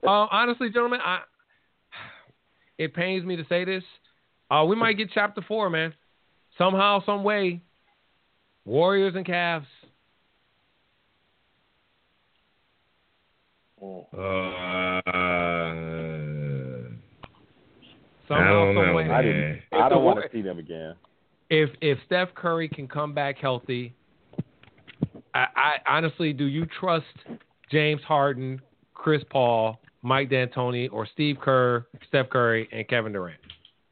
Um, 0.07 0.29
honestly, 0.31 0.69
gentlemen, 0.69 1.01
I 1.03 1.21
it 2.77 2.93
pains 2.93 3.25
me 3.25 3.37
to 3.37 3.45
say 3.49 3.65
this. 3.65 3.83
Uh, 4.51 4.67
we 4.69 4.77
might 4.77 4.99
get 4.99 5.09
chapter 5.15 5.41
four, 5.49 5.71
man. 5.71 5.95
Somehow, 6.59 7.03
some 7.07 7.25
way, 7.25 7.63
Warriors 8.67 9.15
and 9.17 9.25
Cavs. 9.25 9.65
Uh, 13.83 15.01
Somehow, 18.29 18.45
I 18.45 18.49
don't 18.53 18.75
know, 18.75 18.95
way. 18.95 19.11
I 19.11 19.23
didn't. 19.23 19.61
I 19.73 19.89
don't 19.89 20.05
want 20.05 20.23
to 20.23 20.29
see 20.31 20.43
them 20.43 20.59
again. 20.59 20.95
If 21.49 21.71
if 21.81 21.99
Steph 22.07 22.29
Curry 22.35 22.69
can 22.69 22.87
come 22.87 23.13
back 23.13 23.39
healthy, 23.39 23.95
I, 25.35 25.47
I 25.57 25.73
honestly, 25.89 26.33
do 26.33 26.45
you 26.45 26.67
trust 26.79 27.07
James 27.73 28.03
Harden, 28.03 28.61
Chris 28.95 29.23
Paul, 29.31 29.81
Mike 30.03 30.31
D'Antoni, 30.31 30.89
or 30.93 31.09
Steve 31.13 31.39
Kerr, 31.41 31.87
Steph 32.07 32.29
Curry, 32.31 32.69
and 32.73 32.87
Kevin 32.87 33.13
Durant? 33.13 33.41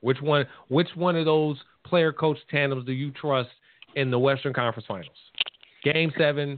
Which 0.01 0.21
one? 0.21 0.47
Which 0.69 0.89
one 0.95 1.17
of 1.17 1.25
those 1.25 1.57
player 1.85 2.13
coach 2.13 2.39
tandems 2.51 2.85
do 2.85 2.93
you 2.93 3.11
trust 3.13 3.49
in 3.97 4.11
the 4.11 4.19
Western 4.19 4.53
Conference 4.53 4.87
Finals? 4.87 5.17
Game 5.83 6.13
seven, 6.19 6.55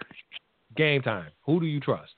game 0.76 1.02
time. 1.02 1.30
Who 1.46 1.58
do 1.58 1.66
you 1.66 1.80
trust? 1.80 2.12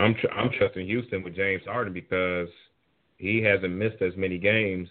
I'm 0.00 0.14
tr- 0.14 0.30
I'm 0.30 0.50
trusting 0.50 0.86
Houston 0.86 1.22
with 1.22 1.34
James 1.34 1.62
Harden 1.64 1.92
because 1.92 2.48
he 3.16 3.42
hasn't 3.42 3.72
missed 3.74 4.00
as 4.02 4.16
many 4.16 4.38
games 4.38 4.88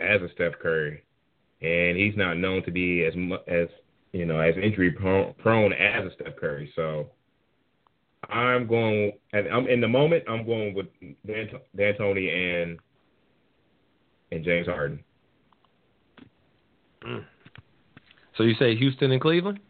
as 0.00 0.20
a 0.20 0.28
Steph 0.34 0.52
Curry, 0.60 1.02
and 1.60 1.96
he's 1.96 2.16
not 2.16 2.36
known 2.36 2.62
to 2.64 2.70
be 2.70 3.04
as 3.04 3.14
mu- 3.16 3.38
as 3.46 3.68
you 4.12 4.26
know 4.26 4.40
as 4.40 4.54
injury 4.56 4.90
prone, 4.90 5.34
prone 5.38 5.72
as 5.72 6.06
a 6.06 6.14
Steph 6.14 6.36
Curry. 6.36 6.72
So 6.76 7.10
I'm 8.28 8.66
going, 8.66 9.12
and 9.32 9.48
I'm 9.48 9.66
in 9.66 9.80
the 9.80 9.88
moment. 9.88 10.24
I'm 10.28 10.44
going 10.44 10.74
with 10.74 10.86
Dan, 11.26 11.48
D'Antoni 11.76 12.62
and 12.62 12.78
and 14.30 14.44
James 14.44 14.66
Harden. 14.66 15.02
Hmm. 17.02 17.18
So 18.36 18.44
you 18.44 18.54
say 18.54 18.76
Houston 18.76 19.12
and 19.12 19.20
Cleveland, 19.20 19.60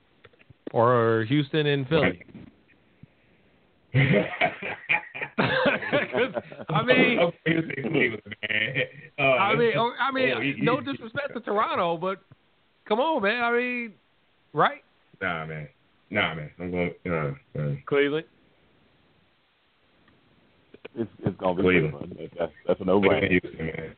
or 0.72 1.24
Houston 1.28 1.66
and 1.66 1.88
Philly? 1.88 2.22
'Cause, 2.24 2.42
I 3.94 3.98
mean, 6.84 7.18
I'm 7.18 7.32
Houston, 7.44 7.82
Cleveland, 7.82 8.22
man. 8.48 8.76
Uh, 9.18 9.22
I 9.22 9.54
mean, 9.54 9.72
I 9.76 10.10
mean, 10.12 10.32
oh, 10.34 10.40
no 10.62 10.80
disrespect 10.80 11.34
to 11.34 11.40
Toronto, 11.40 11.98
but 11.98 12.20
come 12.88 13.00
on, 13.00 13.22
man. 13.22 13.44
I 13.44 13.52
mean, 13.52 13.92
right? 14.54 14.82
Nah, 15.20 15.44
man. 15.46 15.68
Nah, 16.10 16.34
man. 16.34 16.50
I'm 16.58 16.70
going. 16.70 16.94
Uh, 17.06 17.58
uh, 17.58 17.74
Cleveland. 17.86 18.26
It's, 20.94 21.10
it's 21.24 21.36
gonna 21.38 21.54
be 21.54 21.62
Cleveland. 21.62 21.94
Cleveland. 21.98 22.30
That's 22.38 22.52
that's 22.66 22.80
a 22.80 22.84
Cleveland, 22.84 23.04
no-brainer. 23.04 23.28
Houston, 23.28 23.66
man. 23.66 23.96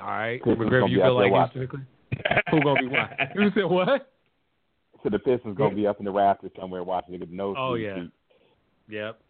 All 0.00 0.06
right, 0.06 0.42
Cleveland's 0.42 0.72
McGriff, 0.72 0.80
gonna 0.80 0.92
you 0.92 0.98
be 0.98 1.02
feel 1.02 1.14
like 1.16 1.32
watching. 1.32 1.60
Houston 1.60 1.86
and 2.12 2.42
Who 2.50 2.60
gonna 2.62 2.80
be 2.80 2.88
what? 2.88 3.10
Who 3.34 3.50
said 3.54 3.70
what? 3.70 4.08
So 5.02 5.08
the 5.10 5.18
Pistons 5.18 5.58
gonna 5.58 5.74
be 5.74 5.84
up 5.84 5.98
in 5.98 6.04
the 6.04 6.12
rafters 6.12 6.52
somewhere 6.56 6.84
watching 6.84 7.18
the 7.18 7.26
nose. 7.26 7.56
Oh 7.58 7.74
yeah. 7.74 8.04
Yep. 8.88 9.20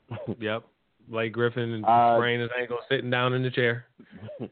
Yep. 0.41 0.65
Blake 1.09 1.33
Griffin 1.33 1.73
and 1.73 1.85
Uh, 1.85 2.17
sprained 2.19 2.43
his 2.43 2.51
ankle 2.59 2.79
sitting 2.89 3.11
down 3.11 3.33
in 3.35 3.43
the 3.43 3.51
chair. 3.51 3.87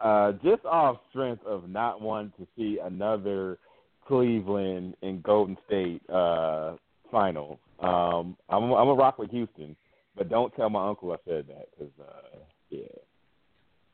uh, 0.00 0.32
just 0.44 0.64
off 0.64 0.98
strength 1.10 1.44
of 1.46 1.68
not 1.68 2.00
wanting 2.00 2.32
to 2.38 2.46
see 2.56 2.78
another 2.82 3.58
Cleveland 4.06 4.94
and 5.02 5.22
Golden 5.22 5.56
State 5.66 6.02
uh, 6.10 6.74
final. 7.10 7.58
Um, 7.80 8.36
I'm 8.48 8.64
I'm 8.64 8.70
gonna 8.70 8.94
rock 8.94 9.18
with 9.18 9.30
Houston, 9.30 9.74
but 10.16 10.28
don't 10.28 10.54
tell 10.54 10.70
my 10.70 10.88
uncle 10.88 11.12
I 11.12 11.16
said 11.28 11.46
that 11.48 11.66
because 11.70 11.92
uh, 12.00 12.38
yeah, 12.70 12.86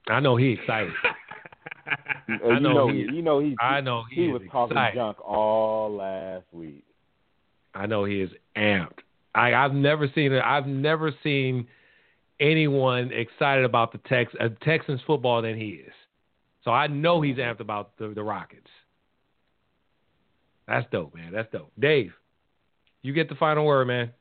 I 0.08 0.20
know 0.20 0.36
he 0.36 0.50
excited. 0.52 0.92
I 1.86 2.54
you 2.54 2.60
know 2.60 2.72
know 2.74 2.88
he- 2.92 2.98
you 3.12 3.22
know 3.22 3.38
he 3.40 3.56
I 3.60 3.80
know 3.80 4.02
he, 4.10 4.26
he 4.26 4.28
was 4.28 4.42
talking 4.50 4.76
excited. 4.76 4.96
junk 4.98 5.20
all 5.24 5.94
last 5.96 6.44
week. 6.52 6.84
I 7.74 7.86
know 7.86 8.04
he 8.04 8.20
is 8.20 8.30
amped. 8.56 8.98
I, 9.34 9.54
I've 9.54 9.72
never 9.72 10.10
seen 10.14 10.32
it. 10.32 10.42
I've 10.44 10.66
never 10.66 11.12
seen 11.22 11.66
anyone 12.40 13.12
excited 13.12 13.64
about 13.64 13.92
the 13.92 13.98
Tex 13.98 14.32
uh, 14.40 14.48
Texans 14.62 15.00
football 15.06 15.42
than 15.42 15.56
he 15.56 15.82
is. 15.86 15.92
So 16.64 16.70
I 16.70 16.86
know 16.88 17.20
he's 17.20 17.36
amped 17.36 17.60
about 17.60 17.96
the, 17.98 18.08
the 18.08 18.22
Rockets. 18.22 18.66
That's 20.66 20.86
dope, 20.92 21.14
man. 21.14 21.32
That's 21.32 21.50
dope. 21.50 21.72
Dave, 21.78 22.12
you 23.02 23.12
get 23.12 23.28
the 23.28 23.34
final 23.34 23.64
word, 23.64 23.86
man. 23.86 24.12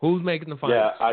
Who's 0.00 0.22
making 0.22 0.50
the 0.50 0.56
finals? 0.56 0.92
Yeah, 1.00 1.06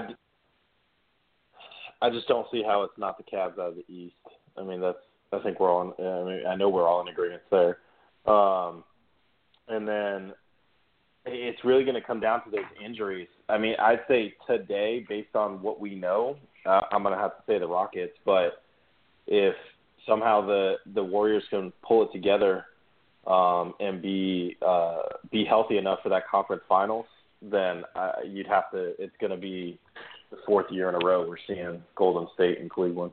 I, 2.02 2.06
I 2.06 2.10
just 2.10 2.28
don't 2.28 2.48
see 2.52 2.64
how 2.64 2.84
it's 2.84 2.98
not 2.98 3.18
the 3.18 3.24
Cavs 3.24 3.54
out 3.54 3.70
of 3.70 3.76
the 3.76 3.94
East. 3.94 4.16
I 4.58 4.64
mean, 4.64 4.82
that's 4.82 4.98
I 5.34 5.40
think 5.40 5.60
we're 5.60 5.72
all. 5.72 5.94
In, 5.98 6.06
I 6.06 6.24
mean, 6.24 6.48
I 6.48 6.56
know 6.56 6.70
we're 6.70 6.88
all 6.88 7.02
in 7.02 7.08
agreement 7.08 7.42
there. 7.52 7.78
Um, 8.26 8.84
and 9.68 9.88
then 9.88 10.34
it's 11.28 11.64
really 11.64 11.84
going 11.84 11.96
to 11.96 12.02
come 12.02 12.20
down 12.20 12.44
to 12.46 12.52
those 12.52 12.66
injuries. 12.84 13.28
I 13.50 13.58
mean, 13.58 13.76
I'd 13.80 14.02
say 14.08 14.34
today, 14.46 15.06
based 15.08 15.36
on 15.36 15.62
what 15.62 15.80
we 15.80 15.96
know, 15.96 16.38
uh, 16.66 16.82
I'm 16.92 17.04
going 17.04 17.16
to 17.16 17.22
have 17.22 17.38
to 17.38 17.44
say 17.48 17.60
the 17.60 17.68
Rockets. 17.68 18.14
But 18.26 18.64
if 19.28 19.56
somehow 20.08 20.46
the 20.46 20.76
the 20.94 21.04
Warriors 21.04 21.44
can 21.50 21.72
pull 21.86 22.04
it 22.04 22.12
together 22.12 22.66
um, 23.26 23.74
and 23.80 24.02
be 24.02 24.58
uh, 24.66 25.00
be 25.32 25.46
healthy 25.46 25.78
enough 25.78 26.00
for 26.04 26.10
that 26.10 26.28
conference 26.30 26.64
finals, 26.68 27.06
then 27.42 27.84
uh, 27.96 28.14
you'd 28.26 28.48
have 28.48 28.72
to. 28.72 28.94
It's 29.02 29.16
going 29.20 29.32
to 29.32 29.38
be 29.38 29.80
the 30.32 30.38
fourth 30.46 30.68
year 30.72 30.90
in 30.90 30.96
a 30.96 31.06
row 31.06 31.28
we're 31.28 31.38
seeing 31.48 31.82
Golden 31.96 32.28
State 32.34 32.60
and 32.60 32.70
Cleveland. 32.70 33.12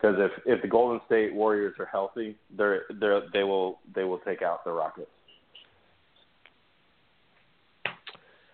Because 0.00 0.16
if 0.18 0.30
if 0.46 0.62
the 0.62 0.68
Golden 0.68 1.00
State 1.06 1.34
Warriors 1.34 1.74
are 1.78 1.86
healthy, 1.86 2.36
they're 2.56 2.82
they 3.00 3.18
they 3.32 3.42
will 3.42 3.80
they 3.94 4.04
will 4.04 4.18
take 4.18 4.42
out 4.42 4.64
the 4.64 4.70
Rockets. 4.70 5.10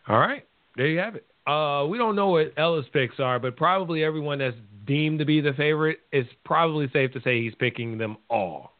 All 0.08 0.18
right, 0.18 0.46
there 0.76 0.86
you 0.86 0.98
have 0.98 1.14
it. 1.16 1.26
Uh, 1.46 1.86
we 1.86 1.98
don't 1.98 2.16
know 2.16 2.28
what 2.28 2.52
Ellis 2.56 2.86
picks 2.92 3.20
are, 3.20 3.38
but 3.38 3.56
probably 3.56 4.04
everyone 4.04 4.38
that's 4.38 4.56
deemed 4.86 5.18
to 5.18 5.24
be 5.24 5.40
the 5.40 5.52
favorite 5.54 6.00
is 6.12 6.26
probably 6.44 6.88
safe 6.92 7.12
to 7.12 7.20
say 7.22 7.42
he's 7.42 7.54
picking 7.54 7.98
them 7.98 8.16
all. 8.28 8.72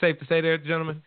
Safe 0.00 0.18
to 0.18 0.26
say 0.26 0.40
there, 0.40 0.58
gentlemen. 0.58 1.02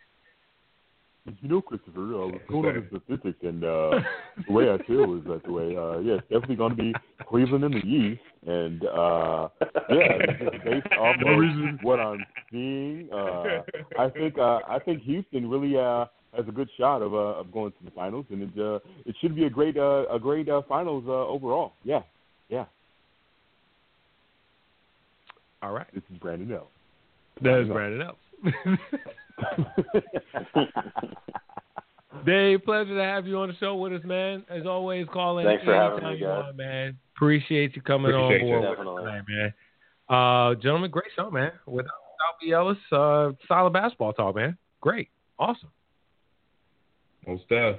You 1.40 1.48
know, 1.48 1.62
Christopher, 1.62 2.00
uh, 2.00 2.18
I 2.18 2.24
was 2.24 2.40
going 2.50 2.66
on 2.66 2.88
the 2.90 3.00
statistics, 3.04 3.38
and 3.42 3.62
uh, 3.62 4.00
the 4.46 4.52
way 4.52 4.70
I 4.70 4.78
feel 4.86 5.16
is 5.16 5.24
that 5.28 5.42
the 5.44 5.52
way, 5.52 5.76
uh, 5.76 5.98
yeah, 6.00 6.14
it's 6.14 6.22
definitely 6.22 6.56
going 6.56 6.76
to 6.76 6.82
be 6.82 6.92
Cleveland 7.28 7.64
in 7.64 7.70
the 7.70 7.78
East, 7.78 8.20
and 8.44 8.84
uh, 8.86 9.48
yeah, 9.88 10.26
just 10.26 10.64
based 10.64 10.86
off 10.98 11.16
of 11.24 11.78
what 11.82 12.00
I'm 12.00 12.24
seeing, 12.50 13.08
uh, 13.12 13.62
I 13.98 14.10
think 14.10 14.36
uh, 14.36 14.58
I 14.68 14.80
think 14.84 15.02
Houston 15.02 15.48
really 15.48 15.78
uh, 15.78 16.06
has 16.36 16.46
a 16.48 16.52
good 16.52 16.68
shot 16.78 17.02
of 17.02 17.12
uh, 17.14 17.40
of 17.40 17.52
going 17.52 17.72
to 17.72 17.84
the 17.84 17.90
finals, 17.90 18.24
and 18.30 18.42
it 18.42 18.58
uh, 18.60 18.78
it 19.04 19.14
should 19.20 19.34
be 19.34 19.44
a 19.44 19.50
great 19.50 19.76
uh, 19.76 20.04
a 20.10 20.18
great 20.18 20.48
uh, 20.48 20.62
finals 20.68 21.04
uh, 21.06 21.10
overall. 21.12 21.72
Yeah, 21.84 22.00
yeah. 22.48 22.64
All 25.62 25.72
right. 25.72 25.86
This 25.94 26.02
is 26.12 26.18
Brandon 26.18 26.50
L. 26.52 26.68
That 27.42 27.60
is 27.62 27.68
Brandon 27.68 28.02
Ellis. 28.02 28.16
Dave, 32.26 32.62
pleasure 32.64 32.94
to 32.94 33.02
have 33.02 33.26
you 33.26 33.38
on 33.38 33.48
the 33.48 33.54
show 33.56 33.74
with 33.74 33.92
us, 33.92 34.02
man. 34.04 34.44
As 34.48 34.64
always, 34.66 35.06
call 35.12 35.38
in 35.38 35.46
Thanks 35.46 35.64
for 35.64 35.74
having 35.74 36.04
me, 36.04 36.16
you 36.18 36.26
guys. 36.26 36.44
want, 36.44 36.56
man. 36.56 36.96
Appreciate 37.16 37.74
you 37.74 37.82
coming 37.82 38.12
Appreciate 38.12 38.42
on 38.42 38.46
you. 38.48 38.54
board 38.54 38.62
with 38.62 38.70
Definitely. 38.78 39.04
us 39.04 39.24
man. 39.28 39.54
Uh, 40.08 40.54
gentlemen, 40.56 40.90
great 40.90 41.06
show, 41.16 41.30
man. 41.30 41.52
Without, 41.66 41.90
without 42.12 42.38
B. 42.40 42.52
Ellis, 42.52 42.76
uh, 42.92 43.32
solid 43.48 43.72
basketball 43.72 44.12
talk, 44.12 44.36
man. 44.36 44.56
Great. 44.80 45.08
Awesome. 45.38 45.70
Well, 47.26 47.40
Steph. 47.46 47.76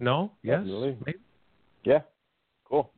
No? 0.00 0.32
Yes? 0.42 0.58
Definitely. 0.58 0.96
Maybe? 1.06 1.18
Yeah, 1.84 2.00
cool, 2.64 2.90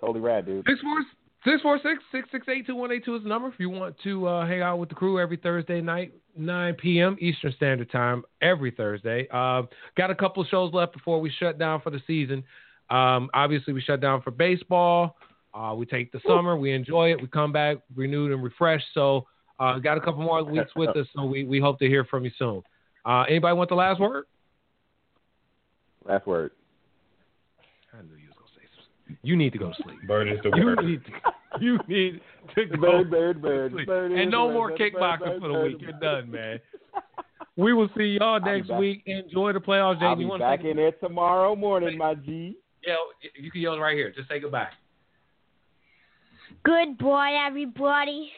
totally 0.00 0.20
rad, 0.20 0.46
dude. 0.46 0.64
Six 0.68 0.80
four 0.80 1.04
six 1.44 1.62
four 1.62 1.78
six 1.82 2.02
six 2.10 2.28
six 2.32 2.46
eight 2.48 2.66
two 2.66 2.74
one 2.74 2.90
eight 2.90 3.04
two 3.04 3.14
is 3.14 3.22
the 3.22 3.28
number 3.28 3.48
if 3.48 3.54
you 3.58 3.70
want 3.70 3.94
to 4.02 4.26
uh, 4.26 4.46
hang 4.46 4.60
out 4.60 4.78
with 4.78 4.88
the 4.88 4.94
crew 4.94 5.20
every 5.20 5.36
Thursday 5.36 5.80
night, 5.80 6.12
nine 6.36 6.74
p.m. 6.74 7.16
Eastern 7.20 7.52
Standard 7.52 7.90
Time 7.92 8.24
every 8.42 8.72
Thursday. 8.72 9.28
Uh, 9.32 9.62
got 9.96 10.10
a 10.10 10.14
couple 10.14 10.42
of 10.42 10.48
shows 10.48 10.72
left 10.72 10.92
before 10.92 11.20
we 11.20 11.30
shut 11.30 11.58
down 11.58 11.80
for 11.80 11.90
the 11.90 12.00
season. 12.06 12.42
Um, 12.90 13.30
obviously, 13.34 13.72
we 13.72 13.80
shut 13.80 14.00
down 14.00 14.20
for 14.20 14.30
baseball. 14.30 15.16
Uh, 15.54 15.72
we 15.76 15.86
take 15.86 16.10
the 16.10 16.20
summer, 16.26 16.56
we 16.56 16.72
enjoy 16.72 17.12
it, 17.12 17.22
we 17.22 17.28
come 17.28 17.52
back 17.52 17.76
renewed 17.94 18.32
and 18.32 18.42
refreshed. 18.42 18.86
So, 18.92 19.24
uh, 19.60 19.78
got 19.78 19.96
a 19.96 20.00
couple 20.00 20.22
more 20.22 20.42
weeks 20.42 20.72
with 20.74 20.88
us, 20.96 21.06
so 21.14 21.24
we, 21.24 21.44
we 21.44 21.60
hope 21.60 21.78
to 21.78 21.86
hear 21.86 22.04
from 22.04 22.24
you 22.24 22.32
soon. 22.36 22.60
Uh, 23.04 23.22
anybody 23.28 23.56
want 23.56 23.68
the 23.68 23.76
last 23.76 24.00
word? 24.00 24.24
Last 26.06 26.26
word. 26.26 26.50
I 27.92 28.02
knew 28.02 28.14
you 28.16 28.28
was 28.28 28.36
gonna 28.36 28.50
say 28.56 28.66
something. 28.76 29.18
You 29.22 29.36
need 29.36 29.52
to 29.52 29.58
go 29.58 29.70
to 29.70 29.82
sleep. 29.82 29.98
Bird 30.06 30.28
is 30.28 30.38
the 30.42 30.50
You 30.56 30.64
word. 30.64 30.84
need 30.84 31.00
to, 31.04 31.12
you 31.60 31.78
need 31.88 32.20
to 32.54 32.64
go 32.66 33.04
Bird, 33.04 33.10
bird, 33.10 33.42
bird, 33.42 33.72
sleep. 33.72 33.86
bird, 33.86 34.12
and 34.12 34.30
no 34.30 34.46
bird, 34.48 34.54
more 34.54 34.70
kickboxing 34.76 35.18
bird, 35.20 35.40
for 35.40 35.48
the 35.48 35.60
week. 35.60 35.76
You're 35.80 35.92
done, 36.00 36.30
man. 36.30 36.60
We 37.56 37.72
will 37.72 37.88
see 37.96 38.18
y'all 38.20 38.40
next 38.40 38.68
week. 38.74 39.04
Enjoy 39.06 39.52
the 39.52 39.60
playoffs, 39.60 40.02
I'll 40.02 40.16
be 40.16 40.22
You 40.24 40.28
want 40.28 40.40
back 40.40 40.62
to 40.62 40.70
in 40.70 40.76
there 40.76 40.90
tomorrow 40.90 41.54
morning, 41.54 41.96
my 41.96 42.16
G. 42.16 42.56
yell? 42.84 42.96
You 43.36 43.48
can 43.52 43.60
yell 43.60 43.78
right 43.78 43.94
here. 43.96 44.10
Just 44.10 44.28
say 44.28 44.40
goodbye. 44.40 44.66
Good 46.64 46.98
boy, 46.98 47.28
everybody. 47.46 48.32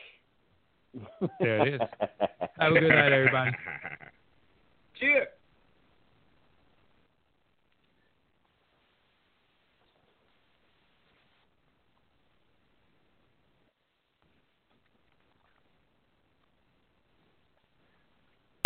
There 1.41 1.67
it 1.67 1.75
is. 1.75 1.81
Have 2.59 2.73
a 2.73 2.79
good 2.79 2.89
night, 2.91 3.13
everybody. 3.13 3.51
Cheers. 5.01 5.29